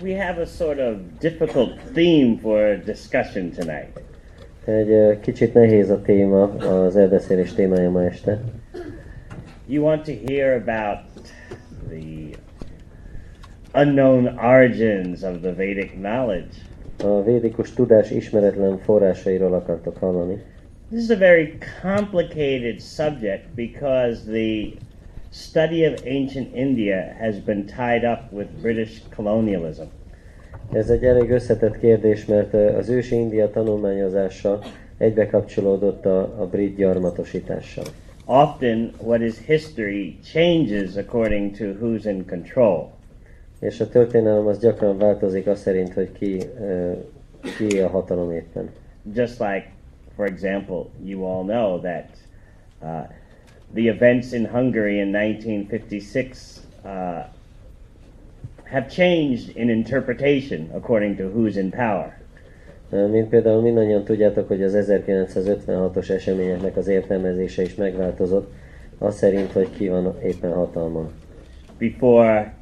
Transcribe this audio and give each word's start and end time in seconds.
we 0.00 0.12
have 0.12 0.38
a 0.38 0.46
sort 0.46 0.78
of 0.78 1.18
difficult 1.20 1.70
theme 1.94 2.38
for 2.38 2.76
discussion 2.76 3.50
tonight. 3.50 4.00
Egy 4.64 5.20
kicsit 5.20 5.54
nehéz 5.54 5.90
a 5.90 6.00
téma, 6.02 6.42
az 6.56 6.96
elbeszélés 6.96 7.52
témája 7.52 7.90
ma 7.90 8.04
este. 8.04 8.40
You 9.66 9.84
want 9.84 10.04
to 10.04 10.12
hear 10.26 10.54
about 10.54 10.98
the 11.88 12.36
unknown 13.74 14.38
origins 14.38 15.22
of 15.22 15.40
the 15.40 15.52
Vedic 15.52 15.90
knowledge. 15.90 16.56
A 17.04 17.22
védikus 17.22 17.72
tudás 17.72 18.10
ismeretlen 18.10 18.78
forrásairól 18.78 19.54
akartok 19.54 19.96
hallani. 19.96 20.42
This 20.90 21.02
is 21.02 21.10
a 21.10 21.16
very 21.16 21.58
complicated 21.82 22.80
subject 22.80 23.54
because 23.54 24.24
the 24.24 24.72
study 25.30 25.84
of 25.84 26.02
ancient 26.06 26.54
India 26.54 27.14
has 27.18 27.38
been 27.40 27.66
tied 27.66 28.04
up 28.04 28.32
with 28.32 28.48
British 28.60 29.00
colonialism. 29.16 29.86
Ez 30.72 30.90
egy 30.90 31.04
elég 31.04 31.30
összetett 31.30 31.78
kérdés, 31.78 32.24
mert 32.24 32.52
ö, 32.52 32.76
az 32.76 32.88
ősi 32.88 33.14
India 33.14 33.50
tanulmányozása 33.50 34.58
egybe 34.98 35.26
kapcsolódott 35.26 36.06
a, 36.06 36.20
a 36.20 36.46
brit 36.46 36.76
gyarmatosítással. 36.76 37.84
Often, 38.24 38.92
what 39.02 39.20
is 39.20 39.34
history 39.46 40.18
changes 40.24 40.96
according 40.96 41.56
to 41.56 41.64
who's 41.64 42.04
in 42.04 42.26
control. 42.26 42.90
És 43.60 43.80
a 43.80 43.88
történelem 43.88 44.46
az 44.46 44.58
gyakran 44.58 44.98
változik 44.98 45.46
az 45.46 45.60
szerint, 45.60 45.92
hogy 45.92 46.12
ki, 46.12 46.40
ö, 46.60 46.92
ki 47.56 47.78
a 47.78 47.88
hatalom 47.88 48.32
éppen. 48.32 48.70
Just 49.14 49.38
like, 49.38 49.70
for 50.16 50.26
example, 50.26 50.84
you 51.04 51.24
all 51.24 51.44
know 51.44 51.80
that 51.80 52.08
uh, 52.82 53.08
the 53.74 53.88
events 53.88 54.32
in 54.32 54.44
Hungary 54.44 55.00
in 55.00 55.12
1956 55.12 56.66
uh, 56.84 57.24
have 58.64 58.90
changed 58.90 59.50
in 59.50 59.70
interpretation 59.70 60.70
according 60.74 61.16
to 61.16 61.24
who's 61.24 61.56
in 61.56 61.70
power. 61.70 62.16
Mint 62.90 63.28
például 63.28 63.62
mindannyian 63.62 64.04
tudjátok, 64.04 64.48
hogy 64.48 64.62
az 64.62 64.74
1956-os 64.90 66.10
eseményeknek 66.10 66.76
az 66.76 66.88
értelmezése 66.88 67.62
is 67.62 67.74
megváltozott, 67.74 68.52
az 68.98 69.16
szerint, 69.16 69.52
hogy 69.52 69.68
ki 69.76 69.88
van 69.88 70.22
éppen 70.22 70.52
hatalmon. 70.52 71.10
Before 71.78 72.54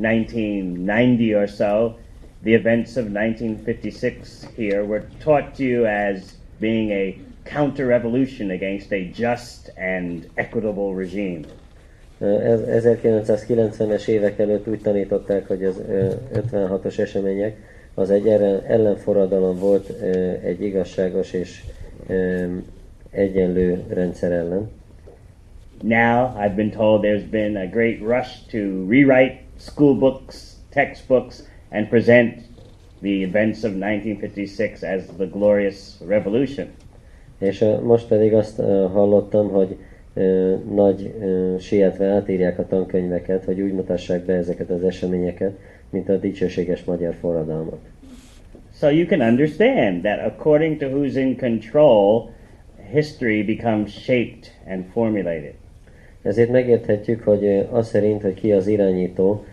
1990 0.00 1.34
or 1.34 1.48
so, 1.48 1.98
the 2.42 2.54
events 2.54 2.96
of 2.96 3.04
1956 3.04 4.54
here 4.56 4.82
were 4.84 5.04
taught 5.18 5.56
to 5.56 5.62
you 5.62 5.84
as 5.84 6.22
being 6.58 6.90
a 6.90 7.29
counter 7.52 7.86
revolution 7.86 8.50
against 8.50 8.92
a 8.92 9.10
just 9.14 9.72
and 9.76 10.28
equitable 10.34 10.94
regime. 10.94 11.40
Ez- 12.20 12.84
1990-es 12.84 14.06
évek 14.08 14.38
előtt 14.38 14.68
úgy 14.68 14.80
tanították, 14.80 15.46
hogy 15.46 15.64
az 15.64 15.82
ö, 15.88 16.10
56-os 16.52 16.98
események 16.98 17.56
az 17.94 18.10
egy 18.10 18.28
ellenforradalom 18.66 19.58
volt 19.58 19.88
egy 20.42 20.62
igazságos 20.62 21.32
és 21.32 21.62
egyenlő 23.10 23.82
rendszer 23.88 24.32
ellen. 24.32 24.70
Now, 25.82 26.34
I've 26.36 26.54
been 26.54 26.70
told 26.70 27.04
there's 27.04 27.30
been 27.30 27.56
a 27.56 27.66
great 27.66 28.00
rush 28.00 28.46
to 28.50 28.58
rewrite 28.88 29.38
school 29.56 29.94
books, 29.94 30.56
textbooks, 30.70 31.42
and 31.70 31.88
present 31.88 32.42
the 33.00 33.22
events 33.22 33.64
of 33.64 33.72
1956 33.72 34.82
as 34.82 35.06
the 35.16 35.26
glorious 35.26 35.96
revolution. 36.06 36.68
És 37.40 37.64
most 37.82 38.08
pedig 38.08 38.34
azt 38.34 38.56
hallottam, 38.92 39.48
hogy 39.48 39.76
nagy 40.74 41.14
sietve 41.58 42.06
átírják 42.06 42.58
a 42.58 42.66
tankönyveket, 42.66 43.44
hogy 43.44 43.60
úgy 43.60 43.72
mutassák 43.72 44.24
be 44.24 44.34
ezeket 44.34 44.70
az 44.70 44.84
eseményeket, 44.84 45.52
mint 45.90 46.08
a 46.08 46.16
dicsőséges 46.16 46.84
magyar 46.84 47.14
forradalmat. 47.14 47.78
So 48.74 48.88
you 48.88 49.06
can 49.06 49.20
understand 49.20 50.02
that 50.02 50.18
according 50.26 50.78
to 50.78 50.86
who's 50.86 51.14
in 51.14 51.36
control, 51.36 52.30
history 52.92 53.42
becomes 53.42 54.02
shaped 54.02 54.44
and 54.68 54.84
formulated. 54.92 55.52
Ezért 56.22 56.50
megérthetjük, 56.50 57.22
hogy 57.22 57.66
az 57.70 57.88
szerint, 57.88 58.22
hogy 58.22 58.34
ki 58.34 58.52
az 58.52 58.66
irányító, 58.66 59.44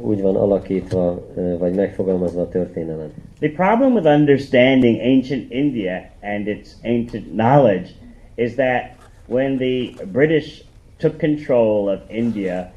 úgy 0.00 0.20
van 0.20 0.36
alakítva, 0.36 1.28
vagy 1.58 1.74
megfogalmazva 1.74 2.40
a 2.40 2.48
történelem. 2.48 3.12
The 3.42 3.48
problem 3.48 3.94
with 3.94 4.06
understanding 4.06 4.98
ancient 5.00 5.50
India 5.50 6.10
and 6.22 6.46
its 6.46 6.76
ancient 6.84 7.34
knowledge 7.34 7.92
is 8.36 8.54
that 8.54 8.96
when 9.26 9.58
the 9.58 9.96
British 10.12 10.62
took 11.00 11.18
control 11.18 11.88
of 11.88 12.08
India 12.08 12.70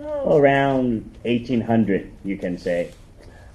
oh, 0.00 0.38
around 0.38 1.04
1800, 1.24 2.10
you 2.24 2.38
can 2.38 2.56
say, 2.56 2.88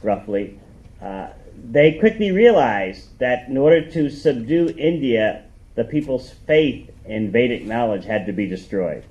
roughly, 0.04 0.60
uh, 1.02 1.30
they 1.72 1.94
quickly 1.94 2.32
realized 2.32 3.18
that 3.18 3.48
in 3.50 3.58
order 3.58 3.82
to 3.90 4.08
subdue 4.12 4.76
India, 4.78 5.42
the 5.74 5.86
people's 5.86 6.30
faith 6.46 6.88
in 7.08 7.32
Vedic 7.32 7.66
knowledge 7.66 8.06
had 8.06 8.28
to 8.28 8.32
be 8.32 8.46
destroyed. 8.46 9.04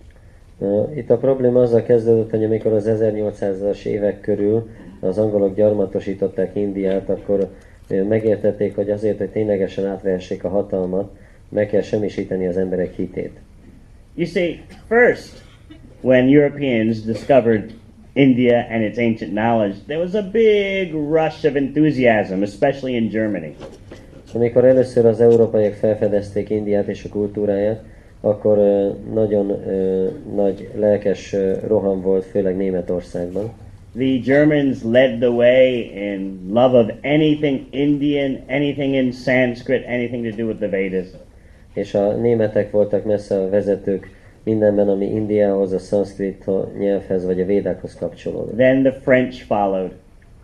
Ö, 0.60 0.82
Itt 0.94 1.10
a 1.10 1.16
probléma 1.16 1.60
azzal 1.60 1.82
kezdődött, 1.82 2.30
hogy 2.30 2.44
amikor 2.44 2.72
az 2.72 2.86
1800-as 2.88 3.84
évek 3.84 4.20
körül 4.20 4.70
az 5.00 5.18
angolok 5.18 5.54
gyarmatosították 5.54 6.56
Indiát, 6.56 7.08
akkor 7.08 7.48
megértették, 7.88 8.74
hogy 8.74 8.90
azért, 8.90 9.18
hogy 9.18 9.30
ténylegesen 9.30 9.86
átvehessék 9.86 10.44
a 10.44 10.48
hatalmat, 10.48 11.10
meg 11.48 11.68
kell 11.68 11.82
semmisíteni 11.82 12.46
az 12.46 12.56
emberek 12.56 12.94
hitét. 12.94 13.38
You 14.14 14.26
see, 14.26 14.60
first, 14.88 15.42
when 16.00 16.28
Europeans 16.28 17.00
discovered 17.00 17.70
India 18.12 18.66
and 18.70 18.82
its 18.82 18.98
ancient 18.98 19.32
knowledge, 19.32 19.76
there 19.86 20.00
was 20.00 20.14
a 20.14 20.22
big 20.22 20.92
rush 20.92 21.46
of 21.46 21.56
enthusiasm, 21.56 22.42
especially 22.42 22.96
in 22.96 23.08
Germany. 23.08 23.54
Amikor 24.34 24.64
először 24.64 25.06
az 25.06 25.20
európaiak 25.20 25.72
felfedezték 25.72 26.50
Indiát 26.50 26.86
és 26.86 27.04
a 27.04 27.08
kultúráját, 27.08 27.82
akkor 28.20 28.58
ö, 28.58 28.88
nagyon 29.12 29.50
ö, 29.50 30.06
nagy 30.34 30.68
lelkes 30.74 31.32
ö, 31.32 31.52
roham 31.66 32.00
volt, 32.00 32.24
főleg 32.24 32.56
Németországban. 32.56 33.52
The 33.96 34.20
Germans 34.20 34.82
led 34.84 35.18
the 35.18 35.30
way 35.30 35.90
in 36.12 36.40
love 36.52 36.78
of 36.78 36.90
anything 37.02 37.66
Indian, 37.70 38.38
anything 38.48 38.94
in 38.94 39.12
Sanskrit, 39.12 39.84
anything 39.86 40.24
to 40.30 40.36
do 40.36 40.46
with 40.46 40.58
the 40.58 40.68
Vedas. 40.68 41.06
És 41.74 41.94
a 41.94 42.12
németek 42.12 42.70
voltak 42.70 43.04
messze 43.04 43.34
a 43.40 43.48
vezetők 43.48 44.10
mindenben, 44.42 44.88
ami 44.88 45.06
Indiához, 45.06 45.72
a 45.72 45.78
szanszkrit 45.78 46.44
nyelvhez 46.78 47.24
vagy 47.24 47.40
a 47.40 47.44
védákhoz 47.44 47.94
kapcsolódott. 47.94 48.56
Then 48.56 48.82
the 48.82 48.92
French 48.92 49.44
followed, 49.44 49.90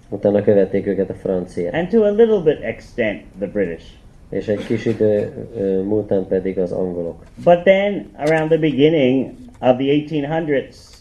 Utána 0.08 0.42
követték 0.42 0.86
őket 0.86 1.10
a 1.10 1.14
franciák. 1.14 1.74
and 1.74 1.88
to 1.88 2.02
a 2.02 2.10
little 2.10 2.40
bit 2.44 2.62
extent, 2.62 3.22
the 3.38 3.48
British. 3.48 3.84
És 4.30 4.48
egy 4.48 4.66
kis 4.66 4.86
idő 4.86 5.32
múltán 5.88 6.26
pedig 6.28 6.58
az 6.58 6.72
angolok. 6.72 7.24
But 7.44 7.62
then, 7.62 8.06
around 8.16 8.48
the 8.48 8.58
beginning 8.58 9.30
of 9.60 9.76
the 9.76 9.86
1800s, 9.86 10.95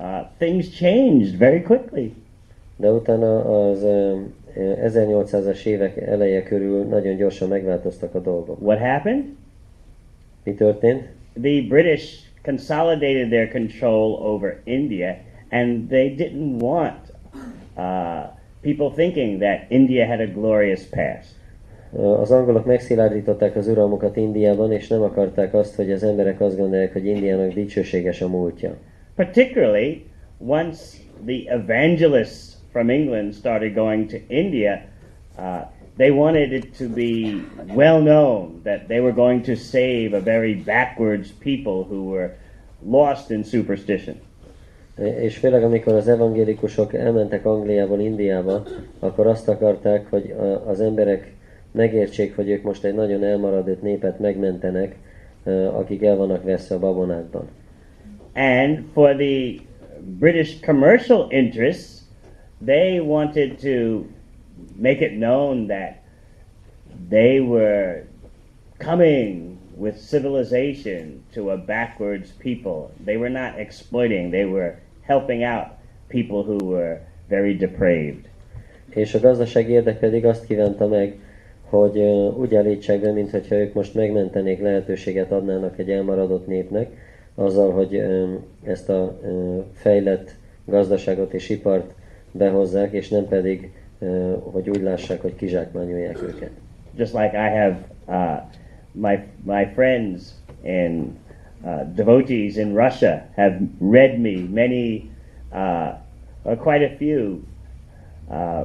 uh, 0.00 0.26
things 0.38 0.68
changed 0.68 1.38
very 1.38 1.62
quickly. 1.62 2.12
De 2.76 2.90
utána 2.90 3.68
az 3.68 3.82
ö, 3.82 4.20
ö, 4.56 4.72
1800-as 4.82 5.64
évek 5.64 5.96
eleje 5.96 6.42
körül 6.42 6.84
nagyon 6.84 7.16
gyorsan 7.16 7.48
megváltoztak 7.48 8.14
a 8.14 8.20
dolgok. 8.20 8.60
What 8.60 8.78
happened? 8.78 9.24
Mi 10.44 10.54
történt? 10.54 11.02
the 11.34 11.66
British 11.68 12.24
consolidated 12.42 13.30
their 13.30 13.46
control 13.46 14.16
over 14.16 14.60
India, 14.66 15.18
and 15.50 15.88
they 15.88 16.14
didn't 16.14 16.58
want 16.58 17.10
uh, 17.76 18.28
people 18.62 18.90
thinking 18.90 19.40
that 19.40 19.66
India 19.70 20.06
had 20.06 20.20
a 20.20 20.26
glorious 20.26 20.84
past. 20.84 21.38
Az 22.20 22.30
angolok 22.30 22.66
megszilárdították 22.66 23.56
az 23.56 23.68
uralmukat 23.68 24.16
Indiában, 24.16 24.72
és 24.72 24.88
nem 24.88 25.02
akarták 25.02 25.54
azt, 25.54 25.74
hogy 25.74 25.92
az 25.92 26.02
emberek 26.02 26.40
azt 26.40 26.56
gondolják, 26.56 26.92
hogy 26.92 27.06
Indiának 27.06 27.52
dicsőséges 27.52 28.20
a 28.20 28.28
múltja. 28.28 28.76
Particularly 29.20 30.06
once 30.38 30.98
the 31.26 31.46
evangelists 31.48 32.56
from 32.72 32.88
England 32.88 33.34
started 33.34 33.74
going 33.74 34.08
to 34.08 34.18
India, 34.30 34.82
uh, 35.36 35.64
they 35.98 36.10
wanted 36.10 36.54
it 36.54 36.74
to 36.78 36.88
be 36.88 37.42
well 37.74 38.00
known 38.00 38.62
that 38.64 38.88
they 38.88 39.00
were 39.00 39.12
going 39.12 39.42
to 39.42 39.56
save 39.56 40.14
a 40.14 40.20
very 40.22 40.54
backwards 40.54 41.32
people 41.32 41.84
who 41.84 42.04
were 42.04 42.30
lost 42.82 43.30
in 43.30 43.44
superstition. 43.44 44.16
És 44.96 45.36
főleg 45.36 45.64
amikor 45.64 45.92
az 45.94 46.08
evangélikusok 46.08 46.94
elmentek 46.94 47.46
Angliából 47.46 48.00
Indiába, 48.00 48.62
akkor 48.98 49.26
azt 49.26 49.48
akarták, 49.48 50.10
hogy 50.10 50.34
az 50.66 50.80
emberek 50.80 51.32
megértsék, 51.70 52.36
hogy 52.36 52.48
ők 52.48 52.62
most 52.62 52.84
egy 52.84 52.94
nagyon 52.94 53.24
elmaradott 53.24 53.82
népet 53.82 54.18
megmentenek, 54.18 54.96
akik 55.72 56.02
el 56.02 56.16
vannak 56.16 56.44
veszve 56.44 56.74
a 56.74 56.78
babonákban. 56.78 57.48
And 58.40 58.90
for 58.94 59.12
the 59.12 59.60
British 60.00 60.62
commercial 60.62 61.28
interests, 61.30 62.04
they 62.62 62.98
wanted 62.98 63.58
to 63.60 64.08
make 64.76 65.02
it 65.02 65.12
known 65.12 65.66
that 65.66 66.02
they 67.10 67.40
were 67.40 68.06
coming 68.78 69.58
with 69.76 70.00
civilization 70.00 71.22
to 71.34 71.50
a 71.50 71.58
backwards 71.58 72.30
people. 72.30 72.90
They 73.04 73.18
were 73.18 73.28
not 73.28 73.58
exploiting, 73.58 74.30
they 74.30 74.46
were 74.46 74.78
helping 75.02 75.44
out 75.44 75.66
people 76.08 76.42
who 76.42 76.64
were 76.64 77.02
very 77.28 77.54
depraved. 77.54 78.24
És 78.90 79.14
a 79.14 79.20
pedig 79.98 80.24
azt 80.24 80.46
kívánta 80.46 80.86
meg, 80.86 81.18
hogy 81.68 81.98
ö, 81.98 82.28
úgy 82.28 82.54
be, 83.00 83.12
mintha 83.12 83.54
ők 83.54 83.74
most 83.74 83.94
megmentenék, 83.94 84.60
lehetőséget 84.60 85.32
adnának 85.32 85.78
egy 85.78 85.90
elmaradott 85.90 86.46
népnek, 86.46 86.90
azzal, 87.34 87.70
hogy 87.70 88.02
ezt 88.64 88.88
a 88.88 89.18
fejlett 89.72 90.34
gazdaságot 90.64 91.32
és 91.32 91.48
ipart 91.48 91.92
behozzák, 92.32 92.92
és 92.92 93.08
nem 93.08 93.26
pedig, 93.28 93.72
hogy 94.40 94.70
úgy 94.70 94.82
lássák, 94.82 95.20
hogy 95.20 95.36
kizsákmányolják 95.36 96.22
őket. 96.22 96.50
Just 96.96 97.14
like 97.14 97.32
I 97.32 97.58
have 97.58 97.76
uh, 98.08 98.42
my 98.92 99.18
my 99.44 99.64
friends 99.74 100.34
and 100.64 101.16
uh, 101.64 101.84
devotees 101.94 102.56
in 102.56 102.74
Russia 102.74 103.26
have 103.36 103.60
read 103.80 104.18
me 104.18 104.40
many, 104.48 105.10
uh, 105.52 105.94
quite 106.56 106.82
a 106.82 106.96
few 106.96 107.42
uh, 108.28 108.64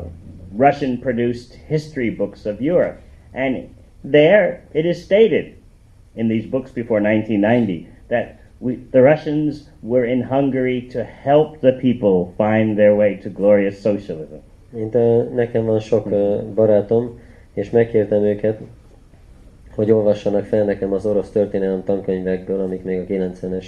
Russian 0.58 0.98
produced 0.98 1.54
history 1.68 2.10
books 2.10 2.46
of 2.46 2.62
Europe. 2.62 3.02
And 3.34 3.70
there 4.04 4.62
it 4.74 4.86
is 4.86 5.04
stated 5.04 5.56
in 6.16 6.28
these 6.28 6.46
books 6.46 6.72
before 6.72 7.02
1990 7.02 7.88
that 8.08 8.40
we, 8.60 8.76
the 8.92 9.02
Russians 9.02 9.70
were 9.82 10.06
in 10.06 10.22
Hungary 10.22 10.88
to 10.92 11.04
help 11.04 11.60
the 11.62 11.74
people 11.74 12.34
find 12.38 12.78
their 12.78 12.96
way 12.96 13.18
to 13.18 13.30
glorious 13.30 13.80
socialism. 13.80 14.42
Mint 14.70 14.96
ö, 14.96 15.24
nekem 15.34 15.66
van 15.66 15.80
sok 15.80 16.10
barátom, 16.54 17.20
és 17.54 17.70
megkértem 17.70 18.24
őket, 18.24 18.60
hogy 19.76 19.92
olvassanak 19.92 20.46
fel 20.46 20.64
nekem 20.64 20.94
az 20.94 21.06
orosz 21.06 21.30
történelem 21.30 21.84
tankönyvekből, 21.84 22.60
amik 22.60 22.84
még 22.84 23.00
a 23.00 23.04
90-es 23.04 23.66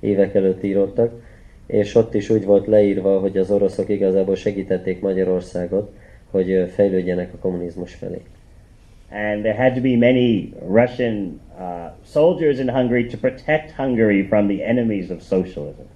évek 0.00 0.34
előtt 0.34 0.64
írottak, 0.64 1.12
és 1.66 1.94
ott 1.94 2.14
is 2.14 2.30
úgy 2.30 2.44
volt 2.44 2.66
leírva, 2.66 3.20
hogy 3.20 3.38
az 3.38 3.50
oroszok 3.50 3.88
igazából 3.88 4.34
segítették 4.34 5.00
Magyarországot, 5.00 5.92
hogy 6.30 6.70
fejlődjenek 6.74 7.32
a 7.34 7.38
kommunizmus 7.38 7.94
felé. 7.94 8.20
And 9.14 9.44
there 9.44 9.54
had 9.54 9.74
to 9.74 9.80
be 9.80 9.96
many 9.96 10.52
Russian 10.60 11.40
uh, 11.56 11.90
soldiers 12.02 12.58
in 12.58 12.68
Hungary 12.68 13.08
to 13.08 13.16
protect 13.16 13.70
Hungary 13.70 14.26
from 14.26 14.48
the 14.48 14.64
enemies 14.64 15.10
of 15.10 15.22
socialism. 15.22 15.86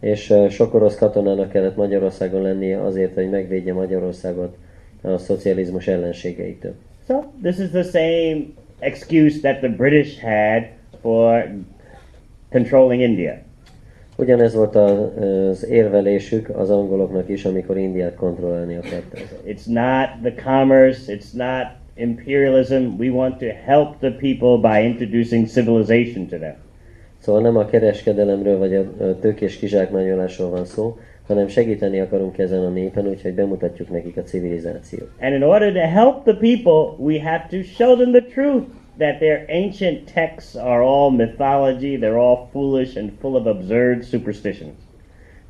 És 0.00 0.30
ö, 0.30 0.48
sok 0.48 0.74
orosz 0.74 0.96
katonának 0.96 1.50
kellett 1.50 1.76
Magyarországon 1.76 2.42
lennie 2.42 2.82
azért, 2.82 3.14
hogy 3.14 3.30
megvédje 3.30 3.72
Magyarországot 3.72 4.56
a 5.02 5.18
szocializmus 5.18 5.86
ellenségeitől. 5.86 6.74
So 7.06 7.22
this 7.42 7.58
is 7.58 7.68
the 7.68 7.82
same 7.82 8.44
excuse 8.78 9.40
that 9.40 9.58
the 9.58 9.68
British 9.68 10.20
had 10.20 10.66
for 11.00 11.54
controlling 12.50 13.02
India. 13.02 13.38
Ugyanez 14.16 14.54
volt 14.54 14.76
az 14.76 15.66
érvelésük 15.66 16.48
az 16.48 16.70
angoloknak 16.70 17.28
is, 17.28 17.44
amikor 17.44 17.76
Indiát 17.76 18.14
kontrollálni 18.14 18.76
akarták. 18.76 19.28
It's 19.46 19.66
not 19.66 20.32
the 20.32 20.42
commerce, 20.42 21.14
it's 21.14 21.32
not 21.32 21.83
imperialism. 21.96 22.96
We 22.98 23.10
want 23.10 23.38
to 23.38 23.46
help 23.46 23.98
the 24.00 24.10
people 24.10 24.58
by 24.58 24.84
introducing 24.84 25.48
civilization 25.48 26.26
to 26.28 26.38
them. 26.38 26.54
Szóval 27.18 27.42
nem 27.42 27.56
a 27.56 27.66
kereskedelemről 27.66 28.58
vagy 28.58 28.74
a 28.74 29.18
tőkés 29.20 29.58
kizsákmányolásról 29.58 30.50
van 30.50 30.64
szó, 30.64 30.98
hanem 31.26 31.48
segíteni 31.48 32.00
akarunk 32.00 32.38
ezen 32.38 32.64
a 32.64 32.68
népen, 32.68 33.06
úgyhogy 33.06 33.34
bemutatjuk 33.34 33.90
nekik 33.90 34.16
a 34.16 34.22
civilizációt. 34.22 35.10
And 35.20 35.34
in 35.34 35.42
order 35.42 35.72
to 35.72 35.78
help 35.78 36.22
the 36.22 36.34
people, 36.34 37.04
we 37.04 37.20
have 37.20 37.46
to 37.50 37.62
show 37.62 37.96
them 37.96 38.12
the 38.12 38.24
truth 38.34 38.64
that 38.98 39.18
their 39.18 39.44
ancient 39.48 40.12
texts 40.14 40.54
are 40.54 40.82
all 40.82 41.10
mythology, 41.10 41.98
they're 41.98 42.18
all 42.18 42.48
foolish 42.52 42.96
and 42.96 43.12
full 43.20 43.34
of 43.36 43.46
absurd 43.46 44.04
superstitions. 44.04 44.83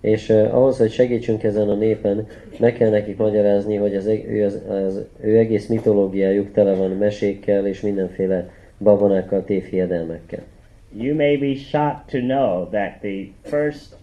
És 0.05 0.29
uh, 0.29 0.55
ahhoz, 0.55 0.79
hogy 0.79 0.91
segítsünk 0.91 1.43
ezen 1.43 1.69
a 1.69 1.75
népen, 1.75 2.27
meg 2.59 2.73
kell 2.73 2.91
nekik 2.91 3.17
magyarázni, 3.17 3.77
hogy 3.77 3.97
az, 3.97 4.07
eg- 4.07 4.29
ő, 4.29 4.45
az, 4.45 4.61
az, 4.69 5.05
ő 5.21 5.39
egész 5.39 5.67
mitológiájuk 5.67 6.53
tele 6.53 6.75
van 6.75 6.91
mesékkel 6.91 7.67
és 7.67 7.81
mindenféle 7.81 8.51
babonákkal, 8.79 9.45
tévhiedelmekkel. 9.45 10.43
You 10.97 11.15
may 11.15 11.37
be 11.37 11.55
shocked 11.55 12.11
to 12.11 12.19
know 12.19 12.69
that 12.71 13.01
the 13.01 13.29
first 13.43 13.97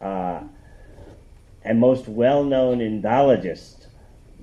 uh, 0.00 0.40
and 1.64 1.78
most 1.78 2.08
well 2.08 2.44
known 2.44 2.80
Indologist, 2.80 3.88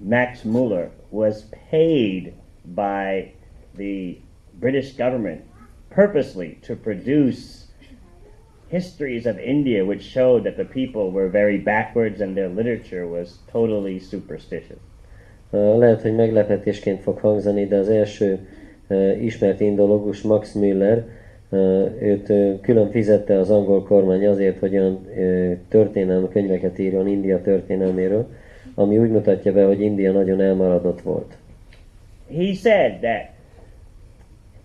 Max 0.03 0.43
Muller, 0.43 0.89
was 1.09 1.43
paid 1.69 2.33
by 2.75 3.31
the 3.77 4.17
British 4.59 4.97
government 4.97 5.41
purposely 5.89 6.57
to 6.61 6.75
produce 6.75 7.58
histories 8.69 9.25
of 9.25 9.37
India 9.39 9.83
which 9.83 10.03
showed 10.03 10.43
that 10.43 10.55
the 10.55 10.65
people 10.65 11.11
were 11.11 11.29
very 11.29 11.57
backwards 11.57 12.21
and 12.21 12.35
their 12.35 12.49
literature 12.49 13.05
was 13.07 13.39
totally 13.51 13.99
superstitious. 13.99 14.79
Lehet, 15.51 16.01
hogy 16.01 16.15
meglepetésként 16.15 17.01
fog 17.01 17.17
hangzani, 17.17 17.65
de 17.65 17.75
az 17.75 17.89
első 17.89 18.47
uh, 18.87 19.23
ismert 19.23 19.59
indológus 19.59 20.21
Max 20.21 20.53
Müller, 20.53 21.05
uh, 21.49 21.59
őt 22.01 22.29
uh, 22.29 22.59
külön 22.61 22.89
fizette 22.89 23.39
az 23.39 23.49
angol 23.49 23.83
kormány 23.83 24.27
azért, 24.27 24.59
hogy 24.59 24.73
olyan 24.73 25.07
történelmi 25.69 26.27
könyveket 26.29 26.79
írjon 26.79 27.07
India 27.07 27.41
történelméről, 27.41 28.27
ami 28.75 28.97
úgy 28.97 29.09
mutatja 29.09 29.53
be, 29.53 29.65
hogy 29.65 29.81
India 29.81 30.11
nagyon 30.11 30.41
elmaradott 30.41 31.01
volt. 31.01 31.37
He 32.35 32.53
said 32.53 32.99
that 32.99 33.38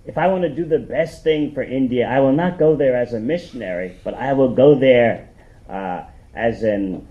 if 0.07 0.19
I 0.19 0.27
want 0.27 0.43
to 0.43 0.49
do 0.51 0.65
the 0.65 0.79
best 0.79 1.23
thing 1.23 1.53
for 1.55 1.63
India, 1.63 2.07
I 2.07 2.21
will 2.21 2.33
not 2.33 2.59
go 2.59 2.77
there 2.77 2.97
as 2.97 3.15
a 3.15 3.21
missionary, 3.21 3.97
but 4.05 4.15
I 4.15 4.33
will 4.33 4.55
go 4.55 4.75
there 4.75 5.29
uh, 5.69 6.03
as 6.35 6.63
an 6.63 7.07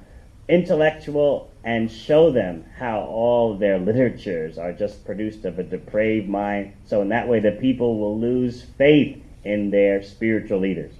intellectual 0.47 1.49
and 1.63 1.89
show 1.89 2.31
them 2.31 2.65
how 2.77 3.01
all 3.01 3.57
their 3.57 3.79
literatures 3.79 4.57
are 4.57 4.73
just 4.73 5.05
produced 5.05 5.45
of 5.45 5.59
a 5.59 5.63
depraved 5.63 6.27
mind. 6.27 6.73
So, 6.85 7.01
in 7.01 7.09
that 7.09 7.27
way, 7.27 7.39
the 7.39 7.53
people 7.53 7.97
will 7.97 8.19
lose 8.19 8.65
faith 8.77 9.17
in 9.43 9.71
their 9.71 10.03
spiritual 10.03 10.59
leaders. 10.59 10.91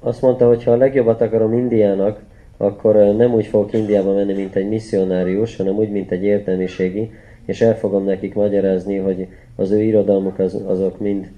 Azt 0.00 0.22
mondta, 0.22 0.46
hogy 0.46 0.64
ha 0.64 0.72
a 0.72 0.76
legjobbat 0.76 1.20
akarom 1.20 1.52
Indiának, 1.52 2.22
akkor 2.56 2.94
nem 2.94 3.34
úgy 3.34 3.46
fogok 3.46 3.72
Indiába 3.72 4.14
menni, 4.14 4.32
mint 4.32 4.54
egy 4.54 4.68
misszionárius, 4.68 5.56
hanem 5.56 5.74
úgy, 5.74 5.90
mint 5.90 6.10
egy 6.10 6.24
értelmiségi, 6.24 7.10
és 7.44 7.60
el 7.60 7.76
fogom 7.76 8.04
nekik 8.04 8.34
magyarázni, 8.34 8.96
hogy 8.96 9.28
az 9.58 9.70
ő 9.70 9.82
irodalmuk 9.82 10.38
az, 10.38 10.62
azok 10.66 10.98
mind 10.98 11.30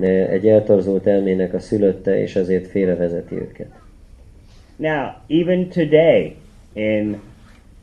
uh, 0.00 0.06
egy 0.08 0.48
eltorzult 0.48 1.06
elmének 1.06 1.54
a 1.54 1.58
szülötte, 1.58 2.20
és 2.20 2.36
ezért 2.36 2.66
félrevezeti 2.66 3.34
őket. 3.34 3.68
Now, 4.76 5.06
even 5.26 5.68
today, 5.68 6.36
in 6.72 7.20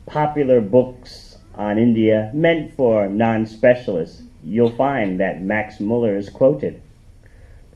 popular 0.04 0.62
books 0.62 1.36
on 1.58 1.78
India 1.78 2.30
meant 2.32 2.72
for 2.72 3.08
non 3.08 3.44
specialists, 3.44 4.18
you'll 4.50 4.76
find 4.76 5.18
that 5.18 5.44
Max 5.46 5.78
Muller 5.78 6.16
is 6.16 6.30
quoted. 6.30 6.74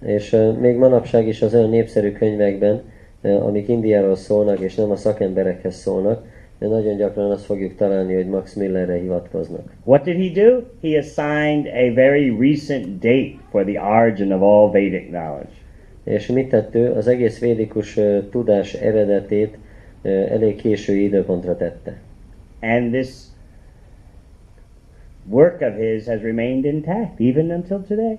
És 0.04 0.32
uh, 0.32 0.58
még 0.58 0.76
manapság 0.76 1.26
is 1.26 1.42
az 1.42 1.54
olyan 1.54 1.70
népszerű 1.70 2.12
könyvekben, 2.12 2.82
uh, 3.20 3.46
amik 3.46 3.68
Indiáról 3.68 4.16
szólnak, 4.16 4.60
és 4.60 4.74
nem 4.74 4.90
a 4.90 4.96
szakemberekhez 4.96 5.74
szólnak, 5.74 6.26
de 6.60 6.66
nagyon 6.66 6.96
gyakran 6.96 7.30
azt 7.30 7.44
fogjuk 7.44 7.74
találni, 7.74 8.14
hogy 8.14 8.26
Max 8.26 8.54
Millerre 8.54 8.94
hivatkoznak. 8.94 9.72
What 9.84 10.02
did 10.02 10.16
he 10.16 10.42
do? 10.42 10.60
He 10.82 10.98
assigned 10.98 11.66
a 11.66 11.94
very 11.94 12.36
recent 12.38 12.98
date 12.98 13.34
for 13.50 13.64
the 13.64 13.80
origin 13.80 14.32
of 14.32 14.42
all 14.42 14.70
Vedic 14.70 15.06
knowledge. 15.08 15.52
És 16.04 16.26
mit 16.26 16.48
tett 16.48 16.74
ő? 16.74 16.92
Az 16.92 17.06
egész 17.06 17.38
védikus 17.38 17.96
uh, 17.96 18.28
tudás 18.30 18.74
eredetét 18.74 19.58
uh, 20.02 20.10
elég 20.12 20.56
késői 20.56 21.04
időpontra 21.04 21.56
tette. 21.56 22.00
And 22.60 22.92
this 22.92 23.08
work 25.28 25.60
of 25.60 25.76
his 25.76 26.06
has 26.06 26.20
remained 26.22 26.64
intact 26.64 27.20
even 27.20 27.50
until 27.50 27.82
today. 27.88 28.18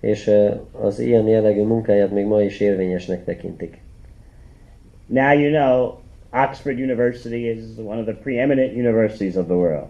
És 0.00 0.26
uh, 0.26 0.56
az 0.72 0.98
ilyen 0.98 1.26
jellegű 1.26 1.62
munkáját 1.62 2.10
még 2.10 2.26
ma 2.26 2.42
is 2.42 2.60
érvényesnek 2.60 3.24
tekintik. 3.24 3.78
Now 5.06 5.38
you 5.38 5.50
know 5.50 6.02
Oxford 6.34 6.78
University 6.78 7.48
is 7.48 7.58
one 7.78 7.98
of 7.98 8.04
the 8.04 8.14
preeminent 8.14 8.72
universities 8.72 9.36
of 9.36 9.46
the 9.46 9.54
world. 9.54 9.86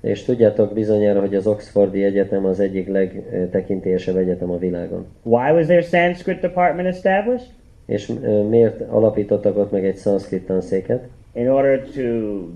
És 0.00 0.22
tudjátok 0.22 0.74
bizonyára, 0.74 1.20
hogy 1.20 1.34
az 1.34 1.46
Oxfordi 1.46 2.04
Egyetem 2.04 2.44
az 2.44 2.60
egyik 2.60 2.88
legtekintélyesebb 2.88 4.16
egyetem 4.16 4.50
a 4.50 4.58
világon. 4.58 5.06
Why 5.22 5.50
was 5.50 5.66
their 5.66 5.82
Sanskrit 5.82 6.40
department 6.40 6.88
established? 6.88 7.46
És 7.86 8.12
miért 8.48 8.80
alapítottak 8.80 9.56
ott 9.56 9.70
meg 9.70 9.84
egy 9.86 9.96
szanszkrit 9.96 10.46
tanszéket? 10.46 11.08
In 11.34 11.48
order 11.48 11.80
to 11.80 12.02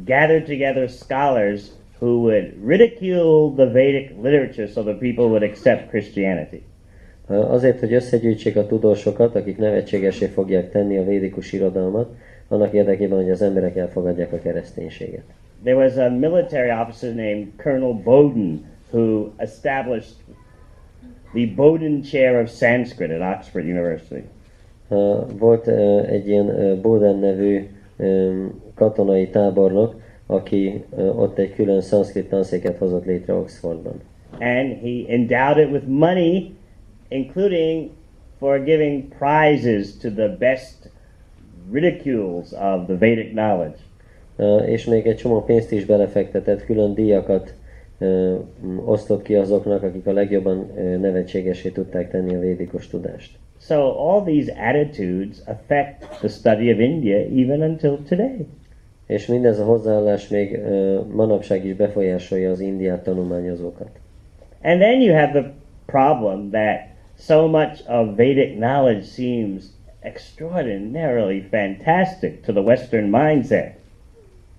gather 0.04 0.42
together 0.42 0.88
scholars 0.88 1.62
who 1.98 2.06
would 2.06 2.52
ridicule 2.66 3.52
the 3.56 3.72
Vedic 3.72 4.10
literature 4.22 4.66
so 4.66 4.82
the 4.82 4.94
people 4.94 5.24
would 5.24 5.42
accept 5.42 5.88
Christianity. 5.88 6.62
Azért, 7.26 7.80
hogy 7.80 7.92
összegyűjtsék 7.92 8.56
a 8.56 8.66
tudósokat, 8.66 9.34
akik 9.34 9.58
nevetségesé 9.58 10.26
fogják 10.26 10.70
tenni 10.70 10.98
a 10.98 11.04
védikus 11.04 11.52
irodalmat, 11.52 12.10
annak 12.50 12.72
érdekében, 12.72 13.18
hogy 13.18 13.30
az 13.30 13.42
emberek 13.42 13.76
elfogadják 13.76 14.32
a 14.32 14.38
kereszténységet. 14.38 15.24
There 15.62 15.76
was 15.76 15.96
a 15.96 16.10
military 16.10 16.70
officer 16.70 17.14
named 17.14 17.46
Colonel 17.56 18.00
Bowden 18.04 18.64
who 18.90 19.28
established 19.36 20.16
the 21.34 21.46
Bowden 21.56 22.02
Chair 22.02 22.42
of 22.42 22.50
Sanskrit 22.50 23.10
at 23.10 23.36
Oxford 23.36 23.64
University. 23.64 24.24
Uh, 24.88 25.38
Volt 25.38 25.66
uh, 25.66 26.08
egy 26.08 26.28
ilyen 26.28 26.46
uh, 26.46 26.80
Bowden 26.80 27.18
nevű 27.18 27.68
öm, 27.96 28.60
katonai 28.74 29.28
tábornok, 29.28 30.00
aki 30.26 30.84
ott 30.96 31.38
egy 31.38 31.54
külön 31.54 31.80
szanszkrit 31.80 32.28
tanszéket 32.28 32.76
hozott 32.78 33.04
létre 33.04 33.34
Oxfordban. 33.34 34.00
And 34.38 34.80
he 34.82 35.04
endowed 35.08 35.58
it 35.58 35.70
with 35.70 35.86
money, 35.86 36.54
including 37.08 37.90
for 38.38 38.62
giving 38.62 39.04
prizes 39.18 39.96
to 39.96 40.10
the 40.10 40.28
best 40.38 40.79
ridicules 41.72 42.52
of 42.52 42.86
the 42.86 42.96
Vedic 42.98 43.30
knowledge. 43.30 43.76
Ö, 44.36 44.58
És 44.58 44.84
még 44.84 45.06
egy 45.06 45.16
csomó 45.16 45.44
pénzt 45.44 45.72
is 45.72 45.84
belefektetett, 45.84 46.64
külön 46.64 46.94
díjakat 46.94 47.54
m, 47.98 48.04
osztott 48.84 49.22
ki 49.22 49.34
azoknak, 49.34 49.82
akik 49.82 50.06
a 50.06 50.12
legjobban 50.12 50.70
ö, 50.76 50.96
nevetségesé 50.96 51.68
tudták 51.68 52.10
tenni 52.10 52.34
a 52.34 52.40
védikus 52.40 52.88
tudást. 52.88 53.38
So 53.60 53.76
all 54.08 54.22
these 54.22 54.52
attitudes 54.68 55.38
affect 55.46 56.18
the 56.18 56.28
study 56.28 56.72
of 56.72 56.78
India 56.78 57.16
even 57.16 57.60
until 57.62 57.98
today. 58.08 58.46
És 59.06 59.26
mindez 59.26 59.58
a 59.58 59.64
hozzáállás 59.64 60.28
még 60.28 60.54
ö, 60.54 61.00
manapság 61.12 61.64
is 61.64 61.74
befolyásolja 61.74 62.50
az 62.50 62.60
Indiát 62.60 63.02
tanulmányozókat. 63.02 63.90
And 64.62 64.80
then 64.80 65.00
you 65.00 65.14
have 65.14 65.40
the 65.40 65.52
problem 65.86 66.50
that 66.50 66.80
so 67.18 67.48
much 67.48 67.90
of 67.90 68.16
Vedic 68.16 68.56
knowledge 68.56 69.02
seems 69.02 69.64
extraordinarily 70.00 71.40
fantastic 71.50 72.44
to 72.44 72.52
the 72.52 72.60
Western 72.62 73.04
mindset. 73.04 73.72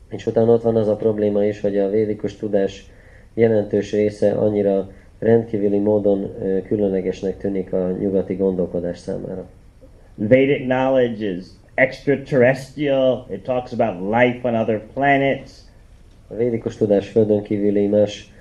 És 0.09 0.25
utána 0.25 0.51
ott 0.51 0.61
van 0.61 0.75
az 0.75 0.87
a 0.87 0.95
probléma 0.95 1.45
is, 1.45 1.59
hogy 1.59 1.77
a 1.77 1.89
védikus 1.89 2.35
tudás 2.35 2.85
jelentős 3.33 3.91
része 3.91 4.31
annyira 4.31 4.91
rendkívüli 5.19 5.77
módon 5.77 6.33
különlegesnek 6.67 7.37
tűnik 7.37 7.73
a 7.73 7.91
nyugati 7.91 8.35
gondolkodás 8.35 8.97
számára. 8.97 9.45
Vedic 10.15 10.61
knowledge 10.61 11.25
is 11.25 11.45
extraterrestrial. 11.73 13.27
It 13.31 13.43
talks 13.43 13.71
about 13.71 14.13
life 14.13 14.47
on 14.47 14.55
other 14.55 14.81
planets. 14.93 15.51
A 16.27 16.35
védikus 16.35 16.77
tudás 16.77 17.07
földön 17.07 17.41
kívüli 17.41 17.87
más 17.87 18.33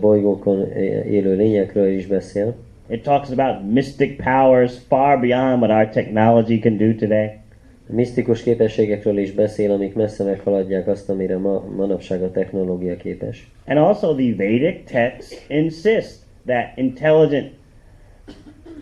bolygókon 0.00 0.72
élő 1.06 1.36
lényekről 1.36 1.88
is 1.88 2.06
beszél. 2.06 2.54
It 2.88 3.02
talks 3.02 3.30
about 3.30 3.64
mystic 3.64 4.18
powers 4.18 4.78
far 4.78 5.20
beyond 5.20 5.60
what 5.60 5.70
our 5.70 5.86
technology 5.86 6.58
can 6.58 6.76
do 6.76 6.94
today. 6.94 7.38
Misztikus 7.86 8.42
képességekről 8.42 9.18
is 9.18 9.32
beszél, 9.32 9.70
amik 9.70 9.94
messze 9.94 10.24
meghaladják 10.24 10.86
azt, 10.86 11.10
amire 11.10 11.38
ma, 11.38 11.64
manapság 11.76 12.22
a 12.22 12.30
technológia 12.30 12.96
képes. 12.96 13.50
And 13.66 13.78
also 13.78 14.14
the 14.14 14.34
Vedic 14.36 14.90
texts 14.90 15.44
insist 15.48 16.16
that 16.46 16.72
intelligent 16.76 17.52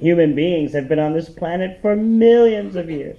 human 0.01 0.35
beings 0.35 0.73
have 0.73 0.87
been 0.87 0.99
on 0.99 1.13
this 1.13 1.29
planet 1.29 1.79
for 1.81 1.95
millions 1.95 2.75
of 2.75 2.89
years. 2.89 3.17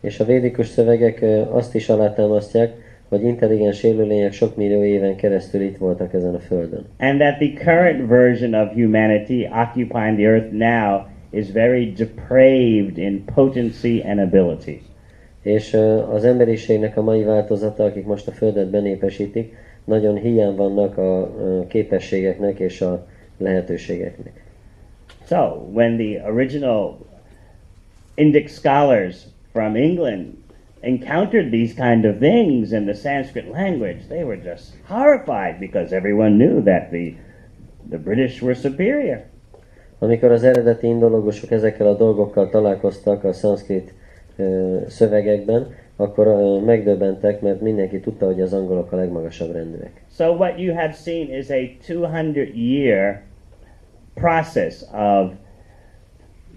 És 0.00 0.20
a 0.20 0.24
védikus 0.24 0.66
szövegek 0.66 1.24
azt 1.50 1.74
is 1.74 1.88
alátámasztják, 1.88 2.87
hogy 3.08 3.22
intelligens 3.22 3.82
élőlények 3.82 4.32
sok 4.32 4.56
millió 4.56 4.82
éven 4.82 5.16
keresztül 5.16 5.60
itt 5.60 5.76
voltak 5.76 6.14
ezen 6.14 6.34
a 6.34 6.38
földön. 6.38 6.84
And 6.98 7.18
that 7.18 7.38
the 7.38 7.52
current 7.64 8.08
version 8.08 8.54
of 8.54 8.72
humanity 8.72 9.44
occupying 9.44 10.16
the 10.16 10.26
earth 10.26 10.52
now 10.52 11.06
is 11.30 11.50
very 11.52 11.92
depraved 11.92 12.98
in 12.98 13.24
potency 13.34 14.02
and 14.06 14.18
ability. 14.18 14.80
És 15.42 15.74
az 16.12 16.24
emberiségnek 16.24 16.96
a 16.96 17.02
mai 17.02 17.22
változata, 17.22 17.84
akik 17.84 18.06
most 18.06 18.28
a 18.28 18.32
földet 18.32 18.70
benépesítik, 18.70 19.56
nagyon 19.84 20.16
hiány 20.16 20.54
vannak 20.54 20.98
a 20.98 21.34
képességeknek 21.68 22.58
és 22.58 22.80
a 22.80 23.06
lehetőségeknek. 23.38 24.44
So, 25.28 25.68
when 25.72 25.96
the 25.96 26.30
original 26.30 26.98
Indic 28.14 28.50
scholars 28.50 29.26
from 29.52 29.76
England 29.76 30.37
encountered 30.82 31.50
these 31.50 31.74
kind 31.74 32.04
of 32.04 32.18
things 32.18 32.72
in 32.72 32.86
the 32.86 32.94
Sanskrit 32.94 33.50
language, 33.50 34.08
they 34.08 34.24
were 34.24 34.36
just 34.36 34.74
horrified 34.86 35.58
because 35.60 35.92
everyone 35.92 36.38
knew 36.38 36.62
that 36.62 36.90
the 36.90 37.14
the 37.90 37.98
British 37.98 38.42
were 38.42 38.54
superior. 38.54 39.24
Amikor 39.98 40.30
az 40.30 40.42
eredeti 40.42 40.86
indológusok 40.86 41.50
ezekkel 41.50 41.86
a 41.86 41.96
dolgokkal 41.96 42.48
találkoztak 42.48 43.24
a 43.24 43.32
szanszkrit 43.32 43.94
ö, 44.36 44.78
szövegekben, 44.86 45.66
akkor 45.96 46.26
ö, 46.26 46.60
megdöbbentek, 46.64 47.40
mert 47.40 47.60
mindenki 47.60 48.00
tudta, 48.00 48.26
hogy 48.26 48.40
az 48.40 48.52
angolok 48.52 48.92
a 48.92 48.96
legmagasabb 48.96 49.52
rendűek. 49.52 50.04
So 50.16 50.34
what 50.34 50.60
you 50.60 50.74
have 50.74 50.92
seen 50.92 51.30
is 51.30 51.50
a 51.50 51.70
200 51.86 52.48
year 52.54 53.22
process 54.14 54.82
of 54.92 55.32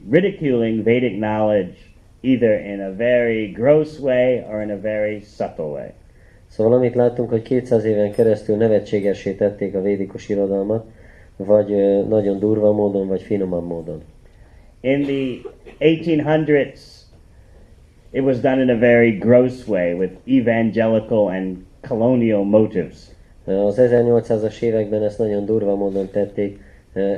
ridiculing 0.09 0.83
Vedic 0.83 1.17
knowledge 1.17 1.90
either 2.21 2.65
in 2.65 2.81
a 2.81 2.95
very 2.95 3.47
gross 3.47 3.99
way 3.99 4.43
or 4.49 4.61
in 4.61 4.71
a 4.71 4.79
very 4.79 5.19
subtle 5.19 5.65
way. 5.65 5.89
Szóval 6.47 6.73
amit 6.73 6.95
láttunk, 6.95 7.29
hogy 7.29 7.41
200 7.41 7.83
éven 7.83 8.11
keresztül 8.11 8.55
nevetségessé 8.55 9.33
tették 9.33 9.75
a 9.75 9.81
védikus 9.81 10.29
irodalmat, 10.29 10.85
vagy 11.35 11.67
nagyon 12.07 12.39
durva 12.39 12.71
módon, 12.71 13.07
vagy 13.07 13.21
finomabb 13.21 13.67
módon. 13.67 14.01
In 14.79 15.01
the 15.01 15.49
1800s, 15.79 16.79
it 18.11 18.21
was 18.21 18.39
done 18.39 18.61
in 18.61 18.69
a 18.69 18.77
very 18.77 19.11
gross 19.11 19.67
way 19.67 19.93
with 19.93 20.13
evangelical 20.25 21.27
and 21.27 21.57
colonial 21.87 22.43
motives. 22.43 22.97
Az 23.45 23.77
1800-as 23.79 24.61
években 24.61 25.03
ezt 25.03 25.17
nagyon 25.17 25.45
durva 25.45 25.75
módon 25.75 26.09
tették 26.11 26.59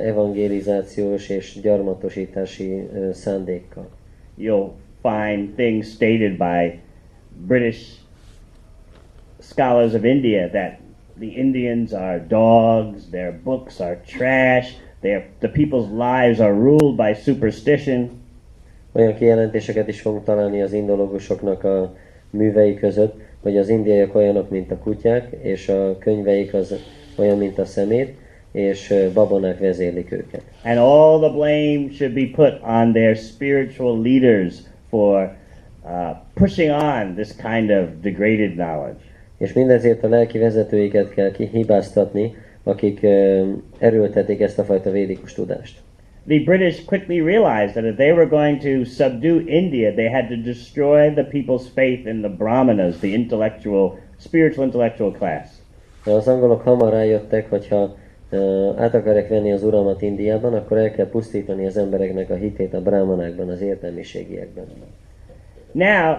evangelizációs 0.04 1.28
és 1.28 1.60
gyarmatosítási 1.60 2.88
szándékkal. 3.12 3.88
You'll 4.38 4.70
find 5.04 5.54
things 5.54 5.92
stated 5.92 6.38
by 6.38 6.80
British 7.46 7.98
scholars 9.40 9.94
of 9.94 10.04
India 10.06 10.48
that 10.48 10.80
the 11.18 11.28
Indians 11.28 11.92
are 11.92 12.18
dogs, 12.18 13.10
their 13.10 13.32
books 13.32 13.80
are 13.80 13.96
trash, 14.06 14.76
their, 15.02 15.28
the 15.40 15.48
people's 15.48 15.90
lives 15.90 16.40
are 16.40 16.54
ruled 16.54 16.96
by 16.96 17.12
superstition. 17.12 18.22
Olyan 18.92 19.14
kijelentéseket 19.14 19.88
is 19.88 20.00
fogunk 20.00 20.24
találni 20.24 20.62
az 20.62 20.72
indológusoknak 20.72 21.64
a 21.64 21.96
művei 22.30 22.74
között, 22.74 23.20
hogy 23.42 23.56
az 23.56 23.68
indiaiak 23.68 24.14
olyanok, 24.14 24.50
mint 24.50 24.70
a 24.70 24.78
kutyák, 24.78 25.36
és 25.42 25.68
a 25.68 25.98
könyveik 25.98 26.54
az 26.54 26.74
olyan, 27.16 27.38
mint 27.38 27.58
a 27.58 27.64
szemét, 27.64 28.14
és 28.52 28.94
babonák 29.14 29.58
vezérlik 29.58 30.12
őket. 30.12 30.42
And 30.64 30.78
all 30.78 31.18
the 31.18 31.30
blame 31.30 31.90
should 31.90 32.14
be 32.14 32.26
put 32.34 32.62
on 32.62 32.92
their 32.92 33.16
spiritual 33.16 34.02
leaders 34.02 34.54
for 34.94 35.36
uh, 35.84 36.14
pushing 36.34 36.70
on 36.70 37.16
this 37.16 37.32
kind 37.32 37.70
of 37.70 38.00
degraded 38.00 38.54
knowledge. 38.54 39.00
És 39.38 39.52
mindezért 39.52 40.04
a 40.04 40.08
lelki 40.08 40.38
vezetőiket 40.38 41.14
kell 41.14 41.30
kihibáztatni, 41.30 42.34
akik 42.62 43.02
ö, 43.02 43.42
erőltetik 43.78 44.40
ezt 44.40 44.58
a 44.58 44.64
fajta 44.64 44.90
védikus 44.90 45.32
tudást. 45.32 45.82
The 46.26 46.42
British 46.44 46.84
quickly 46.84 47.20
realized 47.20 47.72
that 47.72 47.84
if 47.84 47.96
they 47.96 48.12
were 48.12 48.26
going 48.26 48.60
to 48.60 48.84
subdue 48.84 49.42
India, 49.46 49.92
they 49.92 50.08
had 50.08 50.28
to 50.28 50.36
destroy 50.36 51.12
the 51.12 51.24
people's 51.24 51.66
faith 51.74 52.06
in 52.06 52.20
the 52.20 52.30
Brahmanas, 52.30 52.96
the 52.98 53.12
intellectual, 53.12 53.98
spiritual 54.18 54.64
intellectual 54.64 55.10
class. 55.10 55.48
De 56.04 56.12
az 56.12 56.28
angolok 56.28 56.62
hamar 56.62 56.92
rájöttek, 56.92 57.50
hogyha 57.50 57.96
át 58.76 58.94
akarják 58.94 59.28
venni 59.28 59.52
az 59.52 59.64
uralmat 59.64 60.02
Indiában, 60.02 60.54
akkor 60.54 60.78
el 60.78 60.90
kell 60.90 61.08
pusztítani 61.08 61.66
az 61.66 61.76
embereknek 61.76 62.30
a 62.30 62.34
hitét 62.34 62.74
a 62.74 62.82
brámanákban, 62.82 63.48
az 63.48 63.60
értelmiségiekben. 63.60 64.64
Now, 65.72 66.16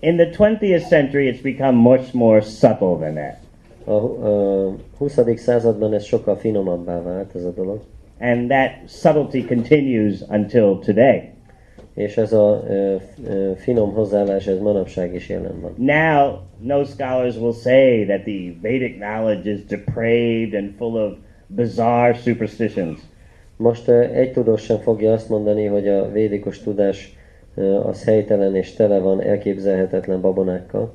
in 0.00 0.16
the 0.16 0.30
20th 0.36 0.88
century, 0.88 1.32
it's 1.32 1.42
become 1.42 1.78
much 1.78 2.14
more 2.14 2.40
subtle 2.40 2.96
than 2.96 3.14
that. 3.14 3.36
A, 3.84 4.26
a 4.28 4.74
20. 4.98 5.18
században 5.36 5.94
ez 5.94 6.04
sokkal 6.04 6.36
finomabbá 6.36 7.02
vált 7.02 7.34
ez 7.34 7.44
a 7.44 7.50
dolog, 7.50 7.80
And 8.20 8.48
that 8.48 8.88
subtlety 8.88 9.44
continues 9.44 10.22
until 10.28 10.78
today. 10.78 11.36
és 11.94 12.16
ez 12.16 12.32
a 12.32 12.64
ö, 12.68 12.94
ö, 13.28 13.52
finom 13.56 13.92
hozzáállás 13.92 14.46
ez 14.46 14.58
manapság 14.58 15.14
is 15.14 15.28
jelen 15.28 15.60
van. 15.60 15.74
Now, 15.76 16.38
no 16.60 16.84
scholars 16.84 17.36
will 17.36 17.52
say 17.52 18.04
that 18.04 18.22
the 18.22 18.52
Vedic 18.62 18.94
knowledge 18.94 19.50
is 19.50 19.64
depraved 19.64 20.54
and 20.54 20.74
full 20.76 20.94
of 20.94 21.12
bizarre 21.48 22.14
superstitions. 22.14 23.00
Most 23.56 23.88
egy 23.88 24.32
tudós 24.32 24.62
sem 24.62 24.78
fogja 24.78 25.12
azt 25.12 25.28
mondani, 25.28 25.64
hogy 25.64 25.88
a 25.88 26.12
védikus 26.12 26.62
tudás 26.62 27.16
az 27.82 28.04
helytelen 28.04 28.56
és 28.56 28.72
tele 28.72 28.98
van 28.98 29.22
elképzelhetetlen 29.22 30.20
babonákkal, 30.20 30.92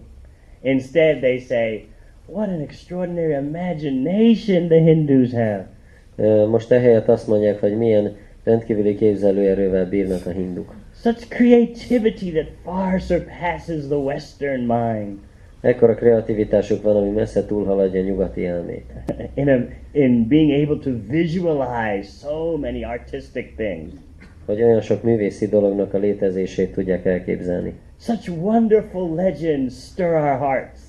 Instead, 0.63 1.19
they 1.19 1.39
say, 1.39 1.87
What 2.25 2.49
an 2.49 2.61
extraordinary 2.61 3.33
imagination 3.33 4.69
the 4.69 4.79
Hindus 4.79 5.31
have. 5.33 5.67
Most 6.47 6.71
ehelyett 6.71 7.07
azt 7.07 7.27
mondják, 7.27 7.59
hogy 7.59 7.77
milyen 7.77 8.15
rendkívüli 8.43 8.95
képzelőerővel 8.95 9.89
bírnak 9.89 10.25
a 10.25 10.29
hinduk. 10.29 10.75
Such 11.01 11.27
creativity 11.27 12.31
that 12.31 12.47
far 12.63 12.99
surpasses 12.99 13.87
the 13.87 13.95
Western 13.95 14.61
mind. 14.61 15.17
Ekkora 15.63 15.95
kreativitásuk 15.95 16.81
van, 16.81 16.95
ami 16.95 17.09
messze 17.09 17.45
túlhaladja 17.45 18.01
a 18.01 18.03
nyugati 18.03 18.45
elmét. 18.45 18.85
in, 19.41 19.49
a, 19.49 19.57
in 19.91 20.27
being 20.27 20.63
able 20.63 20.77
to 20.83 20.91
visualize 21.09 22.09
so 22.09 22.57
many 22.57 22.83
artistic 22.83 23.55
things. 23.55 23.91
Hogy 24.45 24.63
olyan 24.63 24.81
sok 24.81 25.03
művészi 25.03 25.47
dolognak 25.47 25.93
a 25.93 25.97
létezését 25.97 26.73
tudják 26.73 27.05
elképzelni. 27.05 27.73
Such 27.99 28.29
wonderful 28.41 29.15
legends 29.15 29.73
stir 29.73 30.05
our 30.05 30.37
hearts. 30.37 30.79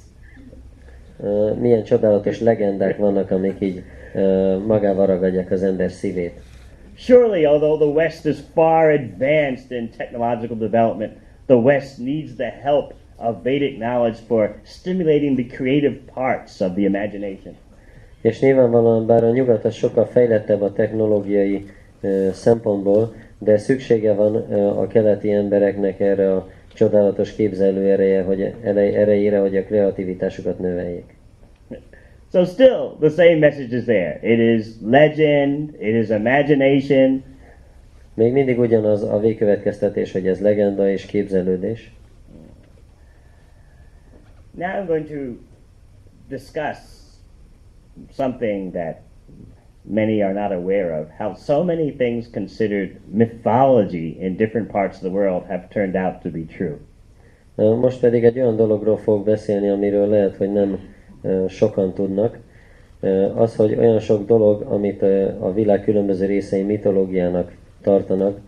Ö, 1.23 1.53
Milyen 1.61 1.85
csodálatos 1.85 2.41
legendák 2.41 2.97
vannak, 2.97 3.31
amik 3.31 3.57
így 3.61 3.83
ö, 4.15 4.59
magával 4.67 5.07
ragadják 5.07 5.51
az 5.51 5.63
ember 5.63 5.91
szívét. 5.91 6.41
Surely, 6.97 7.45
although 7.45 7.79
the 7.79 7.91
West 7.93 8.27
is 8.27 8.37
far 8.55 8.91
advanced 8.91 9.71
in 9.71 9.91
technological 9.97 10.57
development, 10.57 11.13
the 11.47 11.57
West 11.57 11.99
needs 11.99 12.35
the 12.35 12.55
help 12.63 12.93
of 13.25 13.43
Vedic 13.43 13.79
knowledge 13.79 14.19
for 14.27 14.55
stimulating 14.65 15.37
the 15.37 15.57
creative 15.57 15.97
parts 16.15 16.61
of 16.61 16.73
the 16.75 16.83
imagination. 16.83 17.55
És 18.21 18.41
nyilvánvalóan 18.41 19.07
bár 19.07 19.25
a 19.25 19.31
nyugat 19.31 19.65
az 19.65 19.75
sokkal 19.75 20.07
fejlettebb 20.07 20.63
a 20.63 20.73
technológiai 20.73 21.67
ö, 22.01 22.29
szempontból, 22.33 23.15
de 23.39 23.59
szüksége 23.59 24.15
van 24.15 24.53
ö, 24.53 24.67
a 24.67 24.87
keleti 24.87 25.33
embereknek 25.33 26.01
erre 26.01 26.35
a 26.35 26.49
csodálatos 26.75 27.35
képzelő 27.35 27.91
ereje, 27.91 28.23
hogy, 28.23 28.55
erej, 28.63 28.95
erejére, 28.95 29.39
hogy 29.39 29.57
a 29.57 29.65
kreativitásukat 29.65 30.59
növeljék. 30.59 31.17
So, 32.33 32.45
still, 32.45 32.97
the 33.01 33.09
same 33.09 33.39
message 33.39 33.77
is 33.77 33.85
there. 33.85 34.19
It 34.23 34.39
is 34.39 34.67
legend, 34.83 35.75
it 35.79 35.95
is 35.95 36.09
imagination, 36.09 37.23
Még 38.15 38.33
mindig 38.33 38.59
ugyanaz 38.59 39.03
a 39.03 39.21
végkövetkeztetés, 39.21 40.13
hogy 40.13 40.27
ez 40.27 40.41
legenda 40.41 40.91
és 40.91 41.07
képzelődés. 41.07 41.93
Now 44.57 44.79
I'm 44.79 44.87
going 44.87 45.09
to 45.09 45.39
discuss 46.29 46.79
something 48.11 48.73
that 48.73 49.03
many 49.85 50.23
are 50.23 50.33
not 50.33 50.53
aware 50.53 51.01
of 51.01 51.09
how 51.19 51.35
so 51.35 51.65
many 51.65 51.91
things 51.91 52.29
considered 52.29 53.01
mythology 53.13 54.17
in 54.21 54.37
different 54.37 54.69
parts 54.69 54.97
of 54.97 55.03
the 55.03 55.11
world 55.11 55.45
have 55.49 55.69
turned 55.71 55.97
out 55.97 56.23
to 56.23 56.31
be 56.31 56.45
true. 56.45 56.79
Most 57.57 58.01
pedig 58.01 58.25
egy 58.25 58.39
olyan 58.39 58.57
dologról 58.57 58.97
fog 58.97 59.25
beszélni, 59.25 59.69
amiről 59.69 60.09
lehet, 60.09 60.37
hogy 60.37 60.53
nem 60.53 60.79
sokan 61.49 61.93
tudnak. 61.95 62.39
Az, 63.35 63.57
hogy 63.57 63.75
olyan 63.75 63.99
sok 63.99 64.27
dolog, 64.27 64.63
amit 64.63 65.03
a 65.41 65.53
világ 65.55 65.83
különböző 65.83 66.27
részei 66.27 66.63
mitológiának 66.63 67.53
tartanak, 67.83 68.39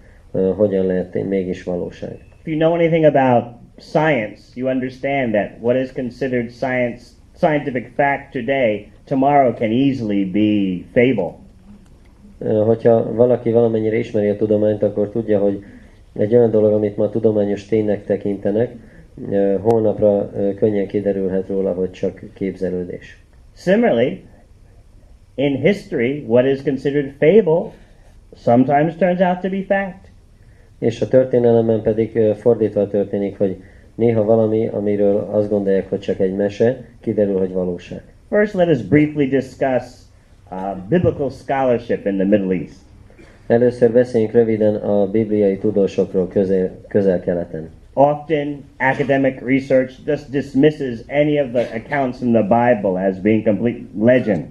hogyan 0.56 0.86
lehet 0.86 1.24
mégis 1.28 1.62
valóság. 1.62 2.18
If 2.40 2.46
you 2.46 2.56
know 2.56 2.72
anything 2.72 3.04
about 3.04 3.44
science, 3.78 4.54
you 4.54 4.68
understand 4.68 5.34
that 5.34 5.60
what 5.60 5.76
is 5.76 5.92
considered 5.92 6.50
science 6.50 7.16
scientific 7.34 7.94
fact 7.94 8.32
today, 8.32 8.90
tomorrow 9.06 9.52
can 9.52 9.70
easily 9.70 10.24
be 10.24 10.84
fable. 10.92 11.38
Hogyha 12.64 13.14
valaki 13.14 13.50
valamennyire 13.50 13.96
ismeri 13.96 14.28
a 14.28 14.36
tudományt, 14.36 14.82
akkor 14.82 15.10
tudja, 15.10 15.38
hogy 15.38 15.64
egy 16.12 16.34
olyan 16.34 16.50
dolog, 16.50 16.72
amit 16.72 16.96
ma 16.96 17.10
tudományos 17.10 17.66
ténynek 17.66 18.04
tekintenek, 18.04 18.74
holnapra 19.60 20.30
könnyen 20.56 20.86
kiderülhet 20.86 21.48
róla, 21.48 21.72
hogy 21.72 21.90
csak 21.90 22.22
képzelődés. 22.34 23.18
Similarly, 23.56 24.24
in 25.34 25.56
history, 25.56 26.24
what 26.26 26.46
is 26.46 26.62
considered 26.62 27.14
fable 27.18 27.72
sometimes 28.36 28.96
turns 28.96 29.20
out 29.20 29.40
to 29.42 29.48
be 29.48 29.62
fact. 29.62 30.05
És 30.78 31.00
a 31.00 31.08
történelemben 31.08 31.82
pedig 31.82 32.18
fordítva 32.34 32.88
történik, 32.88 33.38
hogy 33.38 33.56
néha 33.94 34.24
valami, 34.24 34.68
amiről 34.68 35.28
azt 35.32 35.48
gondolják, 35.48 35.88
hogy 35.88 36.00
csak 36.00 36.18
egy 36.18 36.34
mese, 36.34 36.84
kiderül, 37.00 37.38
hogy 37.38 37.52
valóság. 37.52 38.02
First, 38.28 38.54
let 38.54 38.68
us 38.68 38.82
briefly 38.82 39.24
discuss 39.24 39.84
uh, 40.50 40.58
biblical 40.88 41.30
scholarship 41.30 42.06
in 42.06 42.16
the 42.16 42.24
Middle 42.24 42.54
East. 42.54 42.76
Először 43.46 43.92
beszéljünk 43.92 44.32
röviden 44.32 44.74
a 44.74 45.10
bibliai 45.10 45.58
tudósokról 45.58 46.28
közel, 46.28 46.70
közel-keleten. 46.88 47.70
Often, 47.92 48.64
academic 48.78 49.40
research 49.40 49.94
just 50.06 50.30
dismisses 50.30 50.98
any 51.08 51.40
of 51.40 51.50
the 51.52 51.66
accounts 51.74 52.20
in 52.20 52.32
the 52.32 52.42
Bible 52.42 53.06
as 53.08 53.18
being 53.18 53.44
complete 53.44 53.78
legend. 53.98 54.44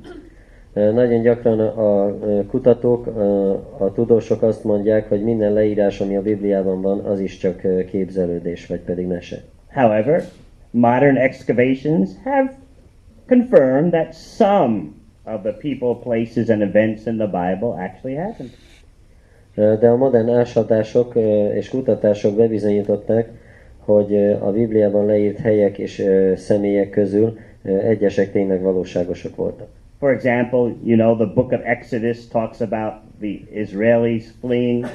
Nagyon 0.76 1.22
gyakran 1.22 1.60
a 1.60 2.18
kutatók, 2.48 3.08
a 3.78 3.92
tudósok 3.94 4.42
azt 4.42 4.64
mondják, 4.64 5.10
hogy 5.10 5.24
minden 5.24 5.54
leírás, 5.54 6.02
ami 6.02 6.16
a 6.16 6.22
Bibliában 6.22 6.82
van, 6.82 7.00
az 7.00 7.20
is 7.20 7.38
csak 7.38 7.62
képzelődés, 7.90 8.68
vagy 8.68 8.80
pedig 8.80 9.08
mese. 9.08 9.38
However, 9.74 10.24
modern 10.72 11.16
excavations 11.16 12.10
have 12.24 12.54
confirmed 13.28 13.92
that 13.92 14.14
some 14.14 14.82
of 15.24 15.42
the 15.42 15.52
people, 15.52 15.96
places, 16.04 16.50
and 16.50 16.62
events 16.62 17.06
in 17.06 17.18
the 17.18 17.26
Bible 17.26 17.70
actually 17.70 18.16
happened. 18.16 18.52
De 19.80 19.90
a 19.90 19.96
modern 19.96 20.30
ásatások 20.30 21.16
és 21.54 21.70
kutatások 21.70 22.36
bebizonyították, 22.36 23.30
hogy 23.78 24.16
a 24.40 24.52
Bibliában 24.52 25.06
leírt 25.06 25.38
helyek 25.38 25.78
és 25.78 26.06
személyek 26.36 26.90
közül 26.90 27.38
egyesek 27.64 28.32
tényleg 28.32 28.62
valóságosok 28.62 29.36
voltak. 29.36 29.68
For 30.06 30.14
example, 30.14 30.78
you 30.84 30.98
know, 30.98 31.16
the 31.16 31.26
book 31.26 31.52
of 31.52 31.62
Exodus 31.66 32.28
talks 32.28 32.62
about 32.62 32.94
the 33.20 33.44
Israelis 33.52 34.30
fleeing. 34.40 34.86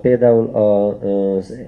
Például 0.00 0.46
a, 0.46 0.98
az 1.36 1.58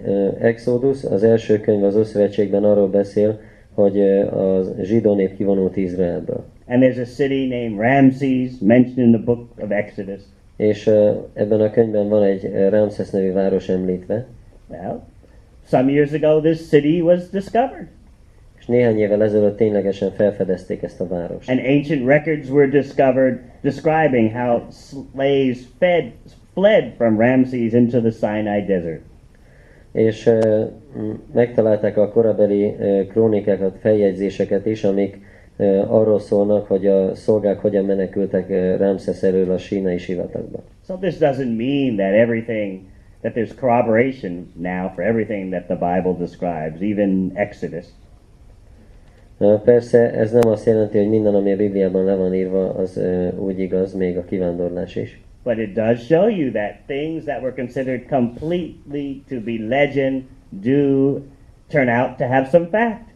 Exodus, 0.41 1.05
az 1.05 1.23
első 1.23 1.61
könyv 1.61 1.85
az 1.85 1.97
Ószövetségben 1.97 2.65
arról 2.65 2.89
beszél, 2.89 3.41
hogy 3.75 4.01
a 4.01 4.63
zsidó 4.83 5.15
nép 5.15 5.37
kivonult 5.37 5.77
Izraelből. 5.77 6.45
And 6.67 6.83
there's 6.83 7.01
a 7.01 7.15
city 7.15 7.47
named 7.47 7.79
Ramses 7.79 8.51
mentioned 8.61 9.07
in 9.07 9.13
the 9.13 9.23
book 9.25 9.49
of 9.61 9.71
Exodus. 9.71 10.21
És 10.57 10.87
ebben 11.33 11.61
a 11.61 11.71
könyvben 11.71 12.09
van 12.09 12.23
egy 12.23 12.45
ö, 12.45 12.69
Ramszesz 12.69 13.11
nevű 13.11 13.33
város 13.33 13.69
említve, 13.69 14.27
Well, 14.69 15.03
some 15.67 15.93
years 15.93 16.13
ago, 16.13 16.41
this 16.41 16.69
city 16.69 17.03
was 17.03 17.31
discovered, 17.31 17.89
néhány 18.69 18.99
évvel 18.99 19.23
ezelőtt 19.23 19.57
ténylegesen 19.57 20.11
felfedezték 20.11 20.83
ezt 20.83 21.01
a 21.01 21.09
várost. 21.09 21.51
and 21.51 21.59
ancient 21.59 22.07
records 22.07 22.51
were 22.51 22.67
discovered 22.67 23.39
describing 23.61 24.33
how 24.33 24.61
slaves 24.71 25.59
fed, 25.79 26.13
fled 26.55 26.93
from 26.97 27.19
Ramses 27.19 27.73
into 27.73 28.01
the 28.01 28.11
Sinai 28.11 28.65
desert. 28.65 29.01
És 29.93 30.25
m, 30.97 31.01
megtalálták 31.35 31.97
a 31.97 32.09
korabeli 32.09 32.75
ö, 32.79 33.07
krónikákat, 33.07 33.77
feljegyzéseket 33.81 34.67
is, 34.67 34.85
amik 34.85 35.19
ö, 35.57 35.65
arról 35.89 36.21
szólnak, 36.21 36.67
hogy 36.67 36.87
a 36.87 37.15
szolgák 37.15 37.59
hogyan 37.59 37.85
menekültek 37.85 38.51
ö, 38.51 38.77
Ramszesz 38.77 39.23
elől 39.23 39.51
a 39.51 39.59
sínai 39.59 39.99
sivatagba. 39.99 40.63
So 40.87 40.95
this 40.97 41.19
doesn't 41.19 41.57
mean 41.57 41.97
that 41.97 42.13
everything 42.21 42.81
that 43.21 43.33
there's 43.35 43.55
corroboration 43.61 44.53
now 44.55 44.89
for 44.95 45.05
everything 45.05 45.51
that 45.51 45.67
the 45.67 45.75
Bible 45.77 46.17
describes, 46.19 46.81
even 46.81 47.31
Exodus. 47.35 47.87
Persze 49.65 50.13
ez 50.13 50.33
nem 50.33 50.49
azt 50.49 50.67
jelenti, 50.67 50.99
hogy 50.99 51.09
minden, 51.09 51.35
ami 51.35 51.53
a 51.53 51.57
Bibliában 51.57 52.05
le 52.05 52.15
van 52.15 52.35
írva, 52.35 52.75
az 52.75 53.01
úgy 53.39 53.59
igaz, 53.59 53.95
még 53.95 54.17
a 54.17 54.25
kivándorlás 54.25 54.97
is. 54.97 55.21
But 55.43 55.59
it 55.59 55.73
does 55.73 56.05
show 56.07 56.29
you 56.29 56.51
that 56.51 56.73
things 56.87 57.25
that 57.25 57.41
were 57.43 57.55
considered 57.55 58.07
completely 58.09 59.23
to 59.29 59.41
be 59.41 59.77
legend 59.77 60.23
do 60.51 61.21
turn 61.69 61.89
out 61.89 62.17
to 62.17 62.25
have 62.25 62.49
some 62.51 62.67
fact. 62.67 63.07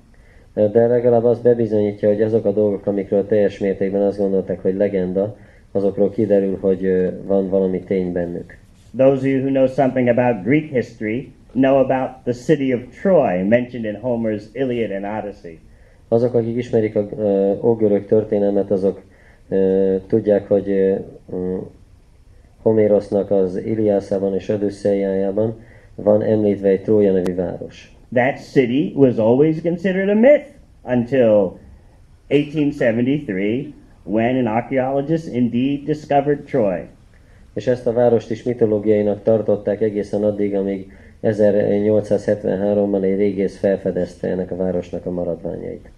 De 0.73 0.87
legalább 0.87 1.25
az 1.25 1.41
bebizonyítja, 1.41 2.09
hogy 2.09 2.23
azok 2.23 2.45
a 2.45 2.53
dolgok, 2.53 2.87
amikről 2.87 3.27
teljes 3.27 3.59
mértékben 3.59 4.03
azt 4.03 4.19
gondolták, 4.19 4.63
hogy 4.63 4.75
legenda, 4.75 5.37
azokról 5.73 6.11
kiderül, 6.11 6.59
hogy 6.61 7.11
van 7.27 7.49
valami 7.49 7.81
tény 7.81 8.13
bennük. 8.13 8.59
Those 8.97 9.17
of 9.17 9.25
you 9.25 9.41
who 9.41 9.49
know 9.49 9.67
something 9.67 10.09
about 10.09 10.43
Greek 10.45 10.71
history 10.71 11.33
know 11.53 11.77
about 11.77 12.11
the 12.25 12.33
city 12.33 12.75
of 12.75 12.81
Troy 13.01 13.45
mentioned 13.45 13.85
in 13.95 14.01
Homer's 14.03 14.43
Iliad 14.53 14.91
and 14.91 15.05
Odyssey. 15.05 15.59
Azok, 16.13 16.35
akik 16.35 16.57
ismerik 16.57 16.97
a 16.97 17.09
ö, 17.19 17.53
ógörög 17.63 18.07
történelmet, 18.07 18.71
azok 18.71 19.03
tudják, 20.07 20.49
hogy 20.49 20.95
Homérosznak 22.63 23.31
az 23.31 23.57
Iliászában 23.57 24.35
és 24.35 24.49
Odüsszeiájában 24.49 25.61
van 25.95 26.23
említve 26.23 26.69
egy 26.69 26.83
Trója 26.83 27.13
nevű 27.13 27.35
város. 27.35 27.97
That 28.13 28.39
city 28.39 28.93
was 28.95 29.17
always 29.17 29.63
considered 29.63 30.09
a 30.09 30.15
myth 30.15 30.47
until 30.83 31.59
1873 32.27 33.75
when 34.03 34.37
an 34.37 34.47
archaeologist 34.47 35.35
indeed 35.35 35.85
discovered 35.85 36.43
Troy. 36.45 36.81
És 37.55 37.67
ezt 37.67 37.87
a 37.87 37.93
várost 37.93 38.31
is 38.31 38.43
mitológiainak 38.43 39.23
tartották 39.23 39.81
egészen 39.81 40.25
addig, 40.25 40.55
amíg 40.55 40.93
1873-ban 41.23 43.03
egy 43.03 43.17
régész 43.17 43.59
felfedezte 43.59 44.29
ennek 44.29 44.51
a 44.51 44.57
városnak 44.57 45.07
a 45.07 45.11
maradványait. 45.11 45.91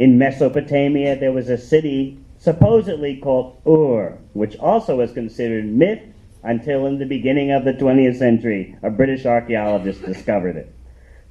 In 0.00 0.16
Mesopotamia, 0.16 1.14
there 1.14 1.32
was 1.32 1.50
a 1.50 1.58
city 1.58 2.16
supposedly 2.38 3.18
called 3.18 3.52
Ur, 3.66 4.16
which 4.32 4.56
also 4.58 4.96
was 4.96 5.12
considered 5.12 5.66
myth 5.66 6.00
until 6.42 6.86
in 6.86 6.98
the 6.98 7.04
beginning 7.04 7.52
of 7.52 7.64
the 7.64 7.74
20th 7.74 8.16
century, 8.16 8.74
a 8.82 8.88
British 8.88 9.26
archaeologist 9.26 10.06
discovered 10.06 10.56
it. 10.56 10.66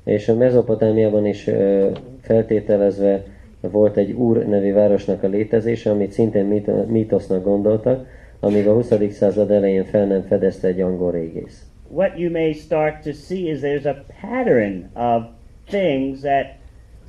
És 0.04 0.30
a 0.30 0.36
Mezopotámiában 0.36 1.26
is 1.26 1.48
ö, 1.48 1.90
feltételezve 2.22 3.24
volt 3.62 3.98
egy 3.98 4.12
Úr 4.12 4.46
nevű 4.46 4.74
városnak 4.74 5.24
a 5.24 5.28
létezése, 5.28 5.90
amit 5.92 6.12
szintén 6.12 6.46
mítosznak 6.88 7.44
gondoltak, 7.44 8.08
amíg 8.40 8.68
a 8.68 8.74
20. 8.74 8.94
század 9.10 9.52
elején 9.52 9.86
fel 9.86 10.06
nem 10.06 10.22
fedezte 10.22 10.68
egy 10.68 10.82
angol 10.82 11.12
régész. 11.12 11.64
what 11.92 12.20
you 12.20 12.30
may 12.30 12.54
start 12.54 13.04
to 13.04 13.12
see 13.12 13.50
is 13.50 13.60
there's 13.62 13.86
a 13.86 14.04
pattern 14.22 14.90
of 14.96 15.24
things 15.66 16.20
that 16.22 16.59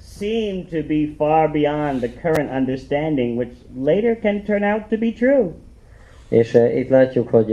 seem 0.01 0.67
to 0.67 0.83
be 0.83 1.15
far 1.19 1.49
beyond 1.49 2.01
the 2.01 2.09
current 2.09 2.51
understanding, 2.51 3.37
which 3.37 3.55
later 3.75 4.15
can 4.15 4.45
turn 4.45 4.65
out 4.65 4.91
to 4.91 4.99
be 4.99 5.13
true. 5.13 5.55
És 6.29 6.55
uh, 6.55 6.77
itt 6.77 6.89
látjuk, 6.89 7.29
hogy 7.29 7.53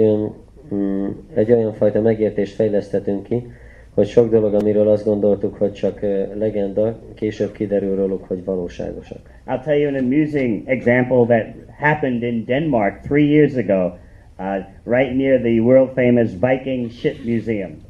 um, 0.69 1.27
egy 1.33 1.51
olyan 1.51 1.73
fajta 1.73 2.01
megértést 2.01 2.55
fejlesztetünk 2.55 3.23
ki, 3.23 3.51
hogy 3.93 4.07
sok 4.07 4.29
dolog, 4.29 4.53
amiről 4.53 4.87
azt 4.87 5.05
gondoltuk, 5.05 5.55
hogy 5.55 5.73
csak 5.73 5.99
uh, 6.01 6.35
legenda, 6.35 6.99
később 7.15 7.51
kiderül 7.51 7.95
róluk, 7.95 8.23
hogy 8.23 8.43
valóságosak. 8.43 9.19
I'll 9.47 9.63
tell 9.63 9.77
you 9.77 9.87
an 9.87 9.95
amusing 9.95 10.69
example 10.69 11.25
that 11.25 11.45
happened 11.79 12.23
in 12.23 12.45
Denmark 12.45 13.01
three 13.01 13.25
years 13.25 13.55
ago, 13.55 13.97
uh, 14.39 14.65
right 14.83 15.15
near 15.15 15.39
the 15.39 15.59
world 15.59 15.93
famous 15.93 16.31
Viking 16.39 16.91
Ship 16.91 17.25
Museum. 17.25 17.86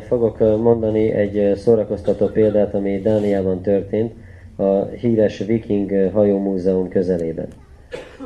Fogok 0.00 0.38
mondani 0.38 1.10
egy 1.10 1.56
szórakoztató 1.56 2.26
példát, 2.26 2.74
ami 2.74 3.00
Dániában 3.00 3.60
történt, 3.60 4.12
a 4.56 4.84
híres 4.84 5.38
Viking 5.38 6.10
hajómúzeum 6.12 6.88
közelében. 6.88 7.46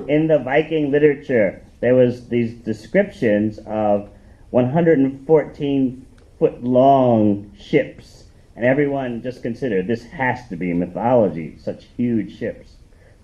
In 0.07 0.27
the 0.27 0.43
Viking 0.55 0.93
literature, 0.93 1.61
there 1.81 1.95
was 1.95 2.15
these 2.29 2.53
descriptions 2.65 3.57
of 3.59 4.09
114 4.51 6.07
foot 6.39 6.63
long 6.63 7.45
ships, 7.57 8.07
and 8.57 8.65
everyone 8.65 9.21
just 9.23 9.43
considered 9.43 9.87
this 9.87 10.03
has 10.19 10.49
to 10.49 10.57
be 10.57 10.73
mythology, 10.73 11.55
such 11.59 11.85
huge 11.97 12.37
ships. 12.37 12.67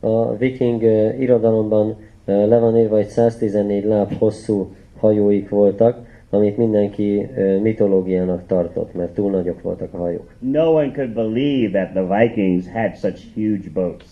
A 0.00 0.36
viking 0.36 0.82
uh, 0.82 1.20
irodalomban 1.20 1.88
uh, 1.88 2.46
le 2.46 2.58
van 2.58 2.78
írva, 2.78 2.96
hogy 2.96 3.06
114 3.06 3.84
láb 3.84 4.12
hosszú 4.18 4.74
hajóik 4.98 5.48
voltak, 5.48 6.06
amit 6.30 6.56
mindenki 6.56 7.26
mitológiának 7.62 8.46
tartott, 8.46 8.94
mert 8.94 9.14
túl 9.14 9.30
nagyok 9.30 9.62
voltak 9.62 9.94
a 9.94 9.96
hajók. 9.96 10.34
No 10.38 10.72
one 10.72 10.92
could 10.92 11.10
believe 11.10 11.70
that 11.70 11.92
the 11.92 12.18
Vikings 12.18 12.72
had 12.72 12.96
such 12.96 13.34
huge 13.34 13.70
boats. 13.72 14.06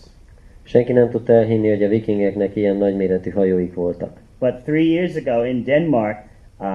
Senki 0.63 0.91
nem 0.91 1.09
tudta 1.09 1.33
elhinni, 1.33 1.69
hogy 1.69 1.83
a 1.83 1.87
vikingeknek 1.87 2.55
ilyen 2.55 2.75
nagyméretű 2.75 3.29
hajóik 3.29 3.73
voltak. 3.73 4.17
But 4.39 4.53
three 4.63 4.91
years 4.91 5.15
ago 5.15 5.45
in 5.45 5.63
Denmark, 5.63 6.17
uh, 6.59 6.67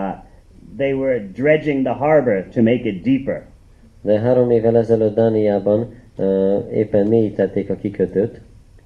they 0.76 0.92
were 0.92 1.28
dredging 1.34 1.84
the 1.84 1.94
harbor 1.94 2.46
to 2.54 2.62
make 2.62 2.88
it 2.88 3.02
deeper. 3.02 3.42
De 4.02 4.18
három 4.18 4.50
évvel 4.50 4.76
ezelőtt 4.76 5.14
Dániában 5.14 5.94
uh, 6.16 6.26
éppen 6.72 7.06
mélyítették 7.06 7.70
a 7.70 7.74
kikötőt, 7.74 8.40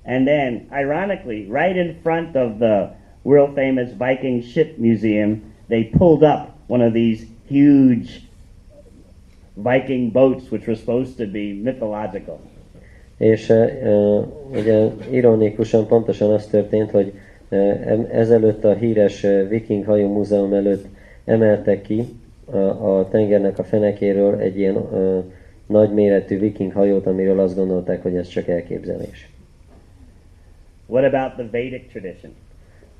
And 0.06 0.24
then, 0.24 0.68
ironically, 0.70 1.46
right 1.50 1.76
in 1.76 1.96
front 2.02 2.36
of 2.36 2.60
the 2.60 2.94
world 3.24 3.54
famous 3.56 3.90
Viking 3.92 4.40
Ship 4.40 4.78
Museum, 4.78 5.42
they 5.68 5.84
pulled 5.84 6.22
up 6.22 6.56
one 6.66 6.86
of 6.86 6.92
these 6.92 7.26
huge 7.48 8.22
Viking 9.56 10.12
boats, 10.12 10.50
which 10.50 10.66
were 10.66 10.76
supposed 10.76 11.16
to 11.16 11.26
be 11.26 11.54
mythological. 11.54 12.38
és 13.16 13.48
uh, 13.48 14.26
ugye 14.52 14.88
ironikusan 15.10 15.86
pontosan 15.86 16.32
az 16.32 16.46
történt, 16.46 16.90
hogy 16.90 17.12
uh, 17.48 18.06
ezelőtt 18.10 18.64
a 18.64 18.74
híres 18.74 19.26
viking 19.48 19.84
hajó 19.84 20.12
múzeum 20.12 20.52
előtt 20.52 20.86
emeltek 21.24 21.82
ki 21.82 22.04
a, 22.50 22.56
a 22.58 23.08
tengernek 23.08 23.58
a 23.58 23.64
fenekéről 23.64 24.38
egy 24.38 24.58
ilyen 24.58 24.76
uh, 24.76 25.24
nagyméretű 25.66 26.38
viking 26.38 26.72
hajót, 26.72 27.06
amiről 27.06 27.40
azt 27.40 27.56
gondolták, 27.56 28.02
hogy 28.02 28.16
ez 28.16 28.28
csak 28.28 28.48
elképzelés. 28.48 29.30
What 30.86 31.04
about 31.04 31.32
the 31.32 31.48
Vedic 31.50 31.90
tradition? 31.90 32.32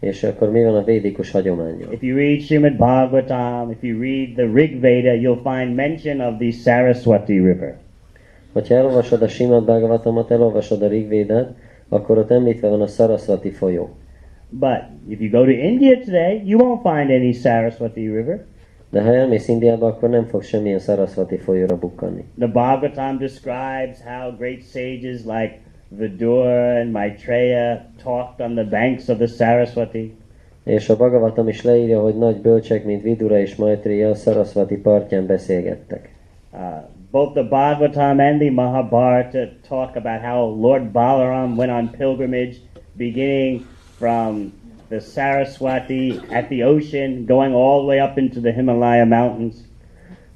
És 0.01 0.23
akkor 0.23 0.51
mi 0.51 0.65
van 0.65 0.75
a 0.75 0.85
védikus 0.85 1.31
hagyományról? 1.31 1.93
If 1.93 2.03
you 2.03 2.17
read 2.17 2.41
Srimad 2.41 2.77
Bhagavatam, 2.77 3.71
if 3.71 3.83
you 3.83 4.01
read 4.01 4.35
the 4.35 4.51
Rig 4.53 4.81
Veda, 4.81 5.13
you'll 5.13 5.43
find 5.43 5.75
mention 5.75 6.21
of 6.21 6.39
the 6.39 6.51
Saraswati 6.51 7.41
River. 7.41 7.77
Hogyha 8.53 8.75
elolvasod 8.75 9.23
a 9.23 9.29
Simad 9.29 9.65
Bhagavatamot, 9.65 10.31
elolvasod 10.31 10.83
a 10.83 10.89
Rigvédát, 10.89 11.55
akkor 11.89 12.19
ott 12.19 12.31
említve 12.31 12.69
van 12.69 12.81
a 12.81 12.87
Sarasvati 12.87 13.51
folyó. 13.51 13.91
But 14.51 14.83
if 15.09 15.21
you 15.21 15.31
go 15.31 15.45
to 15.45 15.51
India 15.51 15.99
today, 15.99 16.43
you 16.45 16.61
won't 16.61 16.83
find 16.83 17.11
any 17.11 17.33
Saraswati 17.33 18.09
River. 18.09 18.45
De 18.91 19.03
ha 19.03 19.15
elmész 19.15 19.49
Indiába, 19.49 19.87
akkor 19.87 20.09
nem 20.09 20.25
fogsz 20.25 20.47
semmilyen 20.47 20.79
Sarasvati 20.79 21.37
folyóra 21.37 21.79
bukkanni. 21.79 22.25
The 22.39 22.47
Bhagavatam 22.47 23.19
describes 23.19 24.03
how 24.05 24.37
great 24.37 24.63
sages 24.63 25.25
like 25.25 25.59
Vidura 25.89 26.81
and 26.81 26.91
Maitreya 26.91 27.87
on 28.07 28.55
the 28.55 28.64
banks 28.64 29.09
of 29.09 29.16
the 29.16 29.27
Saraswati. 29.27 30.14
És 30.64 30.88
a 30.88 30.97
Bhagavatam 30.97 31.49
is 31.49 31.62
leírja, 31.62 32.01
hogy 32.01 32.19
nagy 32.19 32.37
bölcsek, 32.37 32.85
mint 32.85 33.03
Vidura 33.03 33.38
és 33.38 33.57
Maitreya 33.57 34.11
a 34.11 34.14
Sarasvati 34.14 34.77
partján 34.77 35.27
beszélgettek. 35.27 36.14
Uh, 36.53 36.61
both 37.11 37.33
the 37.35 37.42
Bhagavatam 37.42 38.19
and 38.19 38.40
the 38.40 38.51
Mahabharata 38.51 39.49
talk 39.69 39.97
about 39.97 40.23
how 40.23 40.61
Lord 40.61 40.92
Balaram 40.92 41.57
went 41.57 41.73
on 41.73 41.90
pilgrimage, 41.90 42.57
beginning 42.97 43.64
from 43.99 44.53
the 44.88 45.01
Saraswati 45.01 46.21
at 46.31 46.49
the 46.49 46.64
ocean, 46.64 47.25
going 47.27 47.55
all 47.55 47.81
the 47.81 47.87
way 47.87 48.01
up 48.01 48.19
into 48.19 48.40
the 48.40 48.53
Himalaya 48.53 49.05
mountains. 49.05 49.64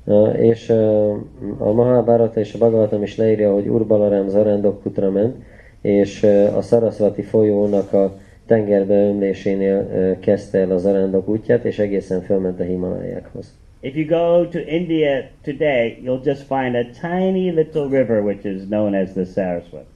Uh, 0.05 0.39
és 0.39 0.69
uh, 0.69 1.17
a 1.59 1.73
Mahabharata 1.73 2.41
és 2.41 2.55
a 2.55 2.59
Bhagavatam 2.59 3.03
is 3.03 3.17
leírja, 3.17 3.53
hogy 3.53 3.69
Urbalaram 3.69 4.29
Zarandokputra 4.29 5.11
ment, 5.11 5.35
és 5.83 6.23
a 6.57 6.61
Sarasvati 6.63 7.23
folyónak 7.23 7.93
a 7.93 8.19
tengerbe 8.47 8.95
ömlésénél 8.95 10.19
kezdte 10.21 10.59
el 10.59 10.71
a 10.71 10.79
Zarandok 10.79 11.29
útját, 11.29 11.65
és 11.65 11.79
egészen 11.79 12.21
fölment 12.21 12.61
a 12.61 12.65
Himalájákhoz. 12.65 13.55
If 13.81 13.97
you 13.97 14.07
go 14.07 14.49
to 14.49 14.59
India 14.59 15.31
today, 15.43 16.03
you'll 16.05 16.25
just 16.25 16.43
find 16.43 16.75
a 16.75 16.85
tiny 17.01 17.55
little 17.55 17.89
river 17.89 18.23
which 18.23 18.45
is 18.45 18.67
known 18.69 18.95
as 18.95 19.13
the 19.13 19.25
Saraswati. 19.25 19.87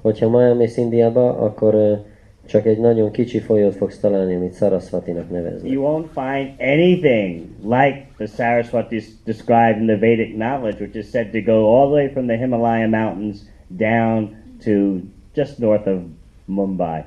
Hogyha 0.00 0.28
ma 0.28 0.42
elmész 0.42 0.76
Indiába, 0.76 1.38
akkor 1.38 2.02
csak 2.46 2.66
egy 2.66 2.78
nagyon 2.78 3.10
kicsi 3.10 3.38
folyót 3.38 3.74
fogsz 3.74 4.00
találni, 4.00 4.34
amit 4.34 4.54
Sarasvatinak 4.54 5.30
neveznek. 5.30 5.70
You 5.70 5.82
won't 5.82 6.08
find 6.14 6.50
anything 6.58 7.42
like 7.62 8.06
the 8.16 8.26
Saraswati 8.26 8.96
is 8.96 9.06
described 9.24 9.80
in 9.80 9.86
the 9.86 9.96
Vedic 9.96 10.34
knowledge, 10.34 10.80
which 10.80 10.96
is 10.96 11.08
said 11.08 11.30
to 11.30 11.40
go 11.40 11.76
all 11.76 11.86
the 11.86 11.94
way 11.94 12.08
from 12.08 12.26
the 12.26 12.36
Himalaya 12.36 12.88
mountains 12.88 13.48
down 13.76 14.36
to 14.64 15.00
just 15.34 15.58
north 15.58 15.88
of 15.88 15.98
Mumbai. 16.44 17.04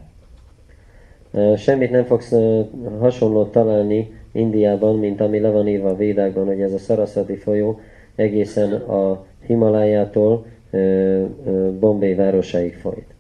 Semmit 1.58 1.92
nem 1.92 2.04
fogsz 2.04 2.34
hasonlót 3.00 3.52
találni 3.52 4.12
Indiában, 4.32 4.98
mint 4.98 5.22
ami 5.22 5.40
le 5.40 5.50
van 5.50 5.68
írva 5.68 5.90
a 5.90 5.96
Védákban, 5.96 6.46
hogy 6.46 6.62
ez 6.62 6.74
a 6.74 6.78
Sarasvati 6.78 7.36
folyó 7.36 7.80
egészen 8.16 8.74
a 8.74 9.26
Himalájától 9.46 10.46
Bombay 11.80 12.16
városáig 12.16 12.76
folyt. 12.76 13.14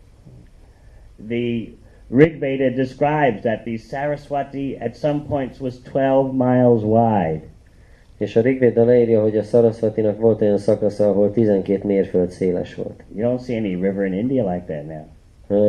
The 1.27 1.71
Rig 2.09 2.39
Veda 2.39 2.69
describes 2.69 3.41
that 3.41 3.63
the 3.63 3.77
Saraswati 3.77 4.77
at 4.79 4.95
some 4.95 5.23
points 5.27 5.59
was 5.59 5.81
12 5.81 6.33
miles 6.33 6.83
wide. 6.83 7.41
És 8.17 8.35
a 8.35 8.41
Rigvéda 8.41 8.85
leírja, 8.85 9.21
hogy 9.21 9.37
a 9.37 9.43
Sarasvatinak 9.43 10.19
volt 10.19 10.41
olyan 10.41 10.57
szakasza, 10.57 11.09
ahol 11.09 11.31
12 11.31 11.87
mérföld 11.87 12.29
széles 12.29 12.75
volt. 12.75 13.03
You 13.15 13.29
don't 13.29 13.45
see 13.45 13.57
any 13.57 13.81
river 13.81 14.05
in 14.05 14.13
India 14.13 14.51
like 14.51 14.63
that 14.73 14.85
now. 14.87 15.03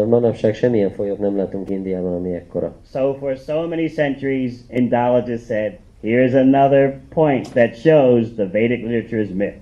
Manapság 0.05 0.55
semmilyen 0.55 0.91
folyót 0.91 1.19
nem 1.19 1.37
látunk 1.37 1.71
Indiában, 1.71 2.15
ami 2.15 2.35
ekkora. 2.35 2.77
So 2.93 3.15
for 3.15 3.37
so 3.37 3.67
many 3.69 3.89
centuries, 3.89 4.53
Indologists 4.71 5.47
said, 5.47 5.73
here's 6.03 6.35
another 6.35 6.99
point 7.09 7.53
that 7.53 7.75
shows 7.75 8.35
the 8.35 8.49
Vedic 8.53 8.83
literature 8.83 9.21
is 9.21 9.29
myth. 9.35 9.57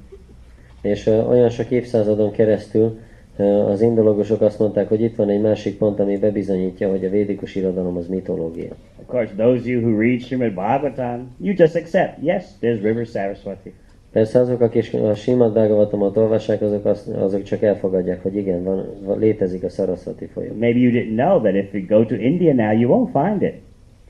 És 0.82 1.06
olyan 1.06 1.48
sok 1.48 1.70
évszázadon 1.70 2.30
keresztül 2.30 2.98
az 3.42 3.80
indológusok 3.80 4.40
azt 4.40 4.58
mondták, 4.58 4.88
hogy 4.88 5.00
itt 5.00 5.16
van 5.16 5.28
egy 5.28 5.40
másik 5.40 5.78
pont, 5.78 6.00
ami 6.00 6.18
bebizonyítja, 6.18 6.90
hogy 6.90 7.04
a 7.04 7.10
védikus 7.10 7.54
irodalom 7.54 7.96
az 7.96 8.08
mitológia. 8.08 8.70
Of 9.00 9.06
course, 9.06 9.32
those 9.36 9.68
you 9.70 9.80
who 9.80 10.00
read 10.00 10.20
Srimad 10.20 10.52
Bhagavatam, 10.52 11.34
you 11.40 11.54
just 11.56 11.76
accept, 11.76 12.22
yes, 12.22 12.44
there's 12.60 12.82
River 12.82 13.06
Saraswati. 13.06 13.72
Persze 14.12 14.38
azok, 14.38 14.60
akik 14.60 14.94
a 14.94 15.14
Simad 15.14 15.52
Bhagavatamot 15.52 16.16
olvassák, 16.16 16.62
azok, 16.62 16.84
azt, 16.84 17.08
azok 17.08 17.42
csak 17.42 17.62
elfogadják, 17.62 18.22
hogy 18.22 18.36
igen, 18.36 18.64
van, 18.64 19.18
létezik 19.18 19.62
a 19.62 19.68
Sarasvati 19.68 20.26
folyó. 20.26 20.54
Maybe 20.58 20.78
you 20.78 20.90
didn't 20.90 21.14
know 21.14 21.40
that 21.40 21.54
if 21.54 21.72
you 21.72 21.86
go 21.86 22.04
to 22.04 22.14
India 22.14 22.54
now, 22.54 22.78
you 22.78 22.90
won't 22.90 23.24
find 23.24 23.42
it. 23.42 23.54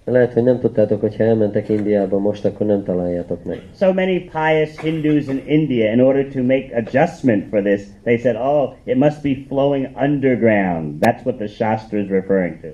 Lehet, 0.05 0.33
hogy 0.33 0.43
nem 0.43 0.59
tudtátok, 0.59 1.01
hogy 1.01 1.17
ha 1.17 1.25
elmentek 1.25 1.69
Indiába 1.69 2.19
most, 2.19 2.45
akkor 2.45 2.67
nem 2.67 2.85
találjátok 2.85 3.45
meg. 3.45 3.63
So 3.75 3.93
many 3.93 4.31
pious 4.31 4.81
Hindus 4.81 5.27
in 5.27 5.43
India, 5.47 5.93
in 5.93 6.01
order 6.01 6.27
to 6.27 6.43
make 6.43 6.71
adjustment 6.75 7.49
for 7.49 7.63
this, 7.63 7.83
they 8.03 8.17
said, 8.17 8.37
oh, 8.37 8.75
it 8.85 8.97
must 8.97 9.23
be 9.23 9.45
flowing 9.49 9.89
underground. 9.97 11.01
That's 11.01 11.25
what 11.25 11.37
the 11.37 11.47
Shastra 11.47 11.99
is 11.99 12.09
referring 12.09 12.61
to. 12.61 12.69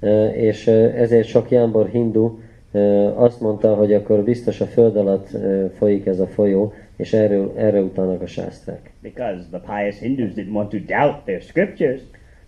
Uh, 0.00 0.36
és 0.36 0.66
uh, 0.66 1.00
ezért 1.00 1.26
sok 1.26 1.50
jámbor 1.50 1.88
hindu 1.88 2.38
uh, 2.70 3.22
azt 3.22 3.40
mondta, 3.40 3.74
hogy 3.74 3.92
akkor 3.92 4.24
biztos 4.24 4.60
a 4.60 4.66
föld 4.66 4.96
alatt 4.96 5.28
folyik 5.76 6.06
ez 6.06 6.20
a 6.20 6.26
folyó, 6.26 6.72
és 6.96 7.12
erről, 7.12 7.52
erre 7.56 7.80
utalnak 7.80 8.22
a 8.22 8.26
sásztrák. 8.26 8.92
Because 9.02 9.44
the 9.50 9.60
pious 9.60 9.98
Hindus 9.98 10.32
didn't 10.34 10.52
want 10.52 10.68
to 10.68 10.78
doubt 10.78 11.24
their 11.24 11.40
scriptures. 11.40 12.00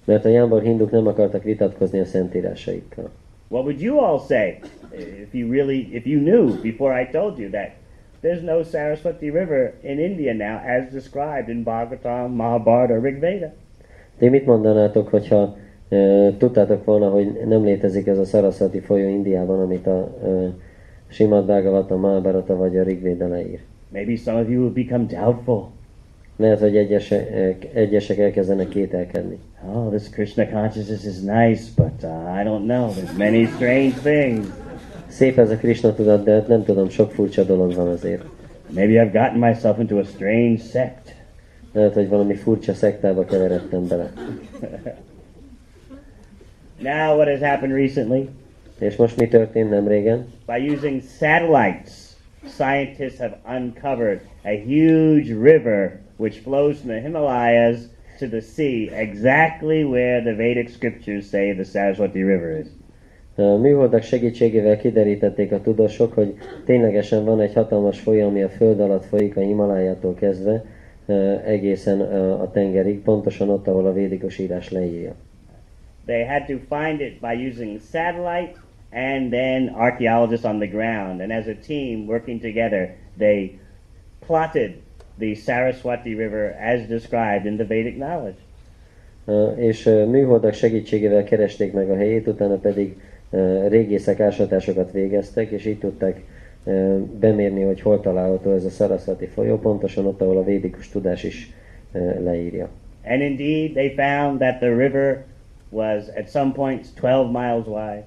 Mert 0.04 0.24
a 0.24 0.28
jámbor 0.28 0.62
hinduk 0.62 0.90
nem 0.90 1.06
akartak 1.06 1.42
vitatkozni 1.42 1.98
a 1.98 2.04
szentírásaikkal. 2.04 3.10
What 3.52 3.66
would 3.66 3.82
you 3.82 4.00
all 4.00 4.18
say 4.18 4.62
if 4.92 5.34
you 5.34 5.46
really, 5.46 5.80
if 5.92 6.06
you 6.06 6.20
knew 6.20 6.56
before 6.62 6.94
I 6.94 7.04
told 7.04 7.38
you 7.38 7.50
that 7.50 7.76
there's 8.22 8.42
no 8.42 8.62
Saraswati 8.62 9.30
River 9.30 9.74
in 9.82 9.98
India 9.98 10.32
now 10.32 10.56
as 10.64 10.90
described 10.90 11.50
in 11.50 11.62
Bhagavatam, 11.62 12.32
Mahabharata, 12.32 12.98
Rig 12.98 13.20
Veda? 13.20 13.52
Ti 14.18 14.28
mit 14.28 14.46
mondanátok, 14.46 15.08
hogyha 15.08 15.56
e, 15.88 16.30
tudtátok 16.38 16.84
volna, 16.84 17.10
hogy 17.10 17.46
nem 17.46 17.64
létezik 17.64 18.06
ez 18.06 18.18
a 18.18 18.24
Saraswati 18.24 18.80
folyó 18.80 19.08
Indiában, 19.08 19.60
amit 19.60 19.86
a 19.86 20.18
e, 20.24 20.28
Simad 21.08 21.46
Bhagavatam, 21.46 22.00
Mahabharata 22.00 22.56
vagy 22.56 22.76
a 22.76 22.82
Rigvéda 22.82 23.28
leír? 23.28 23.60
Maybe 23.88 24.16
some 24.16 24.40
of 24.40 24.48
you 24.48 24.60
will 24.60 24.72
become 24.72 25.06
doubtful. 25.06 25.68
Lehet, 26.36 26.58
hogy 26.60 26.76
egyesek, 26.76 27.74
egyesek 27.74 28.18
elkezdenek 28.18 28.68
kételkedni. 28.68 29.38
Oh, 29.66 29.94
this 29.94 30.08
Krishna 30.08 30.48
consciousness 30.48 31.04
is 31.04 31.18
nice, 31.18 31.62
but 31.76 32.02
uh, 32.02 32.40
I 32.40 32.44
don't 32.44 32.64
know. 32.64 32.90
There's 32.90 33.16
many 33.16 33.46
strange 33.46 33.94
things. 34.02 34.46
Szép 35.08 35.38
ez 35.38 35.50
a 35.50 35.56
Krishna 35.56 35.94
tudat, 35.94 36.24
de 36.24 36.32
hát 36.32 36.48
nem 36.48 36.64
tudom, 36.64 36.88
sok 36.88 37.10
furcsa 37.10 37.44
dolog 37.44 37.74
van 37.74 37.88
azért. 37.88 38.24
Maybe 38.70 38.92
I've 38.92 39.12
gotten 39.12 39.38
myself 39.38 39.78
into 39.78 39.98
a 39.98 40.04
strange 40.04 40.62
sect. 40.62 41.14
Lehet, 41.72 41.94
hogy 41.94 42.08
valami 42.08 42.34
furcsa 42.34 42.74
szektába 42.74 43.24
keveredtem 43.24 43.86
bele. 43.88 44.12
Now, 46.82 47.16
what 47.16 47.28
has 47.28 47.40
happened 47.40 47.72
recently? 47.72 48.28
És 48.78 48.96
most 48.96 49.16
mi 49.16 49.28
történt 49.28 49.70
nem 49.70 49.88
régen? 49.88 50.26
By 50.46 50.70
using 50.70 51.02
satellites, 51.18 51.92
scientists 52.46 53.18
have 53.18 53.38
uncovered 53.46 54.20
a 54.44 54.56
huge 54.56 55.30
river 55.30 56.00
which 56.16 56.38
flows 56.38 56.78
from 56.78 56.88
the 56.88 57.00
Himalayas 57.00 57.88
to 58.18 58.28
the 58.28 58.40
sea, 58.40 58.90
exactly 58.92 59.84
where 59.84 60.20
the 60.22 60.34
Vedic 60.34 60.68
scriptures 60.68 61.28
say 61.28 61.52
the 61.52 61.64
Saraswati 61.64 62.22
River 62.22 62.58
is. 62.58 62.66
A 63.36 63.56
műholdak 63.56 64.02
segítségével 64.02 64.76
kiderítették 64.76 65.52
a 65.52 65.60
tudósok, 65.60 66.12
hogy 66.12 66.34
ténylegesen 66.64 67.24
van 67.24 67.40
egy 67.40 67.52
hatalmas 67.52 68.00
folyó, 68.00 68.26
ami 68.26 68.42
a 68.42 68.48
föld 68.48 68.80
alatt 68.80 69.04
folyik 69.04 69.36
a 69.36 69.40
Himalájától 69.40 70.14
kezdve 70.14 70.64
egészen 71.46 72.00
a 72.40 72.50
tengerig, 72.50 73.00
pontosan 73.00 73.48
ott, 73.48 73.66
ahol 73.66 73.86
a 73.86 73.92
védikus 73.92 74.38
írás 74.38 74.70
leírja. 74.70 75.14
They 76.06 76.24
had 76.24 76.46
to 76.46 76.76
find 76.76 77.00
it 77.00 77.20
by 77.20 77.46
using 77.48 77.80
satellite 77.80 78.52
and 78.92 79.30
then 79.30 79.68
archaeologists 79.74 80.44
on 80.44 80.58
the 80.58 80.68
ground. 80.68 81.20
And 81.20 81.32
as 81.32 81.46
a 81.46 81.54
team 81.66 82.06
working 82.06 82.40
together, 82.40 82.94
they 83.18 83.58
plotted 84.26 84.72
the 85.18 85.34
Saraswati 85.34 86.14
River 86.14 86.56
as 86.60 86.86
described 86.88 87.46
in 87.46 87.56
the 87.56 87.66
Vedic 87.66 87.94
knowledge. 87.94 88.38
És 89.56 89.84
műholdak 89.84 90.54
segítségével 90.54 91.24
keresték 91.24 91.72
meg 91.72 91.90
a 91.90 91.96
helyét, 91.96 92.26
utána 92.26 92.56
pedig 92.56 92.96
régészek 93.68 94.20
ásatásokat 94.20 94.92
végeztek, 94.92 95.50
és 95.50 95.66
így 95.66 95.78
tudták 95.78 96.20
bemérni, 97.20 97.62
hogy 97.62 97.80
hol 97.80 98.00
található 98.00 98.52
ez 98.52 98.64
a 98.64 98.70
Saraswati 98.70 99.26
folyó, 99.26 99.58
pontosan 99.58 100.06
ott, 100.06 100.20
ahol 100.20 100.36
a 100.36 100.44
védikus 100.44 100.88
tudás 100.88 101.24
is 101.24 101.52
leírja. 102.18 102.68
And 103.04 103.20
indeed, 103.20 103.72
they 103.72 103.94
found 103.94 104.38
that 104.38 104.58
the 104.58 104.74
river 104.74 105.24
was 105.70 106.04
at 106.16 106.28
some 106.28 106.52
points 106.52 106.88
12 106.94 107.30
miles 107.32 107.66
wide. 107.66 108.04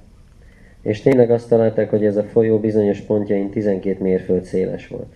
És 0.86 1.02
tényleg 1.02 1.32
azt 1.32 1.50
találták, 1.50 1.90
hogy 1.90 2.06
ez 2.06 2.18
a 2.18 2.24
folyó 2.24 2.60
bizonyos 2.60 3.00
pontjain 3.00 3.50
12 3.50 4.04
mérföld 4.04 4.44
széles 4.44 4.88
volt. 4.88 5.14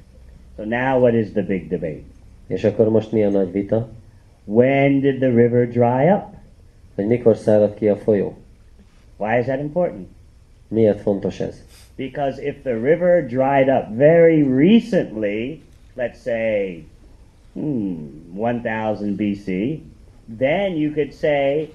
So 0.55 0.63
now 0.63 0.99
what 0.99 1.13
is 1.13 1.31
the 1.31 1.41
big 1.41 1.67
debate? 1.67 2.01
És 2.47 2.63
akkor 2.63 2.89
most 2.89 3.11
mi 3.11 3.23
a 3.23 3.29
nagy 3.29 3.51
vita? 3.51 3.89
When 4.43 4.99
did 4.99 5.19
the 5.19 5.29
river 5.29 5.67
dry 5.67 6.11
up? 6.11 6.25
Hogy 6.95 7.07
mikor 7.07 7.37
szárad 7.37 7.73
ki 7.73 7.87
a 7.87 7.97
folyó? 7.97 8.37
Why 9.17 9.37
is 9.39 9.45
that 9.45 9.59
important? 9.59 10.07
Miért 10.67 11.01
fontos 11.01 11.39
ez? 11.39 11.63
Because 11.95 12.43
if 12.43 12.55
the 12.61 12.73
river 12.73 13.25
dried 13.25 13.67
up 13.67 13.95
very 13.95 14.43
recently, 14.43 15.61
let's 15.97 16.21
say 16.23 16.83
hmm, 17.53 18.23
1000 18.35 19.15
BC, 19.15 19.79
then 20.37 20.75
you 20.75 20.93
could 20.93 21.13
say, 21.13 21.69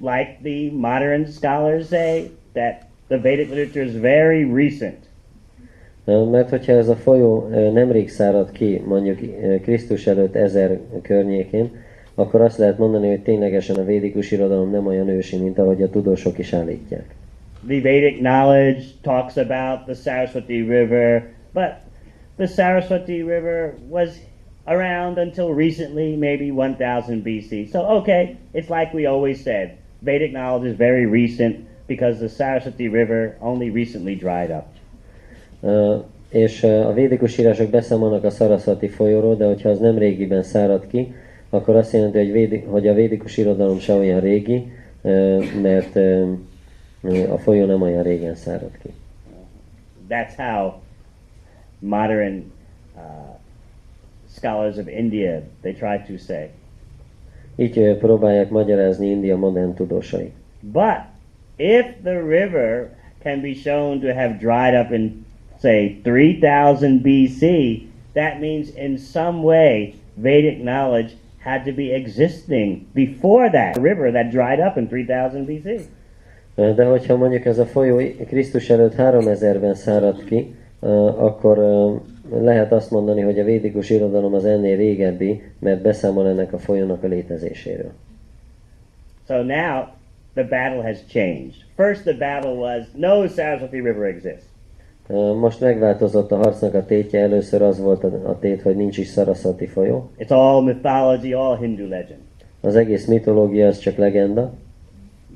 like 0.00 0.38
the 0.42 0.70
modern 0.70 1.26
scholars 1.26 1.88
say, 1.88 2.30
that 2.52 2.87
the 3.08 3.18
Vedic 3.18 3.48
literature 3.48 3.82
is 3.82 3.94
very 3.94 4.44
recent. 4.44 5.06
Mert 6.04 6.48
hogyha 6.48 6.72
ez 6.72 6.88
a 6.88 6.96
folyó 6.96 7.48
eh, 7.52 7.72
nemrég 7.72 8.08
szárad 8.10 8.50
ki, 8.52 8.82
mondjuk 8.86 9.18
eh, 9.20 9.60
Krisztus 9.60 10.06
előtt 10.06 10.34
ezer 10.34 10.78
környékén, 11.02 11.70
akkor 12.14 12.40
azt 12.40 12.58
lehet 12.58 12.78
mondani, 12.78 13.08
hogy 13.08 13.22
ténylegesen 13.22 13.76
a 13.76 13.84
védikus 13.84 14.30
irodalom 14.30 14.70
nem 14.70 14.86
olyan 14.86 15.08
ősi, 15.08 15.36
mint 15.36 15.58
ahogy 15.58 15.82
a 15.82 15.90
tudósok 15.90 16.38
is 16.38 16.52
állítják. 16.52 17.04
The 17.66 17.80
Vedic 17.80 18.18
knowledge 18.18 18.82
talks 19.02 19.36
about 19.36 19.84
the 19.84 19.94
Saraswati 19.94 20.62
River, 20.62 21.28
but 21.52 21.74
the 22.36 22.46
Saraswati 22.46 23.22
River 23.22 23.74
was 23.88 24.08
around 24.64 25.18
until 25.18 25.54
recently, 25.54 26.16
maybe 26.16 26.50
1000 26.50 27.22
BC. 27.22 27.68
So, 27.70 27.80
okay, 27.80 28.36
it's 28.52 28.68
like 28.68 28.94
we 28.94 29.06
always 29.06 29.42
said. 29.42 29.70
Vedic 30.00 30.32
knowledge 30.32 30.70
is 30.70 30.76
very 30.76 31.06
recent 31.06 31.67
because 31.88 32.18
the 32.18 32.28
Saraswati 32.28 32.88
River 32.88 33.36
only 33.40 33.70
recently 33.70 34.14
dried 34.14 34.50
up. 34.50 34.66
Uh, 35.60 36.04
és 36.28 36.62
a 36.62 36.92
védikus 36.92 37.38
írások 37.38 37.70
beszámolnak 37.70 38.24
a 38.24 38.30
Saraswati 38.30 38.88
folyóról, 38.88 39.36
de 39.36 39.46
hogyha 39.46 39.68
az 39.68 39.78
nem 39.78 39.98
régiben 39.98 40.42
szárad 40.42 40.86
ki, 40.86 41.14
akkor 41.50 41.76
azt 41.76 41.92
jelenti, 41.92 42.18
hogy, 42.18 42.32
védi, 42.32 42.58
hogy 42.58 42.88
a 42.88 42.94
védikus 42.94 43.36
irodalom 43.36 43.78
se 43.78 43.94
olyan 43.94 44.20
régi, 44.20 44.72
mert 45.62 45.96
a 47.30 47.38
folyó 47.38 47.66
nem 47.66 47.82
olyan 47.82 48.02
régen 48.02 48.34
szárad 48.34 48.78
ki. 48.82 48.88
That's 50.08 50.36
how 50.36 50.72
modern 51.78 52.52
uh, 52.96 53.02
scholars 54.36 54.76
of 54.76 54.86
India 54.88 55.42
they 55.60 55.72
try 55.72 56.00
to 56.06 56.18
say. 56.18 56.48
Így 57.56 57.96
próbálják 57.96 58.50
magyarázni 58.50 59.06
India 59.06 59.36
modern 59.36 59.74
tudósai. 59.74 60.32
But 60.60 61.07
if 61.58 62.02
the 62.02 62.22
river 62.22 62.90
can 63.22 63.40
be 63.40 63.54
shown 63.54 64.00
to 64.00 64.14
have 64.14 64.38
dried 64.38 64.74
up 64.74 64.92
in 64.92 65.24
say 65.60 65.98
3000 66.02 67.02
BC, 67.02 67.82
that 68.14 68.40
means 68.40 68.68
in 68.76 68.98
some 68.98 69.42
way 69.42 69.94
Vedic 70.14 70.58
knowledge 70.62 71.16
had 71.38 71.64
to 71.64 71.72
be 71.72 71.92
existing 71.92 72.86
before 72.94 73.50
that 73.50 73.76
river 73.76 74.12
that 74.12 74.30
dried 74.30 74.60
up 74.60 74.76
in 74.76 74.88
3000 74.88 75.46
BC. 75.46 75.80
De 76.54 76.84
hogyha 76.84 77.16
mondjuk 77.16 77.44
ez 77.44 77.58
a 77.58 77.66
folyó 77.66 78.00
Krisztus 78.26 78.70
előtt 78.70 78.94
3000-ben 78.98 79.74
szárad 79.74 80.24
ki, 80.24 80.54
akkor 81.16 81.58
lehet 82.30 82.72
azt 82.72 82.90
mondani, 82.90 83.20
hogy 83.20 83.38
a 83.38 83.44
védikus 83.44 83.90
irodalom 83.90 84.34
az 84.34 84.44
ennél 84.44 84.76
régebbi, 84.76 85.42
mert 85.58 85.82
beszámol 85.82 86.28
ennek 86.28 86.52
a 86.52 86.58
folyónak 86.58 87.02
a 87.02 87.06
létezéséről. 87.06 87.92
So 89.26 89.42
now 89.42 89.84
the 90.38 90.44
battle 90.44 90.82
has 90.82 91.02
changed. 91.08 91.64
First 91.76 92.04
the 92.04 92.14
battle 92.14 92.56
was 92.56 92.86
no 92.94 93.26
Saraswati 93.26 93.80
River 93.80 94.04
exists. 94.06 94.46
Most 95.40 95.60
megváltozott 95.60 96.32
a 96.32 96.36
harcnak 96.36 96.74
a 96.74 96.84
tétje, 96.84 97.20
először 97.20 97.62
az 97.62 97.80
volt 97.80 98.04
a 98.04 98.38
tét, 98.40 98.62
hogy 98.62 98.76
nincs 98.76 98.98
is 98.98 99.10
Saraswati 99.10 99.66
folyó. 99.66 100.10
It's 100.18 100.28
all 100.28 100.62
mythology, 100.62 101.32
all 101.32 101.58
Hindu 101.58 101.88
legend. 101.88 102.20
Az 102.60 102.76
egész 102.76 103.06
mitológia 103.06 103.66
az 103.66 103.78
csak 103.78 103.96
legenda. 103.96 104.52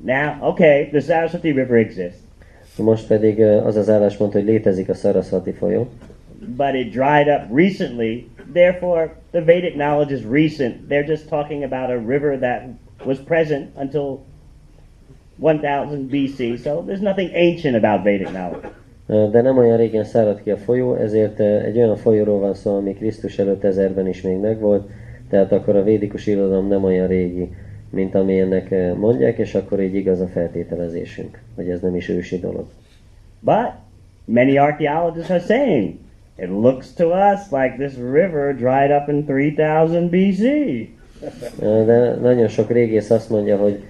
Now, 0.03 0.49
okay, 0.49 0.87
the 0.87 0.99
Saraswati 0.99 1.51
River 1.51 1.77
exists. 1.77 2.19
Most 2.77 3.07
pedig 3.07 3.41
az 3.41 3.75
az 3.75 3.89
álláspont, 3.89 4.33
hogy 4.33 4.43
létezik 4.43 4.89
a 4.89 4.93
Saraswati 4.93 5.51
folyó. 5.51 5.87
But 6.57 6.73
it 6.73 6.89
dried 6.91 7.27
up 7.27 7.57
recently, 7.57 8.27
therefore 8.53 9.13
the 9.31 9.41
Vedic 9.41 9.73
knowledge 9.73 10.13
is 10.13 10.21
recent. 10.31 10.75
They're 10.89 11.07
just 11.07 11.27
talking 11.27 11.63
about 11.63 11.89
a 11.89 11.99
river 12.07 12.37
that 12.37 12.61
was 13.05 13.17
present 13.19 13.67
until 13.75 14.19
1000 15.41 15.97
BC, 16.09 16.61
so 16.63 16.83
there's 16.87 17.01
nothing 17.01 17.31
ancient 17.35 17.83
about 17.83 18.03
Vedic 18.03 18.29
knowledge. 18.29 18.69
De 19.31 19.41
nem 19.41 19.57
olyan 19.57 19.77
régen 19.77 20.03
szárad 20.03 20.41
ki 20.43 20.51
a 20.51 20.57
folyó, 20.57 20.95
ezért 20.95 21.39
egy 21.39 21.77
olyan 21.77 21.95
folyóról 21.95 22.39
van 22.39 22.53
szó, 22.53 22.75
ami 22.75 22.93
Krisztus 22.93 23.39
előtt 23.39 23.63
ezerben 23.63 24.07
is 24.07 24.21
még 24.21 24.37
megvolt, 24.37 24.89
tehát 25.29 25.51
akkor 25.51 25.75
a 25.75 25.83
védikus 25.83 26.27
irodalom 26.27 26.67
nem 26.67 26.83
olyan 26.83 27.07
régi, 27.07 27.51
mint 27.89 28.15
ami 28.15 28.39
ennek 28.39 28.95
mondják, 28.95 29.37
és 29.37 29.55
akkor 29.55 29.81
így 29.81 29.95
igaz 29.95 30.19
a 30.19 30.27
feltételezésünk, 30.27 31.39
hogy 31.55 31.69
ez 31.69 31.81
nem 31.81 31.95
is 31.95 32.09
ősi 32.09 32.39
dolog. 32.39 32.65
But 33.39 33.71
many 34.25 34.57
archaeologists 34.57 35.29
are 35.29 35.39
saying 35.39 35.93
it 36.37 36.49
looks 36.49 36.93
to 36.93 37.07
us 37.07 37.39
like 37.51 37.75
this 37.77 37.93
river 37.97 38.55
dried 38.55 38.91
up 38.91 39.09
in 39.09 39.25
3000 39.25 40.09
BC. 40.09 40.41
De 41.59 42.15
nagyon 42.15 42.47
sok 42.47 42.71
régész 42.71 43.09
azt 43.09 43.29
mondja, 43.29 43.57
hogy 43.57 43.83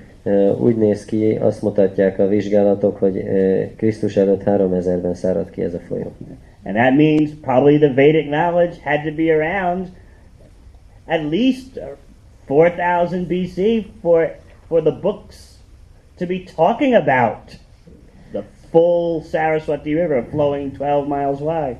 úgy 0.59 0.75
néz 0.75 1.05
ki, 1.05 1.35
azt 1.35 1.61
mutatják 1.61 2.19
a 2.19 2.27
vizsgálatok, 2.27 2.97
hogy 2.97 3.23
Krisztus 3.75 4.17
előtt 4.17 4.43
3000-ben 4.45 5.13
szárad 5.13 5.49
ki 5.49 5.61
ez 5.61 5.73
a 5.73 5.79
folyó. 5.87 6.11
And 6.65 6.75
that 6.75 6.95
means 6.95 7.29
probably 7.41 7.77
the 7.77 7.93
Vedic 7.93 8.25
knowledge 8.25 8.75
had 8.83 9.01
to 9.03 9.11
be 9.15 9.33
around 9.33 9.87
at 11.05 11.21
least 11.29 11.79
4000 12.47 13.25
BC 13.27 13.85
for 14.01 14.35
for 14.67 14.81
the 14.81 14.99
books 15.01 15.59
to 16.17 16.25
be 16.25 16.43
talking 16.55 16.93
about 16.93 17.57
the 18.31 18.43
full 18.71 19.21
Saraswati 19.21 19.93
River 19.93 20.25
flowing 20.31 20.71
12 20.71 21.07
miles 21.07 21.39
wide. 21.39 21.77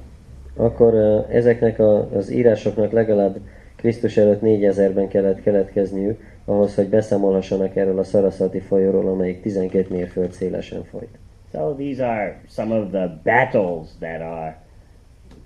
akkor 0.56 0.94
ezeknek 1.30 1.80
a, 1.80 2.16
az 2.16 2.32
írásoknak 2.32 2.92
legalább 2.92 3.38
Krisztus 3.76 4.18
előtt 4.18 4.40
4000-ben 4.42 5.08
kellett 5.08 5.42
keletkezniük, 5.42 6.33
ahhoz, 6.46 6.76
hogy 6.76 6.88
beszámolhassanak 6.88 7.76
erről 7.76 8.00
a 8.00 8.04
Saraswati 8.04 8.60
folyóról, 8.60 9.08
amelyik 9.08 9.42
12 9.42 9.86
mérföld 9.90 10.32
szélesen 10.32 10.84
folyt. 10.84 11.18
So 11.52 11.74
these 11.74 12.08
are 12.08 12.42
some 12.48 12.80
of 12.80 12.90
the 12.92 13.20
battles 13.24 13.88
that 14.00 14.22
are 14.22 14.58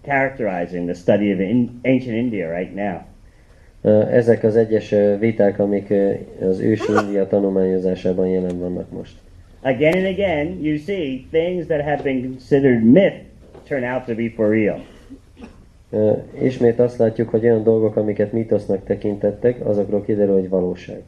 characterizing 0.01 0.89
the 0.89 0.93
study 0.93 1.33
of 1.33 1.39
in, 1.39 1.79
ancient 1.83 2.15
India 2.15 2.57
right 2.57 2.75
now. 2.75 2.97
Ezek 4.11 4.43
az 4.43 4.55
egyes 4.55 4.95
viták, 5.19 5.59
amik 5.59 5.93
az 6.41 6.59
ősi 6.59 6.91
India 7.03 7.27
tanulmányozásában 7.27 8.27
jelen 8.27 8.59
vannak 8.59 8.91
most. 8.91 9.15
Again 9.61 9.93
and 9.93 10.05
again, 10.05 10.63
you 10.63 10.77
see 10.77 11.27
things 11.31 11.65
that 11.65 11.81
have 11.81 12.03
been 12.03 12.21
considered 12.21 12.83
myth 12.83 13.15
turn 13.67 13.83
out 13.83 14.05
to 14.05 14.15
be 14.15 14.29
for 14.35 14.49
real. 14.49 14.79
Ismét 16.41 16.79
azt 16.79 16.97
látjuk, 16.97 17.29
hogy 17.29 17.43
olyan 17.43 17.63
dolgok, 17.63 17.95
amiket 17.95 18.31
mítosznak 18.31 18.83
tekintettek, 18.83 19.65
azokról 19.65 20.01
kiderül, 20.01 20.33
hogy 20.33 20.49
valóság. 20.49 21.03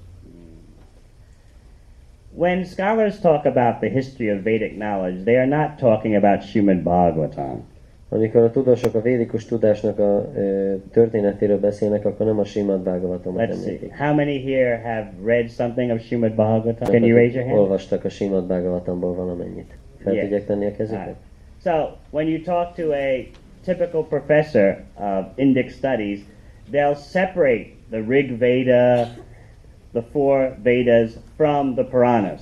When 2.35 2.63
scholars 2.63 3.19
talk 3.19 3.45
about 3.45 3.79
the 3.79 3.89
history 3.89 4.31
of 4.31 4.43
Vedic 4.43 4.73
knowledge, 4.77 5.23
they 5.23 5.35
are 5.35 5.45
not 5.45 5.77
talking 5.77 6.15
about 6.15 6.41
Srimad 6.41 6.77
Bhagavatam. 6.83 7.63
Amikor 8.09 8.41
a 8.41 8.51
tudósok 8.51 8.95
a 8.95 9.01
védikus 9.01 9.45
tudásnak 9.45 9.99
a 9.99 10.31
ö, 10.35 10.73
történetéről 10.91 11.59
beszélnek, 11.59 12.05
akkor 12.05 12.25
nem 12.25 12.39
a 12.39 12.43
Bhagavatamot 12.43 13.41
Let's 13.41 13.53
see. 13.53 13.65
említik. 13.65 13.97
How 13.97 14.13
many 14.13 14.43
here 14.43 14.81
have 14.83 15.09
read 15.25 15.49
something 15.49 15.91
of 15.91 16.01
Srimad 16.01 16.33
Bhagavatam? 16.33 16.91
Can 16.91 17.03
you 17.03 17.15
raise 17.17 17.33
your 17.35 17.47
hand? 17.47 17.59
Olvastak 17.59 18.05
a 18.05 18.09
Simad 18.09 18.43
Bhagavatamból 18.45 19.15
valamennyit. 19.15 19.77
Fel 20.03 20.13
Yes. 20.13 20.21
tudják 20.23 20.45
tenni 20.45 20.65
a 20.65 20.71
kezüket? 20.71 20.99
Alright. 20.99 21.17
So, 21.63 21.71
when 22.09 22.27
you 22.27 22.41
talk 22.41 22.73
to 22.75 22.91
a 22.91 23.27
typical 23.65 24.03
professor 24.03 24.77
of 24.95 25.25
Indic 25.35 25.71
studies, 25.71 26.19
they'll 26.71 26.95
separate 26.95 27.67
the 27.89 28.01
Rig 28.07 28.37
Veda, 28.37 29.07
the 29.91 30.03
four 30.11 30.55
Vedas, 30.63 31.11
from 31.35 31.75
the 31.75 31.83
Puranas. 31.83 32.41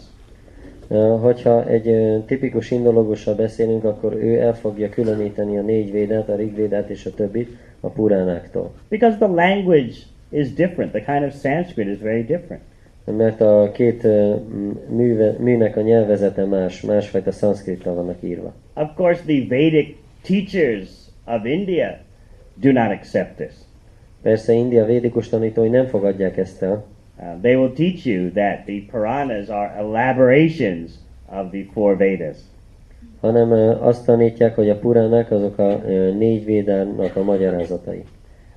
Hogyha 1.22 1.68
egy 1.68 2.24
tipikus 2.26 2.72
indológussal 2.72 3.36
beszélünk, 3.36 3.84
akkor 3.84 4.14
ő 4.14 4.40
el 4.40 4.56
fogja 4.56 4.90
különíteni 4.90 5.58
a 5.58 5.62
négy 5.62 5.92
védát, 5.92 6.30
a 6.30 6.36
rigvédát 6.36 6.90
és 6.90 7.06
a 7.06 7.14
többit 7.14 7.58
a 7.80 7.88
puránáktól. 7.88 8.72
Because 8.90 9.18
the 9.18 9.28
language 9.28 9.94
is 10.30 10.54
different. 10.54 10.92
The 10.92 11.04
kind 11.04 11.24
of 11.24 11.40
Sanskrit 11.40 11.88
is 11.88 11.98
very 11.98 12.24
different. 12.24 12.62
Mert 13.18 13.42
a 13.42 13.72
két 13.74 14.04
műve, 14.90 15.36
műnek 15.40 15.78
a 15.78 15.82
nyelvezete 15.82 16.46
más, 16.46 16.82
másfajta 16.82 17.32
szanszkrittal 17.32 17.94
vannak 17.94 18.18
írva. 18.24 18.54
Of 18.74 18.90
course, 18.96 19.22
the 19.26 19.46
Vedic 19.50 19.96
teachers 20.22 20.90
of 21.28 21.46
India 21.46 22.00
do 22.56 22.72
not 22.72 22.92
accept 22.92 23.36
this. 23.36 23.54
Persze 24.22 24.54
India 24.54 24.86
védikus 24.86 25.30
tanítói 25.30 25.70
nem 25.70 25.86
fogadják 25.86 26.38
ezt 26.38 26.64
el, 26.64 26.84
Uh, 27.20 27.36
they 27.42 27.56
will 27.56 27.74
teach 27.74 28.06
you 28.06 28.30
that 28.30 28.66
the 28.66 28.82
Puranas 28.92 29.50
are 29.50 29.72
elaborations 29.80 30.92
of 31.32 31.50
the 31.52 31.64
four 31.74 31.98
Vedas. 31.98 32.38
hanem 33.22 33.52
ö, 33.52 33.82
azt 33.82 34.06
tanítják, 34.06 34.56
hogy 34.56 34.70
a 34.70 34.80
puránák 34.80 35.32
azok 35.32 35.58
a 35.58 35.82
ö, 35.88 36.12
négy 36.14 36.46
védának 36.46 37.16
a 37.16 37.24
magyarázatai. 37.24 38.04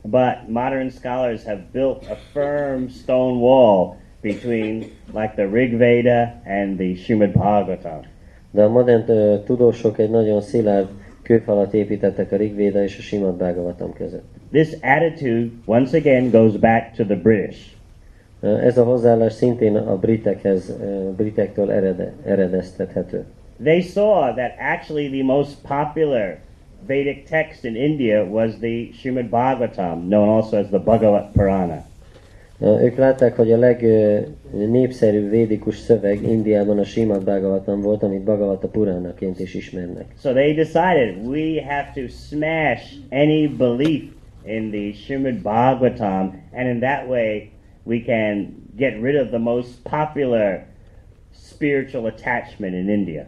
But 0.02 0.48
modern 0.48 0.88
scholars 0.88 1.44
have 1.44 1.62
built 1.72 2.06
a 2.10 2.14
firm 2.32 2.86
stone 2.88 3.38
wall 3.38 3.94
between, 4.22 4.84
like 5.14 5.32
the 5.34 5.46
Rig 5.52 5.76
Veda 5.76 6.34
and 6.44 6.76
the 6.76 6.94
Srimad 6.94 7.30
Bhagavatam. 7.32 8.00
De 8.50 8.62
a 8.62 8.68
modern 8.68 9.10
ö, 9.10 9.42
tudósok 9.44 9.98
egy 9.98 10.10
nagyon 10.10 10.40
szilárd 10.40 10.88
kőfalat 11.30 11.74
építettek 11.74 12.32
a 12.32 12.36
Rigvéda 12.36 12.82
és 12.82 12.98
a 12.98 13.00
Simad 13.00 13.34
Bhagavatam 13.34 13.92
között. 13.92 14.24
This 14.52 14.68
attitude, 14.82 15.48
once 15.64 15.96
again, 15.96 16.30
goes 16.30 16.56
back 16.56 16.92
to 16.96 17.04
the 17.04 17.16
British. 17.16 17.58
Uh, 18.40 18.64
ez 18.64 18.78
a 18.78 18.84
hozzáállás 18.84 19.32
szintén 19.32 19.76
a 19.76 19.96
britekhez, 19.96 20.76
uh, 20.80 20.86
britektől 21.16 21.72
erede, 21.72 22.12
eredeztethető. 22.24 23.24
They 23.62 23.80
saw 23.80 24.34
that 24.34 24.52
actually 24.74 25.08
the 25.08 25.22
most 25.22 25.56
popular 25.68 26.38
Vedic 26.86 27.28
text 27.28 27.64
in 27.64 27.76
India 27.76 28.24
was 28.24 28.54
the 28.58 28.88
Srimad 28.92 29.28
Bhagavatam, 29.28 30.08
known 30.08 30.28
also 30.28 30.56
as 30.56 30.66
the 30.66 30.78
Bhagavat 30.78 31.32
Purana. 31.32 31.84
Ö, 32.60 32.80
Ők 32.80 32.96
látták, 32.96 33.36
hogy 33.36 33.52
a 33.52 33.58
legnépszerűbb 33.58 35.30
védikus 35.30 35.76
szöveg 35.76 36.22
Indiában 36.22 36.78
a 36.78 36.84
Simad 36.84 37.24
Bhagavatam 37.24 37.80
volt, 37.80 38.02
amit 38.02 38.22
Bhagavata 38.22 38.68
Puránaként 38.68 39.40
is 39.40 39.54
ismernek. 39.54 40.04
So 40.22 40.32
they 40.32 40.54
decided 40.54 41.26
we 41.26 41.62
have 41.68 41.90
to 41.94 42.08
smash 42.08 42.94
any 43.10 43.56
belief 43.56 44.02
in 44.44 44.70
the 44.70 44.92
Srimad 44.92 45.42
Bhagavatam, 45.42 46.42
and 46.52 46.68
in 46.68 46.80
that 46.80 47.08
way 47.08 47.50
we 47.82 48.02
can 48.06 48.54
get 48.76 49.02
rid 49.02 49.20
of 49.20 49.28
the 49.28 49.38
most 49.38 49.68
popular 49.82 50.64
spiritual 51.34 52.06
attachment 52.06 52.74
in 52.74 52.88
India. 52.88 53.24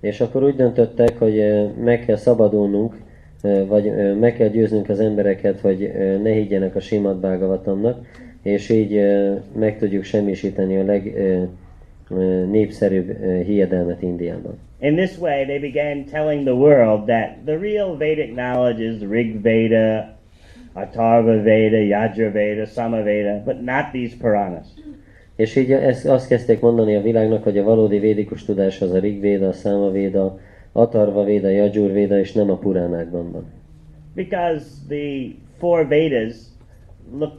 És 0.00 0.20
akkor 0.20 0.44
úgy 0.44 0.56
döntöttek, 0.56 1.18
hogy 1.18 1.38
ö, 1.38 1.66
meg 1.84 2.04
kell 2.04 2.16
szabadulnunk, 2.16 2.94
ö, 3.42 3.66
vagy 3.66 3.92
meg 4.18 4.34
kell 4.34 4.48
győznünk 4.48 4.88
az 4.88 5.00
embereket, 5.00 5.60
hogy 5.60 5.92
ne 6.22 6.30
higgyenek 6.30 6.76
a 6.76 6.80
Simad 6.80 7.16
Bhagavatamnak, 7.16 8.26
és 8.48 8.68
így 8.68 9.00
meg 9.58 9.78
tudjuk 9.78 10.04
semmisíteni 10.04 10.76
a 10.76 10.84
legnépszerűbb 12.08 13.16
hiedelmet 13.44 14.02
Indiában. 14.02 14.58
In 14.80 14.96
this 14.96 15.18
way, 15.18 15.44
they 15.44 15.58
began 15.58 16.04
telling 16.04 16.44
the 16.44 16.54
world 16.54 17.06
that 17.06 17.30
the 17.44 17.56
real 17.56 17.96
Vedic 17.96 18.32
knowledge 18.34 18.82
is 18.84 19.00
Rig 19.10 19.42
Veda, 19.42 20.16
Atharva 20.72 21.42
Veda, 21.42 21.76
Yajur 21.76 22.32
Veda, 22.32 22.64
Sama 22.66 23.02
Veda, 23.02 23.42
but 23.44 23.64
not 23.64 23.90
these 23.92 24.16
Puranas. 24.20 24.66
És 25.36 25.56
így 25.56 25.72
ezt, 25.72 26.06
azt 26.06 26.28
kezdték 26.28 26.60
mondani 26.60 26.94
a 26.94 27.02
világnak, 27.02 27.42
hogy 27.42 27.58
a 27.58 27.62
valódi 27.62 27.98
védikus 27.98 28.44
tudás 28.44 28.80
az 28.80 28.92
a 28.92 28.98
Rigvéda, 28.98 29.48
a 29.48 29.52
Számavéda, 29.52 30.38
Atarva 30.72 31.24
Véda, 31.24 31.48
Jajur 31.48 31.92
Véda, 31.92 32.18
és 32.18 32.32
nem 32.32 32.50
a 32.50 32.56
Puránákban 32.56 33.32
van. 33.32 33.44
Because 34.14 34.64
the 34.88 35.34
four 35.58 35.88
Vedas 35.88 36.34
look 37.18 37.32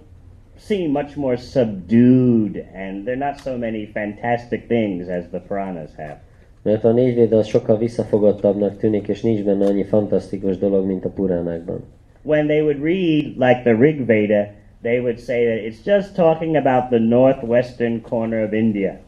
seem 0.59 0.91
much 0.91 1.15
more 1.15 1.37
subdued, 1.37 2.65
and 2.73 3.05
they're 3.05 3.25
not 3.27 3.39
so 3.39 3.57
many 3.57 3.85
fantastic 3.93 4.67
things 4.67 5.07
as 5.07 5.23
the 5.31 5.39
Puranas 5.39 5.91
have. 5.97 6.17
Mert 6.61 6.83
a 6.83 6.91
négy 6.91 7.15
véda 7.15 7.37
az 7.37 7.47
sokkal 7.47 7.77
visszafogottabbnak 7.77 8.77
tűnik, 8.77 9.07
és 9.07 9.21
nincs 9.21 9.43
benne 9.43 9.65
annyi 9.65 9.83
fantasztikus 9.83 10.57
dolog, 10.57 10.85
mint 10.85 11.05
a 11.05 11.09
Puránákban. 11.09 11.83
When 12.21 12.47
they 12.47 12.61
would 12.61 12.81
read 12.83 13.25
like 13.37 13.61
the 13.63 13.75
Rig 13.79 14.05
Veda, 14.05 14.47
they 14.81 14.99
would 14.99 15.19
say 15.19 15.45
that 15.45 15.73
it's 15.73 15.85
just 15.85 16.15
talking 16.15 16.55
about 16.55 16.89
the 16.89 16.99
northwestern 16.99 18.01
corner 18.01 18.43
of 18.43 18.53
India. 18.53 18.99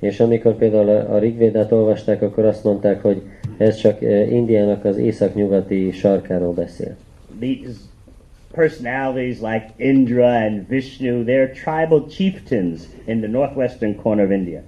És 0.00 0.20
amikor 0.20 0.56
például 0.56 0.88
a 0.88 1.14
a 1.14 1.18
Rigvédát 1.18 1.72
olvasták, 1.72 2.22
akkor 2.22 2.44
azt 2.44 2.64
mondták, 2.64 3.02
hogy 3.02 3.22
ez 3.56 3.76
csak 3.76 4.02
eh, 4.02 4.32
Indiának 4.32 4.84
az 4.84 4.96
északnyugati 4.96 5.90
sarkáról 5.90 6.52
beszél. 6.52 6.96
These 7.40 7.87
personalities 8.52 9.40
like 9.40 9.74
Indra 9.78 10.44
and 10.46 10.68
Vishnu, 10.68 11.24
they're 11.24 11.54
tribal 11.54 12.08
chieftains 12.08 12.88
in 13.06 13.20
the 13.20 13.28
northwestern 13.28 13.94
corner 13.94 14.24
of 14.24 14.30
India. 14.30 14.62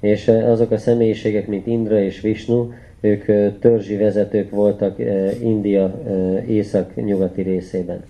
És 0.00 0.28
eh, 0.28 0.50
azok 0.50 0.70
a 0.70 0.78
személyiségek, 0.78 1.46
mint 1.46 1.66
Indra 1.66 2.00
és 2.00 2.20
Vishnu, 2.20 2.72
ők 3.00 3.28
eh, 3.28 3.52
törzsi 3.60 3.96
vezetők 3.96 4.50
voltak 4.50 5.00
eh, 5.00 5.42
India 5.42 6.02
észak-nyugati 6.48 7.42
részében. 7.42 8.04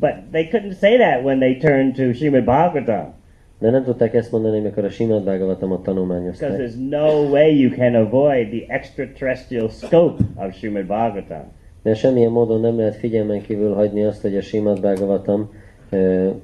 But 0.00 0.14
they 0.30 0.48
couldn't 0.48 0.78
say 0.78 0.96
that 0.96 1.22
when 1.22 1.38
they 1.38 1.56
turned 1.56 1.94
to 1.94 2.12
Srimad 2.12 2.44
Bhagavatam, 2.44 3.18
De 3.60 3.70
nem 3.70 3.84
tudták 3.84 4.14
ezt 4.14 4.32
mondani, 4.32 4.58
amikor 4.58 4.84
a 4.84 4.90
Simad 4.90 5.22
Bhagavatamot 5.22 5.78
because 5.78 5.82
tanulmányozták. 5.84 6.56
there's 6.56 6.88
no 6.88 7.28
way 7.30 7.60
you 7.60 7.70
can 7.70 7.94
avoid 7.94 8.48
the 8.48 8.74
extraterrestrial 8.74 9.68
scope 9.68 10.22
of 10.36 10.54
Srimad 10.54 10.86
Bhagavatam. 10.86 11.52
De 11.82 11.94
semmilyen 11.94 12.30
módon 12.30 12.60
nem 12.60 12.76
lehet 12.76 12.96
figyelmen 12.96 13.42
kívül 13.42 13.74
hagyni 13.74 14.04
azt, 14.04 14.20
hogy 14.20 14.36
a 14.36 14.40
Simad 14.40 14.80
Bhagavatam 14.80 15.50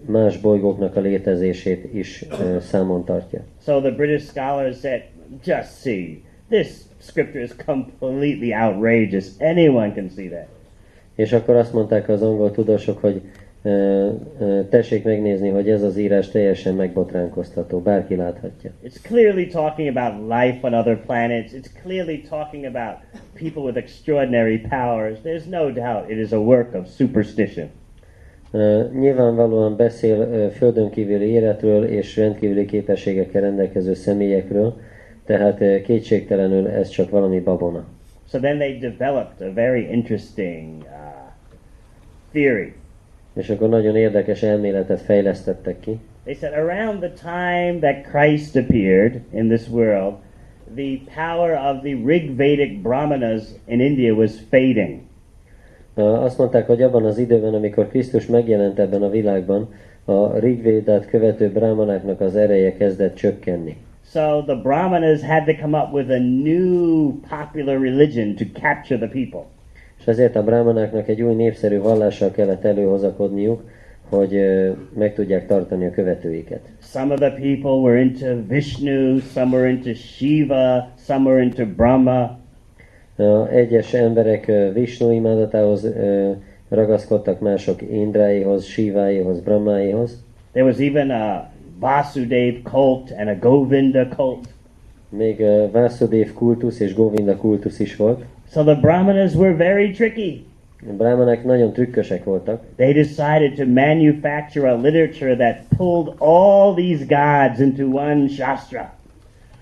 más 0.07 0.39
bolygóknak 0.39 0.97
a 0.97 1.01
létezését 1.01 1.95
is 1.95 2.25
számon 2.61 3.05
tartja. 3.05 3.41
So 3.65 3.81
the 3.81 3.91
British 3.91 4.27
scholars 4.27 4.79
said, 4.79 5.03
just 5.45 5.81
see, 5.81 6.21
this 6.51 6.69
scripture 6.99 7.43
is 7.43 7.51
completely 7.67 8.53
outrageous. 8.53 9.27
Anyone 9.39 9.93
can 9.93 10.09
see 10.15 10.29
that. 10.29 10.47
És 11.15 11.33
akkor 11.33 11.57
azt 11.57 11.73
mondták 11.73 12.09
az 12.09 12.23
angol 12.23 12.51
tudósok, 12.51 13.01
hogy 13.01 13.21
tessék 14.69 15.05
megnézni, 15.05 15.49
hogy 15.49 15.71
ez 15.71 15.83
az 15.83 15.97
írás 15.97 16.29
teljesen 16.29 16.75
megbotránkoztató, 16.75 17.81
bárki 17.81 18.17
láthatja. 18.17 18.71
It's 18.85 19.03
clearly 19.03 19.47
talking 19.47 19.97
about 19.97 20.31
life 20.31 20.59
on 20.61 20.75
other 20.75 21.01
planets. 21.07 21.53
It's 21.53 21.83
clearly 21.83 22.21
talking 22.29 22.65
about 22.65 22.97
people 23.35 23.63
with 23.63 23.77
extraordinary 23.77 24.59
powers. 24.59 25.19
There's 25.25 25.49
no 25.51 25.71
doubt 25.71 26.11
it 26.11 26.19
is 26.19 26.33
a 26.33 26.41
work 26.41 26.75
of 26.75 26.89
superstition. 26.89 27.69
Ö, 28.51 28.83
Nyilvánvalóan 28.93 29.77
beszél 29.77 30.19
ö, 30.21 30.49
földön 30.51 30.91
kívüli 30.91 31.27
életről 31.27 31.85
és 31.85 32.17
rendkívüli 32.17 32.65
képességekkel 32.65 33.41
rendelkező 33.41 33.95
személyekről, 33.95 34.81
tehát 35.25 35.61
ö, 35.61 35.81
kétségtelenül 35.81 36.69
ez 36.69 36.89
csak 36.89 37.11
valami 37.11 37.41
babona. 37.41 37.85
So 38.29 38.39
then 38.39 38.59
they 38.59 38.79
developed 38.79 39.49
a 39.49 39.53
very 39.53 39.89
interesting 39.91 40.83
uh, 40.83 40.89
theory. 42.33 42.75
És 43.37 43.51
akkor 43.51 43.69
nagyon 43.69 43.97
érdekes 43.97 44.43
elméletet 44.43 45.01
fejlesztettek 45.01 45.81
ki. 45.81 45.99
They 46.25 46.35
said 46.35 46.53
around 46.53 46.99
the 46.99 47.13
time 47.13 47.79
that 47.81 48.03
Christ 48.03 48.57
appeared 48.57 49.21
in 49.33 49.49
this 49.49 49.69
world, 49.71 50.15
the 50.75 50.99
power 51.15 51.53
of 51.53 51.83
the 51.83 51.97
Rig 52.05 52.37
Vedic 52.37 52.83
Brahmanas 52.83 53.43
in 53.67 53.81
India 53.81 54.15
was 54.15 54.33
fading. 54.51 55.01
Azt 55.95 56.39
mondták, 56.39 56.67
hogy 56.67 56.83
abban 56.83 57.05
az 57.05 57.19
időben, 57.19 57.55
amikor 57.55 57.89
Krisztus 57.89 58.27
megjelent 58.27 58.79
ebben 58.79 59.03
a 59.03 59.11
világban, 59.11 59.69
a 60.05 60.39
Rigvédát 60.39 61.07
követő 61.07 61.51
brámanáknak 61.51 62.21
az 62.21 62.37
ereje 62.37 62.73
kezdett 62.73 63.15
csökkenni. 63.15 63.77
So 64.13 64.43
the 64.43 64.55
Brahmanas 64.55 65.23
had 65.23 65.45
to 65.45 65.55
come 65.61 65.79
up 65.79 65.93
with 65.93 66.11
a 66.11 66.19
new 66.19 67.13
popular 67.29 67.81
religion 67.81 68.35
to 68.35 68.45
capture 68.61 68.99
the 68.99 69.09
people. 69.09 69.47
És 70.07 70.13
ezért 70.13 70.37
a 70.37 70.45
brámanáknak 70.45 71.09
egy 71.09 71.23
új 71.23 71.35
népszerű 71.35 71.79
vallással 71.79 72.31
kellett 72.31 72.65
előhozakodniuk, 72.65 73.63
hogy 74.09 74.41
meg 74.95 75.15
tudják 75.15 75.47
tartani 75.47 75.87
a 75.87 75.91
követőiket. 75.91 76.61
Some 76.83 77.13
of 77.13 77.19
the 77.19 77.31
people 77.31 77.71
were 77.71 78.01
into 78.01 78.27
Vishnu, 78.49 79.19
some 79.19 79.57
were 79.57 79.69
into 79.69 79.95
Shiva, 79.95 80.89
some 81.07 81.31
were 81.31 81.43
into 81.43 81.67
Brahma. 81.67 82.39
Egyes 83.51 83.95
emberek 83.95 84.53
Vishnu 84.73 85.11
imádatához 85.11 85.87
ragaszkodtak, 86.69 87.41
mások 87.41 87.83
Indráihoz, 87.83 88.65
Siváihoz, 88.65 89.41
Brahmáihoz. 89.41 90.25
There 90.53 90.67
was 90.67 90.79
even 90.79 91.11
a 91.11 91.51
Vasudev 91.81 92.55
cult 92.63 93.13
and 93.19 93.29
a 93.29 93.39
Govinda 93.49 94.09
cult. 94.09 94.49
Még 95.09 95.41
ö, 95.41 95.71
Vásudév 95.71 96.33
kultusz 96.33 96.81
és 96.81 96.95
Govinda 96.95 97.37
kultusz 97.37 97.79
is 97.79 97.97
volt. 97.97 98.25
So 98.51 98.63
the 98.63 98.75
Brahmanas 98.75 99.35
were 99.35 99.55
very 99.55 99.91
tricky. 99.91 100.45
A 100.89 100.93
brámanák 100.93 101.45
nagyon 101.45 101.73
trükkösek 101.73 102.25
voltak, 102.25 102.63
They 102.77 102.93
decided 102.93 103.55
to 103.55 103.65
manufacture 103.65 104.71
a 104.71 104.77
literature 104.77 105.37
that 105.37 105.57
pulled 105.77 106.15
all 106.19 106.75
these 106.75 107.05
gods 107.05 107.59
into 107.61 107.85
one 107.99 108.29
shastra. 108.29 108.95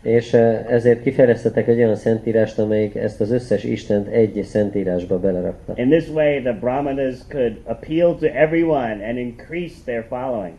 és 0.02 0.32
ö, 0.32 0.54
ezért 0.68 1.02
kifejlesztettek 1.02 1.68
egy 1.68 1.78
olyan 1.78 1.96
szentírást, 1.96 2.58
amelyik 2.58 2.94
ezt 2.94 3.20
az 3.20 3.30
összes 3.30 3.64
Istent 3.64 4.08
egy 4.08 4.42
szentírásba 4.42 5.18
belerakta. 5.18 5.72
In 5.76 5.88
this 5.88 6.08
way, 6.08 6.40
the 6.40 6.52
Brahmanas 6.52 7.16
could 7.28 7.56
appeal 7.64 8.14
to 8.14 8.26
everyone 8.26 8.98
and 9.08 9.18
increase 9.18 9.74
their 9.84 10.04
following. 10.08 10.52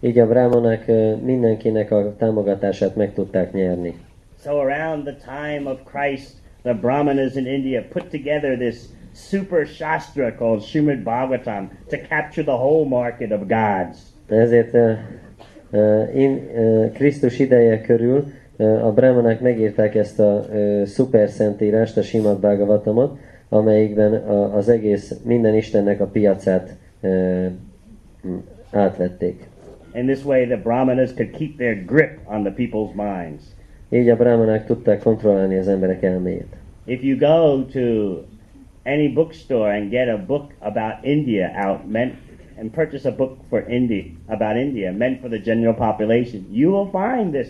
Így 0.00 0.18
a 0.18 0.26
brámanák 0.26 0.88
ö, 0.88 1.16
mindenkinek 1.16 1.90
a 1.90 2.14
támogatását 2.18 2.96
meg 2.96 3.12
tudták 3.14 3.52
nyerni. 3.52 3.94
So 4.44 4.50
around 4.58 5.04
the 5.04 5.16
time 5.24 5.70
of 5.70 5.78
Christ, 5.92 6.41
the 6.62 6.74
Brahmanas 6.74 7.36
in 7.36 7.46
India 7.46 7.82
put 7.82 8.10
together 8.10 8.56
this 8.56 8.88
super 9.12 9.66
shastra 9.66 10.32
called 10.32 10.60
Srimad 10.60 11.04
Bhagavatam 11.04 11.70
to 11.90 11.98
capture 11.98 12.42
the 12.42 12.56
whole 12.56 12.84
market 12.84 13.32
of 13.32 13.48
gods. 13.48 14.12
Ezért 14.28 14.74
uh, 14.74 14.98
uh, 15.70 16.16
in, 16.16 16.30
uh, 16.30 16.92
Krisztus 16.92 17.38
ideje 17.38 17.80
körül 17.80 18.24
uh, 18.56 18.86
a 18.86 18.92
brámanák 18.92 19.40
megírták 19.40 19.94
ezt 19.94 20.20
a 20.20 20.44
uh, 20.48 20.84
szuper 20.84 21.28
szentírást, 21.28 21.96
a 21.96 22.02
Simad 22.02 22.40
Bhagavatamot, 22.40 23.18
amelyikben 23.48 24.14
a, 24.14 24.56
az 24.56 24.68
egész 24.68 25.14
minden 25.24 25.54
Istennek 25.54 26.00
a 26.00 26.06
piacát 26.06 26.76
uh, 27.00 27.46
átvették. 28.70 29.48
In 29.94 30.06
this 30.06 30.24
way, 30.24 30.46
the 30.46 30.56
Brahmanas 30.56 31.12
could 31.12 31.30
keep 31.32 31.56
their 31.56 31.84
grip 31.84 32.18
on 32.24 32.42
the 32.42 32.52
people's 32.52 32.94
minds. 32.94 33.54
Így 33.92 34.08
a 34.08 34.16
brámanák 34.16 34.66
tudták 34.66 35.02
kontrollálni 35.02 35.56
az 35.58 35.68
emberek 35.68 36.02
elméjét. 36.02 36.56
If 36.84 37.02
you 37.02 37.18
go 37.18 37.64
to 37.64 37.80
any 38.84 39.12
bookstore 39.12 39.76
and 39.76 39.90
get 39.90 40.08
a 40.08 40.24
book 40.26 40.54
about 40.58 40.94
India 41.02 41.50
out 41.66 41.90
meant 41.90 42.12
and 42.60 42.70
purchase 42.70 43.08
a 43.08 43.14
book 43.14 43.36
for 43.48 43.64
India 43.68 44.02
about 44.26 44.56
India 44.56 44.92
meant 44.92 45.20
for 45.20 45.28
the 45.28 45.38
general 45.38 45.74
population, 45.74 46.46
you 46.52 46.72
will 46.72 46.90
find 46.90 47.32
this. 47.32 47.48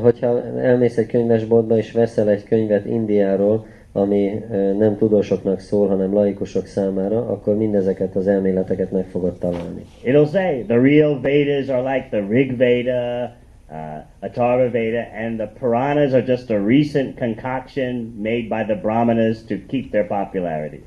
Hogyha 0.00 0.42
elmész 0.58 0.96
egy 0.96 1.06
könyvesboltba 1.06 1.76
és 1.76 1.92
veszel 1.92 2.28
egy 2.28 2.44
könyvet 2.44 2.86
Indiáról, 2.86 3.66
ami 3.92 4.44
nem 4.78 4.96
tudósoknak 4.96 5.60
szól, 5.60 5.88
hanem 5.88 6.14
laikusok 6.14 6.66
számára, 6.66 7.28
akkor 7.28 7.56
mindezeket 7.56 8.16
az 8.16 8.26
elméleteket 8.26 8.90
meg 8.90 9.04
fogod 9.06 9.38
találni. 9.38 9.84
It'll 10.04 10.30
say 10.30 10.62
the 10.62 10.80
real 10.80 11.20
Vedas 11.20 11.68
are 11.68 11.94
like 11.94 12.06
the 12.10 12.26
Rig 12.28 12.56
Veda, 12.56 13.32
uh, 13.70 14.02
Atharva 14.22 14.70
Veda, 14.70 15.08
and 15.14 15.38
the 15.38 15.46
Puranas 15.46 16.14
are 16.14 16.26
just 16.26 16.50
a 16.50 16.60
recent 16.60 17.16
concoction 17.16 18.14
made 18.22 18.48
by 18.48 18.64
the 18.64 18.76
Brahmanas 18.76 19.42
to 19.42 19.58
keep 19.68 19.90
their 19.90 20.06
popularity. 20.06 20.82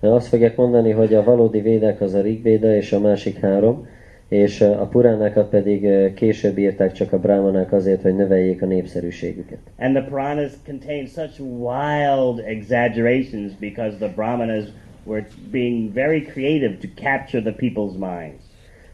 De 0.00 0.08
Azt 0.08 0.28
fogják 0.28 0.56
mondani, 0.56 0.90
hogy 0.90 1.14
a 1.14 1.24
valódi 1.24 1.60
védek 1.60 2.00
az 2.00 2.14
a 2.14 2.20
Rigvéda 2.20 2.74
és 2.74 2.92
a 2.92 3.00
másik 3.00 3.40
három, 3.40 3.86
és 4.28 4.60
ö, 4.60 4.70
a 4.70 4.86
puránákat 4.86 5.48
pedig 5.48 5.84
ö, 5.84 6.14
később 6.14 6.58
írták 6.58 6.92
csak 6.92 7.12
a 7.12 7.18
brámanák 7.18 7.72
azért, 7.72 8.02
hogy 8.02 8.16
növeljék 8.16 8.62
a 8.62 8.66
népszerűségüket. 8.66 9.58
And 9.78 9.94
the 9.94 10.04
Puranas 10.04 10.52
contain 10.66 11.06
such 11.06 11.40
wild 11.40 12.38
exaggerations 12.46 13.52
because 13.60 13.96
the 13.96 14.12
Brahmanas 14.14 14.64
were 15.04 15.26
being 15.50 15.92
very 15.92 16.22
creative 16.22 16.76
to 16.80 16.88
capture 16.94 17.42
the 17.42 17.54
people's 17.58 17.98
minds. 17.98 18.42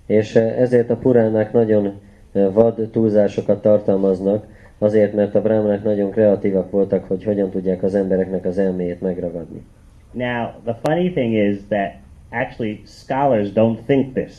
És 0.07 0.35
ö, 0.35 0.41
ezért 0.41 0.91
a 0.91 0.97
puránák 0.97 1.53
nagyon 1.53 2.01
vad 2.53 2.89
túlzásokat 2.93 3.63
tartalmaznak, 3.63 4.47
azért, 4.79 5.15
mert 5.15 5.35
a 5.35 5.43
brámanák 5.43 5.83
nagyon 5.83 6.11
kreatívak 6.11 6.71
voltak, 6.71 7.05
hogy 7.05 7.25
hogyan 7.25 7.51
tudják 7.51 7.83
az 7.83 7.95
embereknek 7.95 8.45
az 8.45 8.59
elméjét 8.59 9.01
megragadni. 9.01 9.63
Now, 10.11 10.47
the 10.65 10.79
funny 10.83 11.13
thing 11.13 11.33
is 11.33 11.57
that 11.69 11.93
actually 12.31 12.83
scholars 12.87 13.53
don't 13.53 13.79
think 13.87 14.15
this, 14.15 14.33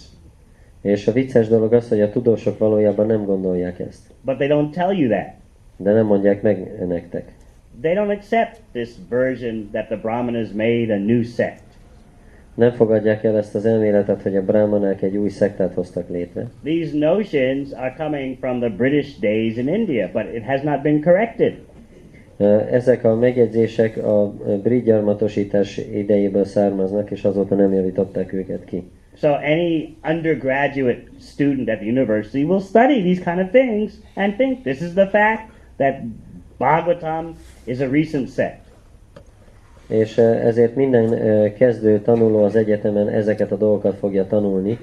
És 0.82 1.08
a 1.08 1.12
vicces 1.12 1.48
dolog 1.48 1.74
az, 1.74 1.90
hogy 1.90 2.02
a 2.02 2.10
tudósok 2.10 2.58
valójában 2.58 3.06
nem 3.06 3.26
gondolják 3.26 3.80
ezt. 3.80 4.02
but 4.22 4.38
they 4.38 4.48
don't 4.48 4.70
tell 4.70 4.92
you 4.94 5.10
that. 5.10 5.28
De 5.78 5.94
nem 5.94 6.06
mondják 6.06 6.42
meg 6.42 6.86
nektek. 6.88 7.32
They 7.82 7.94
don't 7.96 8.16
accept 8.16 8.62
this 8.72 8.90
version 9.10 9.70
that 9.72 9.86
the 9.86 9.98
Brahmanas 9.98 10.52
made 10.52 10.94
a 10.94 10.98
new 10.98 11.22
sect. 11.22 11.64
Nem 12.56 12.72
fogadják 12.72 13.24
el 13.24 13.38
ezt 13.38 13.56
az 13.56 13.66
elméletet, 13.66 14.22
hogy 14.22 14.36
a 14.36 14.46
brámanák 14.46 15.02
egy 15.02 15.18
új 15.18 15.30
szektát 15.30 15.74
hoztak 15.74 16.10
létre. 16.10 16.50
These 16.64 16.98
notions 16.98 17.72
are 17.72 17.94
coming 17.98 18.38
from 18.40 18.60
the 18.60 18.70
British 18.70 19.20
days 19.20 19.58
in 19.58 19.68
India, 19.68 20.10
but 20.14 20.34
it 20.36 20.44
has 20.44 20.62
not 20.62 20.82
been 20.82 21.02
corrected. 21.02 21.54
Ezek 22.72 23.04
a 23.04 23.16
megjegyzések 23.16 23.98
a 23.98 24.34
brit 24.64 24.84
gyarmatosítás 24.84 25.78
idejéből 25.78 26.46
származnak, 26.46 27.12
és 27.12 27.24
azóta 27.24 27.56
nem 27.56 27.74
javították 27.74 28.34
őket 28.34 28.66
ki. 28.66 28.84
So 29.18 29.28
any 29.28 29.96
undergraduate 30.10 31.04
student 31.20 31.70
at 31.70 31.80
the 31.80 31.88
university 31.88 32.44
will 32.44 32.60
study 32.60 33.02
these 33.02 33.22
kind 33.22 33.40
of 33.40 33.50
things 33.50 33.94
and 34.16 34.36
think 34.36 34.62
this 34.62 34.82
is 34.82 34.94
the 34.94 35.08
fact 35.08 35.50
that 35.78 36.02
Bhagavatam 36.58 37.36
is 37.64 37.80
a 37.80 37.88
recent 37.88 38.30
sect. 38.30 38.65
És 39.88 40.18
ezért 40.18 40.76
minden 40.76 41.10
kezdő 41.54 42.00
tanuló 42.00 42.44
az 42.44 42.56
egyetemen 42.56 43.10
ezeket 43.10 43.52
a 43.52 43.58
dolgokat 43.58 43.96
fogja 43.96 44.28
tanulni, 44.28 44.80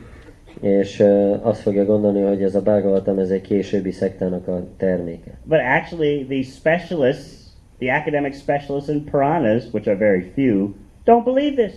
és 0.60 1.04
azt 1.40 1.60
fogja 1.60 1.84
gondolni, 1.84 2.22
hogy 2.22 2.42
ez 2.42 2.54
a 2.54 2.62
Bhagavatam 2.62 3.18
ez 3.18 3.30
egy 3.30 3.40
későbbi 3.40 3.90
szektának 3.90 4.48
a 4.48 4.66
terméke. 4.76 5.30
But 5.44 5.58
actually, 5.80 6.24
the 6.24 6.42
specialists, 6.42 7.42
the 7.78 7.96
academic 7.96 8.36
specialists 8.36 8.88
in 8.88 9.04
Puranas, 9.04 9.64
which 9.72 9.88
are 9.88 9.96
very 9.96 10.30
few, 10.34 10.74
don't 11.04 11.24
believe 11.24 11.62
this. 11.62 11.72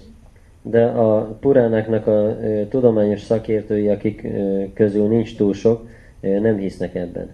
De 0.62 0.84
a 0.84 1.38
puránáknak 1.40 2.08
a 2.08 2.38
tudományos 2.70 3.22
szakértői, 3.22 3.88
akik 3.88 4.28
közül 4.74 5.08
nincs 5.08 5.38
túl 5.38 5.54
sok, 5.54 5.88
nem 6.20 6.58
hisznek 6.58 6.96
ebben. 6.96 7.30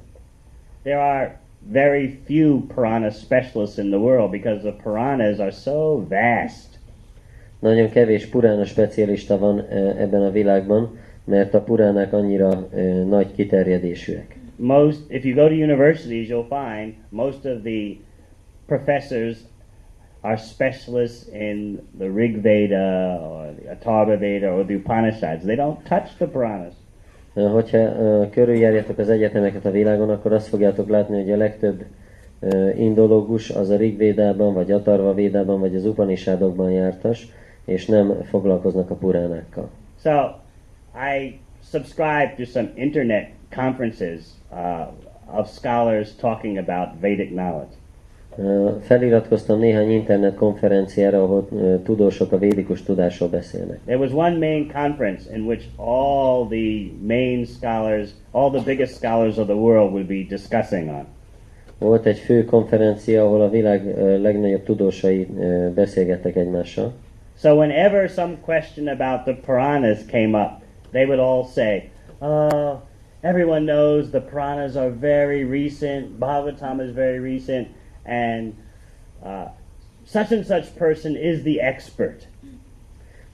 There 0.83 1.03
are 1.03 1.39
very 1.69 2.19
few 2.25 2.67
Purana 2.73 3.11
specialists 3.11 3.77
in 3.77 3.89
the 3.89 3.99
world 3.99 4.31
because 4.31 4.63
the 4.63 4.71
Puranas 4.71 5.39
are 5.39 5.51
so 5.51 6.05
vast. 6.09 6.79
Nagyon 7.59 7.89
kevés 7.89 8.25
purána 8.25 8.65
specialista 8.65 9.37
van 9.37 9.59
ebben 9.99 10.21
a 10.21 10.31
világban, 10.31 10.97
mert 11.23 11.53
a 11.53 11.61
puránák 11.61 12.13
annyira 12.13 12.67
nagy 13.07 13.31
kiterjedésűek. 13.35 14.35
Most, 14.55 14.99
if 15.07 15.23
you 15.23 15.35
go 15.35 15.47
to 15.47 15.53
universities, 15.53 16.29
you'll 16.29 16.47
find 16.47 16.93
most 17.09 17.45
of 17.45 17.61
the 17.63 17.97
professors 18.65 19.37
are 20.21 20.37
specialists 20.37 21.27
in 21.27 21.79
the 21.97 22.09
Rig 22.09 22.41
Veda 22.41 23.19
or 23.21 23.53
the 23.55 23.75
Atharva 23.75 24.17
Veda 24.19 24.51
or 24.51 24.65
the 24.65 24.75
Upanishads. 24.75 25.43
They 25.43 25.55
don't 25.55 25.85
touch 25.85 26.17
the 26.17 26.27
Puranas. 26.27 26.73
Hogyha 27.33 27.89
körüljárjátok 28.29 28.97
az 28.97 29.09
egyetemeket 29.09 29.65
a 29.65 29.71
világon, 29.71 30.09
akkor 30.09 30.33
azt 30.33 30.47
fogjátok 30.47 30.89
látni, 30.89 31.21
hogy 31.21 31.31
a 31.31 31.37
legtöbb 31.37 31.85
indológus 32.75 33.49
az 33.49 33.69
a 33.69 33.77
Rigvédában, 33.77 34.53
vagy 34.53 34.71
Atarva 34.71 35.13
Védában, 35.13 35.59
vagy 35.59 35.75
az 35.75 35.85
Upanishadokban 35.85 36.71
jártas, 36.71 37.27
és 37.65 37.85
nem 37.85 38.21
foglalkoznak 38.23 38.89
a 38.89 38.95
puránákkal. 38.95 39.69
So 40.03 40.11
I 41.15 41.39
subscribe 41.63 42.33
to 42.37 42.45
some 42.45 42.71
internet 42.75 43.29
conferences 43.55 44.21
uh, 44.51 45.37
of 45.39 45.49
scholars 45.49 46.15
talking 46.15 46.57
about 46.57 46.99
Vedic 46.99 47.29
knowledge. 47.29 47.80
Feliratkoztam 48.81 49.59
néhány 49.59 49.91
internet 49.91 50.35
konferenciára, 50.35 51.23
ahol 51.23 51.47
tudósok 51.83 52.31
a 52.31 52.37
védikus 52.37 52.83
tudásról 52.83 53.29
beszélnek. 53.29 53.79
There 53.85 53.97
was 53.97 54.11
one 54.11 54.37
main 54.37 54.71
conference 54.73 55.35
in 55.35 55.41
which 55.41 55.63
all 55.75 56.47
the 56.47 56.91
main 57.01 57.45
scholars, 57.45 58.09
all 58.31 58.49
the 58.49 58.63
biggest 58.65 58.95
scholars 58.95 59.37
of 59.37 59.45
the 59.45 59.55
world 59.55 59.91
would 59.91 60.07
be 60.07 60.25
discussing 60.29 60.89
on. 60.89 61.05
Volt 61.79 62.05
egy 62.05 62.17
fő 62.17 62.45
konferencia, 62.45 63.25
ahol 63.25 63.41
a 63.41 63.49
világ 63.49 63.95
legnagyobb 64.21 64.63
tudósai 64.63 65.27
beszélgettek 65.75 66.35
egymással. 66.35 66.93
So 67.37 67.55
whenever 67.55 68.09
some 68.09 68.37
question 68.45 68.87
about 68.87 69.23
the 69.23 69.33
Puranas 69.45 70.05
came 70.05 70.41
up, 70.41 70.51
they 70.91 71.05
would 71.05 71.19
all 71.19 71.43
say, 71.43 71.89
"Oh, 72.19 72.73
everyone 73.21 73.65
knows 73.65 74.09
the 74.09 74.21
Puranas 74.21 74.75
are 74.75 74.93
very 74.99 75.43
recent. 75.43 76.05
Bhagavatam 76.19 76.79
is 76.79 76.91
very 76.91 77.19
recent, 77.19 77.67
and 78.03 78.53
uh, 79.23 79.49
such 80.05 80.31
and 80.31 80.45
such 80.45 80.67
person 80.77 81.15
is 81.15 81.41
the 81.41 81.67
expert." 81.67 82.27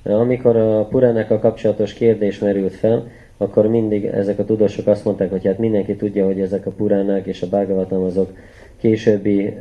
Amikor 0.03 0.55
a 0.55 0.85
Puránákkal 0.85 1.39
kapcsolatos 1.39 1.93
kérdés 1.93 2.39
merült 2.39 2.75
fel, 2.75 3.07
akkor 3.37 3.67
mindig 3.67 4.05
ezek 4.05 4.39
a 4.39 4.45
tudósok 4.45 4.87
azt 4.87 5.05
mondták, 5.05 5.29
hogy 5.29 5.45
hát 5.45 5.57
mindenki 5.57 5.95
tudja, 5.95 6.25
hogy 6.25 6.41
ezek 6.41 6.65
a 6.65 6.71
Puránák 6.71 7.25
és 7.25 7.41
a 7.41 7.47
Bhagavatam 7.47 8.03
azok 8.03 8.37
későbbi, 8.79 9.53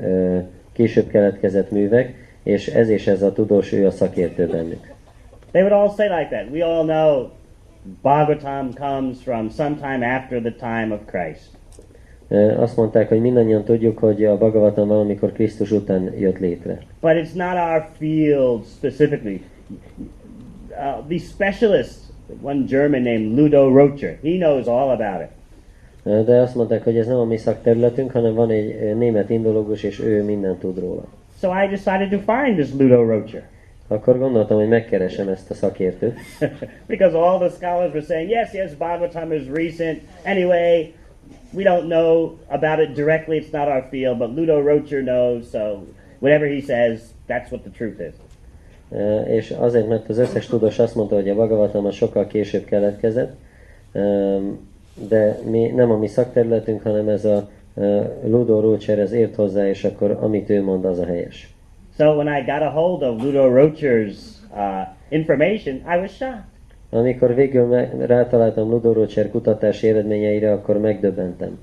később 0.73 1.07
keletkezett 1.09 1.71
művek, 1.71 2.15
és 2.43 2.67
ez 2.67 2.89
és 2.89 3.07
ez 3.07 3.23
a 3.23 3.33
tudós, 3.33 3.73
ő 3.73 3.87
a 3.87 3.91
szakértő 3.91 4.47
bennük. 4.47 4.95
They 5.51 5.63
would 5.63 5.73
all 5.73 5.95
say 5.97 6.09
like 6.09 6.29
that. 6.29 6.51
We 6.51 6.65
all 6.65 6.85
know 6.85 7.29
Bhagavatam 8.03 8.73
comes 8.75 9.23
from 9.23 9.49
sometime 9.49 10.03
after 10.17 10.41
the 10.41 10.53
time 10.53 10.95
of 10.95 11.01
Christ. 11.07 11.51
Azt 12.57 12.77
mondták, 12.77 13.09
hogy 13.09 13.21
mindannyian 13.21 13.65
tudjuk, 13.65 13.99
hogy 13.99 14.25
a 14.25 14.37
Bhagavatam 14.37 14.89
valamikor 14.89 15.33
Krisztus 15.33 15.71
után 15.71 16.13
jött 16.19 16.39
létre. 16.39 16.79
But 17.01 17.13
it's 17.13 17.35
not 17.35 17.55
our 17.55 17.87
field 17.99 18.65
specifically. 18.65 19.43
Uh, 20.71 21.07
the 21.09 21.19
specialists, 21.19 21.97
one 22.43 22.65
German 22.65 23.03
named 23.03 23.37
Ludo 23.37 23.69
Rocher, 23.69 24.19
he 24.23 24.37
knows 24.37 24.67
all 24.67 24.91
about 24.91 25.21
it. 25.21 25.35
De 26.27 26.41
azt 26.41 26.55
mondták, 26.55 26.85
hogy 26.85 26.97
ez 26.99 27.07
nem 27.07 27.17
a 27.17 27.25
mi 27.25 27.37
szakterületünk, 27.37 28.11
hanem 28.11 28.35
van 28.35 28.51
egy 28.51 28.97
német 28.97 29.31
indológus, 29.31 29.83
és 29.83 30.01
ő 30.01 30.23
mindent 30.23 30.59
tud 30.59 30.79
róla. 30.79 31.05
So 31.41 31.49
I 31.65 31.69
decided 31.69 32.09
to 32.11 32.33
find 32.33 32.57
this 32.57 32.73
Ludo 32.79 33.03
Rocher. 33.03 33.43
Akkor 33.89 34.19
gondoltam, 34.19 34.59
hogy 34.59 34.69
megkeresem 34.69 35.29
ezt 35.29 35.51
a 35.51 35.55
szakértőt, 35.55 36.19
because 36.87 37.19
all 37.19 37.39
the 37.39 37.49
scholars 37.49 37.93
were 37.93 38.05
saying, 38.05 38.31
yes, 38.31 38.53
yes, 38.53 38.75
Bhagavatam 38.75 39.33
is 39.33 39.43
recent. 39.53 40.01
Anyway, 40.25 40.93
we 41.57 41.63
don't 41.65 41.87
know 41.89 42.39
about 42.49 42.79
it 42.81 42.95
directly, 42.95 43.37
it's 43.39 43.53
not 43.53 43.69
our 43.69 43.87
field, 43.91 44.19
but 44.19 44.35
Ludo 44.37 44.61
Rocher 44.61 45.03
knows, 45.03 45.51
so 45.51 45.87
whatever 46.21 46.47
he 46.47 46.61
says, 46.61 47.15
that's 47.27 47.51
what 47.51 47.63
the 47.63 47.71
truth 47.71 48.01
is. 48.01 48.15
És 49.27 49.51
azért, 49.51 49.89
mert 49.89 50.09
az 50.09 50.19
összes 50.19 50.47
tudós 50.47 50.79
azt 50.79 50.95
mondta, 50.95 51.15
hogy 51.15 51.29
a 51.29 51.35
Bhagavatam 51.35 51.87
az 51.87 51.95
sokkal 51.95 52.27
később 52.27 52.65
keletkezett, 52.65 53.37
Öm, 53.93 54.69
de 55.09 55.39
mi, 55.51 55.67
nem 55.67 55.91
a 55.91 55.97
mi 55.97 56.07
szakterületünk, 56.07 56.83
hanem 56.83 57.09
ez 57.09 57.25
a 57.25 57.49
Ludo 58.25 58.61
Rócser, 58.61 58.99
ez 58.99 59.13
ért 59.13 59.35
hozzá, 59.35 59.69
és 59.69 59.85
akkor 59.85 60.19
amit 60.21 60.51
ő 60.51 60.63
mond, 60.63 60.85
az 60.85 60.99
a 60.99 61.07
helyes. 61.07 61.55
So 61.99 62.15
when 62.15 62.27
I 62.27 62.45
got 62.45 62.63
a 62.63 62.71
hold 62.71 63.03
of 63.03 63.23
Ludo 63.23 63.49
Rocher's 63.49 64.17
uh, 64.55 64.87
information, 65.09 65.77
I 65.77 65.99
was 65.99 66.15
shocked. 66.15 66.56
Amikor 66.97 67.35
végül 67.35 67.77
rátaláltam 68.07 68.71
Ludo 68.71 68.93
Rócser 68.93 69.31
kutatási 69.31 69.89
eredményeire, 69.89 70.53
akkor 70.53 70.79
megdöbbentem. 70.79 71.59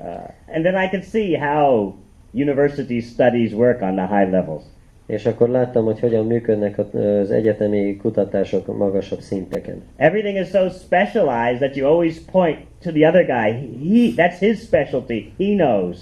Uh, 0.00 0.06
and 0.54 0.64
then 0.64 0.74
I 0.84 0.88
could 0.88 1.04
see 1.04 1.38
how 1.38 1.92
university 2.32 3.00
studies 3.00 3.52
work 3.52 3.82
on 3.82 3.94
the 3.94 4.06
high 4.18 4.30
levels. 4.30 4.62
És 5.06 5.26
akkor 5.26 5.48
láttam, 5.48 5.84
hogy 5.84 6.00
hogyan 6.00 6.26
működnek 6.26 6.78
az 6.78 7.30
egyetemi 7.30 7.96
kutatások 7.96 8.76
magasabb 8.78 9.20
szinteken. 9.20 9.82
Everything 9.96 10.36
is 10.38 10.48
so 10.48 10.68
specialized 10.68 11.58
that 11.58 11.76
you 11.76 11.88
always 11.88 12.18
point 12.32 12.58
to 12.82 12.90
the 12.90 13.08
other 13.08 13.24
guy. 13.26 13.50
He, 13.88 14.12
that's 14.16 14.38
his 14.38 14.58
specialty. 14.58 15.32
He 15.38 15.54
knows. 15.54 15.98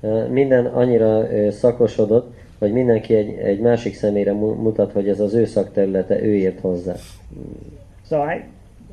Ö, 0.00 0.26
Minden 0.28 0.66
annyira 0.66 1.32
ö, 1.32 1.50
szakosodott, 1.50 2.34
hogy 2.58 2.72
mindenki 2.72 3.14
egy, 3.14 3.38
egy 3.38 3.60
másik 3.60 3.94
személyre 3.94 4.32
mu- 4.32 4.62
mutat, 4.62 4.92
hogy 4.92 5.08
ez 5.08 5.20
az 5.20 5.34
ő 5.34 5.44
szakterülete, 5.44 6.22
ő 6.22 6.34
ért 6.34 6.60
hozzá. 6.60 6.94
So 8.10 8.22
I, 8.22 8.44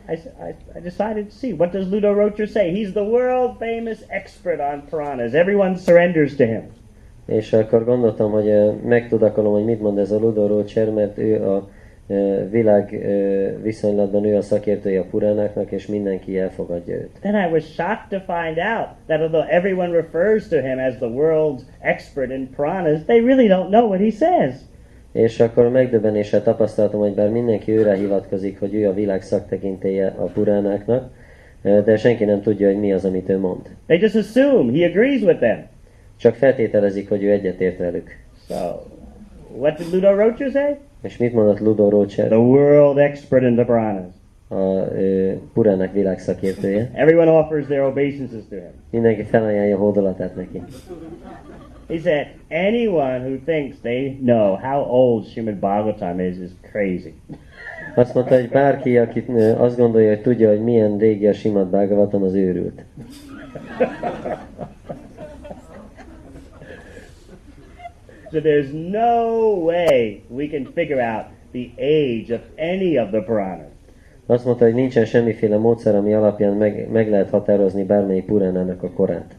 I, 0.08 0.54
I, 0.76 0.80
decided 0.80 1.32
to 1.32 1.36
see 1.36 1.52
what 1.52 1.72
does 1.72 1.88
Ludo 1.88 2.14
Rocher 2.14 2.46
say. 2.46 2.72
He's 2.72 2.94
the 2.94 3.04
world 3.04 3.58
famous 3.58 4.04
expert 4.12 4.60
on 4.60 4.84
piranhas. 4.84 5.34
Everyone 5.34 5.76
surrenders 5.76 6.38
to 6.38 6.46
him. 6.46 6.64
És 7.26 7.54
akkor 7.54 7.86
gondoltam, 7.86 8.32
hogy 8.32 8.82
megtudakolom, 8.84 9.54
hogy 9.54 9.66
mit 9.66 9.82
mond 9.82 9.98
ez 9.98 10.12
a 10.12 10.20
Ludo 10.20 10.48
Rocher, 10.48 10.90
mert 10.90 11.18
ő 11.18 11.48
a 11.50 11.70
világ 12.50 13.08
viszonylatban 13.62 14.26
ő 14.26 14.36
a 14.36 14.42
szakértője 14.42 15.00
a 15.00 15.06
puránáknak, 15.10 15.72
és 15.72 15.88
mindenki 15.88 16.40
elfogadja 16.40 16.96
őt. 16.96 17.18
Then 17.20 17.36
I 17.36 17.52
was 17.52 17.64
shocked 17.74 18.10
to 18.10 18.34
find 18.34 18.58
out 18.58 18.88
that 19.08 19.22
although 19.22 19.54
everyone 19.54 19.92
refers 19.92 20.48
to 20.48 20.56
him 20.56 20.80
as 20.80 20.96
the 20.96 21.10
world's 21.10 21.64
expert 21.80 22.32
in 22.32 22.50
piranhas, 22.56 23.04
they 23.06 23.20
really 23.20 23.48
don't 23.48 23.70
know 23.70 23.88
what 23.88 24.00
he 24.00 24.12
says. 24.12 24.67
És 25.18 25.40
akkor 25.40 25.70
megdöbbenéssel 25.70 26.44
tapasztaltam, 26.44 27.00
hogy 27.00 27.14
bár 27.14 27.30
mindenki 27.30 27.72
őre 27.72 27.94
hivatkozik, 27.96 28.60
hogy 28.60 28.74
ő 28.74 28.88
a 28.88 28.94
világ 28.94 29.22
szaktekintéje 29.22 30.16
a 30.18 30.24
puránáknak, 30.24 31.10
de 31.62 31.98
senki 31.98 32.26
nem 32.26 32.42
tudja, 32.42 32.68
hogy 32.68 32.80
mi 32.80 32.94
az, 32.94 33.06
amit 33.06 33.30
ő 33.30 33.40
mond. 33.40 33.62
They 33.86 34.00
just 34.00 34.16
assume 34.16 34.72
he 34.72 34.86
agrees 34.86 35.22
with 35.22 35.40
them. 35.40 35.66
Csak 36.18 36.36
feltételezik, 36.36 37.10
hogy 37.10 37.24
ő 37.24 37.32
egyetért 37.32 37.78
velük. 37.78 38.10
So, 38.48 38.56
what 39.58 39.78
did 39.78 39.94
Ludo 39.94 40.16
Rocher 40.16 40.50
say? 40.52 40.76
És 41.02 41.18
mit 41.18 41.34
mondott 41.34 41.60
Ludo 41.60 41.90
Rocher, 41.90 42.28
The 42.28 42.40
world 42.40 42.98
expert 42.98 43.44
in 43.44 43.56
the 43.56 43.66
piranhas. 43.66 44.16
a 44.50 44.56
ö, 44.56 45.32
purának 45.54 45.94
világszakértője? 45.94 46.90
Everyone 46.94 47.32
offers 47.32 47.66
their 47.66 47.82
obeisances 47.82 48.42
to 48.50 48.56
him. 48.56 48.72
Mindenki 48.90 49.24
felajánlja 49.24 49.78
hódolatát 49.78 50.36
neki. 50.36 50.64
He 51.88 52.00
said, 52.00 52.40
anyone 52.52 53.22
who 53.22 53.38
thinks 53.38 53.80
they 53.80 54.18
know 54.20 54.58
how 54.58 54.84
old 54.84 55.28
Srimad 55.28 55.62
Bhagavatam 55.62 56.20
is 56.20 56.38
is 56.38 56.52
crazy. 56.72 57.14
Azt 57.96 58.14
mondta, 58.14 58.34
hogy 58.36 58.50
bárki, 58.50 58.98
aki 58.98 59.24
azt 59.58 59.78
gondolja, 59.78 60.10
hogy 60.10 60.22
tudja, 60.22 60.50
hogy 60.50 60.62
milyen 60.62 60.98
régi 60.98 61.28
a 61.28 61.34
Simad 61.34 61.68
Bhagavatam, 61.68 62.24
az 62.24 62.34
őrült. 62.34 62.84
So 68.32 68.42
there's 68.42 68.74
no 68.74 69.56
way 69.56 70.22
we 70.30 70.48
can 70.48 70.66
figure 70.66 71.00
out 71.00 71.26
the 71.54 71.72
age 71.78 72.30
of 72.36 72.42
any 72.58 72.98
of 72.98 73.12
the 73.12 73.22
Puranas. 73.22 73.72
Azt 74.26 74.46
mondta, 74.46 74.64
hogy 74.64 74.74
nincsen 74.74 75.06
semmiféle 75.06 75.58
módszer, 75.58 75.96
ami 75.96 76.14
alapján 76.14 76.54
meg, 76.54 76.90
meg 76.92 77.10
lehet 77.10 77.30
határozni 77.30 77.84
bármelyik 77.84 78.26
Puránának 78.26 78.84
a 78.84 78.90
korát. 78.90 79.36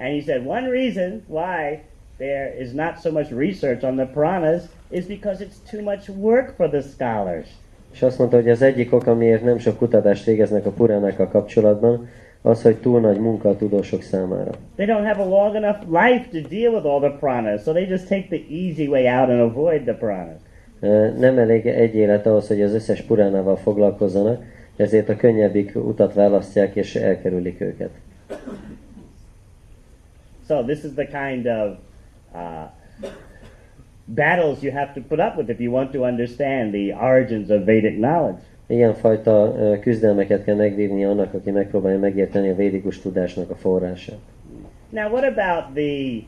And 0.00 0.14
he 0.14 0.22
said 0.22 0.46
one 0.46 0.70
reason 0.70 1.22
why 1.28 1.80
there 2.18 2.54
is 2.58 2.72
not 2.72 2.98
so 2.98 3.12
much 3.12 3.30
research 3.30 3.84
on 3.84 3.96
the 3.96 4.06
Puranas 4.06 4.62
is 4.90 5.06
because 5.06 5.44
it's 5.44 5.58
too 5.70 5.82
much 5.82 6.08
work 6.08 6.56
for 6.56 6.68
the 6.68 6.80
scholars. 6.80 7.46
És 7.92 8.02
azt 8.02 8.18
mondta, 8.18 8.36
hogy 8.36 8.50
az 8.50 8.62
egyik 8.62 8.92
ok, 8.92 9.06
amiért 9.06 9.44
nem 9.44 9.58
sok 9.58 9.76
kutatást 9.76 10.24
végeznek 10.24 10.66
a 10.66 10.70
Puránákkal 10.70 11.28
kapcsolatban, 11.28 12.08
az, 12.42 12.62
hogy 12.62 12.76
túl 12.76 13.00
nagy 13.00 13.18
munka 13.18 13.48
a 13.48 13.56
tudósok 13.56 14.02
számára. 14.02 14.50
They 14.76 14.86
don't 14.86 15.06
have 15.06 15.22
a 15.22 15.28
long 15.28 15.54
enough 15.54 15.80
life 15.86 16.28
to 16.32 16.48
deal 16.48 16.74
with 16.74 16.86
all 16.86 17.00
the 17.00 17.18
Puranas, 17.18 17.62
so 17.62 17.72
they 17.72 17.86
just 17.86 18.08
take 18.08 18.26
the 18.28 18.42
easy 18.50 18.86
way 18.86 19.06
out 19.06 19.28
and 19.28 19.40
avoid 19.40 19.82
the 19.82 19.94
Puranas. 19.94 20.40
Nem 21.18 21.38
elég 21.38 21.66
egy 21.66 21.94
élet 21.94 22.26
ahhoz, 22.26 22.48
hogy 22.48 22.62
az 22.62 22.74
összes 22.74 23.02
Puránával 23.02 23.56
foglalkozzanak, 23.56 24.42
ezért 24.76 25.08
a 25.08 25.16
könnyebbik 25.16 25.72
utat 25.74 26.14
választják 26.14 26.76
és 26.76 26.96
elkerülik 26.96 27.60
őket. 27.60 27.90
So 30.50 30.64
this 30.64 30.84
is 30.84 30.96
the 30.96 31.06
kind 31.06 31.46
of 31.46 31.78
uh, 32.34 32.66
battles 34.08 34.64
you 34.64 34.72
have 34.72 34.94
to 34.94 35.00
put 35.00 35.20
up 35.20 35.36
with 35.36 35.48
if 35.48 35.60
you 35.60 35.70
want 35.70 35.92
to 35.92 36.04
understand 36.04 36.74
the 36.74 36.92
origins 36.92 37.50
of 37.50 37.66
Vedic 37.66 37.96
knowledge. 37.98 38.42
Ilyenfajta 38.66 39.54
küzdelmeket 39.80 40.44
kell 40.44 40.56
megvívni 40.56 41.04
annak, 41.04 41.34
aki 41.34 41.50
megpróbálja 41.50 41.98
megérteni 41.98 42.48
a 42.48 42.54
védikus 42.54 43.00
tudásnak 43.00 43.50
a 43.50 43.54
forrását. 43.54 44.18
Now, 44.88 45.12
what 45.12 45.24
about 45.24 45.74
the 45.74 46.22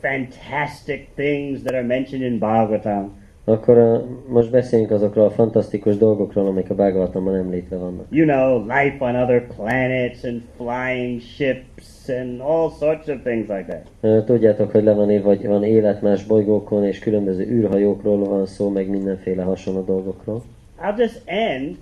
fantastic 0.00 1.08
things 1.14 1.62
that 1.62 1.74
are 1.74 1.86
mentioned 1.86 2.32
in 2.32 2.38
Bhagavatam? 2.38 3.10
Akkor 3.48 4.04
most 4.28 4.50
beszéljünk 4.50 4.90
azokról 4.90 5.24
a 5.24 5.30
fantasztikus 5.30 5.96
dolgokról, 5.96 6.46
amik 6.46 6.70
a 6.70 6.74
Bhagavatamban 6.74 7.34
említve 7.34 7.76
vannak. 7.76 8.06
You 8.10 8.26
know, 8.26 8.62
life 8.62 9.04
on 9.04 9.14
other 9.14 9.46
planets 9.56 10.22
and 10.24 10.42
flying 10.56 11.20
ships 11.20 12.08
and 12.08 12.40
all 12.40 12.70
sorts 12.70 13.08
of 13.08 13.22
things 13.22 13.48
like 13.48 13.64
that. 14.00 14.24
Tudjátok, 14.24 14.70
hogy 14.70 14.82
le 14.82 14.94
van 14.94 15.10
írva, 15.10 15.28
hogy 15.28 15.46
van 15.46 15.64
élet 15.64 16.02
más 16.02 16.24
bolygókon, 16.24 16.84
és 16.84 16.98
különböző 16.98 17.44
űrhajókról 17.44 18.24
van 18.24 18.46
szó, 18.46 18.68
meg 18.68 18.88
mindenféle 18.88 19.42
hasonló 19.42 19.80
dolgokról. 19.80 20.42
I'll 20.82 20.98
just 20.98 21.22
end 21.24 21.76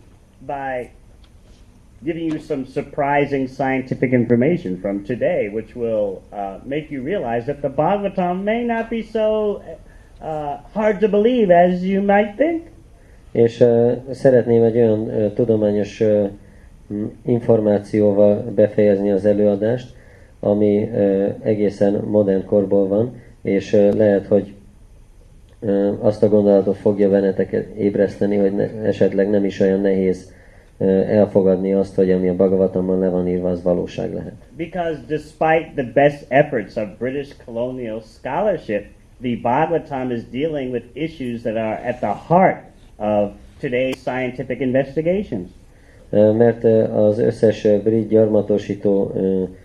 by 0.47 0.91
giving 2.03 2.33
you 2.33 2.39
some 2.39 2.65
surprising 2.65 3.49
scientific 3.49 4.13
information 4.13 4.79
from 4.81 5.03
today, 5.03 5.49
which 5.49 5.77
will 5.77 6.23
uh, 6.33 6.59
make 6.65 6.91
you 6.91 7.03
realize 7.05 7.45
that 7.45 7.61
the 7.61 7.69
Bhagavatam 7.69 8.43
may 8.43 8.65
not 8.65 8.89
be 8.89 9.03
so 9.03 9.61
uh, 10.21 10.59
hard 10.73 10.99
to 10.99 11.09
believe 11.09 11.51
as 11.51 11.83
you 11.83 12.03
might 12.03 12.37
think. 12.37 12.63
És 13.33 13.61
uh, 13.61 13.93
szeretném 14.11 14.63
egy 14.63 14.77
olyan 14.77 15.01
uh, 15.01 15.33
tudományos 15.33 16.01
uh, 16.01 16.31
információval 17.25 18.53
befejezni 18.55 19.11
az 19.11 19.25
előadást, 19.25 19.95
ami 20.41 20.83
uh, 20.83 21.35
egészen 21.43 21.95
modern 21.95 22.45
korból 22.45 22.89
van, 22.89 23.15
és 23.43 23.73
uh, 23.73 23.95
lehet, 23.95 24.27
hogy 24.27 24.55
uh, 25.59 25.93
azt 26.01 26.23
a 26.23 26.29
gondolatot 26.29 26.77
fogja 26.77 27.11
benneteket 27.11 27.67
ébreszteni, 27.77 28.37
hogy 28.37 28.55
ne, 28.55 28.71
esetleg 28.83 29.31
nem 29.31 29.45
is 29.45 29.61
olyan 29.61 29.81
nehéz 29.81 30.35
elfogadni 31.09 31.73
azt, 31.73 31.95
hogy 31.95 32.11
ami 32.11 32.29
a 32.29 32.35
Bhagavatamban 32.35 32.99
le 32.99 33.09
van 33.09 33.29
írva, 33.29 33.49
az 33.49 33.63
valóság 33.63 34.13
lehet. 34.15 34.35
Because 34.57 35.01
despite 35.07 35.71
the 35.75 35.91
best 35.95 36.25
efforts 36.29 36.77
of 36.77 36.89
British 36.99 37.33
colonial 37.45 38.01
scholarship, 38.01 38.85
the 39.21 39.37
Bhagavatam 39.43 40.13
is 40.13 40.25
dealing 40.25 40.71
with 40.73 40.85
issues 40.95 41.43
that 41.43 41.57
are 41.57 41.75
at 41.75 42.01
the 42.01 42.13
heart 42.13 42.65
of 42.99 43.33
today's 43.61 43.99
scientific 43.99 44.61
investigations. 44.61 45.51
Mert 46.11 46.65
az 46.95 47.19
összes 47.19 47.67
brit 47.85 48.09
gyarmatosító 48.09 49.13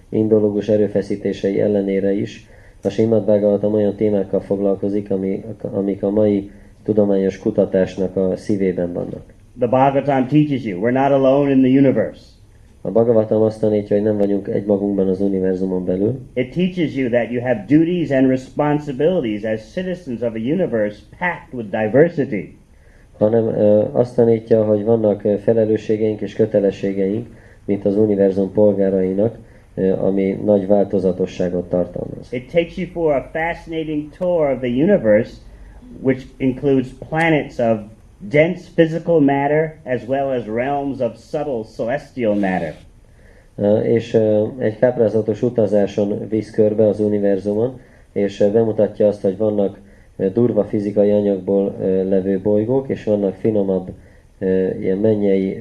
indológus 0.09 0.67
erőfeszítései 0.67 1.59
ellenére 1.61 2.11
is 2.11 2.45
a 2.83 2.89
Simad 2.89 3.25
Bhagavatam 3.25 3.73
olyan 3.73 3.95
témákkal 3.95 4.39
foglalkozik, 4.39 5.11
ami, 5.11 5.43
amik 5.61 6.03
a 6.03 6.09
mai 6.09 6.51
tudományos 6.83 7.37
kutatásnak 7.37 8.15
a 8.15 8.35
szívében 8.35 8.93
vannak. 8.93 9.23
The 9.57 9.67
Bhagavatam 9.67 10.27
teaches 10.27 10.63
you 10.63 10.81
we're 10.81 10.93
not 10.93 11.11
alone 11.11 11.51
in 11.51 11.59
the 11.59 11.77
universe. 11.79 12.30
A 12.83 12.91
Bhagavatam 12.91 13.41
azt 13.41 13.59
tanítja, 13.59 13.95
hogy 13.95 14.05
nem 14.05 14.17
vagyunk 14.17 14.47
egymagunkban 14.47 15.07
az 15.07 15.21
univerzumon 15.21 15.85
belül. 15.85 16.19
It 16.33 16.53
teaches 16.53 16.95
you 16.95 17.09
that 17.09 17.31
you 17.31 17.41
have 17.41 17.65
duties 17.67 18.09
and 18.09 18.27
responsibilities 18.27 19.43
as 19.43 19.71
citizens 19.71 20.21
of 20.21 20.33
a 20.33 20.37
universe 20.37 20.99
packed 21.19 21.53
with 21.53 21.69
diversity. 21.69 22.57
Hanem 23.17 23.45
uh, 23.47 23.95
azt 23.95 24.15
tanítja, 24.15 24.63
hogy 24.63 24.83
vannak 24.83 25.21
felelősségeink 25.43 26.21
és 26.21 26.33
kötelességeink, 26.33 27.27
mint 27.65 27.85
az 27.85 27.97
univerzum 27.97 28.51
polgárainak, 28.51 29.37
uh, 29.75 30.03
ami 30.03 30.39
nagy 30.45 30.67
változatosságot 30.67 31.69
tartalmaz. 31.69 32.33
It 32.33 32.51
takes 32.51 32.77
you 32.77 32.87
for 32.87 33.15
a 33.15 33.29
fascinating 33.33 34.09
tour 34.17 34.51
of 34.51 34.59
the 34.59 34.69
universe, 34.69 35.33
which 35.99 36.25
includes 36.37 36.87
planets 37.09 37.59
of 37.59 37.77
dense 38.29 38.69
physical 38.75 39.19
matter 39.19 39.79
as 39.85 40.07
well 40.07 40.31
as 40.31 40.47
realms 40.47 40.99
of 40.99 41.17
subtle 41.17 41.63
celestial 41.63 42.35
matter. 42.35 42.73
Uh, 43.55 43.85
és 43.85 44.13
uh, 44.13 44.49
egy 44.57 44.79
káprázatos 44.79 45.41
utazáson 45.41 46.27
visz 46.27 46.51
körbe 46.51 46.87
az 46.87 46.99
univerzumon, 46.99 47.79
és 48.11 48.39
uh, 48.39 48.51
bemutatja 48.51 49.07
azt, 49.07 49.21
hogy 49.21 49.37
vannak 49.37 49.79
durva 50.33 50.63
fizikai 50.63 51.11
anyagból 51.11 51.75
levő 52.09 52.39
bolygók, 52.39 52.89
és 52.89 53.03
vannak 53.03 53.35
finomabb, 53.35 53.89
ilyen 54.79 54.97
mennyei 54.97 55.59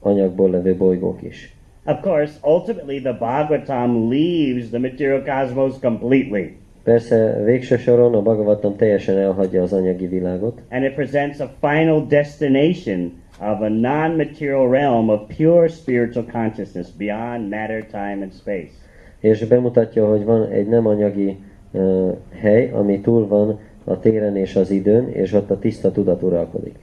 anyagból 0.00 0.50
levő 0.50 0.76
bolygók 0.76 1.22
is. 1.22 1.54
Of 1.86 2.00
course, 2.00 2.38
ultimately 2.42 3.00
the 3.00 3.12
Bhagavatam 3.12 4.10
leaves 4.10 4.68
the 4.68 4.78
material 4.78 5.22
cosmos 5.22 5.78
completely. 5.78 6.59
Persze 6.82 7.42
végső 7.44 7.76
soron 7.76 8.14
a 8.14 8.22
Bhagavatam 8.22 8.76
teljesen 8.76 9.18
elhagyja 9.18 9.62
az 9.62 9.72
anyagi 9.72 10.06
világot. 10.06 10.60
And 10.70 10.84
it 10.84 10.94
presents 10.94 11.40
a 11.40 11.50
final 11.60 12.06
destination 12.06 13.12
of 13.40 13.60
a 13.60 13.68
non-material 13.68 14.70
realm 14.70 15.08
of 15.08 15.20
pure 15.36 15.68
spiritual 15.68 16.24
consciousness 16.32 16.88
beyond 16.96 17.48
matter, 17.48 17.86
time 17.90 18.18
and 18.22 18.32
space. 18.32 18.72
És 19.18 19.44
bemutatja, 19.44 20.08
hogy 20.08 20.24
van 20.24 20.50
egy 20.50 20.68
nem 20.68 20.86
anyagi 20.86 21.36
uh, 21.70 22.16
hely, 22.40 22.70
ami 22.70 23.00
túl 23.00 23.26
van 23.26 23.58
a 23.84 23.98
téren 23.98 24.36
és 24.36 24.56
az 24.56 24.70
időn, 24.70 25.08
és 25.08 25.32
ott 25.32 25.50
a 25.50 25.58
tiszta 25.58 25.92
tudat 25.92 26.22
uralkodik. 26.22 26.74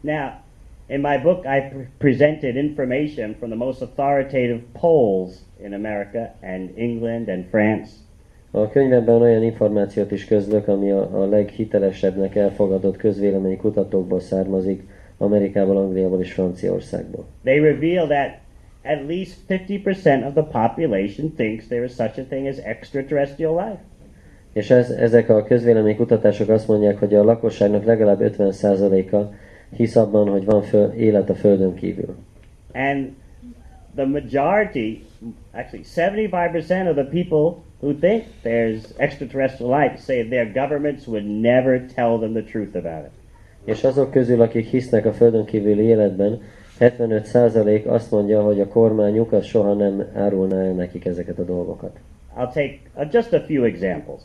Now, 0.00 0.28
in 0.86 1.00
my 1.00 1.18
book 1.22 1.44
I 1.44 1.86
presented 1.98 2.56
information 2.56 3.34
from 3.38 3.50
the 3.50 3.58
most 3.58 3.82
authoritative 3.82 4.60
polls 4.80 5.32
in 5.64 5.72
America 5.72 6.34
and 6.42 6.70
England 6.74 7.28
and 7.28 7.44
France. 7.50 7.90
A 8.50 8.68
könyvemben 8.68 9.20
olyan 9.20 9.42
információt 9.42 10.10
is 10.10 10.24
közlök, 10.24 10.68
ami 10.68 10.90
a, 10.90 11.20
a 11.20 11.26
leghitelesebbnek 11.26 12.34
elfogadott 12.34 12.96
közvélemény 12.96 13.56
kutatókból 13.56 14.20
származik, 14.20 14.82
Amerikából, 15.18 15.76
Angliából 15.76 16.20
és 16.20 16.32
Franciaországból. 16.32 17.24
They 17.44 17.58
reveal 17.58 18.06
that 18.06 18.38
at 18.82 19.06
least 19.06 19.36
50% 19.48 20.26
of 20.26 20.32
the 20.32 20.42
population 20.42 21.32
thinks 21.34 21.66
there 21.66 21.84
is 21.84 21.90
such 21.90 22.18
a 22.18 22.22
thing 22.28 22.46
as 22.46 22.56
extraterrestrial 22.56 23.54
life. 23.54 23.80
És 24.52 24.70
ez, 24.70 24.90
ezek 24.90 25.28
a 25.28 25.44
közvélemény 25.44 25.96
kutatások 25.96 26.48
azt 26.48 26.68
mondják, 26.68 26.98
hogy 26.98 27.14
a 27.14 27.24
lakosságnak 27.24 27.84
legalább 27.84 28.18
50%-a 28.20 29.34
hisz 29.76 29.96
abban, 29.96 30.28
hogy 30.28 30.44
van 30.44 30.62
föl, 30.62 30.92
élet 30.92 31.30
a 31.30 31.34
Földön 31.34 31.74
kívül. 31.74 32.16
And 32.72 33.08
the 33.94 34.04
majority, 34.04 35.04
actually 35.52 35.84
75% 35.94 36.88
of 36.88 36.94
the 36.94 37.04
people 37.04 37.68
who 37.80 37.94
think 37.94 38.24
there's 38.42 38.94
extraterrestrial 38.98 39.70
life 39.70 40.00
say 40.00 40.28
their 40.28 40.52
governments 40.52 41.06
would 41.06 41.26
never 41.26 41.78
tell 41.78 42.18
them 42.18 42.32
the 42.32 42.42
truth 42.42 42.76
about 42.76 43.04
it. 43.04 43.10
És 43.64 43.84
azok 43.84 44.10
közül, 44.10 44.40
akik 44.40 44.66
hisznek 44.66 45.06
a 45.06 45.12
földön 45.12 45.44
kívüli 45.44 45.82
életben, 45.82 46.40
75% 46.78 47.86
azt 47.86 48.10
mondja, 48.10 48.42
hogy 48.42 48.60
a 48.60 48.68
kormányuk 48.68 49.32
az 49.32 49.44
soha 49.44 49.74
nem 49.74 50.04
árulná 50.14 50.56
el 50.56 50.72
nekik 50.72 51.04
ezeket 51.04 51.38
a 51.38 51.44
dolgokat. 51.44 51.96
I'll 52.36 52.52
take 52.52 52.78
uh, 52.94 53.12
just 53.12 53.32
a 53.32 53.40
few 53.40 53.64
examples. 53.64 54.20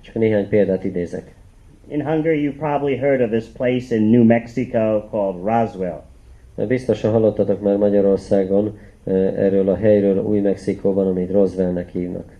Csak 0.00 0.14
néhány 0.14 0.48
példát 0.48 0.84
idézek. 0.84 1.34
In 1.88 2.02
Hungary, 2.02 2.42
you 2.42 2.52
probably 2.52 2.96
heard 2.96 3.20
of 3.20 3.30
this 3.30 3.44
place 3.44 3.94
in 3.94 4.02
New 4.02 4.24
Mexico 4.24 5.08
called 5.10 5.44
Roswell. 5.44 6.02
Biztosan 6.66 7.12
hallottatok 7.12 7.60
már 7.60 7.76
Magyarországon 7.76 8.78
erről 9.36 9.68
a 9.68 9.76
helyről 9.76 10.22
Új 10.24 10.40
Mexikóban, 10.40 11.06
amit 11.06 11.30
Roswellnek 11.30 11.90
hívnak. 11.90 12.37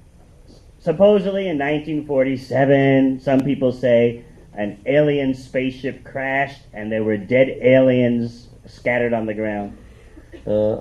Supposedly 0.81 1.49
in 1.49 1.59
1947, 1.59 3.21
some 3.21 3.41
people 3.41 3.73
say 3.73 4.23
an 4.57 4.79
alien 4.87 5.35
spaceship 5.35 6.05
crashed 6.05 6.63
and 6.73 6.91
there 6.91 7.03
were 7.03 7.17
dead 7.17 7.49
aliens 7.63 8.49
scattered 8.67 9.13
on 9.13 9.27
the 9.27 9.35
ground. 9.35 9.73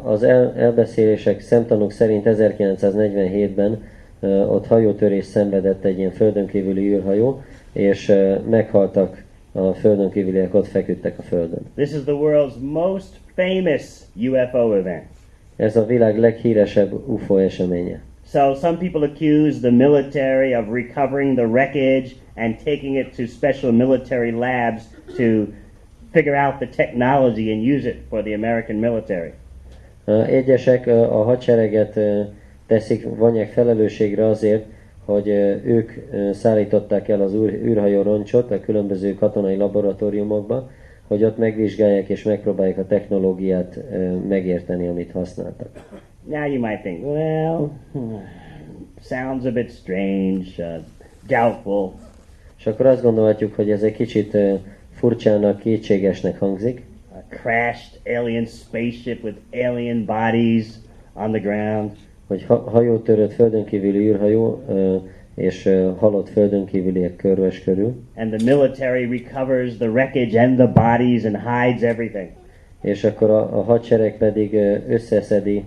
Az 0.04 0.24
el, 0.24 0.54
elbeszélések 0.58 1.42
szemtanúk 1.42 1.92
szerint 1.92 2.24
1947-ben 2.28 3.84
uh, 4.20 4.52
ott 4.54 4.68
hajótörés 4.68 5.26
szenvedett 5.26 5.84
egy 5.84 5.98
ilyen 5.98 6.12
földön 6.12 6.48
kívüli 6.48 6.94
űrhajó, 6.94 7.42
és 7.74 8.10
uh, 8.10 8.44
meghaltak 8.50 9.24
a 9.52 9.74
földön 9.74 10.10
kívüliek, 10.12 10.54
ott 10.54 10.68
feküdtek 10.68 11.20
a 11.20 11.22
földön. 11.22 11.62
This 11.76 11.92
is 11.92 12.04
the 12.04 12.14
world's 12.14 12.60
most 12.60 13.10
famous 13.36 13.84
UFO 14.16 14.74
event. 14.74 15.04
Ez 15.56 15.76
a 15.76 15.86
világ 15.86 16.20
leghíresebb 16.20 17.10
UFO 17.10 17.38
eseménye. 17.38 18.02
So 18.28 18.56
some 18.56 18.78
people 18.78 19.06
accuse 19.06 19.62
the 19.62 19.72
military 19.72 20.54
of 20.54 20.68
recovering 20.68 21.36
the 21.36 21.48
wreckage 21.48 22.18
and 22.36 22.60
taking 22.60 22.96
it 22.96 23.14
to 23.14 23.26
special 23.26 23.72
military 23.72 24.34
labs 24.34 24.84
to 25.16 25.54
figure 26.12 26.36
out 26.36 26.60
the 26.60 26.68
technology 26.68 27.54
and 27.54 27.64
use 27.64 27.86
it 27.86 28.04
for 28.10 28.22
the 28.22 28.34
American 28.34 28.82
military. 28.82 29.34
Egyesek 30.08 30.88
a 30.88 31.24
hadsereget 31.24 32.00
teszik, 32.68 33.04
vonják 33.18 33.52
felelősségre 33.52 34.26
azért, 34.26 34.66
hogy 35.06 35.28
ők 35.66 35.92
szállították 36.32 37.08
el 37.08 37.22
az 37.22 37.34
űrhajó 37.34 38.02
roncsot 38.02 38.52
a 38.52 38.60
különböző 38.60 39.14
katonai 39.14 39.56
laboratóriumokba, 39.56 40.70
hogy 41.08 41.24
ott 41.24 41.38
megvizsgálják 41.38 42.10
és 42.10 42.24
megpróbálják 42.24 42.78
a 42.78 42.86
technológiát 42.86 43.80
megérteni, 44.28 44.88
amit 44.88 45.12
használtak. 45.12 45.70
Now 46.30 46.46
you 46.46 46.60
might 46.60 46.82
think, 46.82 47.00
well, 47.04 47.72
sounds 49.02 49.46
a 49.46 49.52
bit 49.52 49.72
strange, 49.72 50.60
uh, 50.60 50.84
doubtful. 51.28 51.94
És 52.58 52.68
akkor 52.68 52.86
azt 52.86 53.02
gondolhatjuk, 53.02 53.56
hogy 53.56 53.72
ez 53.72 53.84
egy 53.84 53.94
kicsit 53.94 54.34
uh, 54.34 54.60
furcsának, 54.94 55.60
kétségesnek 55.60 56.40
hangzik. 56.40 56.82
A 57.12 57.36
crashed 57.36 58.00
alien 58.06 58.46
spaceship 58.46 59.24
with 59.24 59.38
alien 59.52 60.06
bodies 60.06 60.66
on 61.14 61.32
the 61.32 61.40
ground. 61.40 61.92
Hogy 62.28 62.44
ha- 62.46 62.70
hajótörött 62.70 63.34
földön 63.34 63.66
kívüli 63.66 64.08
űrhajó, 64.08 64.64
uh, 64.68 65.02
és 65.36 65.66
uh, 65.66 65.98
halott 65.98 66.30
földön 66.30 66.66
kívüliek 66.66 67.16
körves 67.16 67.64
körül. 67.64 67.96
And 68.16 68.34
the 68.34 68.56
military 68.56 69.06
recovers 69.06 69.78
the 69.78 69.90
wreckage 69.90 70.42
and 70.42 70.58
the 70.58 70.68
bodies 70.68 71.24
and 71.24 71.36
hides 71.36 71.82
everything. 71.82 72.30
És 72.82 73.04
akkor 73.04 73.30
a, 73.30 73.58
a 73.58 73.64
hadsereg 73.64 74.18
pedig 74.18 74.54
uh, 74.54 74.78
összeszedi 74.90 75.64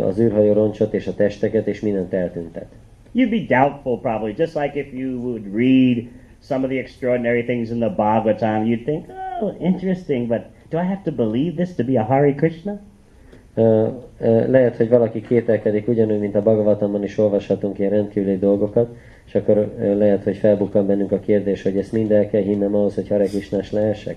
az 0.00 0.18
űrhajó 0.18 0.52
roncsot 0.52 0.94
és 0.94 1.06
a 1.06 1.14
testeket, 1.14 1.66
és 1.66 1.80
mindent 1.80 2.12
eltüntet. 2.12 2.66
You'd 3.14 3.30
be 3.30 3.56
doubtful 3.58 4.00
probably, 4.00 4.34
just 4.36 4.54
like 4.54 4.78
if 4.78 4.92
you 4.92 5.20
would 5.20 5.54
read 5.54 6.08
some 6.40 6.64
of 6.64 6.70
the 6.70 6.78
extraordinary 6.78 7.44
things 7.44 7.70
in 7.70 7.78
the 7.78 7.88
Bhagavatam, 7.88 8.66
you'd 8.66 8.84
think, 8.84 9.06
oh, 9.40 9.54
interesting, 9.60 10.28
but 10.28 10.40
do 10.70 10.78
I 10.78 10.84
have 10.84 11.02
to 11.04 11.12
believe 11.12 11.56
this 11.56 11.74
to 11.74 11.84
be 11.84 12.00
a 12.00 12.04
Hare 12.04 12.34
Krishna? 12.34 12.80
Ö, 13.54 13.88
ö, 14.20 14.50
Lehet, 14.50 14.76
hogy 14.76 14.88
valaki 14.88 15.20
kételkedik, 15.20 15.88
ugyanúgy, 15.88 16.18
mint 16.18 16.34
a 16.34 16.42
Bhagavatamban 16.42 17.02
is 17.02 17.18
olvashatunk 17.18 17.78
ilyen 17.78 17.90
rendkívüli 17.90 18.38
dolgokat, 18.38 18.96
és 19.26 19.34
akkor 19.34 19.72
ö, 19.78 19.96
lehet, 19.98 20.22
hogy 20.24 20.36
felbukkan 20.36 20.86
bennünk 20.86 21.12
a 21.12 21.20
kérdés, 21.20 21.62
hogy 21.62 21.76
ezt 21.76 21.92
mind 21.92 22.10
el 22.10 22.28
kell 22.28 22.42
hinnem 22.42 22.74
ahhoz, 22.74 22.94
hogy 22.94 23.08
Hare 23.08 23.24
Krishnás 23.24 23.72
lehessek. 23.72 24.16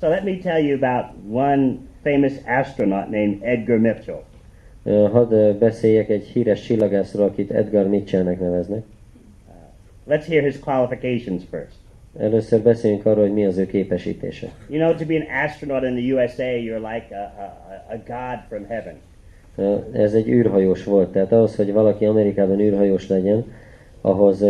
So 0.00 0.08
let 0.08 0.24
me 0.24 0.36
tell 0.42 0.62
you 0.62 0.74
about 0.74 1.04
one 1.32 1.78
famous 2.10 2.32
astronaut 2.60 3.10
named 3.10 3.36
Edgar 3.42 3.78
Mitchell. 3.78 4.22
Ö, 4.84 5.08
Hadd 5.12 5.58
beszéljek 5.58 6.08
egy 6.08 6.24
híres 6.24 6.62
csillagászról, 6.62 7.26
akit 7.26 7.50
Edgar 7.50 7.86
Mitchellnek 7.88 8.40
neveznek. 8.40 8.82
Uh, 9.48 10.14
let's 10.14 10.26
hear 10.26 10.42
his 10.44 10.58
qualifications 10.58 11.42
first. 11.50 11.74
Először 12.18 12.60
beszéljünk 12.62 13.06
arról, 13.06 13.22
hogy 13.22 13.32
mi 13.32 13.46
az 13.46 13.58
ő 13.58 13.66
képesítése. 13.66 14.48
You 14.68 14.78
know, 14.80 14.94
to 14.98 15.04
be 15.06 15.14
an 15.14 15.44
astronaut 15.44 15.82
in 15.84 15.94
the 15.94 16.14
USA, 16.24 16.42
you're 16.42 16.92
like 16.94 17.14
a, 17.16 17.40
a, 17.42 17.92
a 17.92 17.96
god 18.06 18.38
from 18.48 18.66
heaven. 18.68 18.94
Ö, 19.56 19.76
Ez 19.92 20.14
egy 20.14 20.28
űrhajós 20.28 20.84
volt, 20.84 21.12
tehát 21.12 21.32
ahhoz, 21.32 21.56
hogy 21.56 21.72
valaki 21.72 22.04
Amerikában 22.04 22.60
űrhajós 22.60 23.08
legyen, 23.08 23.44
ahhoz, 24.00 24.40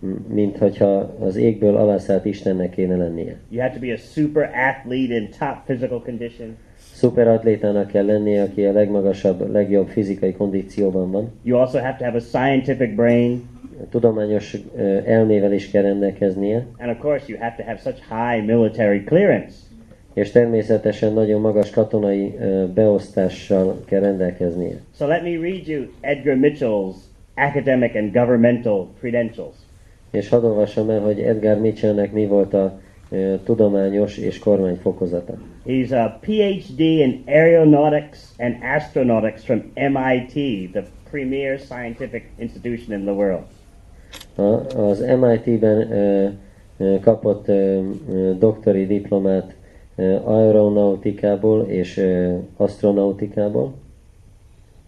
m- 0.00 0.28
mint 0.34 0.56
hogyha 0.58 1.14
az 1.20 1.36
égből 1.36 1.76
alászállt 1.76 2.24
Istennek 2.24 2.70
kéne 2.70 2.96
lennie. 2.96 3.36
You 3.50 3.60
have 3.62 3.74
to 3.74 3.80
be 3.86 3.92
a 3.92 3.96
super 3.96 4.42
athlete 4.44 5.14
in 5.14 5.28
top 5.38 5.64
physical 5.64 6.02
condition. 6.02 6.56
Szuperatlétának 6.98 7.86
kell 7.86 8.04
lennie, 8.04 8.42
aki 8.42 8.64
a 8.64 8.72
legmagasabb, 8.72 9.52
legjobb 9.52 9.88
fizikai 9.88 10.32
kondícióban 10.32 11.10
van. 11.10 11.32
You 11.42 11.58
also 11.58 11.78
have 11.78 11.96
to 11.98 12.04
have 12.04 12.16
a 12.16 12.20
scientific 12.20 12.94
brain. 12.94 13.42
Tudományos 13.90 14.56
elmével 15.04 15.52
is 15.52 15.70
kell 15.70 15.82
rendelkeznie, 15.82 16.66
And 16.78 16.90
of 16.90 16.98
course, 16.98 17.24
you 17.28 17.38
have 17.40 17.54
to 17.56 17.62
have 17.62 17.78
such 17.78 17.98
high 18.08 18.46
military 18.46 19.04
clearance. 19.04 19.54
és 20.14 20.30
természetesen 20.30 21.12
nagyon 21.12 21.40
magas 21.40 21.70
katonai 21.70 22.38
beosztással 22.74 23.80
kell 23.84 24.00
rendelkeznie. 24.00 24.76
So 24.96 25.06
let 25.06 25.22
me 25.22 25.30
read 25.40 25.66
you 25.66 25.82
Edgar 26.00 26.36
Mitchell's 26.36 26.96
academic 27.34 27.94
and 27.94 28.12
governmental 28.12 28.86
credentials. 29.00 29.54
És 30.10 30.28
hadd 30.28 30.44
olvassam 30.44 30.90
el, 30.90 31.00
hogy 31.00 31.20
Edgar 31.20 31.58
Mitchellnek 31.60 32.12
mi 32.12 32.26
volt 32.26 32.54
a 32.54 32.80
tudományos 33.44 34.16
és 34.16 34.38
kormány 34.38 34.76
fokozata. 34.76 35.34
He's 35.66 35.90
a 35.90 36.18
PhD 36.20 36.80
in 36.80 37.22
aeronautics 37.26 38.18
and 38.38 38.56
astronautics 38.62 39.40
from 39.44 39.62
MIT, 39.74 40.32
the 40.72 40.84
premier 41.10 41.58
scientific 41.58 42.22
institution 42.38 42.98
in 42.98 43.04
the 43.04 43.14
world. 43.14 43.44
A, 44.34 44.78
az 44.78 44.98
MIT-ben 45.20 45.92
ö, 45.92 46.28
kapott 47.00 47.48
ö, 47.48 47.80
doktori 48.38 48.86
diplomát 48.86 49.54
ö, 49.96 50.16
aeronautikából 50.24 51.66
és 51.68 52.00
astronautikából, 52.56 53.74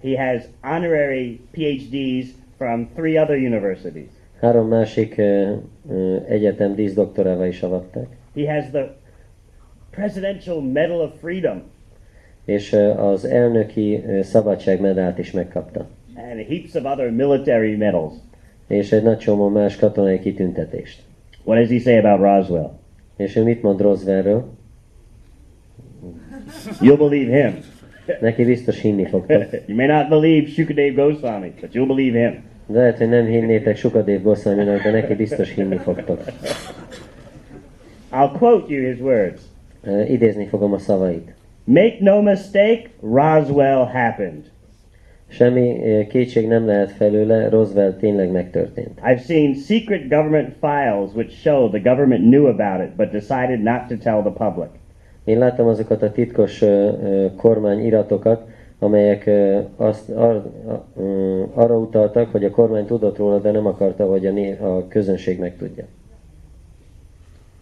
He 0.03 0.17
has 0.17 0.49
honorary 0.63 1.41
PhDs 1.53 2.35
from 2.57 2.89
three 2.95 3.19
other 3.19 3.37
universities. 3.37 4.20
Három 4.41 4.69
másik 4.69 5.19
ö, 5.19 5.55
egyetem 6.29 6.75
díszdoktorává 6.75 7.47
is 7.47 7.63
avatták, 7.63 8.07
He 8.35 8.55
has 8.55 8.65
the 8.71 8.95
Presidential 9.91 10.63
Medal 10.63 11.01
of 11.01 11.11
Freedom 11.21 11.63
és 12.45 12.73
ö, 12.73 12.89
az 12.89 13.25
elnöki 13.25 14.05
ö, 14.07 14.23
szabadságmedált 14.23 15.19
is 15.19 15.31
megkapta, 15.31 15.87
and 16.17 16.47
heaps 16.49 16.75
of 16.75 16.85
other 16.85 17.11
military 17.11 17.77
medals. 17.77 18.13
és 18.69 18.93
egy 18.93 19.03
nagy 19.03 19.19
csomó 19.19 19.49
más 19.49 19.77
katonai 19.77 20.19
kitüntetést. 20.19 21.03
What 21.45 21.59
does 21.59 21.71
he 21.71 21.79
say 21.79 21.97
about 21.97 22.21
Roswell? 22.21 22.71
És 23.17 23.37
ő 23.37 23.43
mit 23.43 23.63
mond 23.63 23.81
Roswellről? 23.81 24.49
You'll 26.81 26.99
believe 26.99 27.43
him. 27.43 27.59
Neki 28.21 28.45
biztos 28.45 28.81
hinni 28.81 29.07
fogtok. 29.07 29.43
you 29.67 29.77
may 29.77 29.87
not 29.87 30.09
believe 30.09 30.47
Shukadev 30.47 30.95
Goswami, 30.95 31.53
but 31.61 31.73
you'll 31.73 31.87
believe 31.87 32.19
him. 32.19 32.50
De 32.71 32.79
lehet, 32.79 32.99
hogy 32.99 33.09
nem 33.09 33.25
hinnétek 33.25 33.77
Sukadév 33.77 34.23
Goszaminak, 34.23 34.83
de 34.83 34.91
neki 34.91 35.15
biztos 35.15 35.55
hinni 35.55 35.77
fogtok. 35.77 36.21
I'll 38.13 38.31
quote 38.39 38.75
you 38.75 38.91
his 38.91 39.01
words. 39.01 39.41
Ö, 39.85 40.03
Idézni 40.03 40.47
fogom 40.47 40.73
a 40.73 40.79
szavait. 40.79 41.35
Make 41.65 41.97
no 42.01 42.23
mistake, 42.23 42.83
Roswell 43.03 43.85
happened. 43.85 44.45
Semmi 45.29 45.81
kétség 46.09 46.47
nem 46.47 46.67
lehet 46.67 46.91
felőle, 46.91 47.49
Roswell 47.49 47.93
tényleg 47.93 48.31
megtörtént. 48.31 49.01
I've 49.05 49.25
seen 49.25 49.55
secret 49.55 50.09
government 50.09 50.53
files 50.61 51.11
which 51.15 51.33
show 51.33 51.69
the 51.69 51.79
government 51.79 52.23
knew 52.23 52.47
about 52.47 52.89
it 52.89 52.97
but 52.97 53.11
decided 53.11 53.63
not 53.63 53.87
to 53.89 53.97
tell 53.97 54.21
the 54.21 54.47
public. 54.47 54.71
Én 55.25 55.39
láttam 55.39 55.67
azokat 55.67 56.03
a 56.03 56.13
titkos 56.13 56.63
ö, 56.63 57.27
kormányiratokat, 57.37 58.49
amelyek 58.81 59.31
azt 59.77 60.11
ar, 60.11 60.51
arra 61.55 61.79
utaltak, 61.79 62.31
hogy 62.31 62.45
a 62.45 62.51
kormány 62.51 62.87
tudott 62.87 63.17
róla, 63.17 63.39
de 63.39 63.51
nem 63.51 63.67
akarta, 63.67 64.07
hogy 64.07 64.27
a, 64.27 64.31
né- 64.31 64.61
a 64.61 64.87
közönség 64.89 65.39
megtudja. 65.39 65.85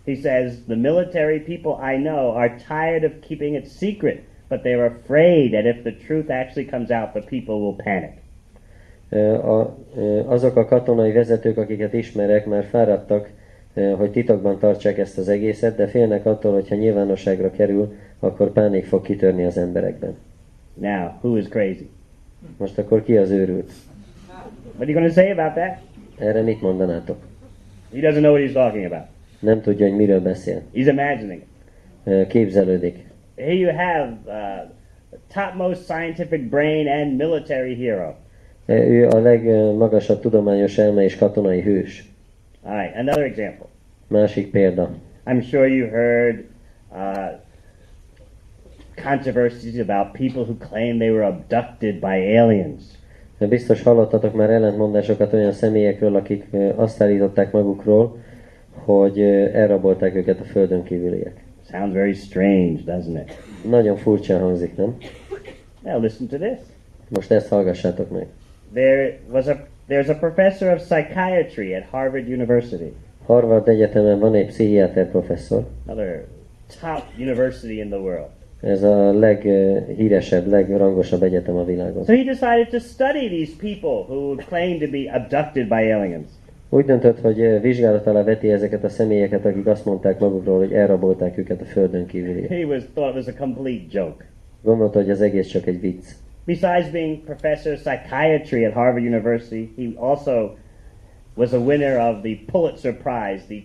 He 0.07 0.14
says, 0.14 0.53
The 0.66 0.77
military 0.77 1.41
people 1.41 1.95
I 1.95 1.97
know 1.97 2.31
are 2.31 2.55
tired 2.69 3.05
of 3.05 3.12
keeping 3.29 3.55
it 3.55 3.66
secret, 3.66 4.19
but 4.49 4.62
they're 4.62 4.87
afraid 4.87 5.51
that 5.53 5.64
if 5.64 5.83
the 5.83 5.95
truth 6.07 6.31
actually 6.31 6.69
comes 6.71 6.91
out, 6.91 7.12
the 7.12 7.23
people 7.23 7.55
will 7.55 7.77
panic. 7.85 8.16
A, 9.45 9.77
azok 10.27 10.57
a 10.57 10.64
katonai 10.64 11.12
vezetők, 11.12 11.59
akiket 11.59 11.93
ismerek, 11.93 12.47
már 12.47 12.64
fáradtak, 12.64 13.31
hogy 13.97 14.11
titokban 14.11 14.59
tartsák 14.59 14.99
ezt 14.99 15.19
az 15.19 15.29
egészet, 15.29 15.77
de 15.77 15.87
félnek 15.87 16.27
attól, 16.27 16.53
hogyha 16.53 16.75
nyilvánosságra 16.75 17.51
kerül, 17.51 17.93
akkor 18.19 18.53
pánik 18.53 18.85
fog 18.85 19.03
kitörni 19.03 19.45
az 19.45 19.57
emberekben. 19.57 20.16
Now, 20.81 21.18
who 21.20 21.37
is 21.37 21.49
crazy? 21.49 21.89
Most 22.57 22.79
akkor 22.79 23.03
ki 23.03 23.16
az 23.16 23.31
őrült? 23.31 23.70
What 24.76 24.81
are 24.81 24.91
you 24.91 24.95
going 24.95 25.14
to 25.14 25.20
say 25.20 25.31
about 25.31 25.55
that? 25.55 25.79
Erre 26.18 26.43
mit 26.43 26.61
mondanátok? 26.61 27.16
He 27.93 28.01
doesn't 28.01 28.20
know 28.20 28.33
what 28.33 28.43
he's 28.43 28.53
talking 28.53 28.85
about. 28.85 29.07
Nem 29.41 29.61
tudja, 29.61 29.87
hogy 29.89 29.97
miről 29.97 30.20
beszél. 30.20 30.62
He's 30.74 30.87
imagining. 30.87 31.43
Képzelődik. 32.29 33.07
Here 33.37 33.53
you 33.53 33.72
have 33.72 34.18
uh, 34.26 34.70
topmost 35.35 35.83
scientific 35.83 36.49
brain 36.49 36.89
and 36.89 37.16
military 37.16 37.74
hero. 37.74 38.14
Ő 38.66 39.09
a 39.09 39.18
legmagasabb 39.18 40.20
tudományos 40.20 40.79
elme 40.79 41.03
és 41.03 41.16
katonai 41.16 41.61
hős. 41.61 42.05
All 42.62 42.76
right, 42.76 42.97
another 42.97 43.24
example. 43.24 43.66
Másik 44.07 44.51
példa. 44.51 44.91
I'm 45.26 45.43
sure 45.43 45.66
you 45.66 45.89
heard 45.89 46.45
uh, 46.93 47.39
controversies 49.03 49.79
about 49.89 50.13
people 50.13 50.45
who 50.45 50.55
claim 50.69 50.99
they 50.99 51.11
were 51.11 51.27
abducted 51.27 52.01
by 52.01 52.37
aliens. 52.39 52.83
Biztos 53.39 53.83
hallottatok 53.83 54.35
már 54.35 54.51
ellentmondásokat 54.51 55.33
olyan 55.33 55.53
személyekről, 55.53 56.17
akik 56.17 56.45
azt 56.77 57.03
állították 57.03 57.53
magukról, 57.53 58.19
hogy 58.73 59.21
elrabolták 59.53 60.15
őket 60.15 60.41
a 60.41 60.45
földön 60.45 60.83
kívüliek. 60.83 61.45
Sounds 61.71 61.93
very 61.93 62.15
strange, 62.15 62.81
doesn't 62.87 63.21
it? 63.27 63.33
Nagyon 63.71 63.97
furcsán 63.97 64.41
hangzik, 64.41 64.77
nem? 64.77 64.97
Now 65.83 66.01
listen 66.01 66.27
to 66.27 66.37
this. 66.37 66.59
Most 67.09 67.31
ezt 67.31 67.49
hallgassátok 67.49 68.11
meg. 68.11 68.27
There 68.73 69.19
was 69.31 69.47
a 69.47 69.57
there's 69.89 70.09
a 70.09 70.19
professor 70.19 70.73
of 70.75 70.81
psychiatry 70.83 71.75
at 71.75 71.85
Harvard 71.91 72.29
University, 72.29 72.93
Harvard 73.27 73.69
Egyetemen 73.69 74.19
van 74.19 74.35
egy 74.35 74.47
pszichiáter 74.47 75.11
professzor. 75.11 75.67
another 75.87 76.25
top 76.81 77.03
university 77.19 77.79
in 77.79 77.89
the 77.89 77.99
world. 77.99 78.29
Ez 78.61 78.83
a 78.83 79.13
leghíresebb, 79.13 80.47
legrangosabb 80.47 81.23
egyetem 81.23 81.57
a 81.57 81.65
világon. 81.65 82.05
So 82.05 82.13
he 82.13 82.23
decided 82.23 82.69
to 82.69 82.79
study 82.79 83.29
these 83.29 83.53
people 83.61 84.15
who 84.15 84.37
claim 84.37 84.79
to 84.79 84.87
be 84.91 85.13
abducted 85.13 85.69
by 85.69 85.93
aliens. 85.93 86.29
Úgy 86.69 86.85
döntött, 86.85 87.21
hogy 87.21 87.41
ö, 87.41 87.61
vizsgálat 87.61 88.07
alá 88.07 88.23
veti 88.23 88.51
ezeket 88.51 88.85
a 88.85 88.89
személyeket, 88.89 89.45
akik 89.45 89.67
azt 89.67 89.85
mondták 89.85 90.19
magukról, 90.19 90.59
hogy 90.59 90.73
elrabolták 90.73 91.39
őket 91.39 91.61
a 91.61 91.65
földön 91.65 92.07
kívüliek. 92.07 92.49
He 92.49 92.65
was 92.65 92.83
thought 92.95 93.17
it 93.17 93.27
was 93.27 93.35
a 93.35 93.39
complete 93.39 93.85
joke. 93.91 94.25
Gondolta, 94.63 94.99
hogy 94.99 95.11
az 95.11 95.21
egész 95.21 95.47
csak 95.47 95.67
egy 95.67 95.81
vicc. 95.81 96.05
Besides 96.45 96.91
being 96.91 97.19
professor 97.25 97.73
of 97.73 97.79
psychiatry 97.79 98.65
at 98.65 98.73
Harvard 98.73 99.05
University, 99.05 99.73
he 99.77 100.07
also 100.09 100.57
was 101.35 101.53
a 101.53 101.59
winner 101.59 101.99
of 101.99 102.23
the 102.23 102.39
Pulitzer 102.47 102.93
Prize, 102.93 103.45
the 103.49 103.63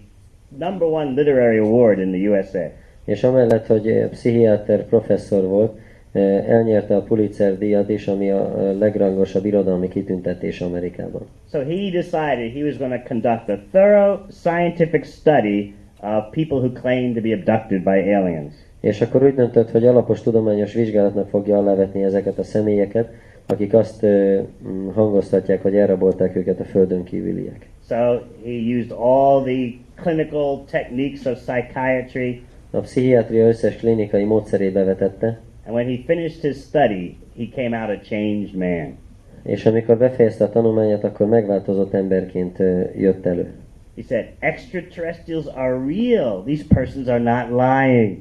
number 0.57 0.87
one 0.87 1.13
literary 1.13 1.59
award 1.59 1.99
in 1.99 2.11
the 2.11 2.29
USA. 2.29 2.71
És 3.05 3.23
amellett, 3.23 3.67
hogy 3.67 3.87
ö, 3.87 4.09
pszichiáter 4.09 4.85
professzor 4.85 5.47
volt, 5.47 5.77
ö, 6.11 6.19
elnyerte 6.47 6.95
a 6.95 7.01
Pulitzer 7.01 7.57
díjat 7.57 7.89
is, 7.89 8.07
ami 8.07 8.29
a 8.31 8.53
ö, 8.57 8.77
legrangosabb 8.77 9.45
irodalmi 9.45 9.87
kitüntetés 9.87 10.61
Amerikában. 10.61 11.21
So 11.51 11.59
he 11.59 11.89
decided 11.91 12.51
he 12.53 12.63
was 12.63 12.77
going 12.77 12.93
to 12.93 13.07
conduct 13.07 13.49
a 13.49 13.59
thorough 13.71 14.19
scientific 14.29 15.05
study 15.05 15.73
of 16.01 16.31
people 16.31 16.57
who 16.57 16.71
claim 16.71 17.13
to 17.13 17.21
be 17.21 17.33
abducted 17.33 17.83
by 17.83 18.13
aliens. 18.13 18.53
És 18.79 19.01
akkor 19.01 19.23
úgy 19.23 19.35
döntött, 19.35 19.71
hogy 19.71 19.85
alapos 19.85 20.21
tudományos 20.21 20.73
vizsgálatnak 20.73 21.29
fogja 21.29 21.57
alávetni 21.57 22.03
ezeket 22.03 22.37
a 22.37 22.43
személyeket, 22.43 23.09
akik 23.45 23.73
azt 23.73 24.05
mm, 24.05 24.87
hangoztatják, 24.93 25.61
hogy 25.61 25.75
elrabolták 25.75 26.35
őket 26.35 26.59
a 26.59 26.63
földön 26.63 27.03
kívüliek. 27.03 27.67
So 27.87 27.95
he 28.43 28.77
used 28.79 28.91
all 28.91 29.43
the 29.43 29.73
clinical 29.95 30.63
techniques 30.71 31.25
of 31.25 31.37
psychiatry 31.37 32.41
A 32.75 32.79
pszichiátria 32.79 33.47
összes 33.47 33.75
klinikai 33.75 34.23
módszerét 34.23 34.73
bevetette, 34.73 35.39
And 35.65 35.75
when 35.75 35.87
he 35.87 36.03
finished 36.05 36.41
his 36.41 36.57
study, 36.57 37.17
he 37.35 37.47
came 37.55 37.77
out 37.77 37.89
a 37.89 37.99
changed 37.99 38.55
man. 38.55 38.97
És 39.43 39.65
amikor 39.65 39.97
befejezte 39.97 40.43
a 40.43 40.49
tanulmányát, 40.49 41.03
akkor 41.03 41.27
megváltozott 41.27 41.93
emberként 41.93 42.57
jött 42.97 43.25
elő. 43.25 43.51
He 43.95 44.01
said, 44.01 44.25
Extraterrestrials 44.39 45.45
are 45.45 45.77
real. 45.85 46.43
These 46.43 46.63
persons 46.67 47.07
are 47.07 47.19
not 47.19 47.47
lying. 47.49 48.17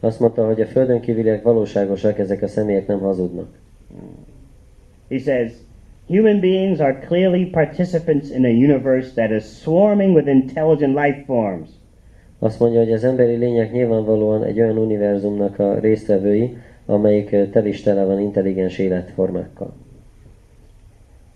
Azt 0.00 0.20
mondta, 0.20 0.46
hogy 0.46 0.60
a 0.60 0.66
földön 0.66 1.00
kívüliek 1.00 1.42
valóságosak, 1.42 2.18
ezek 2.18 2.42
a 2.42 2.48
személyek 2.48 2.86
nem 2.86 3.00
hazudnak. 3.00 3.48
He 5.08 5.18
says, 5.18 5.52
Human 6.06 6.40
beings 6.40 6.80
are 6.80 6.98
clearly 7.06 7.44
participants 7.44 8.30
in 8.30 8.44
a 8.44 8.48
universe 8.48 9.10
that 9.14 9.30
is 9.30 9.44
swarming 9.44 10.14
with 10.14 10.28
intelligent 10.28 10.94
life 10.94 11.22
forms. 11.26 11.68
Azt 12.44 12.60
mondja, 12.60 12.78
hogy 12.78 12.92
az 12.92 13.04
emberi 13.04 13.34
lények 13.36 13.72
nyilvánvalóan 13.72 14.44
egy 14.44 14.60
olyan 14.60 14.78
univerzumnak 14.78 15.58
a 15.58 15.78
résztvevői, 15.78 16.56
amelyik 16.86 17.50
tel 17.50 17.66
is 17.66 17.82
tele 17.82 18.04
van 18.04 18.20
intelligens 18.20 18.78
életformákkal. 18.78 19.72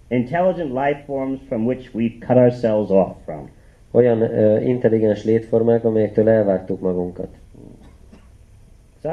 Intelligent 0.09 0.72
life 0.72 1.02
forms 1.06 1.38
from 1.46 1.64
which 1.64 1.90
we've 1.94 2.26
cut 2.26 2.36
ourselves 2.36 2.90
off 2.90 3.16
from. 3.24 3.50
Olyan 3.90 4.20
ö, 4.20 4.61
intelligens 4.61 5.24
létformák, 5.24 5.84
amelyektől 5.84 6.28
elvágtuk 6.28 6.80
magunkat. 6.80 7.28
So, 9.02 9.11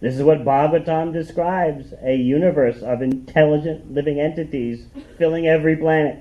this 0.00 0.14
is 0.14 0.22
what 0.22 0.42
Bhagavatam 0.42 1.12
describes 1.12 1.92
a 2.02 2.12
universe 2.36 2.92
of 2.92 3.00
intelligent 3.00 3.80
living 3.92 4.18
entities 4.18 4.78
filling 5.16 5.46
every 5.46 5.76
planet. 5.76 6.16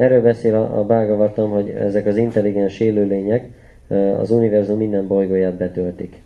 Erről 0.00 0.22
beszél 0.22 0.54
a, 0.54 0.78
a 0.78 0.84
Bhagavatam, 0.84 1.50
hogy 1.50 1.68
ezek 1.68 2.06
az 2.06 2.16
intelligens 2.16 2.80
élőlények 2.80 3.48
az 4.18 4.30
univerzum 4.30 4.76
minden 4.76 5.06
bolygóját 5.06 5.54
betöltik. 5.54 6.22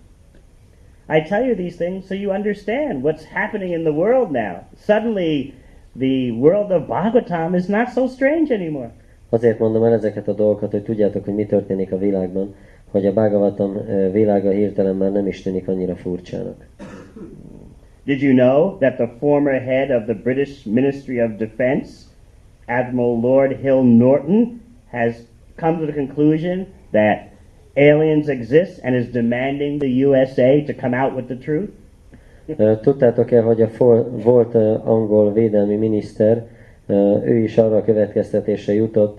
I 1.09 1.22
tell 1.29 1.45
you 1.45 1.55
these 1.55 1.85
things 1.85 2.07
so 2.07 2.14
you 2.14 2.33
understand 2.33 3.03
what's 3.03 3.22
happening 3.33 3.72
in 3.72 3.81
the 3.81 3.93
world 3.93 4.31
now. 4.31 4.55
Suddenly, 4.79 5.53
the 5.99 6.31
world 6.31 6.70
of 6.70 6.87
Bhagavatam 6.87 7.55
is 7.55 7.66
not 7.66 7.89
so 7.89 8.07
strange 8.07 8.55
anymore. 8.55 8.91
Azért 9.29 9.59
mondom 9.59 9.85
el 9.85 9.93
ezeket 9.93 10.29
a 10.29 10.33
dolgokat, 10.33 10.70
hogy 10.70 10.83
tudjátok, 10.83 11.25
hogy 11.25 11.35
mi 11.35 11.47
történik 11.47 11.93
a 11.93 11.99
világban, 11.99 12.55
hogy 12.91 13.07
a 13.07 13.12
Bhagavatam 13.12 13.77
világa 14.12 14.51
hirtelen 14.51 14.97
már 14.97 15.12
nem 15.12 15.27
is 15.27 15.43
tűnik 15.43 15.68
annyira 15.68 15.97
furcsának. 15.97 16.66
Did 18.05 18.22
you 18.22 18.35
know 18.35 18.79
that 18.79 18.95
the 18.95 19.11
former 19.18 19.61
head 19.61 19.91
of 19.91 20.05
the 20.05 20.20
British 20.22 20.66
Ministry 20.66 21.22
of 21.22 21.31
Defense, 21.37 22.12
Admiral 22.67 23.21
Lord 23.21 23.53
Hill 23.62 23.83
Norton, 23.83 24.61
has 24.91 25.15
come 25.57 25.79
to 25.79 25.87
the 25.87 25.93
conclusion 25.93 26.67
that 26.93 27.33
aliens 27.77 28.29
exist 28.29 28.81
and 28.83 28.95
is 28.95 29.07
demanding 29.12 29.79
the 29.79 30.05
USA 30.07 30.65
to 30.65 30.73
come 30.73 30.95
out 30.95 31.15
with 31.15 31.27
the 31.27 31.37
truth? 31.37 31.71
Tudtátok-e, 32.81 33.41
hogy 33.41 33.62
a 33.62 33.69
for, 33.69 34.11
volt 34.23 34.55
angol 34.85 35.33
védelmi 35.33 35.77
miniszter, 35.77 36.47
ő 37.25 37.37
is 37.37 37.59
arra 37.59 37.77
a 37.77 37.85
következtetésre 37.85 38.75
jutott, 38.75 39.19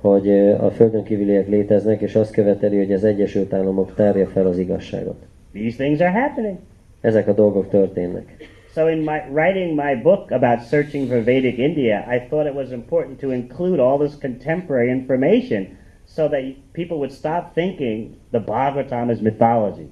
hogy 0.00 0.30
a 0.40 0.70
földön 0.70 1.02
kívüliek 1.02 1.48
léteznek, 1.48 2.00
és 2.00 2.14
azt 2.14 2.32
követeli, 2.32 2.76
hogy 2.76 2.92
az 2.92 3.04
Egyesült 3.04 3.52
Államok 3.52 3.94
tárja 3.94 4.26
fel 4.26 4.46
az 4.46 4.58
igazságot. 4.58 5.26
These 5.52 5.76
things 5.76 6.00
are 6.00 6.20
happening. 6.20 6.56
Ezek 7.00 7.28
a 7.28 7.32
dolgok 7.32 7.68
történnek. 7.68 8.36
So, 8.74 8.88
in 8.88 9.04
my 9.04 9.22
writing 9.30 9.76
my 9.76 9.94
book 9.94 10.32
about 10.32 10.62
searching 10.62 11.06
for 11.08 11.20
Vedic 11.20 11.58
India, 11.58 12.04
I 12.08 12.18
thought 12.28 12.46
it 12.46 12.54
was 12.54 12.72
important 12.72 13.20
to 13.20 13.30
include 13.30 13.78
all 13.78 13.98
this 13.98 14.16
contemporary 14.16 14.90
information 14.90 15.76
so 16.04 16.28
that 16.28 16.42
people 16.72 16.98
would 16.98 17.12
stop 17.12 17.54
thinking 17.54 18.16
the 18.32 18.40
Bhagavatam 18.40 19.10
is 19.10 19.20
mythology. 19.20 19.86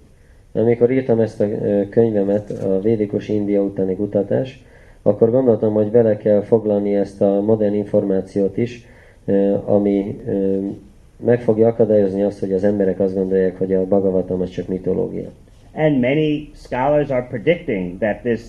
Amikor 0.53 0.91
írtam 0.91 1.21
ezt 1.21 1.41
a 1.41 1.47
könyvemet, 1.91 2.51
a 2.51 2.81
védikus 2.81 3.29
India 3.29 3.63
utáni 3.63 3.97
kutatás, 3.97 4.63
akkor 5.03 5.31
gondoltam, 5.31 5.73
hogy 5.73 5.91
bele 5.91 6.17
kell 6.17 6.41
foglalni 6.41 6.95
ezt 6.95 7.21
a 7.21 7.41
modern 7.41 7.75
információt 7.75 8.57
is, 8.57 8.87
ami 9.65 10.21
meg 11.17 11.41
fogja 11.41 11.69
akadályozni 11.69 12.23
azt, 12.23 12.41
hogy 12.41 12.53
az 12.53 12.65
emberek 12.65 13.01
azt 13.01 13.15
gondolják, 13.15 13.59
hogy 13.59 13.75
a 13.75 13.85
Bhagavatam 13.85 14.41
az 14.41 14.51
csak 14.51 14.69
mitológia. 14.69 15.29
And 15.75 16.01
many 16.01 16.51
scholars 16.55 17.11
are 17.11 17.27
predicting 17.31 17.99
that 17.99 18.21
this 18.23 18.41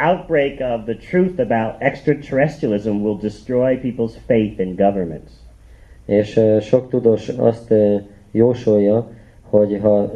outbreak 0.00 0.60
of 0.60 0.84
the 0.84 0.94
truth 0.94 1.40
about 1.40 1.74
extraterrestrialism 1.78 3.02
will 3.02 3.18
destroy 3.18 3.76
people's 3.76 4.16
faith 4.26 4.60
in 4.60 4.76
governments. 4.76 5.32
És 6.06 6.40
sok 6.60 6.88
tudós 6.88 7.28
azt 7.28 7.74
jósolja, 8.30 9.10
hogy 9.42 9.78
ha 9.82 10.12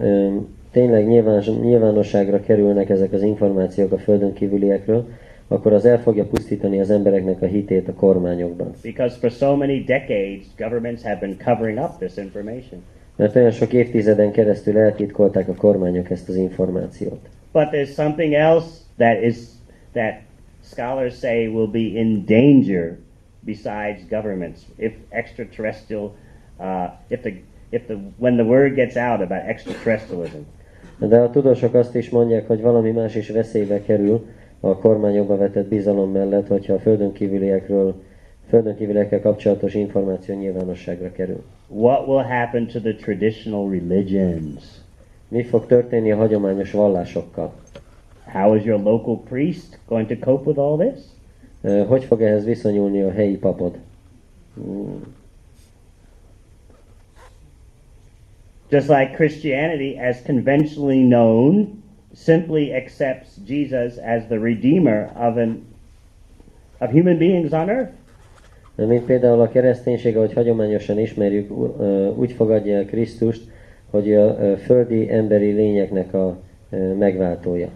tényleg 0.70 1.06
nyilván, 1.06 1.42
nyilvánosságra 1.62 2.40
kerülnek 2.40 2.88
ezek 2.88 3.12
az 3.12 3.22
információk 3.22 3.92
a 3.92 3.98
földön 3.98 4.32
kívüliekről, 4.32 5.06
akkor 5.48 5.72
az 5.72 5.84
el 5.84 6.00
fogja 6.00 6.24
pusztítani 6.24 6.80
az 6.80 6.90
embereknek 6.90 7.42
a 7.42 7.46
hitét 7.46 7.88
a 7.88 7.94
kormányokban. 7.94 8.70
Because 8.82 9.16
for 9.18 9.30
so 9.30 9.56
many 9.56 9.84
decades, 9.84 10.44
governments 10.56 11.02
have 11.02 11.18
been 11.20 11.36
covering 11.44 11.78
up 11.78 11.98
this 11.98 12.16
information. 12.16 12.82
Mert 13.16 13.36
olyan 13.36 13.50
sok 13.50 13.72
évtizeden 13.72 14.32
keresztül 14.32 14.78
eltitkolták 14.78 15.48
a 15.48 15.54
kormányok 15.54 16.10
ezt 16.10 16.28
az 16.28 16.36
információt. 16.36 17.20
But 17.52 17.68
there's 17.72 17.92
something 17.92 18.32
else 18.32 18.66
that 18.96 19.22
is 19.22 19.36
that 19.94 20.22
scholars 20.62 21.18
say 21.18 21.48
will 21.48 21.70
be 21.70 21.98
in 21.98 22.24
danger 22.24 22.98
besides 23.44 24.04
governments 24.10 24.64
if 24.78 24.92
extraterrestrial 25.10 26.16
uh, 26.60 26.88
if 27.08 27.22
the 27.22 27.32
if 27.70 27.86
the 27.86 27.94
when 28.18 28.36
the 28.36 28.44
word 28.44 28.74
gets 28.74 28.96
out 28.96 29.20
about 29.20 29.42
extraterrestrialism. 29.46 30.44
De 30.98 31.20
a 31.20 31.30
tudósok 31.30 31.74
azt 31.74 31.94
is 31.94 32.10
mondják, 32.10 32.46
hogy 32.46 32.60
valami 32.60 32.90
más 32.90 33.14
is 33.14 33.28
veszélybe 33.28 33.82
kerül 33.82 34.26
a 34.60 34.76
kormányokba 34.76 35.36
vetett 35.36 35.68
bizalom 35.68 36.12
mellett, 36.12 36.46
hogyha 36.46 36.74
a 36.74 36.78
földön 36.78 37.12
kívüliekről, 37.12 38.02
földön 38.48 38.76
kívüliekkel 38.76 39.20
kapcsolatos 39.20 39.74
információ 39.74 40.34
nyilvánosságra 40.34 41.12
kerül. 41.12 41.42
What 41.68 42.06
will 42.06 42.22
happen 42.22 42.66
to 42.66 42.80
the 42.80 42.94
traditional 42.94 43.70
religions? 43.70 44.82
Mi 45.28 45.42
fog 45.42 45.66
történni 45.66 46.12
a 46.12 46.16
hagyományos 46.16 46.70
vallásokkal? 46.70 47.52
How 48.34 48.56
is 48.56 48.64
your 48.64 48.78
local 48.78 49.16
priest 49.16 49.78
going 49.86 50.08
to 50.08 50.16
cope 50.16 50.44
with 50.46 50.58
all 50.58 50.76
this? 50.76 51.04
Hogy 51.86 52.04
fog 52.04 52.22
ehhez 52.22 52.44
viszonyulni 52.44 53.02
a 53.02 53.10
helyi 53.10 53.36
papod? 53.36 53.78
Hmm. 54.54 55.02
Just 58.70 58.88
like 58.88 59.12
Christianity, 59.12 59.98
as 59.98 60.22
conventionally 60.22 61.02
known, 61.06 61.82
simply 62.14 62.74
accepts 62.74 63.28
Jesus 63.46 63.96
as 63.96 64.26
the 64.26 64.38
redeemer 64.38 65.10
of 65.16 65.36
an 65.36 65.66
of 66.78 66.90
human 66.90 67.18
beings 67.18 67.52
on 67.52 67.68
earth. 67.68 67.92
Mint 68.76 69.04
például 69.04 69.40
a 69.40 69.48
kereszténység, 69.48 70.16
ahogy 70.16 70.32
hagyományosan 70.32 70.98
ismerjük, 70.98 71.50
úgy 72.18 72.32
fogadja 72.32 72.76
el 72.76 72.84
Krisztust, 72.84 73.42
hogy 73.90 74.14
a 74.14 74.56
földi 74.56 75.10
emberi 75.10 75.50
lényeknek 75.50 76.14
a 76.14 76.38
megváltója. 76.98 77.68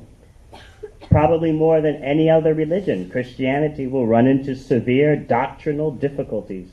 Probably 1.08 1.52
more 1.52 1.80
than 1.80 2.02
any 2.02 2.30
other 2.30 2.54
religion, 2.54 3.08
Christianity 3.08 3.86
will 3.86 4.06
run 4.06 4.26
into 4.26 4.54
severe 4.54 5.16
doctrinal 5.16 5.96
difficulties. 5.98 6.66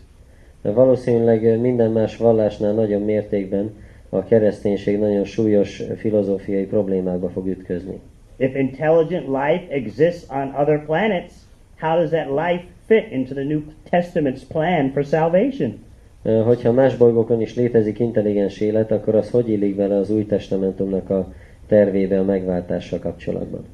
De 0.61 0.71
valószínűleg 0.71 1.43
ö, 1.43 1.57
minden 1.57 1.91
más 1.91 2.17
vallásnál 2.17 2.73
nagyobb 2.73 3.05
mértékben 3.05 3.73
a 4.09 4.23
kereszténység 4.23 4.99
nagyon 4.99 5.23
súlyos 5.23 5.83
filozófiai 5.97 6.65
problémákba 6.65 7.29
fog 7.29 7.47
ütközni. 7.47 7.99
If 8.37 8.55
intelligent 8.55 9.27
life 9.27 9.65
exists 9.69 10.29
on 10.29 10.53
other 10.59 10.85
planets, 10.85 11.33
how 11.79 11.95
does 11.99 12.09
that 12.09 12.27
life 12.29 12.63
fit 12.85 13.11
into 13.11 13.33
the 13.33 13.43
New 13.43 13.61
Testament's 13.91 14.41
plan 14.47 14.91
for 14.91 15.03
salvation? 15.03 15.83
Ö, 16.23 16.41
Hogyha 16.41 16.71
más 16.71 16.97
bolygókon 16.97 17.41
is 17.41 17.55
létezik 17.55 17.99
intelligens 17.99 18.59
élet, 18.59 18.91
akkor 18.91 19.15
az 19.15 19.29
hogy 19.29 19.49
illik 19.49 19.75
bele 19.75 19.95
az 19.95 20.09
új 20.09 20.25
testamentumnak 20.25 21.09
a 21.09 21.33
tervébe 21.67 22.19
a 22.19 22.23
megváltással 22.23 22.99
kapcsolatban? 22.99 23.65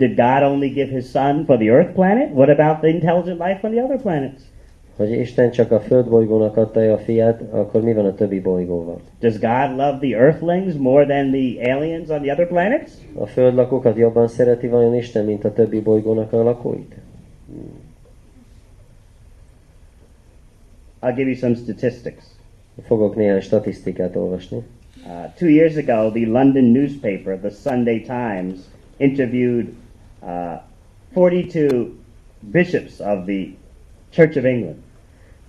Did 0.00 0.16
God 0.16 0.42
only 0.42 0.70
give 0.70 0.88
his 0.88 1.10
son 1.10 1.44
for 1.44 1.58
the 1.58 1.68
earth 1.68 1.94
planet? 1.94 2.30
What 2.30 2.48
about 2.48 2.80
the 2.80 2.88
intelligent 2.88 3.38
life 3.38 3.66
on 3.66 3.72
the 3.72 3.82
other 3.82 3.98
planets? 3.98 4.42
Hogy 4.96 5.10
Isten 5.10 5.50
csak 5.50 5.70
a 5.70 5.80
földbolygónak 5.80 6.56
adta 6.56 6.92
a 6.92 6.98
fiát, 6.98 7.42
akkor 7.50 7.82
mi 7.82 7.92
van 7.92 8.04
a 8.04 8.14
többi 8.14 8.40
bolygóval? 8.40 9.00
Does 9.18 9.38
God 9.38 9.76
love 9.76 9.98
the 10.00 10.16
earthlings 10.16 10.74
more 10.76 11.06
than 11.06 11.30
the 11.30 11.72
aliens 11.72 12.08
on 12.08 12.22
the 12.22 12.32
other 12.32 12.46
planets? 12.46 12.92
A 13.14 13.26
földlakókat 13.26 13.96
jobban 13.96 14.28
szereti 14.28 14.68
vajon 14.68 14.94
Isten, 14.94 15.24
mint 15.24 15.44
a 15.44 15.52
többi 15.52 15.80
bolygónak 15.80 16.32
a 16.32 16.42
lakóit? 16.42 16.94
I'll 21.02 21.14
give 21.14 21.28
you 21.28 21.36
some 21.36 21.54
statistics. 21.54 22.24
Fogok 22.86 23.16
néhány 23.16 23.40
statisztikát 23.40 24.16
olvasni. 24.16 24.58
Uh, 25.06 25.32
two 25.38 25.48
years 25.48 25.76
ago, 25.76 26.10
the 26.10 26.26
London 26.26 26.64
newspaper, 26.64 27.38
the 27.38 27.50
Sunday 27.50 28.00
Times, 28.00 28.58
interviewed 28.96 29.72
uh, 30.22 30.60
42 31.12 31.98
bishops 32.40 33.00
of 33.00 33.24
the 33.26 33.54
Church 34.10 34.36
of 34.36 34.44
England. 34.44 34.76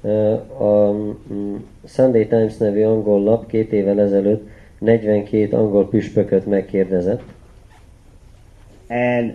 Ö, 0.02 0.34
A 0.58 0.92
mm, 0.92 1.56
Sunday 1.86 2.28
Times 2.28 2.58
nevű 2.58 2.84
angol 2.84 3.24
lap 3.24 3.48
két 3.48 3.72
évvel 3.72 4.00
ezelőtt 4.00 4.50
42 4.80 5.58
angol 5.58 5.90
püspököt 5.90 6.46
megkérdezett, 6.46 7.22
and 8.88 9.34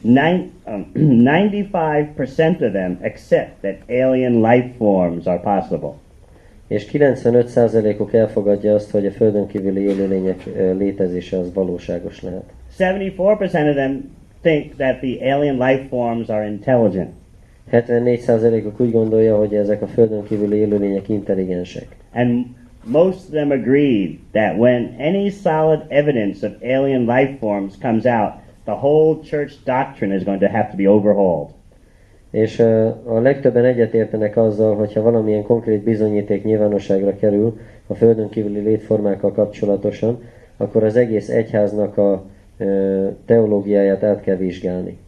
nine, 0.00 0.46
um, 0.66 0.90
95% 0.94 2.66
of 2.66 2.72
them 2.72 2.98
accept 3.02 3.60
that 3.60 3.76
alien 3.88 4.40
life 4.40 4.70
forms 4.76 5.26
are 5.26 5.40
possible. 5.40 5.94
És 6.66 6.88
95%-uk 6.92 8.12
elfogadja 8.12 8.74
azt, 8.74 8.90
hogy 8.90 9.06
a 9.06 9.10
Földön 9.10 9.46
kívüli 9.46 9.80
élőlények 9.80 10.42
ö, 10.56 10.72
létezése 10.72 11.38
az 11.38 11.52
valóságos 11.52 12.22
lehet. 12.22 12.52
74% 12.78 13.68
of 13.68 13.76
them 13.76 14.10
think 14.42 14.76
that 14.76 15.00
the 15.00 15.20
alien 15.22 15.58
life 15.58 15.88
forms 15.88 16.28
are 16.28 16.46
intelligent. 16.46 17.10
74%-uk 17.72 18.80
úgy 18.80 18.90
gondolja, 18.90 19.36
hogy 19.36 19.54
ezek 19.54 19.82
a 19.82 19.86
Földön 19.86 20.24
kívüli 20.24 20.56
élőlények 20.56 21.08
intelligensek. 21.08 21.86
And 22.12 22.46
most 22.84 23.18
of 23.18 23.30
them 23.30 23.50
agreed 23.50 24.18
that 24.32 24.56
when 24.58 24.94
any 24.98 25.30
solid 25.30 25.80
evidence 25.88 26.46
of 26.46 26.52
alien 26.62 27.06
life 27.06 27.36
forms 27.38 27.78
comes 27.78 28.04
out, 28.04 28.32
the 28.64 28.74
whole 28.74 29.18
church 29.22 29.54
doctrine 29.64 30.14
is 30.14 30.24
going 30.24 30.40
to 30.40 30.48
have 30.48 30.70
to 30.70 30.76
be 30.76 30.88
overhauled. 30.88 31.48
És 32.30 32.58
a 33.04 33.18
legtöbben 33.20 33.64
egyetértenek 33.64 34.36
azzal, 34.36 34.74
hogyha 34.74 35.02
valamilyen 35.02 35.42
konkrét 35.42 35.82
bizonyíték 35.82 36.44
nyilvánosságra 36.44 37.16
kerül 37.16 37.58
a 37.86 37.94
Földön 37.94 38.28
kívüli 38.28 38.60
létformákkal 38.60 39.32
kapcsolatosan, 39.32 40.22
akkor 40.56 40.84
az 40.84 40.96
egész 40.96 41.28
egyháznak 41.28 41.98
a 41.98 42.24
teológiáját 43.26 44.02
át 44.02 44.20
kell 44.20 44.36
vizsgálni. 44.36 44.98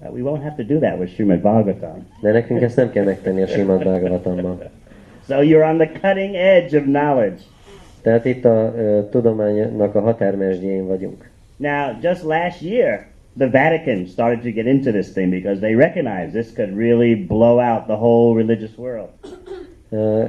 Uh, 0.00 0.12
we 0.12 0.20
won't 0.20 0.42
have 0.42 0.56
to 0.56 0.62
do 0.62 0.78
that 0.78 0.98
with 0.98 1.12
Srimad 1.12 1.40
Bhagavatam. 1.40 2.06
De 2.20 2.32
nekünk 2.32 2.60
ezt 2.60 2.76
nem 2.76 2.90
kell 2.90 3.04
megtenni 3.04 3.42
a 3.42 3.46
Simad 3.46 3.82
Bhagavatamban. 3.82 4.58
So 5.26 5.40
you're 5.40 5.64
on 5.64 5.78
the 5.78 5.86
cutting 5.86 6.34
edge 6.34 6.76
of 6.76 6.84
knowledge. 6.84 7.42
Tehát 8.02 8.24
itt 8.24 8.44
a 8.44 8.72
ö, 8.76 9.00
tudománynak 9.10 9.94
a 9.94 10.00
határmesdjén 10.00 10.86
vagyunk. 10.86 11.30
Now, 11.56 11.92
just 12.02 12.22
last 12.22 12.62
year, 12.62 13.06
the 13.38 13.48
Vatican 13.48 14.06
started 14.06 14.42
to 14.42 14.50
get 14.50 14.66
into 14.66 14.90
this 14.90 15.12
thing 15.12 15.30
because 15.30 15.60
they 15.60 15.74
recognized 15.74 16.32
this 16.32 16.52
could 16.52 16.76
really 16.76 17.14
blow 17.14 17.58
out 17.58 17.86
the 17.86 17.96
whole 17.96 18.34
religious 18.34 18.76
world. 18.76 19.08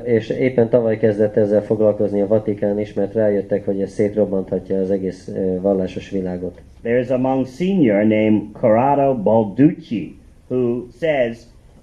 És 0.03 0.30
éppen 0.30 0.70
tavaly 0.70 0.97
kezdett 0.97 1.36
ezzel 1.36 1.63
foglalkozni 1.63 2.22
a 2.22 2.28
Vatikán 2.28 2.80
is, 2.80 2.93
mert 2.93 3.13
rájöttek, 3.13 3.66
hogy 3.66 3.82
ez 3.82 3.91
szétrobbanthatja 3.91 4.80
az 4.80 4.91
egész 4.91 5.32
vallásos 5.61 6.09
világot. 6.09 6.61
There 6.82 6.99
is 6.99 7.09
a 7.09 7.18
Monsignor 7.18 8.03
named 8.03 8.41
Corrado 8.51 9.16
Balducci 9.16 10.18
who 10.47 10.86
says 10.99 11.38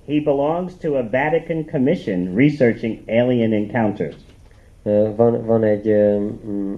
he 0.07 0.20
belongs 0.20 0.76
to 0.76 0.97
a 0.97 1.09
Vatican 1.11 1.64
commission 1.64 2.35
researching 2.37 2.99
alien 3.07 3.53
encounters. 3.53 4.16
Van, 5.16 5.47
van 5.47 5.64
egy 5.64 5.95
mm, 6.49 6.74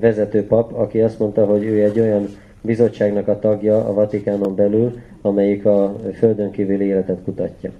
vezető 0.00 0.46
pap, 0.46 0.72
aki 0.72 1.00
azt 1.00 1.18
mondta, 1.18 1.44
hogy 1.44 1.64
ő 1.64 1.82
egy 1.82 2.00
olyan 2.00 2.28
bizottságnak 2.60 3.28
a 3.28 3.38
tagja 3.38 3.84
a 3.84 3.94
Vatikánon 3.94 4.54
belül, 4.54 4.98
amelyik 5.22 5.66
a 5.66 5.96
földön 6.14 6.50
kívüli 6.50 6.84
életet 6.84 7.22
kutatja. 7.24 7.70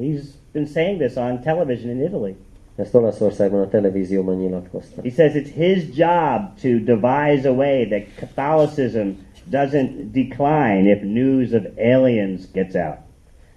He's 0.00 0.22
been 0.52 0.66
saying 0.66 0.98
this 0.98 1.16
on 1.16 1.40
television 1.40 1.90
in 1.90 2.02
Italy. 2.02 2.34
Ezt 2.76 2.94
Olaszországban 2.94 3.60
a 3.60 3.68
televízióban 3.68 4.36
nyilatkozta. 4.36 5.02
He 5.02 5.10
says 5.10 5.34
it's 5.34 5.54
his 5.54 5.96
job 5.96 6.54
to 6.60 6.68
devise 6.68 7.48
a 7.48 7.52
way 7.52 7.86
that 7.86 8.02
Catholicism 8.16 9.08
doesn't 9.50 10.10
decline 10.12 10.90
if 10.90 11.02
news 11.02 11.52
of 11.52 11.62
aliens 11.76 12.50
gets 12.52 12.74
out. 12.74 12.96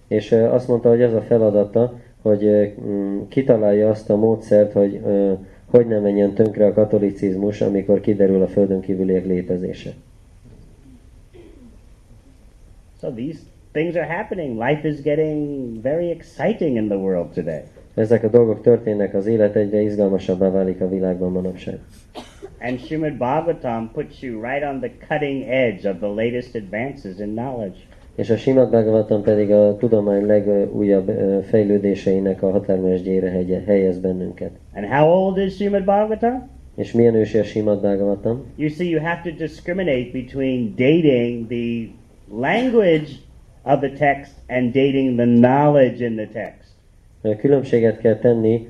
És 0.07 0.31
azt 0.31 0.67
mondta, 0.67 0.89
hogy 0.89 1.01
az 1.01 1.13
a 1.13 1.21
feladata, 1.21 1.99
hogy 2.21 2.73
mm, 2.81 3.19
kitalálja 3.27 3.89
azt 3.89 4.09
a 4.09 4.15
módszert, 4.15 4.71
hogy 4.71 5.01
hogy 5.65 5.87
nem 5.87 6.01
menjen 6.01 6.33
tönkre 6.33 6.65
a 6.65 6.73
katolicizmus, 6.73 7.61
amikor 7.61 7.99
kiderül 7.99 8.41
a 8.41 8.47
földön 8.47 8.81
kívüliek 8.81 9.25
létezése. 9.25 9.93
So 13.01 13.11
these 13.11 13.39
things 13.75 13.95
are 13.95 14.07
happening. 14.17 14.57
Life 14.67 14.87
is 14.87 15.01
getting 15.01 15.81
very 15.81 16.09
exciting 16.09 16.77
in 16.77 16.87
the 16.87 16.97
world 16.97 17.33
today. 17.33 17.63
Ezek 17.95 18.23
a 18.23 18.27
dolgok 18.27 18.61
történnek, 18.61 19.13
az 19.13 19.25
élet 19.25 19.55
egyre 19.55 19.81
izgalmasabbá 19.81 20.49
válik 20.49 20.81
a 20.81 20.89
világban 20.89 21.31
manapság. 21.31 21.79
And 22.59 22.79
Srimad 22.79 23.13
Bhagavatam 23.13 23.91
puts 23.93 24.21
you 24.21 24.41
right 24.41 24.63
on 24.63 24.79
the 24.79 24.91
cutting 25.07 25.43
edge 25.49 25.89
of 25.89 25.97
the 25.97 26.07
latest 26.07 26.55
advances 26.55 27.19
in 27.19 27.35
knowledge. 27.35 27.77
És 28.15 28.29
a 28.29 28.37
Simad 28.37 28.69
Bhagavatam 28.69 29.23
pedig 29.23 29.51
a 29.51 29.77
tudomány 29.77 30.25
legújabb 30.25 31.11
fejlődéseinek 31.49 32.43
a 32.43 32.51
határmesdjére 32.51 33.29
helyez 33.65 33.99
bennünket. 33.99 34.51
And 34.73 34.85
how 34.85 35.07
old 35.07 35.37
is 35.37 35.55
Srimad 35.55 35.83
Bhagavatam? 35.83 36.49
És 36.75 36.91
milyen 36.91 37.15
ősi 37.15 37.37
a 37.37 37.43
Simad 37.43 37.81
Bhagavatam? 37.81 38.45
You 38.55 38.69
see, 38.69 38.89
you 38.89 39.01
have 39.01 39.21
to 39.23 39.37
discriminate 39.37 40.09
between 40.11 40.73
dating 40.75 41.47
the 41.47 41.89
language 42.29 43.07
of 43.65 43.79
the 43.79 43.89
text 43.89 44.31
and 44.47 44.73
dating 44.73 45.17
the 45.17 45.25
knowledge 45.25 46.05
in 46.05 46.15
the 46.15 46.27
text. 46.33 46.73
Különbséget 47.39 47.99
kell 47.99 48.15
tenni 48.15 48.67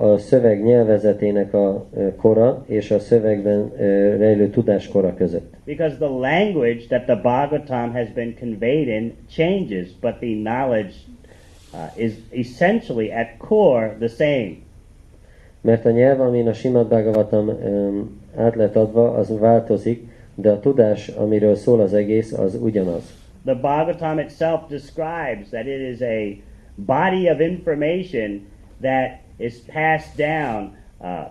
a 0.00 0.18
szöveg 0.18 0.64
nyelvezetének 0.64 1.54
a 1.54 1.86
kora 2.16 2.64
és 2.66 2.90
a 2.90 2.98
szövegben 2.98 3.72
rejlő 4.18 4.50
tudáskora 4.50 5.14
között. 5.14 5.54
Because 5.64 5.96
the 5.96 6.08
language 6.08 6.86
that 6.88 7.04
the 7.04 7.16
Bhagavatam 7.16 7.92
has 7.92 8.08
been 8.14 8.34
conveyed 8.38 8.88
in 8.88 9.12
changes, 9.30 9.88
but 10.00 10.14
the 10.14 10.34
knowledge 10.42 10.94
uh, 11.72 12.04
is 12.04 12.12
essentially 12.30 13.12
at 13.12 13.26
core 13.38 13.96
the 13.98 14.08
same. 14.08 14.56
Mert 15.60 15.84
a 15.84 15.90
nyelv, 15.90 16.20
amin 16.20 16.48
a 16.48 16.52
Simad 16.52 16.88
Bhagavatam 16.88 17.48
öm, 17.48 18.20
át 18.36 18.54
lett 18.54 18.76
adva, 18.76 19.10
az 19.10 19.38
változik, 19.38 20.08
de 20.34 20.50
a 20.50 20.60
tudás, 20.60 21.08
amiről 21.08 21.54
szól 21.54 21.80
az 21.80 21.94
egész, 21.94 22.32
az 22.32 22.58
ugyanaz. 22.62 23.23
The 23.44 23.54
Bhagavatam 23.54 24.18
itself 24.18 24.68
describes 24.68 25.50
that 25.50 25.66
it 25.66 25.80
is 25.80 26.02
a 26.02 26.40
body 26.78 27.28
of 27.28 27.40
information 27.40 28.46
that 28.80 29.22
is 29.38 29.60
passed 29.60 30.16
down 30.16 30.76
uh, 31.00 31.28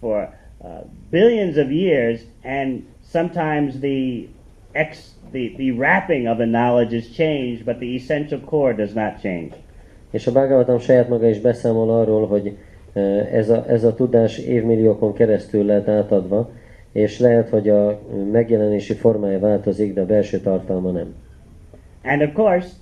for 0.00 0.32
uh, 0.64 0.82
billions 1.10 1.56
of 1.56 1.70
years, 1.70 2.20
and 2.44 2.86
sometimes 3.02 3.80
the, 3.80 4.28
ex- 4.74 5.14
the, 5.32 5.54
the 5.56 5.70
wrapping 5.72 6.26
of 6.26 6.38
the 6.38 6.46
knowledge 6.46 6.92
is 6.92 7.10
changed, 7.10 7.64
but 7.64 7.80
the 7.80 7.96
essential 7.96 8.40
core 8.40 8.72
does 8.72 8.94
not 8.94 9.20
change. 9.22 9.54
És 10.10 10.26
a 10.26 10.32
Bhagavatam 10.32 10.78
saját 10.78 11.08
maga 11.08 11.28
is 11.28 11.40
beszámol 11.40 11.90
arról, 11.90 12.26
hogy 12.26 12.56
ez 13.32 13.50
a, 13.50 13.64
ez 13.68 13.84
a 13.84 13.94
tudás 13.94 14.38
évmilliókon 14.38 15.12
keresztül 15.12 15.64
lett 15.64 15.88
átadva, 15.88 16.50
és 16.92 17.18
lehet, 17.18 17.48
hogy 17.48 17.68
a 17.68 18.00
megjelenési 18.30 18.94
formája 18.94 19.38
változik, 19.38 19.94
de 19.94 20.00
a 20.00 20.06
belső 20.06 20.38
tartalma 20.38 20.90
nem. 20.90 21.14
And 22.06 22.22
of 22.22 22.34
course, 22.34 22.74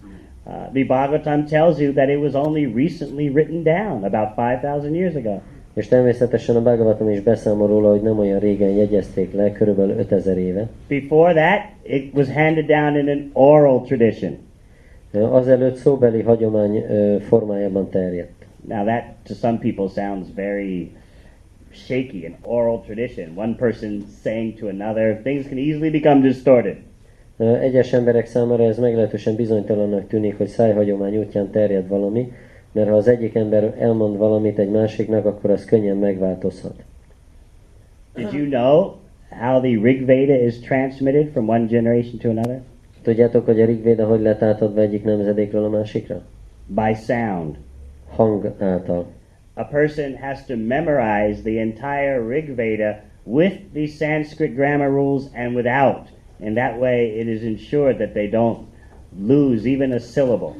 uh, 0.47 0.73
the 0.73 0.85
Bhagavatam 0.85 1.49
tells 1.49 1.81
you 1.81 1.93
that 1.93 2.09
it 2.09 2.21
was 2.21 2.35
only 2.35 2.67
recently 2.67 3.31
written 3.31 3.63
down, 3.63 4.05
about 4.05 4.37
5,000 4.37 4.95
years 4.95 5.17
ago. 5.17 5.43
És 5.75 5.89
természetesen 5.89 6.57
a 6.57 6.63
Bhagavatam 6.63 7.09
is 7.09 7.21
beszámol 7.21 7.67
róla, 7.67 7.91
hogy 7.91 8.03
nem 8.03 8.19
olyan 8.19 8.39
régen 8.39 8.71
jegyezték 8.71 9.33
le, 9.33 9.53
körülbelül 9.53 9.99
5000 9.99 10.39
éve. 10.39 10.69
Before 10.89 11.33
that, 11.33 11.61
it 11.83 12.15
was 12.15 12.29
handed 12.29 12.67
down 12.67 12.97
in 12.97 13.09
an 13.09 13.31
oral 13.33 13.81
tradition. 13.81 14.39
Azelőtt 15.13 15.77
szóbeli 15.77 16.23
hagyomány 16.23 16.85
formájában 17.21 17.89
terjedt. 17.89 18.47
Now, 18.69 18.85
that 18.85 19.05
to 19.25 19.35
some 19.35 19.59
people 19.59 19.89
sounds 19.89 20.29
very 20.35 20.91
shaky, 21.73 22.27
an 22.27 22.37
oral 22.43 22.81
tradition. 22.81 23.37
One 23.37 23.55
person 23.55 24.05
saying 24.23 24.59
to 24.59 24.69
another, 24.69 25.21
things 25.23 25.47
can 25.49 25.59
easily 25.59 25.91
become 25.91 26.23
distorted. 26.23 26.77
Egyes 27.37 27.93
emberek 27.93 28.27
számára 28.27 28.65
ez 28.65 28.79
meglehetősen 28.79 29.35
bizonytalannak 29.35 30.07
tűnik, 30.07 30.37
hogy 30.37 30.47
szájhagyomány 30.47 31.17
útján 31.17 31.51
terjed 31.51 31.89
valami, 31.89 32.33
mert 32.73 32.89
ha 32.89 32.97
az 32.97 33.09
egyik 33.09 33.35
ember 33.35 33.75
elmond 33.79 34.17
valamit 34.17 34.59
egy 34.59 34.71
másiknak, 34.71 35.25
akkor 35.25 35.51
az 35.51 35.65
könnyen 35.65 35.97
megváltozhat. 35.97 36.85
Did 38.15 38.33
you 38.33 38.49
know 38.49 38.95
how 39.41 39.61
the 39.61 39.81
Rig 39.83 40.07
Veda 40.07 40.35
is 40.35 40.59
transmitted 40.59 41.29
from 41.33 41.49
one 41.49 41.67
generation 41.67 42.19
to 42.19 42.29
another? 42.29 42.61
Tudjátok, 43.03 43.45
hogy 43.45 43.61
a 43.61 43.65
Rigvéda 43.65 44.07
hogy 44.07 44.21
lett 44.21 44.43
átadva 44.43 44.81
egyik 44.81 45.05
nemzedékről 45.05 45.65
a 45.65 45.69
másikra? 45.69 46.23
By 46.67 46.95
sound. 46.95 47.57
Hang 48.17 48.55
által. 48.59 49.07
A 49.55 49.65
person 49.65 50.17
has 50.21 50.45
to 50.45 50.57
memorize 50.57 51.43
the 51.43 51.61
entire 51.61 52.27
Rig 52.29 52.55
Veda 52.55 53.03
with 53.25 53.57
the 53.73 53.87
Sanskrit 53.87 54.55
grammar 54.55 54.89
rules 54.89 55.23
and 55.35 55.55
without. 55.55 56.14
In 56.41 56.55
that 56.55 56.79
way, 56.79 57.19
it 57.21 57.27
is 57.27 57.43
ensured 57.43 57.97
that 57.97 58.13
they 58.13 58.29
don't 58.29 58.59
lose 59.27 59.69
even 59.69 59.93
a 59.93 59.99
syllable. 59.99 60.55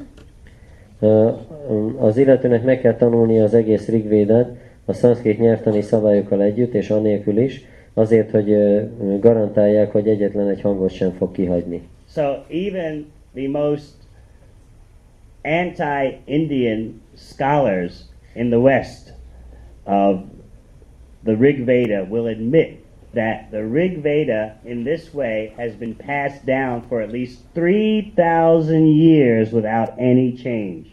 Az 1.97 2.17
illetőnek 2.17 2.63
meg 2.63 2.79
kell 2.81 2.95
tanulnia 2.95 3.43
az 3.43 3.53
egész 3.53 3.87
Rigvédát 3.87 4.49
a 4.85 4.93
szanszkrit 4.93 5.39
nyelvtani 5.39 5.81
szabályokkal 5.81 6.41
együtt, 6.41 6.73
és 6.73 6.89
anélkül 6.89 7.37
is, 7.37 7.65
azért, 7.93 8.31
hogy 8.31 8.55
garantálják, 9.19 9.91
hogy 9.91 10.07
egyetlen 10.07 10.49
egy 10.49 10.61
hangot 10.61 10.91
sem 10.91 11.11
fog 11.11 11.31
kihagyni. 11.31 11.81
So 12.07 12.21
even 12.49 13.05
the 13.33 13.47
most 13.47 13.93
anti-Indian 15.43 17.01
scholars 17.15 17.93
in 18.33 18.49
the 18.49 18.59
West 18.59 19.13
of 19.83 20.19
the 21.23 21.35
Rig 21.39 21.65
Veda 21.65 22.07
will 22.09 22.25
admit 22.25 22.83
that 23.15 23.51
the 23.51 23.63
Rig 23.63 24.01
Veda 24.01 24.55
in 24.63 24.83
this 24.83 25.13
way 25.13 25.53
has 25.57 25.73
been 25.73 25.95
passed 25.95 26.45
down 26.45 26.81
for 26.81 27.01
at 27.01 27.11
least 27.11 27.39
3,000 27.53 28.87
years 28.87 29.51
without 29.51 29.93
any 29.97 30.31
change. 30.35 30.87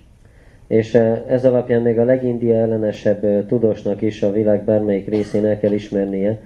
És 0.66 0.94
eh, 0.94 1.22
ez 1.28 1.44
alapján 1.44 1.82
még 1.82 1.98
a 1.98 2.04
legindia 2.04 2.54
ellenesebb 2.54 3.24
eh, 3.24 3.44
tudósnak 3.46 4.02
is 4.02 4.22
a 4.22 4.32
világ 4.32 4.64
bármelyik 4.64 5.08
részén 5.08 5.44
el 5.44 5.58
kell 5.58 5.72
ismernie, 5.72 6.40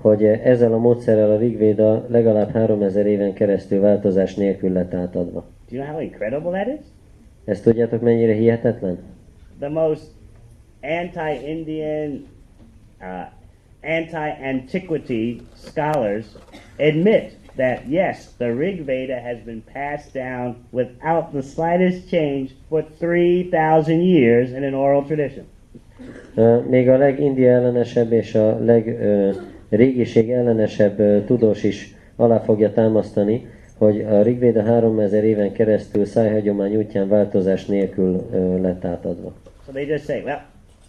hogy 0.00 0.24
eh, 0.24 0.46
ezzel 0.46 0.72
a 0.72 0.78
módszerrel 0.78 1.30
a 1.30 1.38
Rigvéda 1.38 2.06
legalább 2.08 2.50
3000 2.50 3.06
éven 3.06 3.32
keresztül 3.32 3.80
változás 3.80 4.34
nélkül 4.34 4.72
lett 4.72 4.94
átadva. 4.94 5.44
Do 5.70 5.76
you 5.76 5.84
know 5.84 5.94
how 5.94 6.02
incredible 6.02 6.50
that 6.50 6.78
is? 6.78 6.84
Ezt 7.44 7.62
tudjátok 7.62 8.00
mennyire 8.00 8.32
hihetetlen? 8.32 8.98
The 9.58 9.68
most 9.68 10.06
anti-Indian, 10.80 12.26
uh, 13.00 13.06
anti-antiquity 13.82 15.40
scholars 15.54 16.26
admit 16.78 17.36
that 17.56 17.88
yes, 17.88 18.34
the 18.38 18.54
Rig 18.54 18.84
Veda 18.84 19.20
has 19.20 19.38
been 19.44 19.62
passed 19.72 20.12
down 20.14 20.54
without 20.70 21.32
the 21.32 21.42
slightest 21.42 22.08
change 22.08 22.50
for 22.68 22.82
3,000 22.98 24.00
years 24.02 24.50
in 24.50 24.64
an 24.64 24.74
oral 24.74 25.02
tradition. 25.02 25.44
Ö, 26.34 26.60
Még 26.68 26.88
a 26.88 26.96
legindia 26.96 27.50
ellenesebb 27.50 28.12
és 28.12 28.34
a 28.34 28.58
legrégiség 28.58 30.30
ellenesebb 30.30 30.98
ö, 30.98 31.24
tudós 31.24 31.62
is 31.62 31.94
alá 32.16 32.38
fogja 32.38 32.72
támasztani, 32.72 33.46
hogy 33.78 34.00
a 34.00 34.22
Rigvéda 34.22 34.62
3000 34.62 35.24
éven 35.24 35.52
keresztül 35.52 36.04
szájhagyomány 36.04 36.76
útján 36.76 37.08
változás 37.08 37.66
nélkül 37.66 38.28
lett 38.60 38.84
átadva. 38.84 39.32
So 39.66 39.72
they 39.72 39.86
just 39.86 40.04
say, 40.04 40.22
well, 40.22 40.40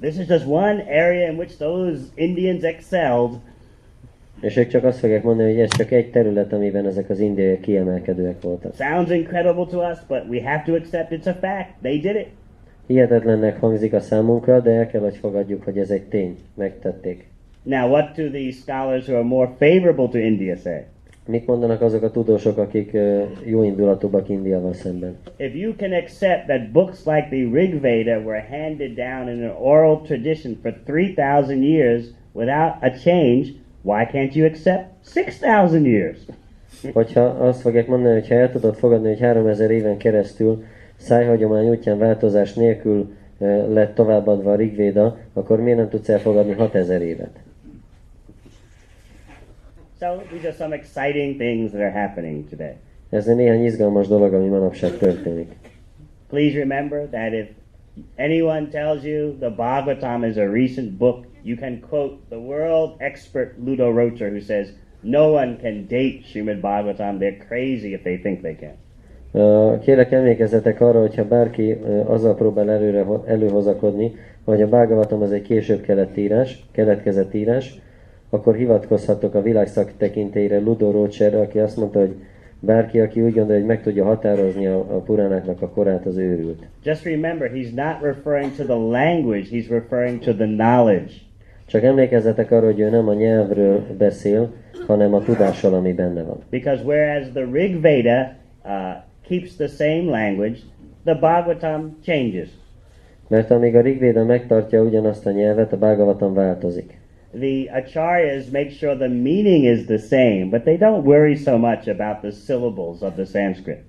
this 0.04 0.18
is 0.18 0.28
just 0.28 0.46
one 0.46 0.82
area 0.82 1.30
in 1.30 1.38
which 1.38 1.58
those 1.58 2.12
Indians 2.16 2.64
excelled, 2.64 3.40
És 4.42 4.58
ők 4.58 4.68
csak 4.68 4.84
azt 4.84 5.00
fogják 5.00 5.24
mondani, 5.24 5.52
hogy 5.52 5.62
ez 5.62 5.78
csak 5.78 5.92
egy 5.92 6.12
terület, 6.12 6.54
amiben 6.54 6.86
ezek 6.86 7.10
az 7.10 7.20
indiaiak 7.20 7.62
kiemelkedőek 7.62 8.42
voltak. 8.42 8.76
Sounds 8.76 9.12
incredible 9.12 9.66
to 9.66 9.90
us, 9.92 9.98
but 10.08 10.24
we 10.30 10.50
have 10.50 10.64
to 10.66 10.76
accept 10.76 11.12
it's 11.12 11.28
a 11.28 11.34
fact. 11.34 11.70
They 11.82 12.00
did 12.00 12.16
it. 12.16 12.28
Hihetetlennek 12.88 13.60
hangzik 13.60 13.94
a 13.94 14.00
számunkra, 14.00 14.60
de 14.60 14.72
el 14.72 14.88
kell, 14.88 15.02
hogy 15.02 15.18
fogadjuk, 15.18 15.64
hogy 15.64 15.78
ez 15.78 15.90
egy 15.90 16.04
tény. 16.04 16.38
Megtették. 16.54 17.28
Now, 17.64 17.90
what 17.90 18.16
do 18.16 18.30
the 18.30 18.52
scholars 18.52 19.08
who 19.08 19.16
are 19.16 19.28
more 19.28 19.52
favorable 19.58 20.08
to 20.08 20.18
India 20.18 20.56
say? 20.56 20.82
Mit 21.26 21.48
mondanak 21.48 21.82
azok 21.82 22.04
a 22.04 22.12
tudósok, 22.12 22.58
akik 22.58 22.98
jó 23.46 23.64
indulatúbbak 23.64 24.30
Indiával 24.30 24.74
szemben? 24.74 25.18
If 25.38 25.56
you 25.56 25.76
can 25.76 25.94
accept 25.94 26.48
that 26.48 26.72
books 26.72 27.06
like 27.06 27.28
the 27.30 27.50
Rig 27.52 27.82
Veda 27.82 28.20
were 28.20 28.46
handed 28.50 28.96
down 28.96 29.30
in 29.30 29.44
an 29.44 29.56
oral 29.62 30.02
tradition 30.02 30.58
for 30.62 30.74
3,000 30.86 31.64
years 31.64 32.04
without 32.32 32.74
a 32.82 32.90
change, 32.90 33.48
why 33.82 34.06
can't 34.12 34.36
you 34.36 34.46
accept 34.48 34.86
6,000 35.14 35.86
years? 35.86 36.18
Hogyha 36.94 37.22
azt 37.22 37.62
fogják 37.62 37.88
mondani, 37.88 38.14
hogy 38.14 38.28
ha 38.28 38.36
el 38.36 38.52
tudod 38.52 38.76
fogadni, 38.76 39.08
hogy 39.08 39.20
3000 39.20 39.72
éven 39.72 39.98
keresztül 39.98 40.64
szájhagyomány 40.96 41.70
útján 41.70 41.98
változás 41.98 42.54
nélkül 42.54 43.14
lett 43.70 43.96
továbbadva 43.96 44.52
a 44.52 44.56
Rigvéda, 44.56 45.18
akkor 45.34 45.62
miért 45.62 45.78
nem 45.78 45.90
tudsz 45.90 46.10
elfogadni 46.10 46.54
6000 46.54 47.02
évet? 47.02 47.43
So, 50.04 50.22
these 50.34 50.44
are 50.44 50.58
some 50.64 50.74
exciting 50.74 51.38
things 51.38 51.72
that 51.72 51.82
are 51.82 51.96
happening 52.04 52.50
today. 52.50 52.76
Ez 53.10 53.26
néhány 53.26 53.64
izgalmas 53.64 54.08
dolog, 54.08 54.34
ami 54.34 54.48
manapság 54.48 54.98
történik. 54.98 55.52
Please 56.30 56.58
remember 56.58 57.08
that 57.10 57.34
if 57.34 57.48
anyone 58.16 58.68
tells 58.70 59.04
you 59.04 59.38
the 59.40 59.50
Bhagavatam 59.50 60.24
is 60.24 60.38
a 60.38 60.50
recent 60.50 60.98
book, 60.98 61.26
you 61.44 61.58
can 61.58 61.80
quote 61.90 62.18
the 62.30 62.38
world 62.38 62.96
expert 62.98 63.56
Ludo 63.66 63.92
Rocher 63.92 64.30
who 64.30 64.40
says, 64.40 64.68
no 65.02 65.32
one 65.32 65.58
can 65.62 65.86
date 65.88 66.24
Srimad 66.26 66.62
Bhagavatam. 66.62 67.20
They're 67.20 67.46
crazy 67.48 67.94
if 67.94 68.04
they 68.04 68.18
think 68.18 68.42
they 68.42 68.56
can. 68.56 68.76
Ö, 69.32 69.80
Kérlek 69.80 70.12
emlékezzetek 70.12 70.82
arra, 70.82 71.00
hogyha 71.00 71.28
bárki 71.28 71.72
ö, 71.72 72.00
azzal 72.00 72.36
próbál 72.36 72.72
előre, 72.72 73.06
előhozakodni, 73.26 74.12
hogy 74.44 74.62
a 74.62 74.68
Bhagavatam 74.68 75.22
az 75.22 75.32
egy 75.32 75.42
később 75.42 75.82
kelet 75.82 76.18
írás, 76.18 76.66
keletkezett 76.72 77.34
írás, 77.34 77.82
akkor 78.34 78.56
hivatkozhatok 78.56 79.34
a 79.34 79.42
világszak 79.42 79.92
tekintélyre 79.98 80.60
Ludo 80.60 80.92
Rocherre, 80.92 81.40
aki 81.40 81.60
azt 81.60 81.78
mondta, 81.78 82.00
hogy 82.00 82.16
bárki, 82.60 83.00
aki 83.00 83.22
úgy 83.22 83.34
gondolja, 83.34 83.60
hogy 83.60 83.70
meg 83.70 83.82
tudja 83.82 84.04
határozni 84.04 84.68
a, 84.68 84.78
a 84.78 85.00
puránáknak 85.00 85.62
a 85.62 85.70
korát, 85.70 86.06
az 86.06 86.18
őrült. 86.18 86.68
Just 86.84 87.04
remember, 87.04 87.52
he's 87.52 87.74
not 87.76 88.02
referring 88.02 88.52
to 88.56 88.64
the 88.64 88.74
language, 88.74 89.48
he's 89.52 89.66
referring 89.70 90.20
to 90.20 90.34
the 90.34 90.46
knowledge. 90.46 91.12
Csak 91.66 91.84
emlékezzetek 91.84 92.52
arra, 92.52 92.66
hogy 92.66 92.80
ő 92.80 92.90
nem 92.90 93.08
a 93.08 93.14
nyelvről 93.14 93.84
beszél, 93.98 94.54
hanem 94.88 95.14
a 95.14 95.24
tudással, 95.24 95.74
ami 95.74 95.94
benne 95.94 96.24
van. 96.24 96.38
Because 96.50 96.84
whereas 96.84 97.28
the 97.34 97.46
Rig 97.52 97.82
Veda 97.82 98.32
uh, 98.66 98.72
keeps 99.28 99.56
the 99.56 99.68
same 99.68 100.04
language, 100.04 100.58
the 101.04 101.16
Bhagavatam 101.16 101.98
changes. 102.04 102.50
Mert 103.28 103.52
amíg 103.52 103.76
a 103.76 103.82
Rigvéda 103.82 104.24
megtartja 104.24 104.82
ugyanazt 104.82 105.26
a 105.26 105.32
nyelvet, 105.32 105.74
a 105.74 105.78
Bhagavatam 105.78 106.34
változik. 106.34 107.02
The 107.40 107.70
acharyas 107.74 108.52
make 108.52 108.70
sure 108.70 108.96
the 108.96 109.08
meaning 109.10 109.66
is 109.66 109.86
the 109.86 109.98
same, 109.98 110.50
but 110.50 110.64
they 110.64 110.78
don't 110.78 111.04
worry 111.04 111.36
so 111.36 111.58
much 111.58 111.88
about 111.88 112.22
the 112.22 112.32
syllables 112.32 113.02
of 113.02 113.14
the 113.16 113.26
Sanskrit. 113.26 113.84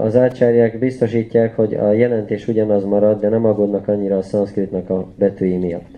Az 0.00 0.16
ácsárják 0.16 0.78
biztosítják, 0.78 1.56
hogy 1.56 1.74
a 1.74 1.92
jelentés 1.92 2.48
ugyanaz 2.48 2.84
marad, 2.84 3.20
de 3.20 3.28
nem 3.28 3.44
aggódnak 3.44 3.88
annyira 3.88 4.16
a 4.16 4.22
szanszkritnak 4.22 4.90
a 4.90 5.06
betűi 5.18 5.56
miatt. 5.56 5.88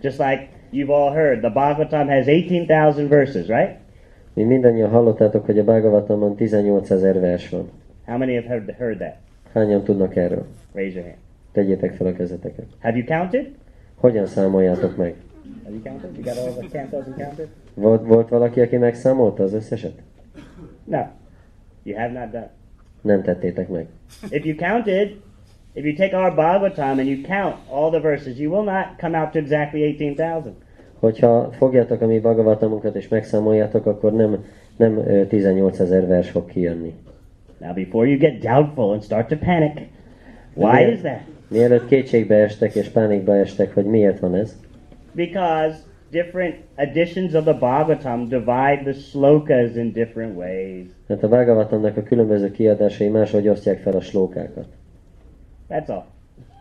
Just 0.00 0.18
like 0.18 0.48
you've 0.72 0.92
all 0.92 1.12
heard, 1.12 1.38
the 1.40 1.50
Bhagavatam 1.50 2.08
has 2.08 2.24
18,000 2.24 3.08
verses, 3.08 3.46
right? 3.46 3.70
Mi 4.34 4.42
mindannyian 4.42 4.90
hallottátok, 4.90 5.46
hogy 5.46 5.58
a 5.58 5.64
Bhagavatamon 5.64 6.36
18 6.36 6.90
ezer 6.90 7.20
vers 7.20 7.48
van. 7.48 7.70
How 8.06 8.18
many 8.18 8.34
have 8.34 8.48
heard, 8.48 8.70
heard 8.78 8.98
that? 8.98 9.14
Hányan 9.52 9.82
tudnak 9.82 10.16
erről? 10.16 10.46
Raise 10.74 10.94
your 10.94 11.04
hand. 11.04 11.18
Tegyétek 11.52 11.94
fel 11.94 12.06
a 12.06 12.12
kezeteket. 12.12 12.66
Have 12.80 12.96
you 12.96 13.06
counted? 13.06 13.46
Hogyan 13.94 14.26
számoljátok 14.26 14.96
meg? 14.96 15.14
Have 15.64 15.74
you 15.74 15.82
counted? 15.82 16.16
You 16.16 16.24
got 16.24 16.36
all 16.36 16.52
the 16.52 16.68
cantos 16.78 17.06
and 17.06 17.16
counted? 17.16 17.48
Volt, 17.74 18.06
volt 18.06 18.28
valaki, 18.28 18.60
aki 18.60 18.76
megszámolta 18.76 19.42
az 19.42 19.52
összeset? 19.52 20.02
No. 20.84 21.00
You 21.82 21.98
have 21.98 22.12
not 22.20 22.30
done. 22.30 22.50
Nem 23.00 23.22
tettétek 23.22 23.68
meg. 23.68 23.86
If 24.30 24.44
you 24.44 24.56
counted, 24.56 25.16
if 25.72 25.84
you 25.84 25.94
take 25.94 26.16
our 26.16 26.34
Bhagavatam 26.34 26.98
and 26.98 27.06
you 27.06 27.22
count 27.22 27.54
all 27.70 27.90
the 27.90 28.00
verses, 28.00 28.38
you 28.38 28.52
will 28.52 28.64
not 28.64 28.84
come 28.98 29.18
out 29.20 29.30
to 29.30 29.38
exactly 29.38 29.82
18,000. 29.82 30.54
Hogyha 30.98 31.50
fogjátok 31.52 32.00
a 32.00 32.06
mi 32.06 32.18
Bhagavatamunkat 32.18 32.94
és 32.94 33.08
megszámoljátok, 33.08 33.86
akkor 33.86 34.12
nem, 34.12 34.44
nem 34.76 34.96
ö, 34.96 35.26
18 35.26 35.78
ezer 35.78 36.06
vers 36.06 36.30
fog 36.30 36.46
kijönni. 36.46 36.94
Now, 37.58 37.74
before 37.74 38.08
you 38.08 38.18
get 38.18 38.38
doubtful 38.38 38.92
and 38.92 39.02
start 39.02 39.28
to 39.28 39.36
panic, 39.36 39.80
why 40.54 40.92
is 40.92 41.00
that? 41.00 41.20
Mielőtt 41.48 41.86
kétségbe 41.86 42.34
estek 42.34 42.74
és 42.74 42.88
pánikba 42.88 43.36
estek, 43.36 43.74
hogy 43.74 43.84
miért 43.84 44.18
van 44.18 44.34
ez? 44.34 44.56
Because 45.14 45.84
different 46.12 46.54
editions 46.78 47.34
of 47.34 47.44
the 47.44 47.54
Bhagavatam 47.54 48.28
divide 48.28 48.84
the 48.84 48.92
slokas 48.92 49.76
in 49.76 49.92
different 49.92 50.36
ways. 50.36 50.86
Mert 51.06 51.22
a 51.22 51.28
Bhagavatamnak 51.28 51.96
a 51.96 52.02
különböző 52.02 52.50
kiadásai 52.50 53.08
máshogy 53.08 53.48
osztják 53.48 53.78
fel 53.78 53.96
a 53.96 54.00
slókákat. 54.00 54.66
That's 55.68 55.88
all. 55.88 56.04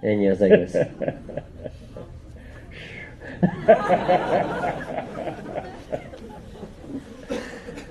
Ennyi 0.01 0.29
az 0.29 0.41
egész. 0.41 0.77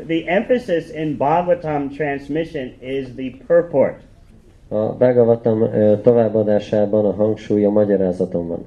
the 0.07 0.27
emphasis 0.27 0.91
in 0.91 1.17
Bhagavatam 1.17 1.91
transmission 1.91 2.73
is 2.81 3.15
the 3.15 3.31
purport. 3.47 4.01
A 4.69 4.93
Bhagavatam 4.93 5.71
továbbadásában 6.03 7.05
a 7.05 7.13
hangsúly 7.13 7.65
a 7.65 7.71
magyarázaton 7.71 8.49
van. 8.49 8.67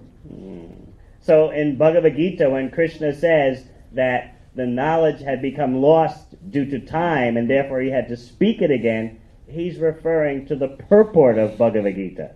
So 1.25 1.51
in 1.51 1.77
Bhagavad 1.77 2.15
Gita, 2.15 2.49
when 2.49 2.69
Krishna 2.69 3.13
says 3.13 3.63
that 3.95 4.35
the 4.55 4.65
knowledge 4.65 5.21
had 5.21 5.41
become 5.41 5.81
lost 5.81 6.35
due 6.51 6.65
to 6.65 6.79
time 6.79 7.37
and 7.37 7.49
therefore 7.49 7.81
he 7.81 7.89
had 7.89 8.07
to 8.09 8.17
speak 8.17 8.61
it 8.61 8.71
again, 8.71 9.19
he's 9.47 9.79
referring 9.79 10.45
to 10.47 10.55
the 10.55 10.67
purport 10.89 11.37
of 11.37 11.57
Bhagavad 11.57 11.95
Gita. 11.95 12.29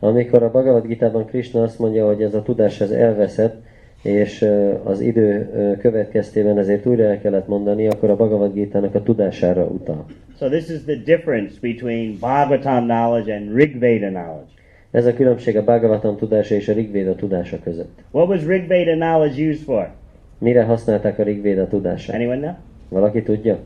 Amikor 0.00 0.42
a 0.42 0.50
Bhagavad 0.50 0.86
Gita-ban 0.86 1.26
Krishna 1.26 1.62
azt 1.62 1.78
mondja, 1.78 2.06
hogy 2.06 2.22
ez 2.22 2.34
a 2.34 2.42
tudás 2.42 2.80
ez 2.80 2.90
elveszett, 2.90 3.62
és 4.02 4.48
az 4.84 5.00
idő 5.00 5.50
következtében 5.80 6.58
ezért 6.58 6.86
újra 6.86 7.04
el 7.04 7.20
kellett 7.20 7.46
mondani, 7.48 7.88
akkor 7.88 8.10
a 8.10 8.16
Bhagavad 8.16 8.52
Gita-nak 8.52 8.94
a 8.94 9.02
tudására 9.02 9.64
utal. 9.64 10.06
So 10.38 10.48
this 10.48 10.68
is 10.68 10.82
the 10.84 10.96
difference 11.04 11.58
between 11.60 12.18
Bhagavatam 12.18 12.84
knowledge 12.84 13.34
and 13.34 13.54
Rig 13.54 13.78
Veda 13.78 14.08
knowledge. 14.08 14.50
Ez 14.92 15.06
a 15.06 15.14
különbség 15.14 15.56
a 15.56 15.64
Bhagavatam 15.64 16.16
tudása 16.16 16.54
és 16.54 16.68
a 16.68 16.72
Rigvéda 16.72 17.14
tudása 17.14 17.56
között. 17.62 17.98
What 18.10 18.28
was 18.28 18.46
Rig 18.46 18.66
Veda 18.66 18.92
knowledge 18.94 19.48
used 19.48 19.62
for? 19.62 19.90
Mire 20.38 20.62
használták 20.62 21.18
a 21.18 21.22
Rigvéda 21.22 21.68
tudását? 21.68 22.16
Anyone 22.16 22.36
know? 22.40 22.54
Valaki 22.88 23.22
tudja? 23.22 23.58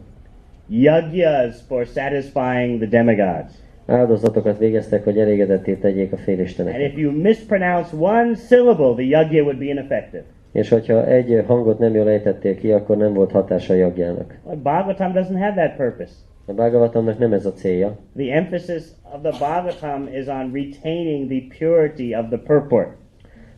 Yagyas 0.69 1.57
for 1.69 1.86
satisfying 1.86 2.78
the 2.78 2.89
demigods. 2.89 3.53
Áldozatokat 3.86 4.59
végeztek, 4.59 5.05
hogy 5.05 5.19
elégedetté 5.19 5.74
tegyék 5.74 6.12
a 6.12 6.16
And 6.16 6.24
félisteneket. 6.24 6.81
if 6.81 6.98
you 6.98 7.12
mispronounce 7.12 7.97
one 7.97 8.35
syllable, 8.35 8.94
the 8.94 9.03
yagya 9.03 9.43
would 9.43 9.59
be 9.59 9.65
ineffective. 9.65 10.23
És 10.53 10.69
hogyha 10.69 11.07
egy 11.07 11.44
hangot 11.47 11.78
nem 11.78 11.94
jól 11.94 12.09
ejtettél 12.09 12.57
ki, 12.57 12.73
akkor 12.73 12.97
nem 12.97 13.12
volt 13.12 13.31
hatása 13.31 13.73
a 13.73 13.77
jagjának. 13.77 14.39
Well, 14.44 14.57
Bhagavatam 14.57 15.12
doesn't 15.12 15.39
have 15.39 15.53
that 15.66 15.77
purpose. 15.77 16.12
A 16.48 16.52
Bhagavatamnak 16.52 17.18
nem 17.18 17.32
ez 17.32 17.47
a 17.47 17.52
célja. 17.52 17.98
The 18.16 18.32
emphasis 18.32 18.82
of 19.14 19.20
the 19.23 19.31
Bhagavatam 19.31 20.09
is 20.12 20.27
on 20.27 20.52
retaining 20.52 21.28
the 21.28 21.56
purity 21.59 22.14
of 22.14 22.27
the 22.28 22.39
purport. 22.39 22.89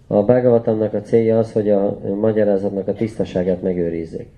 A 0.07 0.23
Bhagavatamnak 0.23 0.95
a 0.95 1.01
célja 1.01 1.39
az, 1.39 1.53
hogy 1.53 1.71
a 1.71 1.99
magyarázatnak 2.21 2.89
a 2.89 2.93
tisztaságát 2.93 3.63
megőrizzék. 3.63 4.29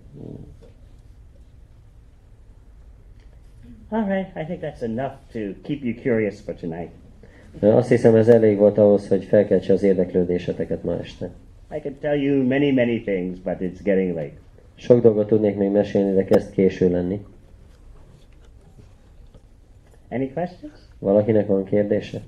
All 3.89 4.05
right, 4.05 4.28
I 4.36 4.44
think 4.44 4.60
that's 4.60 4.82
enough 4.82 5.14
to 5.32 5.39
keep 5.62 5.85
you 5.85 5.94
curious 5.94 6.40
for 6.40 6.55
tonight. 6.55 6.90
Azt 7.60 7.89
hiszem 7.89 8.14
ez 8.14 8.28
elég 8.28 8.56
volt 8.56 8.78
ahhoz, 8.78 9.09
hogy 9.09 9.24
felkeltse 9.24 9.72
az 9.72 9.82
érdeklődéseteket 9.82 10.82
ma 10.82 10.98
este. 10.98 11.31
I 11.77 11.81
could 11.81 11.97
tell 11.97 12.16
you 12.16 12.47
many, 12.47 12.72
many 12.72 13.02
things, 13.02 13.39
but 13.39 13.55
it's 13.60 13.82
getting 13.82 14.14
late. 14.14 14.32
Sok 14.74 15.02
dolgot 15.02 15.27
tudnék 15.27 15.56
még 15.56 15.70
mesélni, 15.70 16.14
de 16.14 16.24
kezd 16.24 16.52
késő 16.52 16.90
lenni. 16.90 17.24
Any 20.11 20.28
questions? 20.32 20.78
Valakinek 20.99 21.47
van 21.47 21.65
kérdése? 21.65 22.23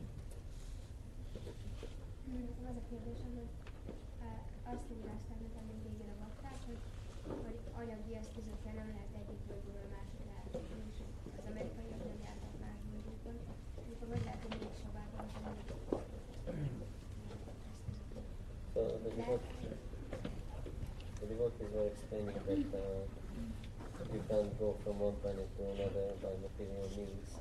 Go 24.58 24.76
from 24.84 25.00
one 25.00 25.14
planet 25.22 25.48
to 25.56 25.62
another 25.74 26.14
by 26.22 26.30
material 26.40 26.88
means, 26.96 27.31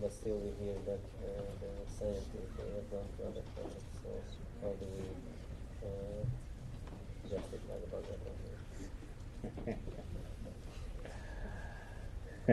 but 0.00 0.12
still 0.12 0.36
we 0.36 0.50
hear 0.64 0.74
that 0.86 1.00
uh, 1.24 1.42
the 1.60 1.70
scientists 1.98 2.52
they 2.56 2.68
have 2.76 2.88
gone 2.90 3.08
to 3.16 3.22
other 3.28 3.44
planets. 3.54 3.84
So 4.02 4.08
how 4.62 4.72
do 4.80 4.86
we 4.96 5.04
uh, 5.82 6.22
justify 7.30 7.76
the 7.82 7.88
Bhagavatam? 7.94 8.34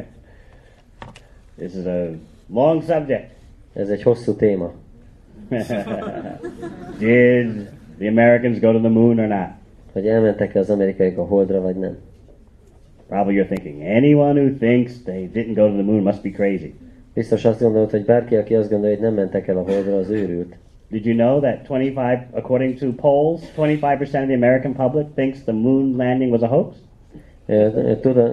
This 1.56 1.76
is 1.76 1.86
a 1.86 2.18
long 2.50 2.82
subject. 2.84 3.32
Ez 3.74 3.90
egy 3.90 4.04
hosszú 4.04 4.36
téma. 4.36 4.74
Did 7.00 7.70
the 7.98 8.08
Americans 8.08 8.60
go 8.60 8.72
to 8.72 8.80
the 8.80 8.90
moon 8.90 9.20
or 9.20 9.28
not? 9.28 9.50
Hogy 9.92 10.08
elmentek-e 10.08 10.60
az 10.60 10.70
amerikaiak 10.70 11.18
a 11.18 11.26
holdra, 11.26 11.62
vagy 11.62 11.76
nem. 11.76 11.98
Probably 13.08 13.36
you're 13.36 13.48
thinking, 13.48 13.82
anyone 13.82 14.42
who 14.42 14.58
thinks 14.58 15.04
they 15.04 15.30
didn't 15.34 15.54
go 15.54 15.68
to 15.68 15.74
the 15.74 15.84
moon 15.84 16.04
must 16.04 16.22
be 16.22 16.30
crazy. 16.30 16.74
Biztos 17.14 17.46
azt 17.46 17.62
gondolod, 17.62 17.90
hogy 17.90 18.06
bárki, 18.06 18.36
aki 18.36 18.56
azt 18.56 18.70
gondolja, 18.70 18.96
hogy 18.96 19.06
nem 19.06 19.14
mentek 19.14 19.48
el 19.48 19.58
a 19.58 19.62
holdra, 19.62 19.96
az 19.98 20.10
őrült. 20.10 20.56
Did 20.90 21.06
you 21.06 21.16
know 21.16 21.40
that 21.40 21.68
25, 21.68 22.20
according 22.32 22.78
to 22.78 22.92
polls, 22.92 23.42
25% 23.58 24.02
of 24.02 24.10
the 24.10 24.34
American 24.34 24.74
public 24.74 25.08
thinks 25.16 25.44
the 25.44 25.54
moon 25.54 25.96
landing 25.96 26.32
was 26.32 26.42
a 26.42 26.48
hoax? 26.48 26.78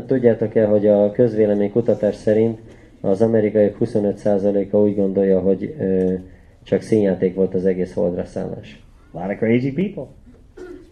Tudjátok-e, 0.06 0.66
hogy 0.66 0.86
a 0.86 1.10
közvélemény 1.10 1.70
kutatás 1.70 2.14
szerint 2.14 2.58
az 3.00 3.22
amerikaiak 3.22 3.76
25%-a 3.80 4.76
úgy 4.76 4.96
gondolja, 4.96 5.40
hogy 5.40 5.74
ö, 5.78 6.12
csak 6.62 6.80
színjáték 6.80 7.34
volt 7.34 7.54
az 7.54 7.66
egész 7.66 7.94
holdra 7.94 8.24
szállás. 8.24 8.82
A 9.12 9.18
lot 9.20 9.30
of 9.30 9.36
crazy 9.36 9.72
people. 9.72 10.06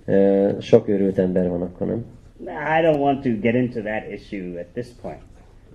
Ö, 0.05 0.51
Sok 0.60 0.89
őrült 0.89 1.19
ember 1.19 1.48
van 1.48 1.62
akkor, 1.62 1.86
nem? 1.86 2.05
I 2.44 2.82
don't 2.82 3.01
want 3.01 3.23
to 3.23 3.31
get 3.40 3.55
into 3.55 3.81
that 3.81 4.12
issue 4.12 4.60
at 4.60 4.66
this 4.73 4.86
point. 5.02 5.27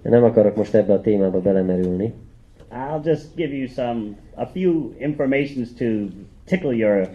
Nem 0.03 0.23
akarok 0.23 0.55
most 0.55 0.75
ebbe 0.75 0.93
a 0.93 1.01
témába 1.01 1.41
belemerülni. 1.41 2.13
I'll 2.71 3.01
just 3.03 3.35
give 3.35 3.55
you 3.55 3.67
some, 3.67 4.17
a 4.35 4.45
few 4.45 4.93
informations 4.97 5.73
to 5.73 5.85
tickle 6.45 6.73
your 6.73 7.09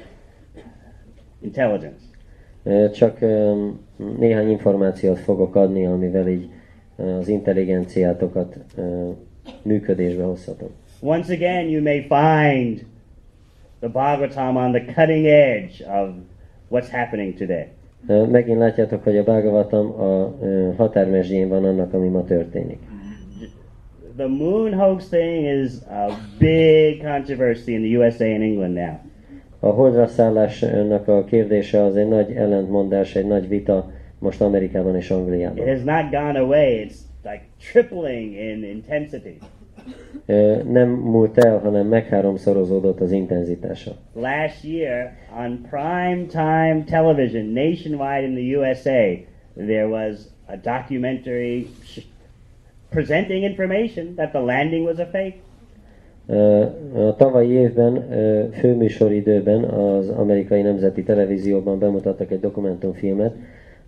intelligence. 1.41 2.01
Csak 2.93 3.21
néhány 4.19 4.51
információt 4.51 5.19
fogok 5.19 5.55
adni, 5.55 5.87
amivel 5.87 6.29
így 6.29 6.51
az 6.97 7.29
intelligenciátokat 7.29 8.57
ö, 8.77 9.11
működésbe 9.63 10.23
hozhatom. 10.23 10.69
Once 11.01 11.33
again, 11.33 11.69
you 11.69 11.83
may 11.83 12.01
find 12.01 12.87
the 13.79 13.89
Bhagavatam 13.89 14.57
on 14.57 14.73
the 14.73 14.85
cutting 14.85 15.27
edge 15.27 15.85
of 15.85 16.09
what's 16.71 16.91
happening 16.91 17.35
today. 17.35 17.67
Megint 18.07 18.59
látjátok, 18.59 19.03
hogy 19.05 19.17
a 19.17 19.23
Bhagavatam 19.25 20.01
a 20.01 20.35
határmesdjén 20.77 21.49
van 21.49 21.65
annak, 21.65 21.93
ami 21.95 22.09
ma 22.09 22.25
történik. 22.25 22.79
The 24.17 24.27
moon 24.27 24.75
hoax 24.75 25.09
thing 25.09 25.65
is 25.65 25.73
a 25.89 26.13
big 26.39 27.03
controversy 27.03 27.73
in 27.73 27.83
the 27.83 27.99
USA 28.07 28.25
and 28.25 28.43
England 28.43 28.75
now. 28.75 28.95
A 29.61 29.67
holdra 29.67 30.07
szállásnak 30.07 31.09
a 31.09 31.25
kérdése 31.25 31.83
az 31.83 31.97
egy 31.97 32.09
nagy 32.09 32.31
ellentmondás, 32.33 33.15
egy 33.17 33.27
nagy 33.27 33.49
vita 33.49 33.91
most 34.19 34.41
Amerikában 34.41 34.97
és 34.97 35.11
It 35.11 35.17
Angliában. 35.17 35.67
has 35.67 35.83
not 35.83 36.11
gone 36.11 36.39
away. 36.39 36.87
It's 36.87 36.97
like 37.23 37.43
tripling 37.73 38.33
in 38.33 38.65
intensity. 38.65 39.39
Nem 40.71 40.89
múlt 40.89 41.39
el, 41.39 41.59
hanem 41.59 41.87
megháromszorozódott 41.87 43.01
az 43.01 43.11
intenzitása. 43.11 43.93
Last 44.15 44.65
year 44.65 45.13
on 45.39 45.67
prime 45.71 46.25
time 46.27 46.85
television 46.87 47.45
nationwide 47.45 48.23
in 48.23 48.35
the 48.35 48.59
USA, 48.59 49.27
there 49.57 49.87
was 49.87 50.17
a 50.47 50.57
documentary 50.63 51.67
presenting 52.91 53.43
information 53.43 54.15
that 54.15 54.31
the 54.31 54.41
landing 54.41 54.87
was 54.87 54.99
a 54.99 55.07
fake. 55.07 55.37
A 56.95 57.17
tavalyi 57.17 57.51
évben 57.51 58.09
főműsoridőben 58.53 59.65
az 59.65 60.09
amerikai 60.09 60.63
nemzeti 60.63 61.03
televízióban 61.03 61.79
bemutattak 61.79 62.31
egy 62.31 62.41
dokumentumfilmet, 62.41 63.35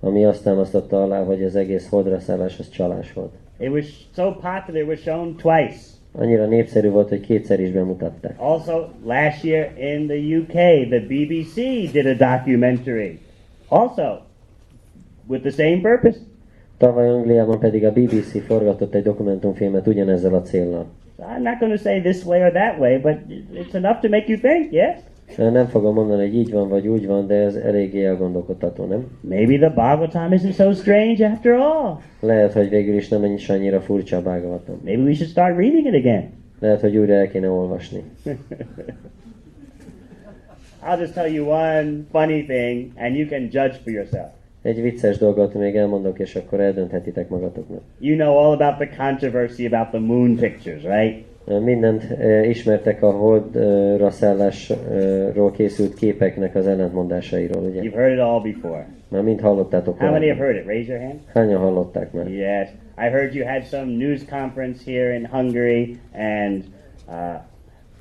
ami 0.01 0.25
azt 0.25 0.45
támasztotta 0.45 1.03
alá, 1.03 1.25
hogy 1.25 1.43
az 1.43 1.57
egész 1.57 1.89
holdra 1.89 2.19
szállás 2.19 2.59
az 2.59 2.69
csalás 2.69 3.13
volt. 3.13 3.33
It 3.59 3.71
was 3.71 4.09
so 4.15 4.33
popular, 4.33 4.83
it 4.83 4.87
was 4.87 5.01
shown 5.01 5.37
twice. 5.37 5.90
Annyira 6.13 6.47
népszerű 6.47 6.89
volt, 6.89 7.09
hogy 7.09 7.21
kétszer 7.21 7.61
is 7.61 7.71
bemutatták. 7.71 8.35
Also, 8.37 8.87
last 9.05 9.45
year 9.45 9.71
in 9.79 10.07
the 10.07 10.37
UK, 10.39 10.89
the 10.89 11.01
BBC 11.01 11.55
did 11.93 12.07
a 12.07 12.15
documentary, 12.15 13.19
also 13.69 14.19
with 15.27 15.43
the 15.43 15.65
same 15.65 15.81
purpose. 15.81 16.19
Tavaly 16.79 17.09
Angliában 17.09 17.59
pedig 17.59 17.85
a 17.85 17.93
BBC 17.93 18.45
forgatott 18.47 18.95
egy 18.95 19.03
dokumentumfilmet 19.03 19.87
ugyanezzel 19.87 20.35
a 20.35 20.43
céllal. 20.43 20.87
So 21.17 21.25
I'm 21.27 21.43
not 21.43 21.59
going 21.59 21.73
to 21.73 21.83
say 21.83 22.01
this 22.01 22.25
way 22.25 22.43
or 22.43 22.51
that 22.51 22.79
way, 22.79 22.99
but 22.99 23.17
it's 23.53 23.75
enough 23.75 24.01
to 24.01 24.09
make 24.09 24.25
you 24.29 24.39
think, 24.39 24.73
yes? 24.73 25.01
Nem 25.37 25.67
fogom 25.67 25.95
mondani, 25.95 26.27
hogy 26.27 26.35
így 26.37 26.53
van 26.53 26.69
vagy 26.69 26.89
úgy 26.89 27.07
van, 27.07 27.27
de 27.27 27.35
ez 27.35 27.55
eléggé 27.55 28.05
elgondolkodtató, 28.05 28.85
nem? 28.85 29.07
Maybe 29.21 29.57
the 29.57 29.69
Bhagavatam 29.69 30.33
isn't 30.33 30.55
so 30.55 30.73
strange 30.73 31.27
after 31.27 31.53
all. 31.53 31.99
Lehet, 32.21 32.53
hogy 32.53 32.69
végül 32.69 32.95
is 32.95 33.09
nem 33.09 33.25
is 33.25 33.49
annyira 33.49 33.81
furcsa 33.81 34.17
a 34.17 34.23
Bhagavatam. 34.23 34.81
Maybe 34.85 35.03
we 35.03 35.15
should 35.15 35.31
start 35.31 35.57
reading 35.57 35.87
it 35.87 35.95
again. 35.95 36.31
Lehet, 36.61 36.81
hogy 36.81 36.97
újra 36.97 37.13
el 37.13 37.29
kéne 37.29 37.51
olvasni. 37.51 38.03
I'll 40.83 40.99
just 40.99 41.15
tell 41.15 41.29
you 41.29 41.47
one 41.47 42.07
funny 42.11 42.45
thing, 42.45 42.93
and 42.97 43.17
you 43.17 43.27
can 43.27 43.43
judge 43.51 43.79
for 43.83 43.93
yourself. 43.93 44.31
Egy 44.63 44.83
vicces 44.83 45.19
dolgot 45.19 45.55
még 45.55 45.77
elmondok, 45.77 46.19
és 46.19 46.37
akkor 46.37 46.61
eldönthetitek 46.61 47.29
magatoknak. 47.29 47.83
You 47.99 48.17
know 48.17 48.37
all 48.37 48.53
about 48.53 48.89
the 48.89 49.05
controversy 49.05 49.67
about 49.67 49.89
the 49.89 49.99
moon 49.99 50.37
pictures, 50.37 50.83
right? 50.83 51.25
Mindent 51.45 52.11
eh, 52.11 52.49
ismertek 52.49 53.03
a 53.03 53.11
holdra 53.11 54.11
szállásról 54.11 55.51
készült 55.51 55.95
képeknek 55.95 56.55
az 56.55 56.67
ellentmondásairól, 56.67 57.63
ugye? 57.63 57.81
You've 57.83 57.95
heard 57.95 58.13
it 58.13 58.19
all 58.19 58.41
before. 58.43 58.87
Már 59.09 59.23
mind 59.23 59.41
hallottátok 59.41 59.99
How 59.99 60.11
many 60.11 60.29
have 60.29 60.41
heard 60.41 60.57
it? 60.57 60.67
Raise 60.67 60.93
your 60.93 61.03
hand. 61.05 61.21
Hányan 61.35 61.61
hallották 61.61 62.13
már? 62.13 62.29
Yes. 62.29 62.69
I 62.99 63.09
heard 63.09 63.35
you 63.35 63.47
had 63.47 63.65
some 63.65 63.85
news 63.85 64.25
conference 64.25 64.85
here 64.85 65.15
in 65.15 65.25
Hungary, 65.25 65.99
and 66.13 66.65
uh, 67.09 67.41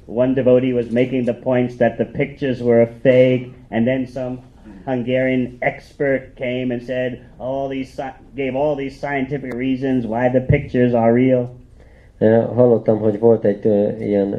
one 0.05 0.33
devotee 0.33 0.73
was 0.73 0.89
making 0.91 1.25
the 1.25 1.33
points 1.33 1.75
that 1.77 1.97
the 1.97 2.05
pictures 2.05 2.61
were 2.61 2.81
a 2.81 2.89
fake, 3.01 3.47
and 3.69 3.85
then 3.85 4.07
some 4.07 4.39
Hungarian 4.85 5.57
expert 5.61 6.35
came 6.35 6.71
and 6.71 6.81
said 6.83 7.25
all 7.37 7.69
these 7.69 7.99
gave 8.35 8.55
all 8.55 8.75
these 8.75 8.99
scientific 8.99 9.53
reasons 9.53 10.05
why 10.05 10.29
the 10.29 10.41
pictures 10.41 10.93
are 10.93 11.13
real. 11.13 11.58
Hallottam, 12.53 12.99
hogy 12.99 13.19
volt 13.19 13.45
egy 13.45 13.65
ilyen 13.99 14.35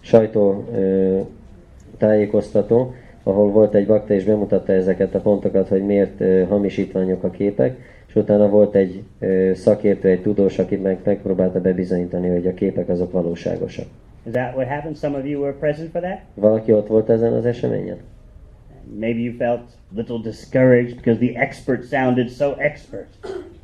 sajtó 0.00 0.64
tájékoztató, 1.98 2.94
ahol 3.22 3.50
volt 3.50 3.74
egy 3.74 3.86
bakta, 3.86 4.14
és 4.14 4.24
bemutatta 4.24 4.72
ezeket 4.72 5.14
a 5.14 5.20
pontokat, 5.20 5.68
hogy 5.68 5.84
miért 5.84 6.22
hamisítványok 6.48 7.22
a 7.22 7.30
képek, 7.30 7.78
és 8.08 8.14
utána 8.14 8.48
volt 8.48 8.74
egy 8.74 9.02
szakértő, 9.54 10.08
egy 10.08 10.22
tudós, 10.22 10.58
aki 10.58 10.76
meg, 10.76 10.98
megpróbálta 11.04 11.60
bebizonyítani, 11.60 12.28
hogy 12.28 12.46
a 12.46 12.54
képek 12.54 12.88
azok 12.88 13.12
valóságosak. 13.12 13.86
Is 14.26 14.32
that 14.32 14.54
what 14.54 14.68
happened? 14.68 14.96
Some 14.96 15.18
of 15.18 15.26
you 15.26 15.40
were 15.40 15.52
present 15.52 15.90
for 15.90 16.00
that? 16.00 16.18
Valaki 16.34 16.72
ott 16.72 16.86
volt 16.86 17.10
ezen 17.10 17.32
az 17.32 17.46
eseményen? 17.46 17.96
Maybe 18.98 19.20
you 19.20 19.34
felt 19.36 19.60
little 19.94 20.18
discouraged 20.18 20.96
because 20.96 21.18
the 21.18 21.36
expert 21.36 21.84
sounded 21.84 22.30
so 22.30 22.54
expert. 22.58 23.08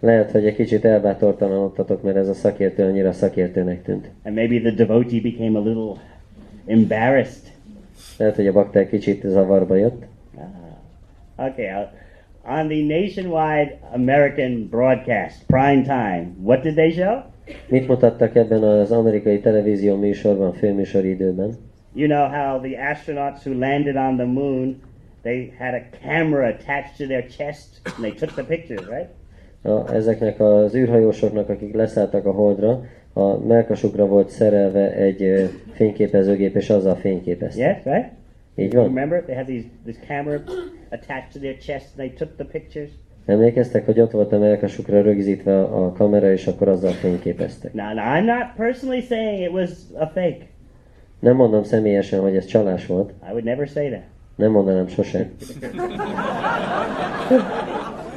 Lehet, 0.00 0.30
hogy 0.30 0.46
egy 0.46 0.54
kicsit 0.54 0.84
elbátortalanodtatok, 0.84 2.02
mert 2.02 2.16
ez 2.16 2.28
a 2.28 2.34
szakértő 2.34 2.84
annyira 2.84 3.12
szakértőnek 3.12 3.82
tűnt. 3.82 4.10
And 4.24 4.34
maybe 4.34 4.60
the 4.60 4.84
devotee 4.84 5.20
became 5.20 5.58
a 5.58 5.62
little 5.62 6.02
embarrassed. 6.66 7.52
Lehet, 8.16 8.36
hogy 8.36 8.46
a 8.46 8.52
bakter 8.52 8.88
kicsit 8.88 9.22
zavarba 9.26 9.74
jött. 9.74 10.02
Ah, 11.36 11.46
okay. 11.48 11.64
uh, 11.64 11.88
On 12.50 12.68
the 12.68 12.82
nationwide 12.82 13.78
American 13.92 14.68
broadcast, 14.70 15.46
prime 15.46 15.82
time, 15.82 16.36
what 16.42 16.62
did 16.62 16.74
they 16.74 16.90
show? 16.90 17.22
Mit 17.68 17.88
mutattak 17.88 18.36
ebben 18.36 18.62
az 18.62 18.92
amerikai 18.92 19.40
televízió 19.40 19.96
műsorban, 19.96 20.52
főműsori 20.52 21.08
időben? 21.08 21.54
You 21.94 22.08
know 22.08 22.28
how 22.28 22.60
the 22.60 22.90
astronauts 22.90 23.44
who 23.44 23.58
landed 23.58 23.96
on 23.96 24.16
the 24.16 24.26
moon, 24.26 24.80
they 25.28 25.52
had 25.58 25.74
a 25.74 25.82
camera 26.02 26.48
attached 26.48 26.96
to 26.96 27.06
their 27.06 27.24
chest 27.36 27.80
and 27.84 28.04
they 28.04 28.12
took 28.12 28.32
the 28.34 28.44
pictures, 28.44 28.86
right? 28.88 29.08
A, 29.62 29.94
ezeknek 29.94 30.40
az 30.40 30.74
űrhajósoknak, 30.74 31.48
akik 31.48 31.74
leszálltak 31.74 32.26
a 32.26 32.32
holdra, 32.32 32.84
a 33.12 33.36
melkasukra 33.36 34.06
volt 34.06 34.28
szerelve 34.28 34.92
egy 34.92 35.22
ö, 35.22 35.44
fényképezőgép, 35.72 36.56
és 36.56 36.70
azzal 36.70 36.94
fényképeztek. 36.94 37.66
Yes, 37.66 37.94
right? 37.94 38.10
Így 38.54 38.74
van? 38.74 38.84
remember 38.84 39.22
they 39.22 39.36
had 39.36 39.46
these 39.46 39.66
this 39.84 39.96
camera 40.06 40.42
attached 40.90 41.32
to 41.32 41.38
their 41.38 41.56
chest 41.56 41.86
and 41.86 41.96
they 41.96 42.10
took 42.10 42.36
the 42.36 42.44
pictures. 42.44 42.90
Emlékeztek, 43.26 43.84
hogy 43.84 44.00
ott 44.00 44.10
volt 44.10 44.32
a 44.32 44.38
melkasukra 44.38 45.02
rögzítve 45.02 45.62
a 45.62 45.92
kamera, 45.92 46.32
és 46.32 46.46
akkor 46.46 46.68
azzal 46.68 46.90
fényképeztek. 46.90 47.72
Now, 47.72 47.94
now 47.94 48.04
I'm 48.04 48.24
not 48.24 48.54
personally 48.56 49.00
saying 49.00 49.40
it 49.40 49.52
was 49.52 49.70
a 49.94 50.06
fake. 50.06 50.46
Nem 51.20 51.36
mondom 51.36 51.62
személyesen, 51.62 52.20
hogy 52.20 52.36
ez 52.36 52.44
csalás 52.44 52.86
volt. 52.86 53.10
I 53.10 53.30
would 53.30 53.44
never 53.44 53.66
say 53.66 53.88
that. 53.88 54.02
Nem 54.38 54.50
mondanám 54.50 54.88
sosem. 54.88 55.30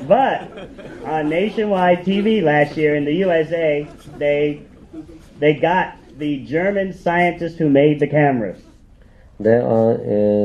But 0.08 0.68
on 1.04 1.28
nationwide 1.28 2.02
TV 2.04 2.44
last 2.44 2.78
year 2.78 2.96
in 2.96 3.04
the 3.04 3.26
USA, 3.26 3.88
they 4.18 4.62
they 5.40 5.54
got 5.54 5.86
the 6.18 6.44
German 6.48 6.92
scientist 6.92 7.60
who 7.60 7.70
made 7.70 7.96
the 7.96 8.08
cameras. 8.08 8.58
De 9.38 9.58
a, 9.58 9.90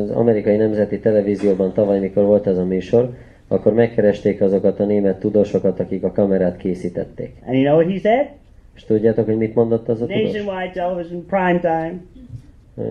az 0.03 0.11
amerikai 0.11 0.57
nemzeti 0.57 0.99
televízióban 0.99 1.73
tavaly, 1.73 1.99
mikor 1.99 2.25
volt 2.25 2.47
ez 2.47 2.59
a 2.59 2.65
műsor, 2.65 3.15
akkor 3.49 3.75
megkeresték 3.75 4.41
azokat 4.41 4.81
a 4.81 4.85
német 4.85 5.19
tudósokat, 5.19 5.81
akik 5.81 6.03
a 6.03 6.13
kamerát 6.13 6.57
készítették. 6.57 7.33
And 7.47 7.55
you 7.55 7.65
know 7.65 7.77
what 7.77 7.93
he 7.93 7.99
said? 7.99 8.29
És 8.77 8.85
tudjátok, 8.85 9.25
hogy 9.25 9.37
mit 9.37 9.55
mondott 9.55 9.89
az 9.89 10.03
a 10.03 10.07
tudós? 10.07 10.33
Nationwide 10.33 10.71
television, 10.73 11.27
prime 11.27 11.61
time. 11.61 11.95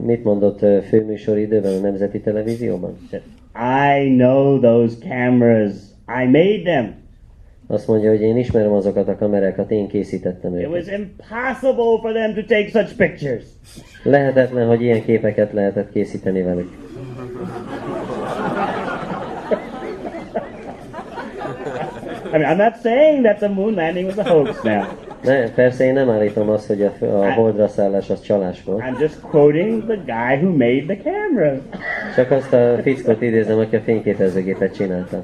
Mit 0.01 0.23
mondott 0.23 0.61
ö, 0.61 0.79
főműsor 0.87 1.37
időben 1.37 1.73
a 1.73 1.79
nemzeti 1.79 2.19
televízióban? 2.19 2.97
I 3.95 4.15
know 4.17 4.59
those 4.59 4.95
cameras. 5.09 5.73
I 6.21 6.25
made 6.25 6.61
them. 6.63 6.93
Azt 7.67 7.87
mondja, 7.87 8.09
hogy 8.09 8.21
én 8.21 8.37
ismerem 8.37 8.71
azokat 8.71 9.07
a 9.07 9.15
kamerákat, 9.15 9.71
én 9.71 9.87
készítettem 9.87 10.59
It 10.59 10.67
was 10.67 10.87
őket. 10.87 10.99
impossible 10.99 11.99
for 12.01 12.11
them 12.13 12.33
to 12.33 12.41
take 12.41 12.69
such 12.69 12.95
pictures. 12.95 13.43
Lehetetlen, 14.03 14.67
hogy 14.67 14.81
ilyen 14.81 15.03
képeket 15.03 15.53
lehetett 15.53 15.91
készíteni 15.91 16.41
velük. 16.41 16.69
I 22.33 22.37
mean, 22.37 22.43
I'm 22.45 22.57
not 22.57 22.81
saying 22.81 23.23
that 23.23 23.39
the 23.39 23.49
moon 23.49 23.75
landing 23.75 24.05
was 24.07 24.17
a 24.17 24.23
hoax 24.23 24.63
now. 24.63 25.04
Ne, 25.25 25.49
persze 25.49 25.83
én 25.83 25.93
nem 25.93 26.09
állítom 26.09 26.49
azt, 26.49 26.67
hogy 26.67 26.81
a, 26.81 26.93
a 26.99 27.33
holdra 27.33 27.67
szállás 27.67 28.09
az 28.09 28.21
csalás 28.21 28.63
volt. 28.63 28.83
I'm 28.83 28.99
just 28.99 29.19
quoting 29.19 29.83
the 29.83 29.95
guy 29.95 30.45
who 30.45 30.51
made 30.57 30.95
the 30.95 31.11
cameras. 31.11 31.59
Csak 32.15 32.31
azt 32.31 32.53
a 32.53 32.77
fickót 32.81 33.21
idézem, 33.21 33.59
aki 33.59 33.75
a 33.75 33.81
fényképezőgépet 33.81 34.75
csinálta. 34.75 35.23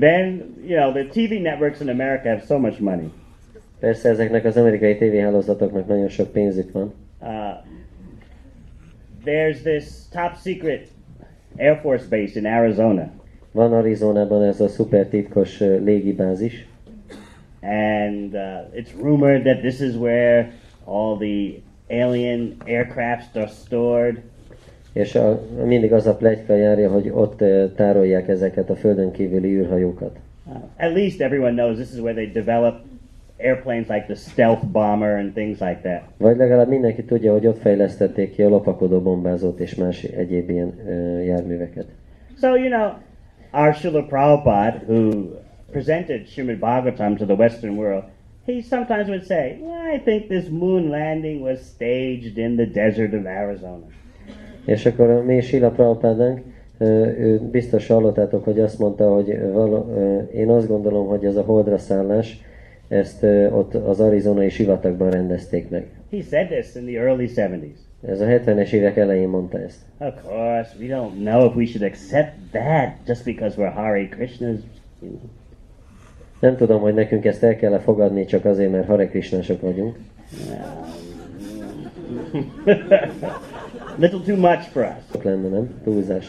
Then, 0.00 0.54
you 0.66 0.76
know, 0.76 0.92
the 0.92 1.04
TV 1.04 1.40
networks 1.42 1.80
in 1.80 1.88
America 1.88 2.28
have 2.28 2.42
so 2.46 2.58
much 2.58 2.80
money. 2.80 3.12
Persze 3.80 4.08
ezeknek 4.08 4.44
az 4.44 4.56
amerikai 4.56 4.96
tévéhálózatoknak 4.96 5.86
nagyon 5.86 6.08
sok 6.08 6.32
pénzük 6.32 6.72
van. 6.72 6.94
Uh, 7.20 7.28
there's 9.24 9.62
this 9.62 9.84
top 10.10 10.36
secret 10.44 10.88
Air 11.56 11.78
Force 11.82 12.06
base 12.08 12.38
in 12.38 12.46
Arizona, 12.46 13.10
Van 13.52 13.72
Arizonában 13.72 14.42
ez 14.42 14.60
a 14.60 14.68
szuper 14.68 15.06
titkos 15.06 15.58
légibázis, 15.60 16.66
and 17.62 18.34
uh, 18.34 18.78
it's 18.78 18.92
rumored 19.00 19.42
that 19.42 19.60
this 19.60 19.80
is 19.80 19.96
where 19.96 20.52
all 20.84 21.16
the 21.16 21.62
alien 21.88 22.56
aircrafts 22.66 23.36
are 23.36 23.48
stored. 23.64 24.22
és 24.92 25.14
a, 25.14 25.40
mindig 25.64 25.92
az 25.92 26.06
a 26.06 26.16
plegyka 26.16 26.54
járja, 26.54 26.90
hogy 26.90 27.10
ott 27.14 27.44
tárolják 27.74 28.28
ezeket 28.28 28.70
a 28.70 28.76
földön 28.76 29.10
kívüli 29.10 29.48
űrhajókat. 29.48 30.16
Uh, 30.46 30.54
at 30.76 30.94
least 30.94 31.20
everyone 31.20 31.52
knows 31.52 31.76
this 31.76 31.92
is 31.92 31.98
where 31.98 32.14
they 32.14 32.30
develop 32.32 32.74
airplanes 33.38 33.88
like 33.88 34.06
the 34.06 34.14
stealth 34.14 34.64
bomber 34.64 35.18
and 35.18 35.32
things 35.32 35.60
like 35.60 35.80
that. 35.82 36.02
Vagy 36.16 36.36
legalább 36.36 36.68
mindenki 36.68 37.04
tudja, 37.04 37.32
hogy 37.32 37.46
ott 37.46 37.58
fejlesztették 37.58 38.34
ki 38.34 38.42
a 38.42 38.48
lopakodó 38.48 39.00
bombázót 39.00 39.60
és 39.60 39.74
más 39.74 40.02
egyéb 40.02 40.50
ilyen 40.50 40.74
ö, 40.86 41.20
járműveket. 41.20 41.86
So, 42.40 42.54
you 42.54 42.68
know, 42.68 42.90
our 43.52 43.74
Srila 43.74 44.02
Prabhupada, 44.02 44.82
who 44.86 45.10
presented 45.70 46.26
Srimad 46.26 46.58
Bhagavatam 46.58 47.16
to 47.16 47.24
the 47.24 47.34
Western 47.34 47.76
world, 47.76 48.04
he 48.46 48.62
sometimes 48.62 49.08
would 49.08 49.24
say, 49.24 49.58
well, 49.60 49.94
I 49.94 49.98
think 49.98 50.28
this 50.28 50.48
moon 50.48 50.88
landing 50.88 51.42
was 51.42 51.58
staged 51.74 52.38
in 52.38 52.56
the 52.56 52.66
desert 52.66 53.14
of 53.14 53.24
Arizona. 53.24 53.86
És 54.66 54.86
akkor 54.86 55.10
a 55.10 55.22
mi 55.22 55.40
Sila 55.40 55.70
Prabhupádánk, 55.70 56.40
ő 56.78 57.40
biztos 57.50 57.86
hallottátok, 57.86 58.44
hogy 58.44 58.60
azt 58.60 58.78
mondta, 58.78 59.14
hogy 59.14 59.38
vala, 59.52 59.86
én 60.32 60.48
azt 60.48 60.68
gondolom, 60.68 61.06
hogy 61.06 61.24
ez 61.24 61.36
a 61.36 61.42
holdra 61.42 61.78
szállás, 61.78 62.40
ezt 62.88 63.22
ott 63.50 63.74
az 63.74 64.00
arizonai 64.00 64.48
sivatagban 64.48 65.10
rendezték 65.10 65.68
meg. 65.68 65.86
He 66.10 66.22
said 66.30 66.46
this 66.48 66.74
in 66.74 66.84
the 66.84 67.00
early 67.00 67.28
70s. 67.36 67.76
Ez 68.06 68.20
a 68.20 68.24
70-es 68.24 68.70
évek 68.70 68.96
elején 68.96 69.28
mondta 69.28 69.58
ezt. 69.58 69.78
Of 69.98 70.14
course, 70.22 70.70
we 70.80 70.86
don't 70.86 71.14
know 71.14 71.44
if 71.46 71.54
we 71.54 71.64
should 71.64 71.92
accept 71.92 72.32
that 72.50 72.92
just 73.06 73.24
because 73.24 73.56
we're 73.60 73.72
Hare 73.72 74.08
Krishnas. 74.08 74.58
You 75.00 75.10
know. 75.10 75.30
Nem 76.40 76.56
tudom, 76.56 76.80
hogy 76.80 76.94
nekünk 76.94 77.24
ezt 77.24 77.42
el 77.42 77.56
kell 77.56 77.78
fogadni 77.78 78.24
csak 78.24 78.44
azért, 78.44 78.70
mert 78.70 78.86
Hare 78.86 79.08
Krishnások 79.08 79.60
vagyunk. 79.60 79.96
Little 83.98 84.20
too 84.26 84.36
much 84.36 84.60
for 84.60 84.82
us. 84.82 85.22
Lenne, 85.22 85.48
nem? 85.48 85.80
Túlzás. 85.84 86.26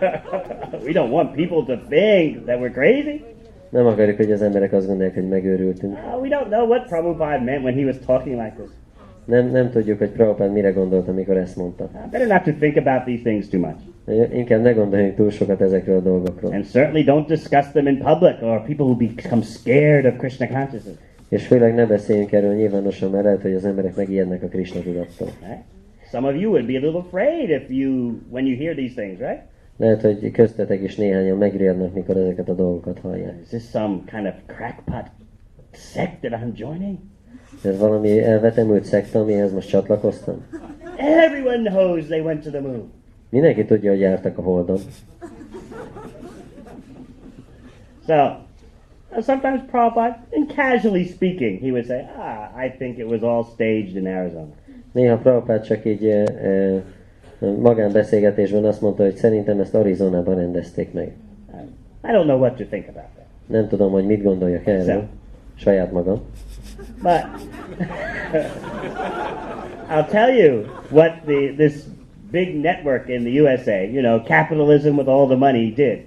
we 0.84 0.92
don't 0.92 1.10
want 1.10 1.34
people 1.34 1.76
to 1.76 1.76
think 1.88 2.46
that 2.46 2.60
we're 2.60 2.72
crazy. 2.72 3.33
Nem 3.74 3.86
akarjuk, 3.86 4.16
hogy 4.16 4.32
az 4.32 4.42
emberek 4.42 4.72
azt 4.72 4.86
gondolják, 4.86 5.14
hogy 5.14 5.28
megőrültünk. 5.28 5.92
Uh, 5.92 6.20
we 6.20 6.28
don't 6.28 6.48
know 6.48 6.66
what 6.66 6.86
Prabhupada 6.88 7.44
meant 7.44 7.62
when 7.62 7.74
he 7.74 7.84
was 7.84 7.96
talking 8.06 8.36
like 8.36 8.52
this. 8.56 8.68
Nem, 9.24 9.50
nem 9.50 9.70
tudjuk, 9.70 9.98
hogy 9.98 10.08
Prabhupád 10.08 10.52
mire 10.52 10.70
gondolt, 10.70 11.08
amikor 11.08 11.36
ezt 11.36 11.56
mondta. 11.56 11.84
Uh, 11.84 12.10
better 12.10 12.26
not 12.26 12.42
to 12.42 12.52
think 12.52 12.76
about 12.76 13.04
these 13.04 13.22
things 13.22 13.48
too 13.48 13.60
much. 13.60 14.34
Inkább 14.34 14.62
ne 14.62 14.72
gondoljunk 14.72 15.14
túl 15.14 15.30
sokat 15.30 15.60
ezekről 15.60 15.96
a 15.96 16.00
dolgokról. 16.00 16.52
And 16.52 16.64
certainly 16.64 17.04
don't 17.06 17.26
discuss 17.26 17.70
them 17.72 17.86
in 17.86 17.98
public 17.98 18.42
or 18.42 18.62
people 18.62 18.84
will 18.84 19.12
become 19.14 19.42
scared 19.42 20.04
of 20.04 20.16
Krishna 20.16 20.46
consciousness. 20.46 20.96
És 21.28 21.46
főleg 21.46 21.74
ne 21.74 21.86
beszéljünk 21.86 22.32
erről 22.32 22.54
nyilvánosan, 22.54 23.10
mert 23.10 23.24
lehet, 23.24 23.42
hogy 23.42 23.54
az 23.54 23.64
emberek 23.64 23.96
megijednek 23.96 24.42
a 24.42 24.46
Krishna 24.46 24.80
tudattól. 24.80 25.28
Some 26.10 26.28
of 26.28 26.40
you 26.40 26.50
would 26.50 26.66
be 26.66 26.76
a 26.76 26.80
little 26.80 26.98
afraid 26.98 27.48
if 27.48 27.62
you, 27.68 28.18
when 28.30 28.46
you 28.46 28.56
hear 28.56 28.74
these 28.74 28.94
things, 29.02 29.18
right? 29.18 29.40
Lehet, 29.76 30.00
hogy 30.00 30.30
köztetek 30.30 30.82
is 30.82 30.96
néhányan 30.96 31.38
megriadnak, 31.38 31.94
mikor 31.94 32.16
ezeket 32.16 32.48
a 32.48 32.54
dolgokat 32.54 32.98
hallják. 32.98 33.34
Is 33.42 33.48
this 33.48 33.62
some 33.62 34.02
kind 34.06 34.26
of 34.26 34.34
crackpot 34.46 35.10
sect 35.72 36.20
that 36.20 36.32
I'm 36.32 36.54
joining? 36.54 36.98
Ez 37.64 37.78
valami 37.78 38.22
elvetemült 38.22 38.84
szekta, 38.84 39.20
amihez 39.20 39.52
most 39.52 39.68
csatlakoztam? 39.68 40.44
Everyone 40.96 41.70
knows 41.70 42.06
they 42.06 42.20
went 42.20 42.42
to 42.42 42.50
the 42.50 42.60
moon. 42.60 42.92
Mindenki 43.28 43.64
tudja, 43.64 43.90
hogy 43.90 44.00
jártak 44.00 44.38
a 44.38 44.42
Holdon. 44.42 44.78
So, 48.06 48.14
uh, 49.16 49.22
sometimes 49.22 49.60
Prabhupada, 49.70 50.26
and 50.32 50.52
casually 50.54 51.04
speaking, 51.04 51.60
he 51.60 51.70
would 51.70 51.86
say, 51.86 52.06
ah, 52.18 52.64
I 52.64 52.70
think 52.70 52.98
it 52.98 53.06
was 53.06 53.22
all 53.22 53.44
staged 53.44 53.96
in 53.96 54.06
Arizona. 54.06 54.52
Néha 54.92 55.18
Prabhupád 55.18 55.62
csak 55.62 55.84
így 55.84 56.04
e, 56.04 56.24
magánbeszélgetésben 57.38 58.64
azt 58.64 58.80
mondta, 58.80 59.02
hogy 59.02 59.14
szerintem 59.14 59.60
ezt 59.60 59.74
Arizonában 59.74 60.34
rendezték 60.34 60.92
meg. 60.92 61.12
I 62.04 62.12
don't 62.12 62.24
know 62.24 62.38
what 62.38 62.56
to 62.56 62.64
think 62.64 62.88
about 62.88 63.08
that. 63.14 63.26
Nem 63.46 63.68
tudom, 63.68 63.92
hogy 63.92 64.06
mit 64.06 64.22
gondoljak 64.22 64.66
erről. 64.66 64.84
Szem. 64.84 65.08
Saját 65.54 65.92
magam. 65.92 66.20
But 67.02 67.24
I'll 69.90 70.06
tell 70.10 70.30
you 70.36 70.64
what 70.90 71.12
the 71.26 71.54
this 71.56 71.74
big 72.30 72.60
network 72.60 73.08
in 73.08 73.22
the 73.22 73.40
USA, 73.40 73.82
you 73.82 74.00
know, 74.02 74.22
capitalism 74.22 74.96
with 74.96 75.08
all 75.08 75.26
the 75.26 75.36
money 75.36 75.72
did. 75.72 75.98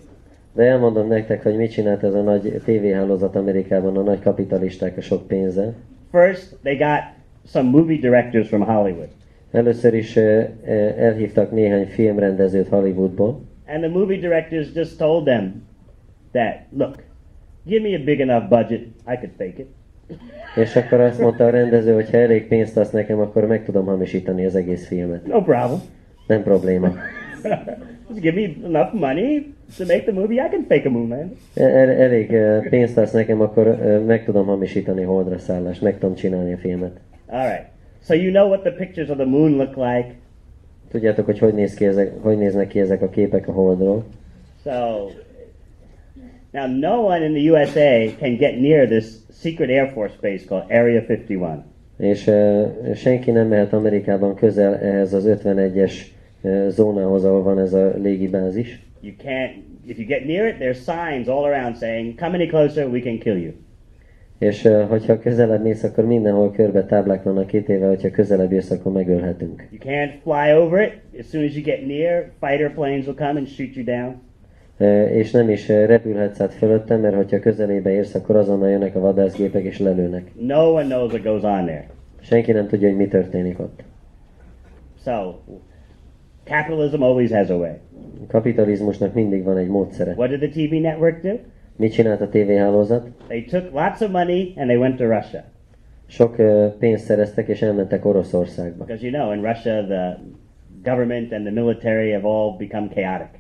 De 0.53 0.63
elmondom 0.63 1.07
nektek, 1.07 1.43
hogy 1.43 1.55
mit 1.55 1.71
csinált 1.71 2.03
ez 2.03 2.13
a 2.13 2.21
nagy 2.21 2.61
tévéhálózat 2.63 3.35
Amerikában, 3.35 3.97
a 3.97 4.01
nagy 4.01 4.21
kapitalisták 4.21 4.97
a 4.97 5.01
sok 5.01 5.27
pénzzel. 5.27 5.73
First, 6.11 6.55
they 6.63 6.75
got 6.75 7.01
some 7.45 7.69
movie 7.69 7.97
directors 7.97 8.47
from 8.47 8.61
Hollywood. 8.61 9.07
Először 9.51 9.93
is 9.93 10.15
elhívtak 10.97 11.51
néhány 11.51 11.85
filmrendezőt 11.85 12.67
Hollywoodból, 12.67 13.41
And 13.69 13.81
the 13.83 13.89
movie 13.89 14.17
directors 14.17 14.73
just 14.73 14.97
told 14.97 15.25
them 15.25 15.63
that, 16.31 16.53
look, 16.71 17.03
give 17.65 17.81
me 17.81 17.95
a 17.95 18.03
big 18.03 18.19
enough 18.19 18.47
budget, 18.49 18.81
I 18.81 19.15
could 19.15 19.31
fake 19.37 19.57
it. 19.57 19.67
és 20.55 20.75
akkor 20.75 20.99
azt 20.99 21.19
mondta 21.19 21.45
a 21.45 21.49
rendező, 21.49 21.93
hogy 21.93 22.09
ha 22.09 22.17
elég 22.17 22.47
pénzt 22.47 22.77
adsz 22.77 22.91
nekem, 22.91 23.19
akkor 23.19 23.47
meg 23.47 23.63
tudom 23.65 23.85
hamisítani 23.85 24.45
az 24.45 24.55
egész 24.55 24.87
filmet. 24.87 25.25
No 25.25 25.41
problem. 25.41 25.79
Nem 26.27 26.43
probléma. 26.43 26.87
just 28.09 28.21
give 28.21 28.35
me 28.41 28.53
enough 28.65 28.93
money 28.93 29.53
to 29.77 29.85
make 29.85 30.01
the 30.03 30.11
movie, 30.11 30.45
I 30.45 30.49
can 30.49 30.65
fake 30.67 30.87
a 30.87 30.91
moon 30.91 31.07
landing. 31.07 31.37
El, 31.53 31.89
elég 31.89 32.37
pénzt 32.69 32.97
adsz 32.97 33.11
nekem, 33.11 33.41
akkor 33.41 33.77
meg 34.05 34.23
tudom 34.23 34.45
hamisítani 34.45 35.03
holdra 35.03 35.37
szállást, 35.37 35.81
meg 35.81 35.97
tudom 35.97 36.15
csinálni 36.15 36.53
a 36.53 36.57
filmet. 36.57 36.99
All 37.25 37.47
right. 37.47 37.65
So 38.03 38.13
you 38.13 38.31
know 38.31 38.47
what 38.47 38.61
the 38.61 38.71
pictures 38.71 39.09
of 39.09 39.17
the 39.17 39.25
moon 39.25 39.57
look 39.57 39.75
like. 39.75 40.15
Tudjátok, 40.91 41.25
hogy 41.25 41.39
hogy, 41.39 41.53
néz 41.53 41.73
ki 41.73 41.85
ezek, 41.85 42.21
hogy 42.21 42.37
néznek 42.37 42.67
ki 42.67 42.79
ezek 42.79 43.01
a 43.01 43.09
képek 43.09 43.47
a 43.47 43.51
holdról. 43.51 44.05
So 44.63 44.71
now 46.51 46.67
no 46.67 47.01
one 47.01 47.25
in 47.25 47.33
the 47.33 47.51
USA 47.51 48.15
can 48.17 48.35
get 48.35 48.59
near 48.59 48.87
this 48.87 49.05
secret 49.31 49.69
Air 49.69 49.91
Force 49.93 50.15
base 50.21 50.45
called 50.45 50.71
Area 50.71 51.03
51. 51.07 51.63
És 51.97 52.27
uh, 52.27 52.93
senki 52.95 53.31
nem 53.31 53.47
mehet 53.47 53.73
Amerikában 53.73 54.35
közel 54.35 54.75
ehhez 54.75 55.13
az 55.13 55.25
51-es 55.27 55.93
uh, 56.41 56.67
zónához, 56.67 57.23
ahol 57.23 57.43
van 57.43 57.59
ez 57.59 57.73
a 57.73 57.93
légibázis. 57.97 58.79
You 59.01 59.13
can't. 59.23 59.51
If 59.85 59.97
you 59.97 60.07
get 60.07 60.25
near 60.25 60.47
it, 60.47 60.55
there's 60.59 60.83
signs 60.83 61.27
all 61.27 61.45
around 61.45 61.77
saying, 61.77 62.19
"Come 62.19 62.33
any 62.33 62.47
closer, 62.47 62.87
we 62.87 62.99
can 62.99 63.17
kill 63.19 63.37
you." 63.37 63.53
És 64.37 64.69
hogyha 64.89 65.19
közelebb 65.19 65.63
mész, 65.63 65.83
akkor 65.83 66.05
mindenhol 66.05 66.51
körbe 66.51 66.85
táblák 66.85 67.23
vannak 67.23 67.47
kitéve, 67.47 67.87
hogyha 67.87 68.09
közelebb 68.09 68.51
jössz, 68.51 68.71
akkor 68.71 68.91
megölhetünk. 68.91 69.67
You 69.71 69.93
can't 69.93 70.11
fly 70.23 70.57
over 70.57 70.81
it. 70.81 71.19
As 71.19 71.25
soon 71.29 71.43
as 71.43 71.55
you 71.55 71.63
get 71.63 71.87
near, 71.87 72.31
fighter 72.39 72.73
planes 72.73 73.05
will 73.05 73.15
come 73.15 73.39
and 73.39 73.47
shoot 73.47 73.75
you 73.75 73.85
down. 73.85 74.25
Uh, 74.79 75.15
és 75.15 75.31
nem 75.31 75.49
is 75.49 75.67
repülhetsz 75.67 76.39
át 76.39 76.53
fölöttem, 76.53 76.99
mert 77.01 77.15
hogyha 77.15 77.39
közelébe 77.39 77.91
érsz, 77.91 78.15
akkor 78.15 78.35
azonnal 78.35 78.69
jönnek 78.69 78.95
a 78.95 78.99
vadászgépek 78.99 79.63
és 79.63 79.79
lelőnek. 79.79 80.31
No 80.39 80.71
one 80.71 80.83
knows 80.83 81.11
what 81.11 81.23
goes 81.23 81.43
on 81.43 81.65
there. 81.65 81.85
Senki 82.21 82.51
nem 82.51 82.67
tudja, 82.67 82.87
hogy 82.87 82.97
mi 82.97 83.07
történik 83.07 83.59
ott. 83.59 83.83
So, 85.03 85.33
capitalism 86.43 87.01
always 87.01 87.31
has 87.31 87.49
a 87.49 87.55
way. 87.55 87.73
Kapitalizmusnak 88.27 89.13
mindig 89.13 89.43
van 89.43 89.57
egy 89.57 89.67
módszere. 89.67 90.13
What 90.13 90.29
did 90.29 90.51
the 90.51 90.67
TV 90.67 90.73
network 90.73 91.21
do? 91.21 91.33
Mit 91.77 91.91
csinált 91.91 92.21
a 92.21 92.29
tévéhálózat? 92.29 93.07
They 93.27 93.43
took 93.43 93.71
lots 93.73 94.01
of 94.01 94.11
money 94.11 94.53
and 94.55 94.67
they 94.67 94.77
went 94.77 94.97
to 94.97 95.05
Russia. 95.05 95.43
Sok 96.07 96.37
uh, 96.37 96.65
pénzt 96.79 97.05
szereztek, 97.05 97.47
és 97.47 97.61
elmentek 97.61 98.05
Oroszországba. 98.05 98.83
Because 98.85 99.05
you 99.05 99.15
know, 99.15 99.33
in 99.33 99.41
Russia, 99.41 99.85
the 99.85 100.19
government 100.83 101.31
and 101.33 101.45
the 101.45 101.53
military 101.53 102.11
have 102.11 102.27
all 102.27 102.55
become 102.57 102.87
chaotic. 102.93 103.39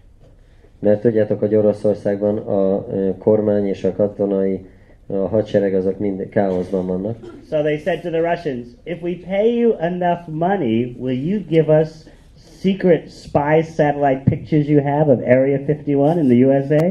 Mert 0.79 1.01
tudjátok, 1.01 1.39
hogy 1.39 1.55
Oroszországban 1.55 2.37
a 2.37 2.85
ö, 2.91 3.09
kormány 3.17 3.67
és 3.67 3.83
a 3.83 3.93
katonai, 3.93 4.65
a 5.07 5.13
hadsereg 5.13 5.73
azok 5.73 5.99
mind 5.99 6.29
káoszban 6.29 6.87
vannak. 6.87 7.17
So 7.49 7.61
they 7.61 7.77
said 7.77 8.01
to 8.01 8.09
the 8.09 8.21
Russians, 8.21 8.67
if 8.83 9.01
we 9.01 9.15
pay 9.27 9.57
you 9.57 9.75
enough 9.79 10.27
money, 10.27 10.95
will 10.99 11.17
you 11.17 11.41
give 11.47 11.79
us 11.81 11.89
secret 12.37 13.09
spy 13.09 13.61
satellite 13.61 14.25
pictures 14.25 14.67
you 14.67 14.81
have 14.81 15.11
of 15.11 15.19
Area 15.19 15.59
51 15.59 16.17
in 16.17 16.27
the 16.27 16.45
USA? 16.45 16.85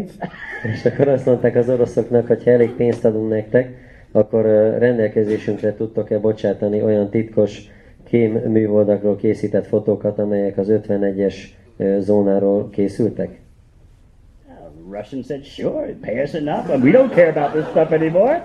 És 0.72 0.84
akkor 0.84 1.08
azt 1.08 1.26
mondták 1.26 1.56
az 1.56 1.68
oroszoknak, 1.68 2.26
hogy 2.26 2.44
ha 2.44 2.50
elég 2.50 2.70
pénzt 2.70 3.04
adunk 3.04 3.28
nektek, 3.28 3.70
akkor 4.12 4.44
rendelkezésünkre 4.78 5.74
tudtok-e 5.74 6.18
bocsátani 6.18 6.82
olyan 6.82 7.10
titkos 7.10 7.60
kém 8.08 8.32
műholdakról 8.32 9.16
készített 9.16 9.66
fotókat, 9.66 10.18
amelyek 10.18 10.58
az 10.58 10.68
51-es 10.70 11.34
ö, 11.76 11.96
zónáról 12.00 12.70
készültek? 12.70 13.28
Uh, 13.28 14.54
the 14.54 14.98
Russians 14.98 15.26
said, 15.26 15.44
sure, 15.44 15.96
pay 16.00 16.22
us 16.22 16.34
enough, 16.34 16.70
and 16.70 16.82
we 16.82 16.90
don't 16.90 17.14
care 17.14 17.28
about 17.28 17.52
this 17.52 17.64
stuff 17.64 17.90
anymore. 17.90 18.42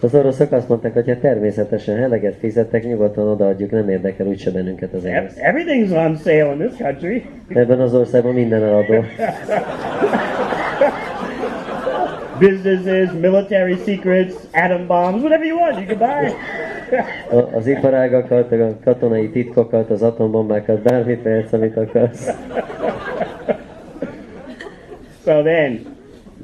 Az 0.00 0.14
oroszok 0.14 0.52
azt 0.52 0.68
mondták, 0.68 0.92
hogy 0.92 1.06
ha 1.06 1.18
természetesen 1.20 1.96
eleget 2.02 2.34
fizettek, 2.40 2.84
nyugodtan 2.84 3.28
odaadjuk, 3.28 3.70
nem 3.70 3.88
érdekel 3.88 4.26
úgyse 4.26 4.50
bennünket 4.50 4.92
az 4.92 5.04
egész. 5.04 5.36
Everything's 5.40 6.06
on 6.06 6.16
sale 6.16 6.52
in 6.52 6.58
this 6.58 6.76
country. 6.78 7.24
Ebben 7.48 7.80
az 7.80 7.94
országban 7.94 8.34
minden 8.34 8.62
eladó. 8.62 9.04
Businesses, 12.38 13.10
military 13.20 13.76
secrets, 13.84 14.34
atom 14.52 14.86
bombs, 14.86 15.22
whatever 15.22 15.46
you 15.46 15.58
want, 15.58 15.76
you 15.78 15.86
can 15.86 15.98
buy. 15.98 16.32
A- 17.38 17.56
Az 17.56 17.66
iparágakat, 17.66 18.52
a 18.52 18.76
katonai 18.84 19.30
titkokat, 19.30 19.90
az 19.90 20.02
atombombákat, 20.02 20.82
bármit 20.82 21.22
vehetsz, 21.22 21.52
amit 21.52 21.76
akarsz. 21.76 22.30
so 25.24 25.42
then, 25.42 25.80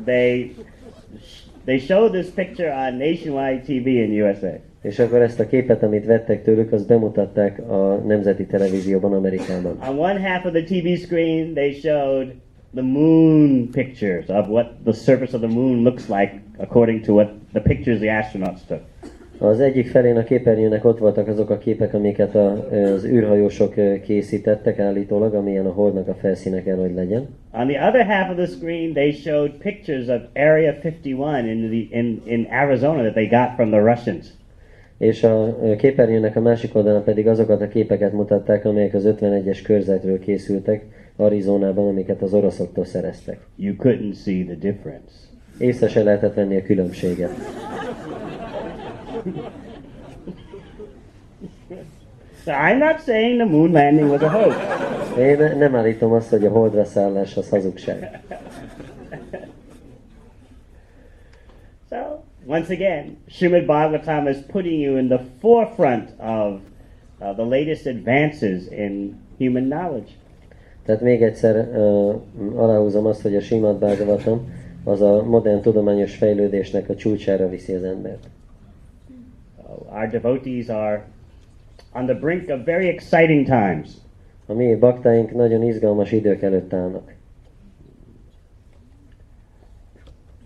they 0.04 0.54
they 1.64 1.78
showed 1.78 2.12
this 2.12 2.30
picture 2.30 2.72
on 2.72 2.98
nationwide 2.98 3.62
TV 3.64 3.86
in 3.86 4.22
USA. 4.22 4.58
És 4.82 4.98
akkor 4.98 5.22
ezt 5.22 5.40
a 5.40 5.46
képet, 5.46 5.82
amit 5.82 6.04
vettek 6.04 6.42
tőlük, 6.42 6.72
azt 6.72 6.86
bemutatták 6.86 7.58
a 7.70 8.02
nemzeti 8.06 8.46
televízióban 8.46 9.12
Amerikában. 9.12 9.78
On 9.88 9.98
one 9.98 10.20
half 10.20 10.44
of 10.44 10.52
the 10.52 10.62
TV 10.62 11.02
screen, 11.02 11.54
they 11.54 11.72
showed 11.72 12.34
the 12.74 12.82
moon 12.82 13.68
pictures 13.70 14.28
of 14.28 14.48
what 14.48 14.66
the 14.84 14.92
surface 14.92 15.36
of 15.36 15.42
the 15.42 15.50
moon 15.50 15.82
looks 15.82 16.08
like 16.08 16.40
according 16.58 17.04
to 17.04 17.12
what 17.12 17.30
the 17.52 17.60
pictures 17.60 17.98
the 17.98 18.08
astronauts 18.08 18.66
took. 18.66 18.80
Az 19.42 19.60
egyik 19.60 19.88
felén 19.88 20.16
a 20.16 20.22
képernyőnek 20.22 20.84
ott 20.84 20.98
voltak 20.98 21.28
azok 21.28 21.50
a 21.50 21.58
képek, 21.58 21.94
amiket 21.94 22.34
a, 22.34 22.68
az 22.94 23.04
űrhajósok 23.04 23.74
készítettek 24.02 24.78
állítólag, 24.78 25.34
amilyen 25.34 25.66
a 25.66 25.72
holdnak 25.72 26.08
a 26.08 26.14
felszíne 26.14 26.62
kell, 26.62 26.76
hogy 26.76 26.94
legyen. 26.94 27.28
On 27.52 27.66
the 27.66 27.86
other 27.86 28.06
half 28.06 28.30
of 28.30 28.36
the 28.36 28.46
screen, 28.46 28.92
they 28.92 29.12
showed 29.12 29.50
pictures 29.50 30.06
of 30.06 30.20
Area 30.34 30.72
51 30.82 31.46
in, 31.46 31.68
the, 31.68 31.98
in, 31.98 32.22
in 32.24 32.48
Arizona 32.50 33.00
that 33.02 33.12
they 33.12 33.26
got 33.26 33.54
from 33.54 33.70
the 33.70 33.80
Russians. 33.80 34.26
És 34.98 35.24
a 35.24 35.56
képernyőnek 35.78 36.36
a 36.36 36.40
másik 36.40 36.74
oldalán 36.74 37.04
pedig 37.04 37.28
azokat 37.28 37.60
a 37.60 37.68
képeket 37.68 38.12
mutatták, 38.12 38.64
amelyek 38.64 38.94
az 38.94 39.14
51-es 39.20 39.60
körzetről 39.64 40.18
készültek 40.18 40.84
Arizonában, 41.16 41.88
amiket 41.88 42.22
az 42.22 42.34
oroszoktól 42.34 42.84
szereztek. 42.84 43.38
You 43.56 43.74
couldn't 43.78 44.22
see 44.24 44.44
the 44.44 44.56
difference. 44.60 45.14
Észre 45.58 45.88
se 45.88 46.02
lehetett 46.02 46.34
venni 46.34 46.56
a 46.56 46.62
különbséget. 46.62 47.30
I'm 52.46 52.78
not 52.78 53.00
saying 53.00 53.38
the 53.38 53.46
moon 53.46 53.72
landing 53.72 54.10
was 54.10 54.22
a 54.22 54.28
hoax. 54.28 54.56
Én 55.18 55.36
ne- 55.36 55.54
nem 55.54 55.76
állítom 55.76 56.12
azt, 56.12 56.28
hogy 56.28 56.46
a 56.46 56.50
holdra 56.50 56.84
szállás 56.84 57.36
az 57.36 57.48
hazugság. 57.48 58.20
So, 61.90 61.96
once 62.46 62.72
again, 62.72 63.16
Srimad 63.28 63.64
Bhagavatam 63.64 64.26
is 64.26 64.36
putting 64.46 64.80
you 64.80 64.96
in 64.96 65.08
the 65.08 65.20
forefront 65.40 66.12
of 66.18 66.60
uh, 67.20 67.34
the 67.34 67.44
latest 67.44 67.86
advances 67.86 68.62
in 68.70 69.16
human 69.38 69.64
knowledge. 69.68 70.10
Tehát 70.84 71.00
még 71.00 71.22
egyszer 71.22 71.56
uh, 71.56 72.14
aláhúzom 72.56 73.06
azt, 73.06 73.22
hogy 73.22 73.36
a 73.36 73.40
Simad 73.40 73.78
Bhagavatam 73.78 74.52
az 74.84 75.00
a 75.00 75.24
modern 75.24 75.60
tudományos 75.60 76.16
fejlődésnek 76.16 76.88
a 76.88 76.94
csúcsára 76.94 77.48
viszi 77.48 77.74
az 77.74 77.82
embert. 77.82 78.26
Uh, 79.72 79.90
our 79.90 80.06
devotees 80.06 80.70
are 80.70 81.04
on 81.94 82.06
the 82.06 82.14
brink 82.14 82.48
of 82.48 82.64
very 82.64 82.88
exciting 82.88 83.44
times. 83.44 84.00
A 84.48 84.54
mi 84.54 84.76
baktáink 84.76 85.32
nagyon 85.32 85.62
izgalmas 85.62 86.12
idők 86.12 86.42
előtt 86.42 86.72
állnak. 86.72 87.14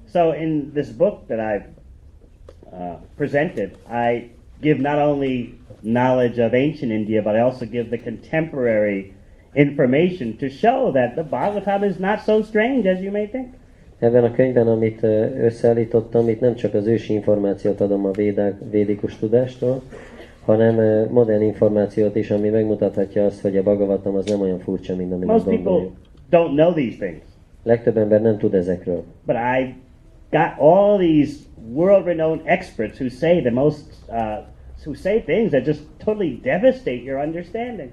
So, 0.04 0.32
in 0.32 0.70
this 0.72 0.90
book 0.90 1.26
that 1.26 1.40
I've 1.40 1.66
uh, 2.72 2.96
presented, 3.16 3.76
I 3.88 4.30
give 4.60 4.80
not 4.80 4.98
only 4.98 5.58
knowledge 5.80 6.38
of 6.38 6.54
ancient 6.54 6.92
India, 6.92 7.22
but 7.22 7.34
I 7.34 7.40
also 7.40 7.66
give 7.66 7.90
the 7.90 7.98
contemporary 7.98 9.14
information 9.54 10.36
to 10.36 10.48
show 10.48 10.92
that 10.92 11.16
the 11.16 11.22
Bhagavatam 11.22 11.82
is 11.82 11.98
not 11.98 12.24
so 12.24 12.42
strange 12.42 12.86
as 12.86 13.00
you 13.00 13.10
may 13.10 13.26
think. 13.26 13.54
Ebben 13.98 14.24
a 14.24 14.32
könyvben, 14.32 14.66
amit 14.68 15.02
összeállítottam, 15.40 16.28
itt 16.28 16.40
nem 16.40 16.54
csak 16.54 16.74
az 16.74 16.86
ősi 16.86 17.12
információt 17.12 17.80
adom 17.80 18.04
a 18.04 18.10
védák, 18.10 18.54
védikus 18.70 19.18
tudástól, 19.18 19.82
hanem 20.44 21.06
modern 21.10 21.42
információt 21.42 22.16
is, 22.16 22.30
ami 22.30 22.48
megmutathatja 22.48 23.24
azt, 23.24 23.40
hogy 23.40 23.56
a 23.56 23.62
Bhagavatam 23.62 24.14
az 24.14 24.24
nem 24.24 24.40
olyan 24.40 24.58
furcsa, 24.58 24.96
mint 24.96 25.12
amit 25.12 25.26
Most 25.26 25.44
gondoljuk. 25.44 25.92
don't 26.30 26.54
know 26.54 26.72
these 26.72 26.96
things, 26.96 27.22
Legtöbb 27.62 27.96
ember 27.96 28.22
nem 28.22 28.38
tud 28.38 28.54
ezekről. 28.54 29.02
but 29.26 29.36
I 29.36 29.74
got 30.30 30.52
all 30.58 30.98
these 30.98 31.36
world-renowned 31.72 32.40
experts 32.44 32.98
who 33.00 33.08
say 33.08 33.40
the 33.40 33.50
most, 33.50 33.84
uh, 34.08 34.44
who 34.84 34.94
say 34.94 35.20
things 35.20 35.50
that 35.50 35.64
just 35.66 35.82
totally 36.04 36.40
devastate 36.42 37.02
your 37.04 37.24
understanding. 37.26 37.88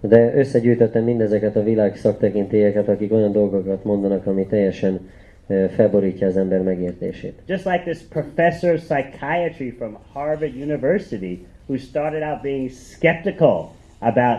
De 0.00 0.34
összegyűjtöttem 0.34 1.04
mindezeket 1.04 1.56
a 1.56 1.62
világ 1.62 1.96
szaktekintélyeket, 1.96 2.88
akik 2.88 3.12
olyan 3.12 3.32
dolgokat 3.32 3.84
mondanak, 3.84 4.26
ami 4.26 4.46
teljesen 4.46 5.00
felborítja 5.46 6.26
az 6.26 6.36
ember 6.36 6.62
megértését. 6.62 7.42
Just 7.46 7.64
like 7.64 7.82
this 7.84 7.98
professor 7.98 8.74
of 8.74 8.80
psychiatry 8.80 9.70
from 9.70 9.98
Harvard 10.12 10.54
University 10.54 11.46
who 11.66 11.76
started 11.78 12.22
out 12.22 12.42
being 12.42 12.70
skeptical 12.70 13.70
about 13.98 14.38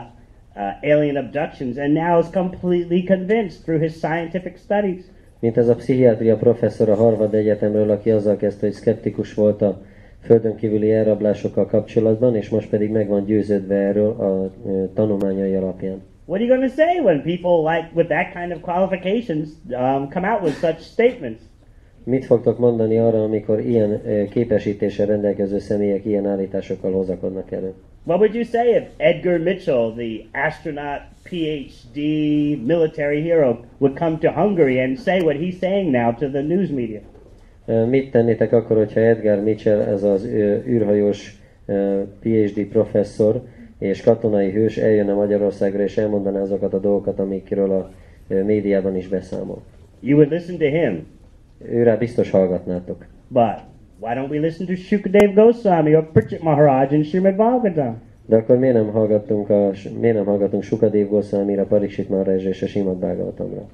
uh, 0.56 0.62
alien 0.82 1.18
abductions 1.18 1.78
and 1.78 1.94
now 1.94 2.20
is 2.20 2.30
completely 2.30 3.04
convinced 3.04 3.64
through 3.64 3.82
his 3.82 3.94
scientific 3.94 4.58
studies. 4.58 5.04
Mint 5.40 5.58
ez 5.58 5.68
a 5.68 5.76
pszichiátria 5.76 6.36
professzor 6.36 6.90
a 6.90 6.96
Harvard 6.96 7.34
Egyetemről, 7.34 7.92
aki 7.92 8.12
azzal 8.12 8.36
kezdte, 8.36 8.66
hogy 8.66 8.76
szkeptikus 8.76 9.34
volt 9.34 9.62
a 9.62 9.82
földön 10.22 10.56
kívüli 10.56 10.92
elrablásokkal 10.92 11.66
kapcsolatban, 11.66 12.36
és 12.36 12.50
most 12.50 12.70
pedig 12.70 12.90
meg 12.92 13.08
van 13.08 13.26
győződve 13.26 13.76
erről 13.76 14.10
a 14.10 14.52
tanulmányai 14.94 15.56
alapján. 15.56 16.02
What 16.28 16.42
are 16.42 16.44
you 16.44 16.50
going 16.50 16.70
to 16.70 16.76
say 16.76 17.00
when 17.00 17.22
people 17.22 17.64
like 17.64 17.96
with 17.96 18.10
that 18.10 18.34
kind 18.34 18.52
of 18.52 18.62
qualifications 18.62 19.56
um, 19.74 20.10
come 20.10 20.26
out 20.26 20.42
with 20.44 20.60
such 20.60 20.82
statements? 20.82 21.42
Mit 22.04 22.26
fogtok 22.26 22.58
mondani 22.60 22.98
arra, 22.98 23.24
amikor 23.24 23.60
ilyen 23.60 24.02
ö, 24.06 24.24
képesítéssel 24.30 25.06
rendelkező 25.06 25.60
személyek 25.60 26.06
ilyen 26.06 26.26
állításokkal 26.28 26.92
hozakodnak 26.92 27.52
elő? 27.52 27.74
What 28.04 28.20
would 28.20 28.34
you 28.34 28.44
say 28.44 28.76
if 28.76 28.84
Edgar 28.98 29.40
Mitchell, 29.40 29.94
the 29.96 30.40
astronaut, 30.48 31.02
PhD, 31.24 31.96
military 32.66 33.22
hero, 33.22 33.60
would 33.78 33.98
come 33.98 34.18
to 34.18 34.32
Hungary 34.32 34.80
and 34.80 34.98
say 34.98 35.22
what 35.22 35.36
he's 35.36 35.58
saying 35.60 35.92
now 35.92 36.14
to 36.14 36.30
the 36.30 36.42
news 36.42 36.70
media? 36.70 37.02
Mit 37.90 38.12
tennétek 38.12 38.54
akkor, 38.54 38.78
hogyha 38.78 39.00
Edgar 39.00 39.44
Mitchell, 39.44 39.80
ez 39.80 40.04
az 40.04 40.26
űrhajós 40.66 41.36
PhD 42.20 42.66
professzor 42.66 43.42
és 43.80 44.02
katonai 44.02 44.52
hős 44.52 44.78
eljönne 44.78 45.14
Magyarországra 45.14 45.84
és 45.84 45.98
elmondaná 45.98 46.42
azokat 46.42 46.74
a 46.74 46.80
dolgokat, 46.80 47.20
amikről 47.20 47.72
a 47.72 47.90
médiában 48.28 48.96
is 48.96 49.08
beszámol? 49.08 49.62
You 50.00 50.18
would 50.18 50.32
listen 50.32 50.58
to 50.58 50.66
him. 50.66 51.08
Őrá 51.66 51.96
biztos 51.96 52.30
hallgatnátok. 52.30 53.06
But 53.28 53.60
why 54.00 54.14
don't 54.14 54.30
we 54.30 54.40
listen 54.40 54.66
to 54.66 54.76
Shukadev 54.76 55.34
Goswami 55.34 55.96
or 55.96 56.12
Pritchett 56.12 56.42
Maharaj 56.42 56.96
and 56.96 57.06
Srimad 57.06 57.36
Bhagavatam? 57.36 58.02
De 58.26 58.36
akkor 58.36 58.58
miért 58.58 58.76
nem 58.76 58.92
hallgattunk, 58.92 59.50
a, 59.50 59.72
miért 60.00 60.16
nem 60.16 60.26
hallgatunk 60.26 60.64
Sukadev 60.64 61.08
Goswamira, 61.08 61.66
Pariksit 61.66 62.10
Maharaj 62.10 62.42
és 62.42 62.62
a 62.62 62.68
Simad 62.68 62.98
Bhagavatamra? 62.98 63.68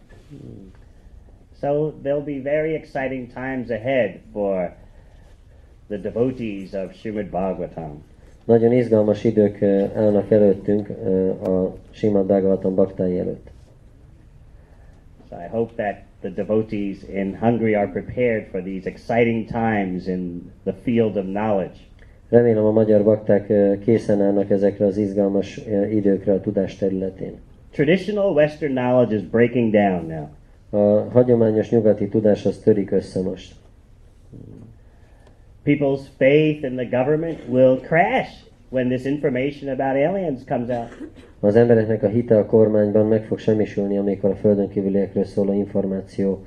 So 1.61 1.91
there'll 2.03 2.25
be 2.25 2.41
very 2.41 2.73
exciting 2.73 3.27
times 3.33 3.69
ahead 3.69 4.19
for 4.31 4.73
the 5.87 5.97
devotees 5.97 6.73
of 6.73 6.93
Srimad 6.93 7.29
Bhagavatam. 7.29 8.03
Nagyon 8.45 8.71
izgalmas 8.71 9.23
idők 9.23 9.61
ö, 9.61 9.83
állnak 9.95 10.31
előttünk 10.31 10.89
ö, 11.05 11.29
a 11.29 11.75
Simad 11.91 12.25
Bhagavatam 12.25 12.75
baktái 12.75 13.19
előtt. 13.19 13.51
So 15.29 15.35
I 15.35 15.47
hope 15.51 15.73
that 15.75 15.95
the 16.19 16.29
devotees 16.29 16.97
in 17.13 17.37
Hungary 17.39 17.75
are 17.75 17.87
prepared 17.87 18.47
for 18.51 18.61
these 18.61 18.89
exciting 18.89 19.47
times 19.47 20.07
in 20.07 20.51
the 20.63 20.73
field 20.81 21.15
of 21.17 21.23
knowledge. 21.23 21.77
Remélem 22.29 22.65
a 22.65 22.71
magyar 22.71 23.03
bakták 23.03 23.49
ö, 23.49 23.73
készen 23.79 24.21
állnak 24.21 24.49
ezekre 24.49 24.85
az 24.85 24.97
izgalmas 24.97 25.61
időkre 25.91 26.33
a 26.33 26.41
tudás 26.41 26.75
területén. 26.75 27.33
Traditional 27.71 28.33
Western 28.33 28.73
knowledge 28.73 29.15
is 29.15 29.21
breaking 29.21 29.71
down 29.71 30.05
now. 30.05 30.27
A 30.81 31.09
hagyományos 31.11 31.69
nyugati 31.69 32.07
tudás 32.07 32.45
az 32.45 32.57
törik 32.57 32.91
össze 32.91 33.21
most. 33.21 33.55
People's 35.63 36.07
faith 36.17 36.63
in 36.63 36.75
the 36.75 36.85
government 36.85 37.49
will 37.49 37.77
crash 37.77 38.43
when 38.69 38.89
this 38.89 39.05
information 39.05 39.69
about 39.69 39.95
aliens 39.95 40.43
comes 40.45 40.69
out. 40.69 40.89
Az 41.39 41.55
embereknek 41.55 42.03
a 42.03 42.07
hite 42.07 42.37
a 42.37 42.45
kormányban 42.45 43.07
meg 43.07 43.25
fog 43.25 43.39
semmisülni, 43.39 43.97
amikor 43.97 44.29
a 44.29 44.35
földön 44.35 44.69
kívüliekről 44.69 45.23
szóló 45.23 45.53
információ 45.53 46.45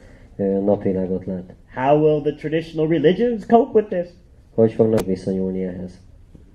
napvilágot 0.65 1.25
lát. 1.25 1.55
How 1.75 1.99
will 1.99 2.21
the 2.21 2.33
traditional 2.35 2.89
religions 2.89 3.47
cope 3.47 3.79
with 3.79 3.89
this? 3.89 4.09
Hogy 4.55 4.73
fognak 4.73 5.07
viszonyulni 5.07 5.65
ehhez? 5.65 6.01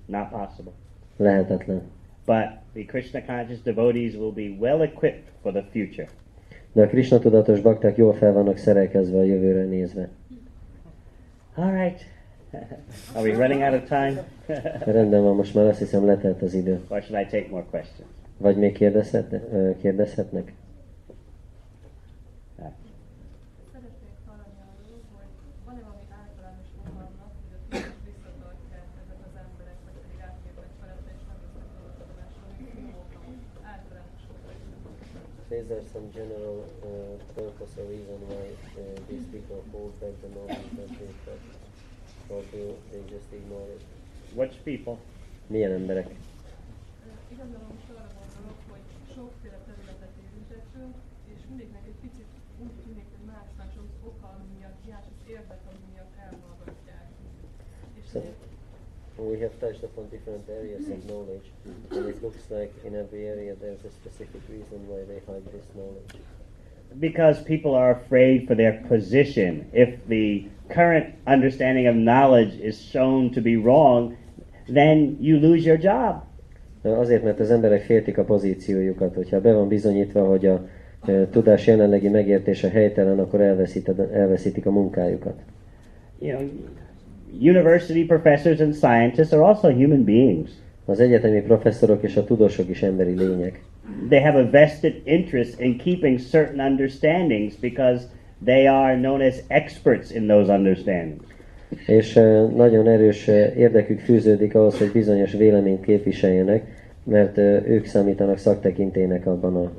Not 0.06 0.28
possible. 0.30 0.72
Lehetetlen. 1.16 1.82
But 2.26 2.46
the 2.72 2.84
Krishna 2.86 3.20
conscious 3.26 3.62
devotees 3.62 4.14
will 4.14 4.32
be 4.32 4.56
well 4.58 4.82
equipped 4.82 5.30
for 5.42 5.52
the 5.52 5.64
future. 5.70 6.08
De 6.72 6.82
a 6.82 6.86
Krishna 6.86 7.18
tudatos 7.18 7.60
bakták 7.60 7.96
jól 7.96 8.12
fel 8.12 8.32
vannak 8.32 8.56
szerelkezve 8.56 9.18
a 9.18 9.22
jövőre 9.22 9.64
nézve. 9.64 10.08
All 11.54 11.70
right. 11.70 12.11
Are 13.16 13.22
we 13.22 13.32
running 13.32 13.62
out 13.62 13.74
of 13.74 13.88
time? 13.88 14.18
Rendben 14.86 15.22
van, 15.22 15.36
most 15.36 15.54
már 15.54 15.66
azt 15.66 15.78
hiszem 15.78 16.06
letelt 16.06 16.42
az 16.42 16.54
idő. 16.54 16.80
or 16.88 17.02
should 17.02 17.20
I 17.20 17.24
take 17.24 17.46
more 17.50 17.64
questions? 17.70 18.08
Vagy 18.36 18.56
még 18.56 18.72
kérdezhet, 18.72 19.40
kérdezhetnek? 19.80 20.52
Is. 35.52 35.68
There 35.68 35.82
some 35.92 36.10
general 36.12 36.64
uh, 36.82 37.18
purpose 37.34 37.76
or 37.78 37.84
reason 37.84 38.20
why 38.28 38.56
uh, 38.78 38.98
these 39.08 39.24
people 39.26 39.62
hold 39.70 39.92
back 40.00 40.14
the 40.22 40.28
knowledge 40.28 40.70
that 40.76 40.88
they 40.88 41.12
got? 41.26 41.61
Or 42.32 42.42
they 42.50 43.02
just 43.14 43.28
ignore 43.32 43.68
it? 43.76 43.82
Which 44.34 44.56
people? 44.64 44.96
Milyen 45.46 45.72
emberek? 45.72 46.08
Igazából 47.32 47.68
most 47.74 47.88
arra 47.90 48.10
gondolok, 48.20 48.60
hogy 48.70 48.84
sokféle 49.14 49.58
területet 49.68 50.12
érintettünk, 50.24 50.94
és 51.32 51.40
mindegyiknek 51.48 51.84
egy 51.90 52.00
picit 52.04 52.30
úgy 52.62 52.74
tűnik, 52.84 53.08
hogy 53.14 53.24
más 53.32 53.48
más 53.60 53.74
az 53.82 53.90
oka, 54.08 54.26
ami 54.34 54.46
miatt, 54.56 54.78
más 54.90 55.06
az 55.14 55.20
érdek, 55.36 55.60
ami 55.70 55.82
miatt 55.92 56.14
elhallgatják. 56.26 57.08
És 58.00 58.06
So, 59.16 59.22
we 59.32 59.38
have 59.44 59.54
touched 59.58 59.84
upon 59.84 60.08
different 60.08 60.48
areas 60.48 60.84
of 60.88 60.98
knowledge, 61.06 61.46
and 61.90 62.08
it 62.08 62.22
looks 62.22 62.44
like 62.48 62.72
in 62.86 62.94
every 62.94 63.28
area 63.28 63.54
there's 63.62 63.84
a 63.84 63.92
specific 64.00 64.40
reason 64.48 64.78
why 64.88 65.00
they 65.04 65.20
hide 65.28 65.46
this 65.52 65.66
knowledge. 65.74 66.12
Because 66.98 67.42
people 67.42 67.74
are 67.74 67.90
afraid 67.90 68.46
for 68.46 68.56
their 68.56 68.84
position. 68.88 69.64
If 69.72 69.88
the 70.08 70.42
current 70.68 71.14
understanding 71.26 71.86
of 71.88 71.94
knowledge 71.94 72.54
is 72.60 72.80
shown 72.90 73.30
to 73.30 73.40
be 73.40 73.56
wrong, 73.56 74.16
then 74.66 75.16
you 75.20 75.38
lose 75.38 75.66
your 75.66 75.78
job. 75.78 76.22
Azért, 76.82 77.22
mert 77.22 77.40
az 77.40 77.50
emberek 77.50 77.82
féltik 77.82 78.18
a 78.18 78.24
pozíciójukat. 78.24 79.14
Hogyha 79.14 79.40
be 79.40 79.52
van 79.52 79.68
bizonyítva, 79.68 80.24
hogy 80.24 80.46
a 80.46 80.66
e, 81.06 81.28
tudás 81.28 81.66
jelenlegi 81.66 82.08
megértése 82.08 82.68
helytelen, 82.68 83.18
akkor 83.18 83.40
elveszíted- 83.40 84.12
elveszítik 84.12 84.66
a 84.66 84.70
munkájukat. 84.70 85.40
You 86.18 86.36
know, 86.36 86.48
university 87.40 88.04
professors 88.04 88.60
and 88.60 88.74
scientists 88.74 89.32
are 89.32 89.42
also 89.42 89.70
human 89.70 90.04
beings. 90.04 90.50
Az 90.84 91.00
egyetemi 91.00 91.40
professzorok 91.40 92.02
és 92.02 92.16
a 92.16 92.24
tudósok 92.24 92.68
is 92.68 92.82
emberi 92.82 93.14
lények. 93.14 93.60
They 94.08 94.20
have 94.20 94.38
a 94.38 94.50
vested 94.50 95.02
interest 95.04 95.60
in 95.60 95.78
keeping 95.78 96.20
certain 96.20 96.60
understandings 96.60 97.56
because 97.56 98.06
they 98.44 98.66
are 98.66 98.96
known 98.96 99.20
as 99.20 99.42
experts 99.48 100.10
in 100.10 100.26
those 100.26 100.52
understandings. 100.52 101.22
És 101.86 102.16
e, 102.16 102.46
nagyon 102.46 102.88
erős 102.88 103.28
e, 103.28 103.52
érdekük 103.56 104.00
fűződik 104.00 104.54
ahhoz, 104.54 104.78
hogy 104.78 104.92
bizonyos 104.92 105.32
véleményt 105.32 105.84
képviseljenek, 105.84 106.62
mert 107.04 107.38
e, 107.38 107.62
ők 107.66 107.86
számítanak 107.86 108.38
szaktekintének 108.38 109.26
abban 109.26 109.56
a, 109.56 109.72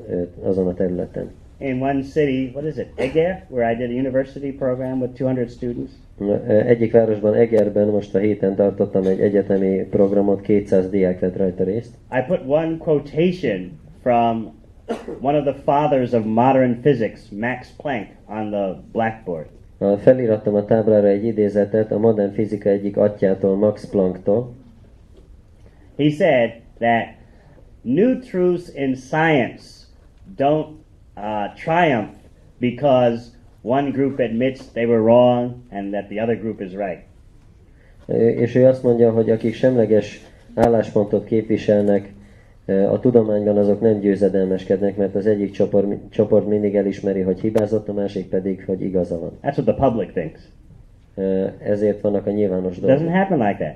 azon 0.47 0.67
a 0.67 0.73
területen. 0.73 1.31
In 1.57 1.81
one 1.81 2.01
city, 2.01 2.51
what 2.53 2.65
is 2.65 2.77
it, 2.77 2.88
Eger, 2.95 3.45
where 3.49 3.71
I 3.71 3.75
did 3.75 3.89
a 3.89 3.93
university 3.93 4.51
program 4.51 4.99
with 5.01 5.13
200 5.13 5.51
students. 5.51 5.91
Egyik 6.47 6.91
városban, 6.91 7.34
Egerben 7.34 7.88
most 7.88 8.15
a 8.15 8.19
héten 8.19 8.55
tartottam 8.55 9.05
egy 9.05 9.19
egyetemi 9.19 9.88
programot, 9.89 10.41
200 10.41 10.89
diák 10.89 11.19
vett 11.19 11.38
rajta 11.38 11.63
részt. 11.63 11.93
I 12.11 12.19
put 12.27 12.39
one 12.47 12.77
quotation 12.77 13.71
from 14.03 14.51
one 15.21 15.35
of 15.35 15.45
the 15.45 15.53
fathers 15.53 16.13
of 16.13 16.25
modern 16.25 16.81
physics, 16.84 17.31
Max 17.31 17.71
Planck, 17.71 18.09
on 18.27 18.51
the 18.51 18.84
blackboard. 18.91 19.47
Felirattam 20.01 20.55
a 20.55 20.65
táblára 20.65 21.07
egy 21.07 21.25
idézetet 21.25 21.91
a 21.91 21.97
modern 21.97 22.34
fizika 22.34 22.69
egyik 22.69 22.97
atyától, 22.97 23.55
Max 23.55 23.85
Plancktól. 23.89 24.53
He 25.97 26.09
said 26.09 26.61
that 26.80 27.07
new 27.81 28.19
truths 28.19 28.69
in 28.75 28.95
science 28.95 29.63
don't 30.35 30.67
uh, 31.15 31.53
triumph 31.55 32.15
because 32.57 33.31
one 33.61 33.91
group 33.91 34.19
admits 34.19 34.71
they 34.71 34.85
were 34.85 35.01
wrong 35.01 35.55
and 35.71 35.91
that 35.91 36.07
the 36.07 36.21
other 36.21 36.39
group 36.39 36.61
is 36.61 36.71
right. 36.71 37.03
És 38.38 38.55
ő 38.55 38.65
azt 38.65 38.84
mondja, 38.84 39.11
hogy 39.11 39.30
akik 39.30 39.53
semleges 39.53 40.21
álláspontot 40.55 41.25
képviselnek 41.25 42.13
a 42.65 42.99
tudományban, 42.99 43.57
azok 43.57 43.81
nem 43.81 43.99
győzedelmeskednek, 43.99 44.98
mert 44.98 45.15
az 45.15 45.26
egyik 45.26 45.52
csoport, 45.52 45.88
csoport 46.10 46.48
mindig 46.48 46.76
elismeri, 46.76 47.22
hogy 47.22 47.40
hibázott, 47.40 47.90
a 47.90 47.94
másik 47.94 48.30
pedig, 48.30 48.64
hogy 48.65 48.81
igaza 48.81 49.19
van. 49.19 49.31
That's 49.44 49.57
what 49.57 49.76
the 49.77 49.88
public 49.90 50.11
thinks. 50.11 50.41
Ezért 51.64 52.02
vannak 52.02 52.27
a 52.27 52.31
nyilvános 52.31 52.77
It 52.77 52.84
doesn't 52.84 52.85
dolgok. 52.88 53.14
happen 53.14 53.38
like 53.38 53.57
that. 53.64 53.76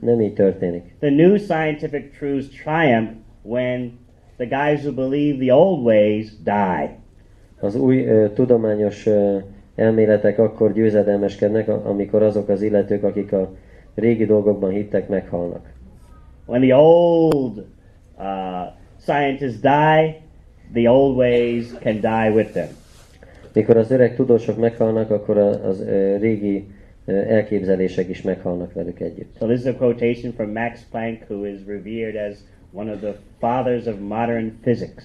Nem 0.00 0.20
így 0.20 0.32
történik. 0.34 0.82
The 0.98 1.10
new 1.10 1.36
scientific 1.36 2.16
truths 2.18 2.48
triumph 2.62 3.10
when 3.42 3.92
the 4.36 4.46
guys 4.46 4.84
who 4.84 4.92
believe 4.94 5.44
the 5.44 5.54
old 5.54 5.84
ways 5.84 6.32
die. 6.44 6.94
Az 7.60 7.76
új 7.76 8.04
ö, 8.04 8.32
tudományos 8.32 9.06
ö, 9.06 9.36
elméletek 9.74 10.38
akkor 10.38 10.72
győzedelmeskednek, 10.72 11.68
amikor 11.68 12.22
azok 12.22 12.48
az 12.48 12.62
illetők, 12.62 13.02
akik 13.04 13.32
a 13.32 13.52
régi 13.94 14.24
dolgokban 14.24 14.70
hittek, 14.70 15.08
meghalnak. 15.08 15.72
When 16.46 16.60
the 16.60 16.76
old 16.76 17.64
uh, 18.18 18.72
scientists 18.98 19.60
die, 19.60 20.22
the 20.72 20.88
old 20.88 21.16
ways 21.16 21.74
can 21.80 22.00
die 22.00 22.30
with 22.30 22.52
them. 22.52 22.68
Mikor 23.52 23.76
az 23.76 23.90
öreg 23.90 24.14
tudósok 24.14 24.56
meghalnak, 24.56 25.10
akkor 25.10 25.38
az 25.38 25.84
régi 26.20 26.64
ö, 27.04 27.12
elképzelések 27.12 28.08
is 28.08 28.22
meghalnak 28.22 28.72
velük 28.72 29.00
együtt. 29.00 29.36
So 29.38 29.46
this 29.46 29.60
is 29.60 29.66
a 29.66 29.76
quotation 29.76 30.32
from 30.32 30.50
Max 30.52 30.80
Planck, 30.90 31.22
who 31.28 31.44
is 31.44 31.58
revered 31.66 32.30
as 32.30 32.38
one 32.72 32.92
of 32.92 33.00
the 33.00 33.14
fathers 33.38 33.86
of 33.86 33.94
modern 34.00 34.52
physics. 34.62 35.04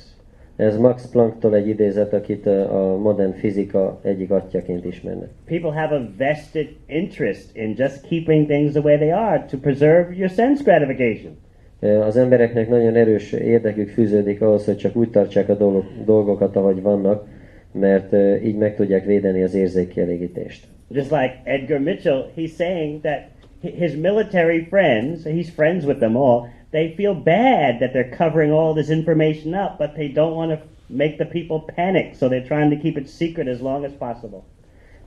Ez 0.55 0.77
Max 0.77 1.09
Plancktól 1.09 1.55
egy 1.55 1.67
idézet, 1.67 2.13
akit 2.13 2.45
a 2.45 2.97
modern 3.01 3.33
fizika 3.33 3.99
egyik 4.03 4.31
atyaként 4.31 4.85
ismernek. 4.85 5.29
People 5.45 5.71
have 5.71 5.95
a 5.95 6.09
vested 6.17 6.67
interest 6.85 7.55
in 7.55 7.73
just 7.77 8.01
keeping 8.07 8.47
things 8.47 8.71
the 8.71 8.81
way 8.81 8.97
they 8.97 9.11
are 9.11 9.45
to 9.49 9.57
preserve 9.57 10.15
your 10.15 10.29
sense 10.29 10.63
gratification. 10.63 11.37
Az 11.81 12.17
embereknek 12.17 12.69
nagyon 12.69 12.95
erős 12.95 13.31
érdekük 13.31 13.89
fűződik 13.89 14.41
ahhoz, 14.41 14.65
hogy 14.65 14.77
csak 14.77 14.95
úgy 14.95 15.09
tartsák 15.09 15.49
a 15.49 15.55
dolgok, 15.55 15.85
dolgokat, 16.05 16.55
ahogy 16.55 16.81
vannak, 16.81 17.27
mert 17.71 18.13
így 18.43 18.55
meg 18.55 18.75
tudják 18.75 19.05
védeni 19.05 19.43
az 19.43 19.53
érzékkielégítést. 19.53 20.67
Just 20.89 21.11
like 21.11 21.39
Edgar 21.43 21.79
Mitchell, 21.79 22.25
he's 22.35 22.55
saying 22.55 23.01
that 23.01 23.19
hi- 23.61 23.75
his 23.75 23.95
military 23.95 24.67
friends, 24.69 25.23
he's 25.23 25.49
friends 25.49 25.85
with 25.85 25.99
them 25.99 26.15
all, 26.15 26.47
they 26.71 26.93
feel 26.97 27.13
bad 27.13 27.79
that 27.79 27.93
they're 27.93 28.17
covering 28.17 28.51
all 28.51 28.73
this 28.73 28.89
information 28.89 29.53
up, 29.53 29.77
but 29.77 29.93
they 29.95 30.07
don't 30.07 30.35
want 30.35 30.51
to 30.51 30.59
make 30.89 31.17
the 31.17 31.25
people 31.25 31.59
panic, 31.75 32.15
so 32.15 32.27
they're 32.29 32.47
trying 32.47 32.69
to 32.69 32.75
keep 32.75 32.97
it 32.97 33.09
secret 33.09 33.47
as 33.47 33.61
long 33.61 33.85
as 33.85 33.93
possible. 33.93 34.43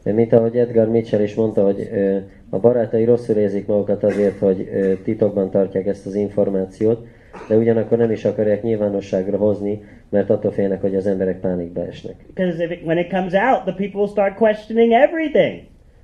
De 0.05 0.12
Mint 0.12 0.32
ahogy 0.32 0.56
Edgar 0.56 0.89
Mitchell 0.89 1.20
is 1.20 1.35
mondta, 1.35 1.64
hogy 1.64 1.90
a 2.51 2.59
barátai 2.59 3.05
rosszul 3.05 3.36
érzik 3.36 3.66
magukat 3.66 4.02
azért, 4.02 4.39
hogy 4.39 4.68
titokban 5.05 5.51
tartják 5.51 5.86
ezt 5.86 6.06
az 6.06 6.14
információt, 6.14 7.06
de 7.48 7.56
ugyanakkor 7.56 7.98
nem 7.98 8.10
is 8.10 8.24
akarják 8.24 8.62
nyilvánosságra 8.62 9.36
hozni, 9.36 9.82
mert 10.10 10.31
attól 10.31 10.51
félnek, 10.51 10.81
hogy 10.81 10.94
az 10.97 11.06
emberek 11.06 11.40
pánikba 11.40 11.86
esnek. 11.86 12.14
Because 12.35 12.64
if 12.64 12.70
it, 12.70 12.85
when 12.85 12.98
it 12.98 13.10
comes 13.10 13.32
out, 13.32 13.62
the 13.62 13.74
people 13.74 14.01
will 14.01 14.10
start 14.10 14.35
questioning 14.35 14.93
everything. 14.93 15.60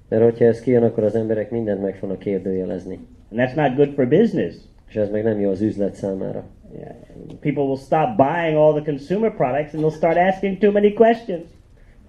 Mert 0.08 0.22
hogyha 0.22 0.44
ez 0.44 0.60
kijön, 0.60 0.82
akkor 0.82 1.04
az 1.04 1.14
emberek 1.14 1.50
mindent 1.50 1.82
meg 1.82 1.94
fognak 1.94 2.18
kérdőjelezni. 2.18 2.98
And 3.30 3.40
that's 3.40 3.54
not 3.54 3.76
good 3.76 3.94
for 3.94 4.08
business. 4.08 4.54
És 4.88 4.96
ez 4.96 5.10
meg 5.10 5.22
nem 5.22 5.40
jó 5.40 5.50
az 5.50 5.60
üzlet 5.60 5.94
számára. 5.94 6.44
Yeah. 6.76 6.94
People 7.40 7.62
will 7.62 7.76
stop 7.76 8.16
buying 8.16 8.56
all 8.56 8.72
the 8.72 8.84
consumer 8.84 9.34
products 9.34 9.74
and 9.74 9.84
they'll 9.84 9.96
start 9.96 10.16
asking 10.16 10.58
too 10.58 10.72
many 10.72 10.92
questions. 10.92 11.42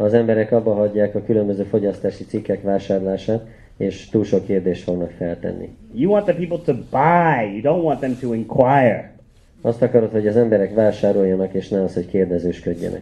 Ha 0.01 0.07
az 0.07 0.13
emberek 0.13 0.51
abba 0.51 0.73
hagyják 0.73 1.15
a 1.15 1.23
különböző 1.23 1.63
fogyasztási 1.63 2.25
cikkek 2.25 2.61
vásárlását, 2.61 3.47
és 3.77 4.09
túl 4.09 4.23
sok 4.23 4.45
kérdést 4.45 4.83
fognak 4.83 5.11
feltenni. 5.11 5.69
You 5.93 6.11
want 6.11 6.25
the 6.25 6.35
people 6.35 6.57
to 6.57 6.73
buy, 6.73 7.55
you 7.55 7.61
don't 7.61 7.83
want 7.83 7.99
them 7.99 8.17
to 8.19 8.33
inquire. 8.33 9.13
Azt 9.61 9.81
akarod, 9.81 10.11
hogy 10.11 10.27
az 10.27 10.35
emberek 10.35 10.73
vásároljanak, 10.73 11.53
és 11.53 11.67
ne 11.67 11.83
az, 11.83 11.93
hogy 11.93 12.07
kérdezősködjenek. 12.07 13.01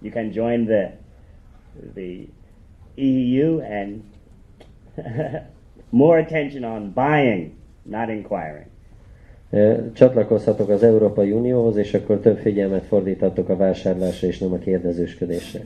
You 0.00 0.12
can 0.12 0.30
join 0.32 0.64
the 0.64 0.96
the 1.94 2.26
EU 2.94 3.60
and 3.60 4.02
more 5.90 6.20
attention 6.20 6.64
on 6.64 6.92
buying, 6.94 7.52
not 7.82 8.08
inquiring. 8.08 8.75
Csatlakozhatok 9.92 10.68
az 10.68 10.82
Európai 10.82 11.32
Unióhoz, 11.32 11.76
és 11.76 11.94
akkor 11.94 12.20
több 12.20 12.38
figyelmet 12.38 12.84
fordíthatok 12.84 13.48
a 13.48 13.56
vásárlásra, 13.56 14.28
és 14.28 14.38
nem 14.38 14.52
a 14.52 14.58
kérdezősködésre. 14.58 15.60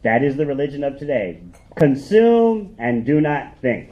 That 0.00 0.22
is 0.22 0.34
the 0.34 0.44
religion 0.44 0.92
of 0.92 0.98
today. 0.98 1.38
Consume 1.68 2.60
and 2.76 3.04
do 3.04 3.20
not 3.20 3.42
think. 3.60 3.88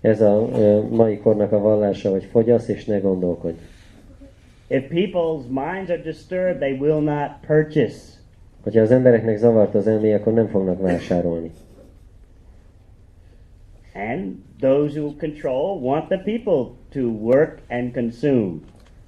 Ez 0.00 0.20
a 0.20 0.48
mai 0.90 1.18
kornak 1.18 1.52
a 1.52 1.58
vallása, 1.58 2.10
hogy 2.10 2.24
fogyasz, 2.24 2.68
és 2.68 2.84
ne 2.84 2.98
gondolkodj. 2.98 3.58
If 4.66 4.82
people's 4.90 5.46
minds 5.48 5.90
are 5.90 6.02
disturbed, 6.02 6.58
they 6.58 6.72
will 6.72 7.00
not 7.00 7.30
purchase. 7.46 7.96
Hogyha 8.62 8.80
az 8.80 8.90
embereknek 8.90 9.36
zavart 9.36 9.74
az 9.74 9.86
elmé, 9.86 10.14
akkor 10.14 10.32
nem 10.32 10.46
fognak 10.46 10.80
vásárolni. 10.80 11.50
And 13.94 14.34
those 14.60 15.00
who 15.00 15.16
control 15.16 15.80
want 15.80 16.08
the 16.08 16.18
people 16.18 16.76
to 16.90 17.08
work 17.08 17.60
and 17.68 17.92
consume. 17.92 18.60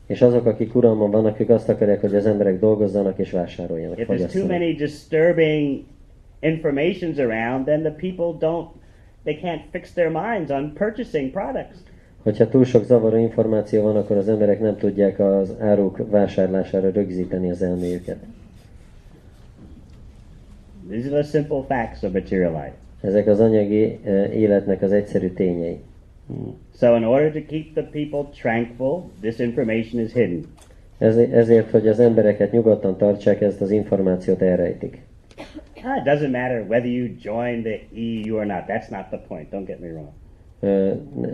És 0.06 0.22
azok, 0.22 0.46
akik 0.46 0.74
uralman 0.74 1.10
vannak, 1.10 1.40
ők 1.40 1.48
azt 1.48 1.68
akarják, 1.68 2.00
hogy 2.00 2.14
az 2.14 2.26
emberek 2.26 2.58
dolgozzanak 2.58 3.18
és 3.18 3.30
vásároljanak, 3.30 3.98
If 3.98 4.08
there's 4.08 4.32
too 4.32 4.46
many 4.46 4.74
disturbing 4.74 5.84
informations 6.40 7.18
around, 7.18 7.64
then 7.64 7.80
the 7.80 7.90
people 7.90 8.48
don't, 8.48 8.68
they 9.22 9.38
can't 9.42 9.60
fix 9.70 9.92
their 9.92 10.10
minds 10.10 10.50
on 10.50 10.72
purchasing 10.74 11.30
products. 11.30 11.76
Hogyha 12.22 12.48
túl 12.48 12.64
sok 12.64 12.84
zavaró 12.84 13.16
információ 13.16 13.82
van, 13.82 13.96
akkor 13.96 14.16
az 14.16 14.28
emberek 14.28 14.60
nem 14.60 14.76
tudják 14.76 15.18
az 15.18 15.54
áruk 15.60 16.10
vásárlására 16.10 16.90
rögzíteni 16.90 17.50
az 17.50 17.62
elméjüket. 17.62 18.18
These 20.88 21.06
are 21.06 21.22
the 21.22 21.30
simple 21.30 21.62
facts 21.68 22.02
of 22.02 22.12
material 22.12 22.52
life. 22.52 22.74
Ezek 23.00 23.26
az 23.26 23.40
anyagi 23.40 23.98
életnek 24.34 24.82
az 24.82 24.92
egyszerű 24.92 25.28
tényei. 25.28 25.80
So, 26.78 26.96
in 26.96 27.04
order 27.04 27.32
to 27.32 27.40
keep 27.48 27.72
the 27.74 27.82
people 27.92 28.30
tranquil, 28.40 29.10
this 29.20 29.38
information 29.38 30.02
is 30.02 30.12
hidden. 30.12 30.44
Ez, 30.98 31.16
ezért, 31.16 31.70
hogy 31.70 31.88
az 31.88 32.00
embereket 32.00 32.52
nyugodtan 32.52 32.96
tartsák, 32.96 33.40
ezt 33.40 33.60
az 33.60 33.70
információt 33.70 34.42
elrejtik. 34.42 34.98
Ah, 35.82 35.96
it 35.96 36.04
doesn't 36.04 36.30
matter 36.30 36.64
whether 36.68 36.90
you 36.90 37.08
join 37.22 37.62
the 37.62 37.80
EU 37.96 38.36
or 38.36 38.44
not. 38.44 38.66
That's 38.66 38.90
not 38.90 39.06
the 39.10 39.20
point. 39.28 39.48
Don't 39.50 39.66
get 39.66 39.80
me 39.80 39.88
wrong. 39.88 40.08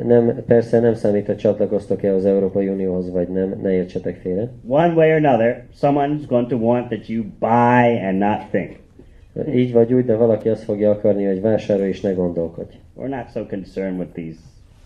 Nem, 0.06 0.44
persze 0.47 0.80
nem 0.80 0.94
számít, 0.94 1.26
hogy 1.26 1.36
csatlakoztok-e 1.36 2.14
az 2.14 2.24
Európai 2.24 2.68
Unióhoz, 2.68 3.10
vagy 3.10 3.28
nem, 3.28 3.59
ne 3.62 3.72
értsetek 3.72 4.16
félre. 4.16 4.48
One 4.66 4.94
way 4.94 5.10
or 5.10 5.24
another, 5.24 5.64
someone's 5.80 6.26
going 6.28 6.48
to 6.48 6.56
want 6.56 6.88
that 6.88 7.09
you 7.09 7.24
buy 7.38 8.06
and 8.06 8.18
not 8.18 8.51
think. 8.51 8.84
Így 9.54 9.72
vagy 9.72 9.92
úgy, 9.92 10.04
de 10.04 10.16
valaki 10.16 10.48
azt 10.48 10.62
fogja 10.62 10.90
akarni, 10.90 11.24
hogy 11.24 11.40
vásárolj 11.40 11.88
és 11.88 12.00
ne 12.00 12.12
gondolkodj. 12.12 12.74
We're 12.98 13.08
not 13.08 13.30
so 13.32 13.46
concerned 13.46 13.98
with 13.98 14.12
these 14.12 14.38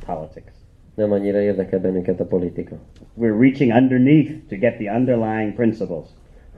politics. 0.06 0.52
Nem 0.94 1.12
annyira 1.12 1.40
érdekel 1.40 1.80
bennünket 1.80 2.20
a 2.20 2.24
politika, 2.24 2.76
We're 3.20 3.40
reaching 3.40 3.72
underneath 3.72 4.30
to 4.48 4.56
get 4.56 4.76
the 4.76 4.94
underlying 4.94 5.54
principles. 5.54 6.04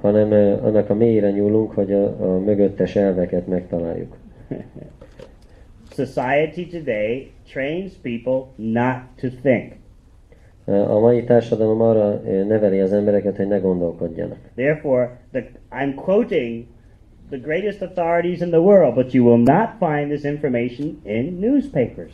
hanem 0.01 0.31
ö, 0.31 0.63
annak 0.63 0.91
a 0.91 0.95
mélyére 0.95 1.31
nyúlunk, 1.31 1.73
hogy 1.73 1.93
a, 1.93 2.35
a 2.35 2.39
mögöttes 2.39 2.97
elveket 2.97 3.47
megtaláljuk. 3.47 4.17
Society 5.91 6.67
today 6.71 7.31
trains 7.53 7.93
people 8.03 8.45
not 8.57 8.99
to 9.21 9.29
think. 9.43 9.73
A 10.65 10.99
mai 10.99 11.25
társadalom 11.25 11.81
arra 11.81 12.21
neveli 12.49 12.81
az 12.81 12.93
embereket, 12.93 13.37
hogy 13.37 13.47
ne 13.47 13.59
gondolkodjanak. 13.59 14.39
Therefore, 14.55 15.19
the, 15.33 15.49
I'm 15.71 15.95
quoting 15.95 16.65
the 17.33 17.39
greatest 17.39 17.81
authorities 17.83 18.43
in 18.43 18.51
the 18.51 18.61
world, 18.61 18.95
but 18.95 19.15
you 19.15 19.25
will 19.25 19.43
not 19.55 19.79
find 19.79 20.11
this 20.11 20.25
information 20.25 21.01
in 21.05 21.41
newspapers. 21.41 22.13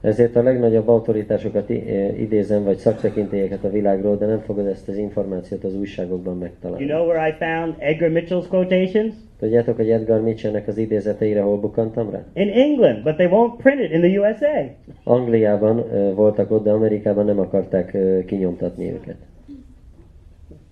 Ezért 0.00 0.36
a 0.36 0.42
legnagyobb 0.42 0.88
autoritásokat 0.88 1.70
ö, 1.70 1.74
idézem, 2.18 2.64
vagy 2.64 2.76
szaktekintélyeket 2.76 3.64
a 3.64 3.70
világról, 3.70 4.16
de 4.16 4.26
nem 4.26 4.40
fogod 4.40 4.66
ezt 4.66 4.88
az 4.88 4.96
információt 4.96 5.64
az 5.64 5.74
újságokban 5.74 6.38
megtalálni. 6.38 6.84
You 6.84 6.94
know 6.94 7.08
where 7.08 7.28
I 7.28 7.32
found 7.32 7.74
Edgar 7.78 8.10
Mitchell's 8.10 8.48
quotations? 8.48 9.14
Tudjátok, 9.38 9.76
hogy 9.76 9.90
Edgar 9.90 10.20
Mitchellnek 10.20 10.68
az 10.68 10.78
idézeteire 10.78 11.40
hol 11.40 11.56
bukkantam 11.56 12.10
rá? 12.10 12.24
In 12.32 12.48
England, 12.48 13.02
but 13.02 13.16
they 13.16 13.28
won't 13.30 13.56
print 13.62 13.80
it 13.80 13.92
in 13.92 14.00
the 14.00 14.20
USA. 14.20 14.74
Angliában 15.04 15.78
ö, 15.78 16.14
voltak 16.14 16.50
ott, 16.50 16.64
de 16.64 16.70
Amerikában 16.70 17.24
nem 17.24 17.38
akarták 17.38 17.94
ö, 17.94 18.24
kinyomtatni 18.24 18.92
őket. 18.92 19.16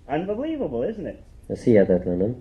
Unbelievable, 0.07 0.89
isn't 0.89 1.07
it? 1.07 1.17
Ez 1.47 1.63
hihetetlen, 1.63 2.17
nem? 2.17 2.35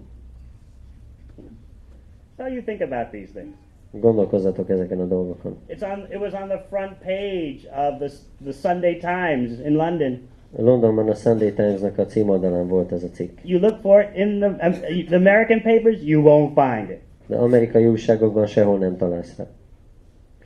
So 2.36 2.46
you 2.46 2.62
think 2.62 2.80
about 2.80 3.10
these 3.10 3.30
things. 3.32 3.54
Gondolkozzatok 3.90 4.70
ezeken 4.70 5.00
a 5.00 5.04
dolgokon. 5.06 5.56
It's 5.66 5.82
on. 5.82 6.06
It 6.10 6.18
was 6.18 6.32
on 6.32 6.48
the 6.48 6.60
front 6.68 6.98
page 7.00 7.64
of 7.64 7.98
the 7.98 8.10
the 8.44 8.52
Sunday 8.52 8.98
Times 8.98 9.58
in 9.58 9.74
London. 9.74 10.20
Londonban 10.56 11.08
a 11.08 11.14
Sunday 11.14 11.52
Times-nak 11.52 11.98
a 11.98 12.06
címoldalán 12.06 12.68
volt 12.68 12.92
ez 12.92 13.02
a 13.02 13.08
cikk. 13.08 13.38
You 13.42 13.60
look 13.60 13.80
for 13.80 14.00
it 14.00 14.16
in 14.16 14.38
the, 14.38 14.46
um, 14.46 14.72
the 15.06 15.16
American 15.16 15.60
papers, 15.62 16.02
you 16.02 16.22
won't 16.22 16.54
find 16.54 16.90
it. 16.90 17.00
De 17.26 17.36
amerikai 17.36 17.86
újságokban 17.86 18.46
sehol 18.46 18.78
nem 18.78 18.96
találsz 18.96 19.36
rá. 19.36 19.46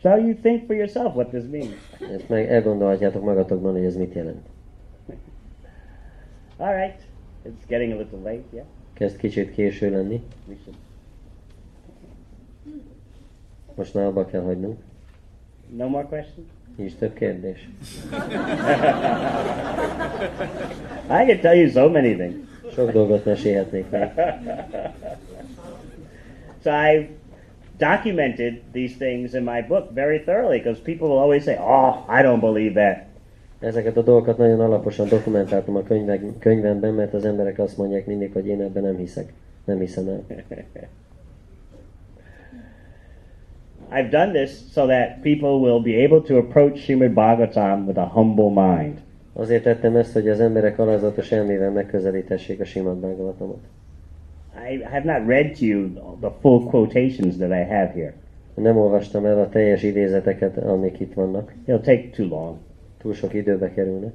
So 0.03 0.17
you 0.17 0.35
think 0.35 0.67
for 0.67 0.75
yourself 0.77 1.15
what 1.15 1.29
this 1.29 1.45
means. 1.51 1.75
Ezt 2.13 2.29
meg 2.29 2.49
elgondolhatjátok 2.49 3.25
magatokban, 3.25 3.73
hogy 3.73 3.85
ez 3.85 3.97
mit 3.97 4.15
jelent. 4.15 4.47
All 6.57 6.75
right, 6.75 7.01
it's 7.45 7.67
getting 7.69 7.93
a 7.93 7.97
little 7.97 8.19
late. 8.19 8.43
Yeah, 8.53 8.67
Kezd 8.95 9.17
kicsit 9.17 9.51
késő 9.51 9.91
lenni. 9.91 10.23
we 10.49 10.55
should. 10.65 10.77
Most 13.79 13.95
már 13.95 14.05
abba 14.05 14.25
kell 14.25 14.43
hagynunk. 14.43 14.79
No 15.77 15.89
more 15.89 16.05
questions? 16.05 16.47
Nincs 16.77 16.95
több 16.95 17.13
kérdés. 17.13 17.69
I 21.21 21.25
can 21.27 21.41
tell 21.41 21.57
you 21.57 21.69
so 21.69 21.89
many 21.89 22.15
things. 22.15 22.35
Sok 22.73 22.93
dolgot 22.93 23.25
mesélhetnék 23.25 23.91
még. 23.91 24.09
So 26.63 26.71
I 26.71 27.09
documented 27.77 28.61
these 28.73 28.95
things 28.99 29.33
in 29.33 29.43
my 29.43 29.65
book 29.69 29.95
very 29.95 30.21
thoroughly 30.21 30.59
because 30.59 30.81
people 30.81 31.07
will 31.09 31.19
always 31.19 31.43
say, 31.43 31.57
"Oh, 31.57 32.19
I 32.19 32.23
don't 32.23 32.41
believe 32.41 32.73
that." 32.73 33.05
Ezeket 33.59 33.97
a 33.97 34.03
dolgokat 34.03 34.39
nagyon 34.39 34.61
alaposan 34.61 35.09
dokumentáltam 35.09 35.77
a 35.77 35.83
könyvek, 35.83 36.23
könyvemben, 36.39 36.95
mert 36.95 37.15
az 37.15 37.25
emberek 37.25 37.59
azt 37.59 37.77
mondják 37.77 38.07
mindig, 38.07 38.33
hogy 38.33 38.47
én 38.47 38.61
ebben 38.61 38.83
nem 38.83 38.97
hiszek. 38.97 39.33
Nem 39.65 39.79
hiszem 39.79 40.09
el. 40.09 40.23
I've 43.91 44.11
done 44.11 44.33
this 44.33 44.73
so 44.73 44.87
that 44.87 45.23
people 45.23 45.61
will 45.61 45.81
be 45.81 45.95
able 46.05 46.21
to 46.23 46.37
approach 46.37 46.87
Srimad 46.87 47.15
Bhagavatam 47.15 47.87
with 47.87 47.99
a 47.99 48.07
humble 48.07 48.51
mind. 48.51 49.01
Azért 49.33 49.63
tettem 49.63 49.97
ezt, 49.97 50.13
hogy 50.13 50.29
az 50.29 50.41
emberek 50.41 50.79
alázatos 50.79 51.33
elmével 51.33 51.71
megközelítessék 51.71 52.61
a 52.61 52.65
Simad 52.65 52.97
Bhagavatamot. 52.97 53.61
I 54.71 54.83
have 54.83 55.05
not 55.05 55.29
read 55.29 55.59
to 55.59 55.65
you 55.65 55.89
the 56.21 56.31
full 56.41 56.67
quotations 56.67 57.37
that 57.37 57.51
I 57.51 57.65
have 57.75 57.93
here. 57.93 58.15
Nem 58.55 58.77
olvastam 58.77 59.25
el 59.25 59.39
a 59.39 59.49
teljes 59.49 59.83
idézeteket, 59.83 60.57
amik 60.57 61.01
itt 61.01 61.15
vannak. 61.15 61.55
It'll 61.67 61.81
take 61.81 62.09
too 62.17 62.27
long. 62.27 62.57
Túl 62.99 63.13
sok 63.13 63.35
időbe 63.35 63.73
kerülne. 63.73 64.13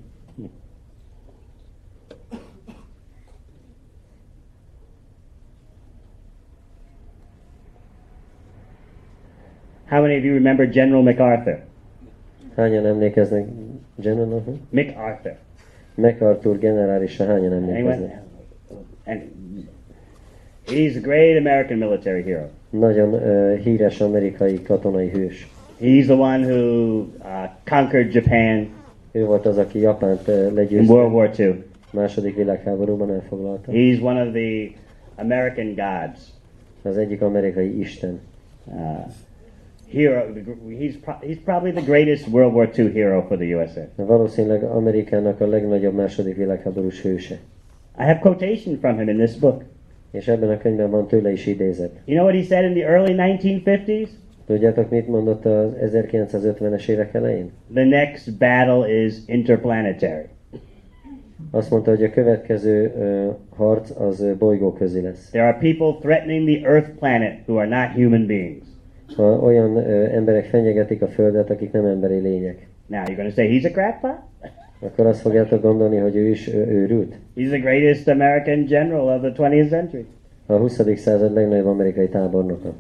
How 9.94 10.02
many 10.02 10.18
of 10.18 10.26
you 10.26 10.34
remember 10.34 10.66
General 10.66 11.04
MacArthur? 11.04 11.60
Hányan 12.56 12.86
emlékeznek 12.86 13.48
General? 14.02 14.44
MacArthur. 14.70 15.36
MacArthur 15.96 16.58
generálisra 16.58 17.26
hányan 17.26 17.54
emlékeznek? 17.54 18.22
And 19.06 19.22
he's 20.66 20.96
a 20.96 21.00
great 21.00 21.38
American 21.38 21.78
military 21.78 22.22
hero. 22.22 22.46
Nagyon 22.70 23.14
uh, 23.14 23.60
híres 23.60 24.02
amerikai 24.02 24.62
katonai 24.62 25.10
hős. 25.10 25.48
He's 25.80 26.06
the 26.06 26.16
one 26.16 26.46
who 26.46 26.98
uh, 27.00 27.50
conquered 27.66 28.14
Japan 28.14 28.70
Ő 29.12 29.26
volt 29.26 29.46
az, 29.46 29.58
aki 29.58 29.80
Japánt 29.80 30.28
uh, 30.28 30.36
in 30.36 30.42
World 30.42 30.54
legyőzte. 30.54 30.94
War 30.94 31.32
II. 31.40 31.64
Második 31.92 32.36
világháborúban 32.36 33.14
elfoglalta. 33.14 33.72
He's 33.72 34.02
one 34.02 34.22
of 34.22 34.32
the 34.34 34.70
American 35.16 35.68
gods. 35.68 36.20
Az 36.82 36.98
egyik 36.98 37.22
amerikai 37.22 37.80
isten. 37.80 38.20
Uh, 38.66 39.06
hero. 39.94 40.34
He's 40.80 40.96
pro- 40.98 41.20
he's 41.22 41.40
probably 41.44 41.72
the 41.72 41.82
greatest 41.82 42.28
World 42.28 42.54
War 42.54 42.70
II 42.78 42.92
hero 42.92 43.22
for 43.28 43.38
the 43.38 43.56
USA. 43.56 43.82
Valószínűleg 43.96 44.64
Amerikának 44.64 45.42
a 45.42 45.48
legnagyobb 45.48 45.94
második 45.96 46.36
világháborús 46.36 47.02
hőse. 47.02 47.34
I 48.00 48.04
have 48.04 48.20
quotation 48.20 48.78
from 48.80 48.98
him 48.98 49.08
in 49.10 49.18
this 49.18 49.36
book. 49.36 49.64
És 50.12 50.28
ebben 50.28 50.50
a 50.50 50.58
könyvben 50.58 50.90
van 50.90 51.08
tőle 51.08 51.32
is 51.32 51.46
idézet. 51.46 51.92
You 52.06 52.18
know 52.18 52.30
what 52.30 52.42
he 52.42 52.56
said 52.56 52.64
in 52.64 52.74
the 52.74 52.90
early 52.90 53.14
1950s? 53.18 54.10
Tudjátok, 54.46 54.90
mit 54.90 55.08
mondott 55.08 55.46
az 55.46 55.72
1950-es 55.82 56.88
évek 56.88 57.14
elején? 57.14 57.52
The 57.74 57.84
next 57.84 58.38
battle 58.38 59.04
is 59.04 59.16
interplanetary. 59.26 60.26
Azt 61.52 61.70
mondta, 61.70 61.90
hogy 61.90 62.04
a 62.04 62.10
következő 62.10 62.94
ö, 62.98 63.30
harc 63.56 64.00
az 64.00 64.22
ö, 64.22 64.36
bolygóközi 64.38 65.02
lesz. 65.02 65.30
There 65.30 65.48
are 65.48 65.58
people 65.60 66.00
threatening 66.02 66.48
the 66.48 66.70
Earth 66.70 66.90
planet 66.90 67.34
who 67.46 67.58
are 67.58 67.68
not 67.68 67.96
human 67.96 68.26
beings. 68.26 68.64
Ha 69.16 69.40
olyan 69.40 69.76
ö, 69.76 70.04
emberek 70.16 70.46
fenyegetik 70.46 71.02
a 71.02 71.08
Földet, 71.08 71.50
akik 71.50 71.72
nem 71.72 71.86
emberi 71.86 72.20
lények, 72.20 72.68
Now 72.88 73.02
you're 73.04 73.16
going 73.16 73.30
to 73.30 73.34
say 73.36 73.48
he's 73.60 73.66
a 73.66 73.72
crackpot? 73.72 74.16
akkor 74.80 75.06
azt 75.06 75.22
fogjátok 75.22 75.62
gondolni, 75.62 75.98
hogy 75.98 76.16
ő 76.16 76.28
is 76.28 76.54
ö, 76.54 76.58
őrült. 76.58 77.16
He's 77.36 77.48
the 77.50 77.58
greatest 77.58 78.08
American 78.08 78.66
general 78.66 79.16
of 79.16 79.22
the 79.34 79.44
20th 79.50 79.70
century. 79.70 80.06
A 80.46 80.54
20. 80.54 80.98
század 80.98 81.34
legnagyobb 81.34 81.66
amerikai 81.66 82.08
tábornoka. 82.10 82.74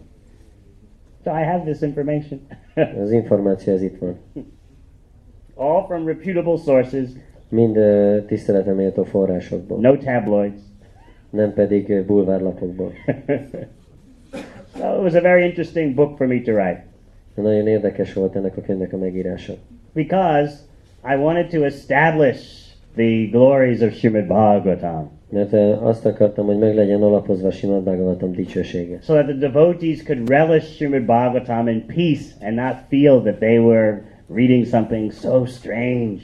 So 1.24 1.30
I 1.40 1.44
have 1.44 1.64
this 1.64 1.82
information. 1.82 2.40
Az 3.04 3.12
információ 3.12 3.74
ez 3.74 3.82
itt 3.82 3.98
van. 3.98 4.16
All 5.56 5.86
from 5.86 6.08
reputable 6.08 6.58
sources, 6.58 7.10
Mind 7.50 7.78
ö, 7.78 8.18
tiszteletem 8.28 8.76
méltó 8.76 9.04
forrásokból, 9.04 9.80
no 9.80 9.98
tabloids. 9.98 10.60
nem 11.30 11.54
pedig 11.54 11.90
ö, 11.90 12.06
bulvárlapokból. 12.06 12.92
so 14.78 14.96
it 14.96 15.02
was 15.04 15.14
a 15.14 15.22
very 15.22 15.46
interesting 15.46 15.96
book 15.96 16.18
for 16.18 16.28
me 16.28 16.40
to 16.42 16.52
write 16.52 16.84
Nagyon 17.36 17.68
érdekes 17.68 18.14
volt 18.14 18.36
ennek 18.36 18.58
a 18.58 18.62
könyvnek 18.62 18.94
a 18.94 18.98
megírása. 18.98 19.54
because 19.94 20.54
I 21.14 21.16
wanted 21.16 21.48
to 21.50 21.64
establish 21.66 22.42
the 22.96 23.28
glories 23.32 23.82
of 23.82 23.94
Srimad 23.94 24.26
Bhagavatam 24.28 25.10
Mert 25.30 25.54
ö, 25.54 25.58
azt 25.82 26.06
akartam, 26.06 26.46
hogy 26.46 26.58
meg 26.58 26.76
legyen 26.76 27.02
alapozva 27.04 27.52
Simad 27.52 27.84
Bhagavatam 27.84 28.32
dicsősége. 28.32 28.98
so 29.02 29.14
that 29.14 29.26
the 29.26 29.38
devotees 29.38 30.04
could 30.04 30.30
relish 30.30 30.66
Srimad 30.76 31.02
Bhagavatam 31.06 31.68
in 31.68 31.86
peace 31.86 32.24
and 32.42 32.56
not 32.56 32.76
feel 32.90 33.22
that 33.22 33.36
they 33.40 33.58
were 33.58 34.02
reading 34.34 34.66
something 34.66 35.12
so 35.12 35.46
strange. 35.46 36.22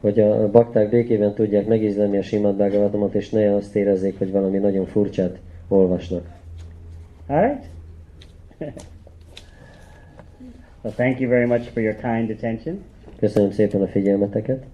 Hogy 0.00 0.20
a 0.20 0.50
bakták 0.50 0.90
békében 0.90 1.34
tudják 1.34 1.66
megízlelni 1.66 2.16
a 2.18 2.22
Simad 2.22 2.54
Bhagavatamot, 2.56 3.14
és 3.14 3.30
ne 3.30 3.54
azt 3.54 3.76
érezzék, 3.76 4.18
hogy 4.18 4.30
valami 4.30 4.58
nagyon 4.58 4.86
furcsát 4.86 5.38
olvasnak. 5.68 6.22
All 7.26 7.40
right? 7.42 7.64
Well, 10.82 10.94
thank 10.94 11.20
you 11.20 11.28
very 11.28 11.46
much 11.46 11.68
for 11.72 11.82
your 11.82 11.94
kind 11.94 12.30
attention. 12.30 12.84
Köszönöm 13.16 13.50
szépen 13.50 13.82
a 13.82 13.86
figyelmeteket. 13.86 14.64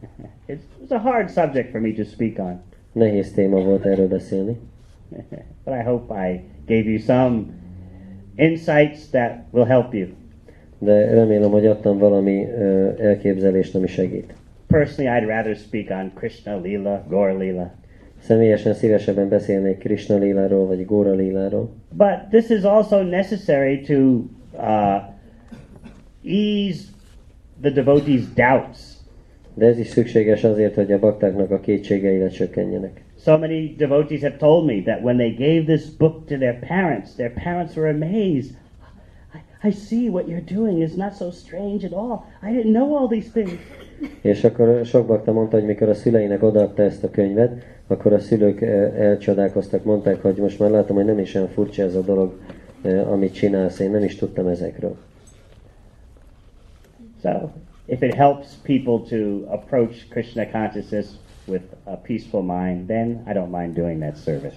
It's, 0.46 0.62
it's 0.82 0.90
a 0.90 0.98
hard 0.98 1.28
subject 1.30 1.70
for 1.70 1.80
me 1.80 1.92
to 1.92 2.04
speak 2.04 2.38
on, 2.38 2.60
Nehéz 2.92 3.32
téma 3.32 3.60
volt 3.60 3.84
erről 3.84 4.08
beszélni, 4.08 4.56
but 5.64 5.74
I 5.74 5.82
hope 5.82 6.28
I 6.30 6.40
gave 6.66 6.90
you 6.90 6.98
some 6.98 7.44
insights 8.34 9.10
that 9.10 9.44
will 9.50 9.66
help 9.66 9.94
you. 9.94 10.08
de 10.78 11.14
remélem, 11.14 11.50
hogy 11.50 11.66
adtam 11.66 11.98
valami 11.98 12.44
ö, 12.44 12.90
elképzelést, 12.98 13.74
ami 13.74 13.86
segít. 13.86 14.34
Personally, 14.66 15.20
I'd 15.20 15.26
rather 15.28 15.56
speak 15.56 15.90
on 15.90 16.12
Krishna 16.14 16.60
Lila, 16.60 17.04
Gaur 17.08 17.38
Lila. 17.38 17.74
Személyesen 18.20 18.74
szívesebben 18.74 19.28
beszélnék 19.28 19.78
Krishna 19.78 20.16
Liláról, 20.16 20.66
vagy 20.66 20.84
Góra 20.84 21.12
Liláról, 21.12 21.70
But 21.96 22.28
this 22.30 22.48
is 22.48 22.62
also 22.62 23.02
necessary 23.02 23.80
to 23.80 23.94
uh, 24.52 25.02
ease 26.24 26.84
the 27.60 27.70
devotees' 27.70 28.32
doubts. 28.34 28.78
de 29.54 29.66
ez 29.66 29.78
is 29.78 29.86
szükséges 29.86 30.44
azért, 30.44 30.74
hogy 30.74 30.92
a 30.92 30.98
baktáknak 30.98 31.50
a 31.50 31.60
kétségei 31.60 32.18
lecsökkenjenek. 32.18 33.02
So 33.20 33.38
many 33.38 33.74
devotees 33.76 34.20
have 34.20 34.36
told 34.36 34.64
me 34.66 34.82
that 34.82 35.02
when 35.02 35.16
they 35.16 35.30
gave 35.30 35.64
this 35.64 35.96
book 35.96 36.26
to 36.26 36.36
their 36.36 36.58
parents, 36.68 37.14
their 37.14 37.32
parents 37.44 37.76
were 37.76 37.88
amazed. 37.90 38.50
I, 39.62 39.68
I 39.68 39.70
see 39.72 40.08
what 40.08 40.28
you're 40.28 40.54
doing 40.54 40.82
is 40.82 40.94
not 40.94 41.12
so 41.14 41.30
strange 41.30 41.84
at 41.84 41.92
all. 41.92 42.24
I 42.42 42.52
didn't 42.52 42.72
know 42.72 42.96
all 42.96 43.08
these 43.08 43.30
things. 43.32 43.58
És 44.20 44.44
akkor 44.44 44.80
sok 44.84 45.06
bakta 45.06 45.32
mondta, 45.32 45.56
hogy 45.56 45.66
mikor 45.66 45.88
a 45.88 45.94
szüleinek 45.94 46.42
odaadta 46.42 46.82
ezt 46.82 47.04
a 47.04 47.10
könyvet, 47.10 47.62
akkor 47.86 48.12
a 48.12 48.18
szülők 48.18 48.60
eh, 48.60 48.98
elcsodálkoztak, 48.98 49.84
mondták, 49.84 50.22
hogy 50.22 50.36
most 50.36 50.58
már 50.58 50.70
látom, 50.70 50.96
hogy 50.96 51.04
nem 51.04 51.18
is 51.18 51.34
olyan 51.34 51.48
furcsa 51.48 51.82
ez 51.82 51.94
a 51.94 52.00
dolog, 52.00 52.38
eh, 52.82 53.12
amit 53.12 53.34
csinálsz, 53.34 53.78
én 53.78 53.90
nem 53.90 54.04
is 54.04 54.16
tudtam 54.16 54.46
ezekről. 54.46 54.96
So, 57.22 57.30
if 57.86 58.02
it 58.02 58.14
helps 58.14 58.46
people 58.62 59.18
to 59.18 59.44
approach 59.52 60.08
Krishna 60.08 60.50
consciousness 60.50 61.06
with 61.46 61.64
a 61.84 61.96
peaceful 61.96 62.42
mind, 62.42 62.86
then 62.86 63.22
I 63.26 63.32
don't 63.32 63.50
mind 63.50 63.74
doing 63.74 64.00
that 64.00 64.22
service. 64.22 64.56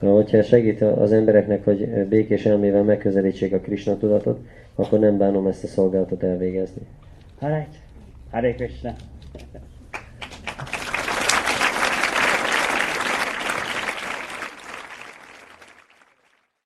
Na, 0.00 0.12
Hogyha 0.12 0.42
segít 0.42 0.82
az 0.82 1.12
embereknek, 1.12 1.64
hogy 1.64 2.06
békés 2.08 2.46
elmével 2.46 2.82
megközelítsék 2.82 3.52
a 3.52 3.58
Krishna 3.58 3.96
tudatot, 3.96 4.38
akkor 4.74 4.98
nem 4.98 5.18
bánom 5.18 5.46
ezt 5.46 5.64
a 5.64 5.66
szolgálatot 5.66 6.22
elvégezni. 6.22 6.82
All 7.38 7.54
right. 7.54 7.87
Hare 8.32 8.54
Krishna. 8.54 8.94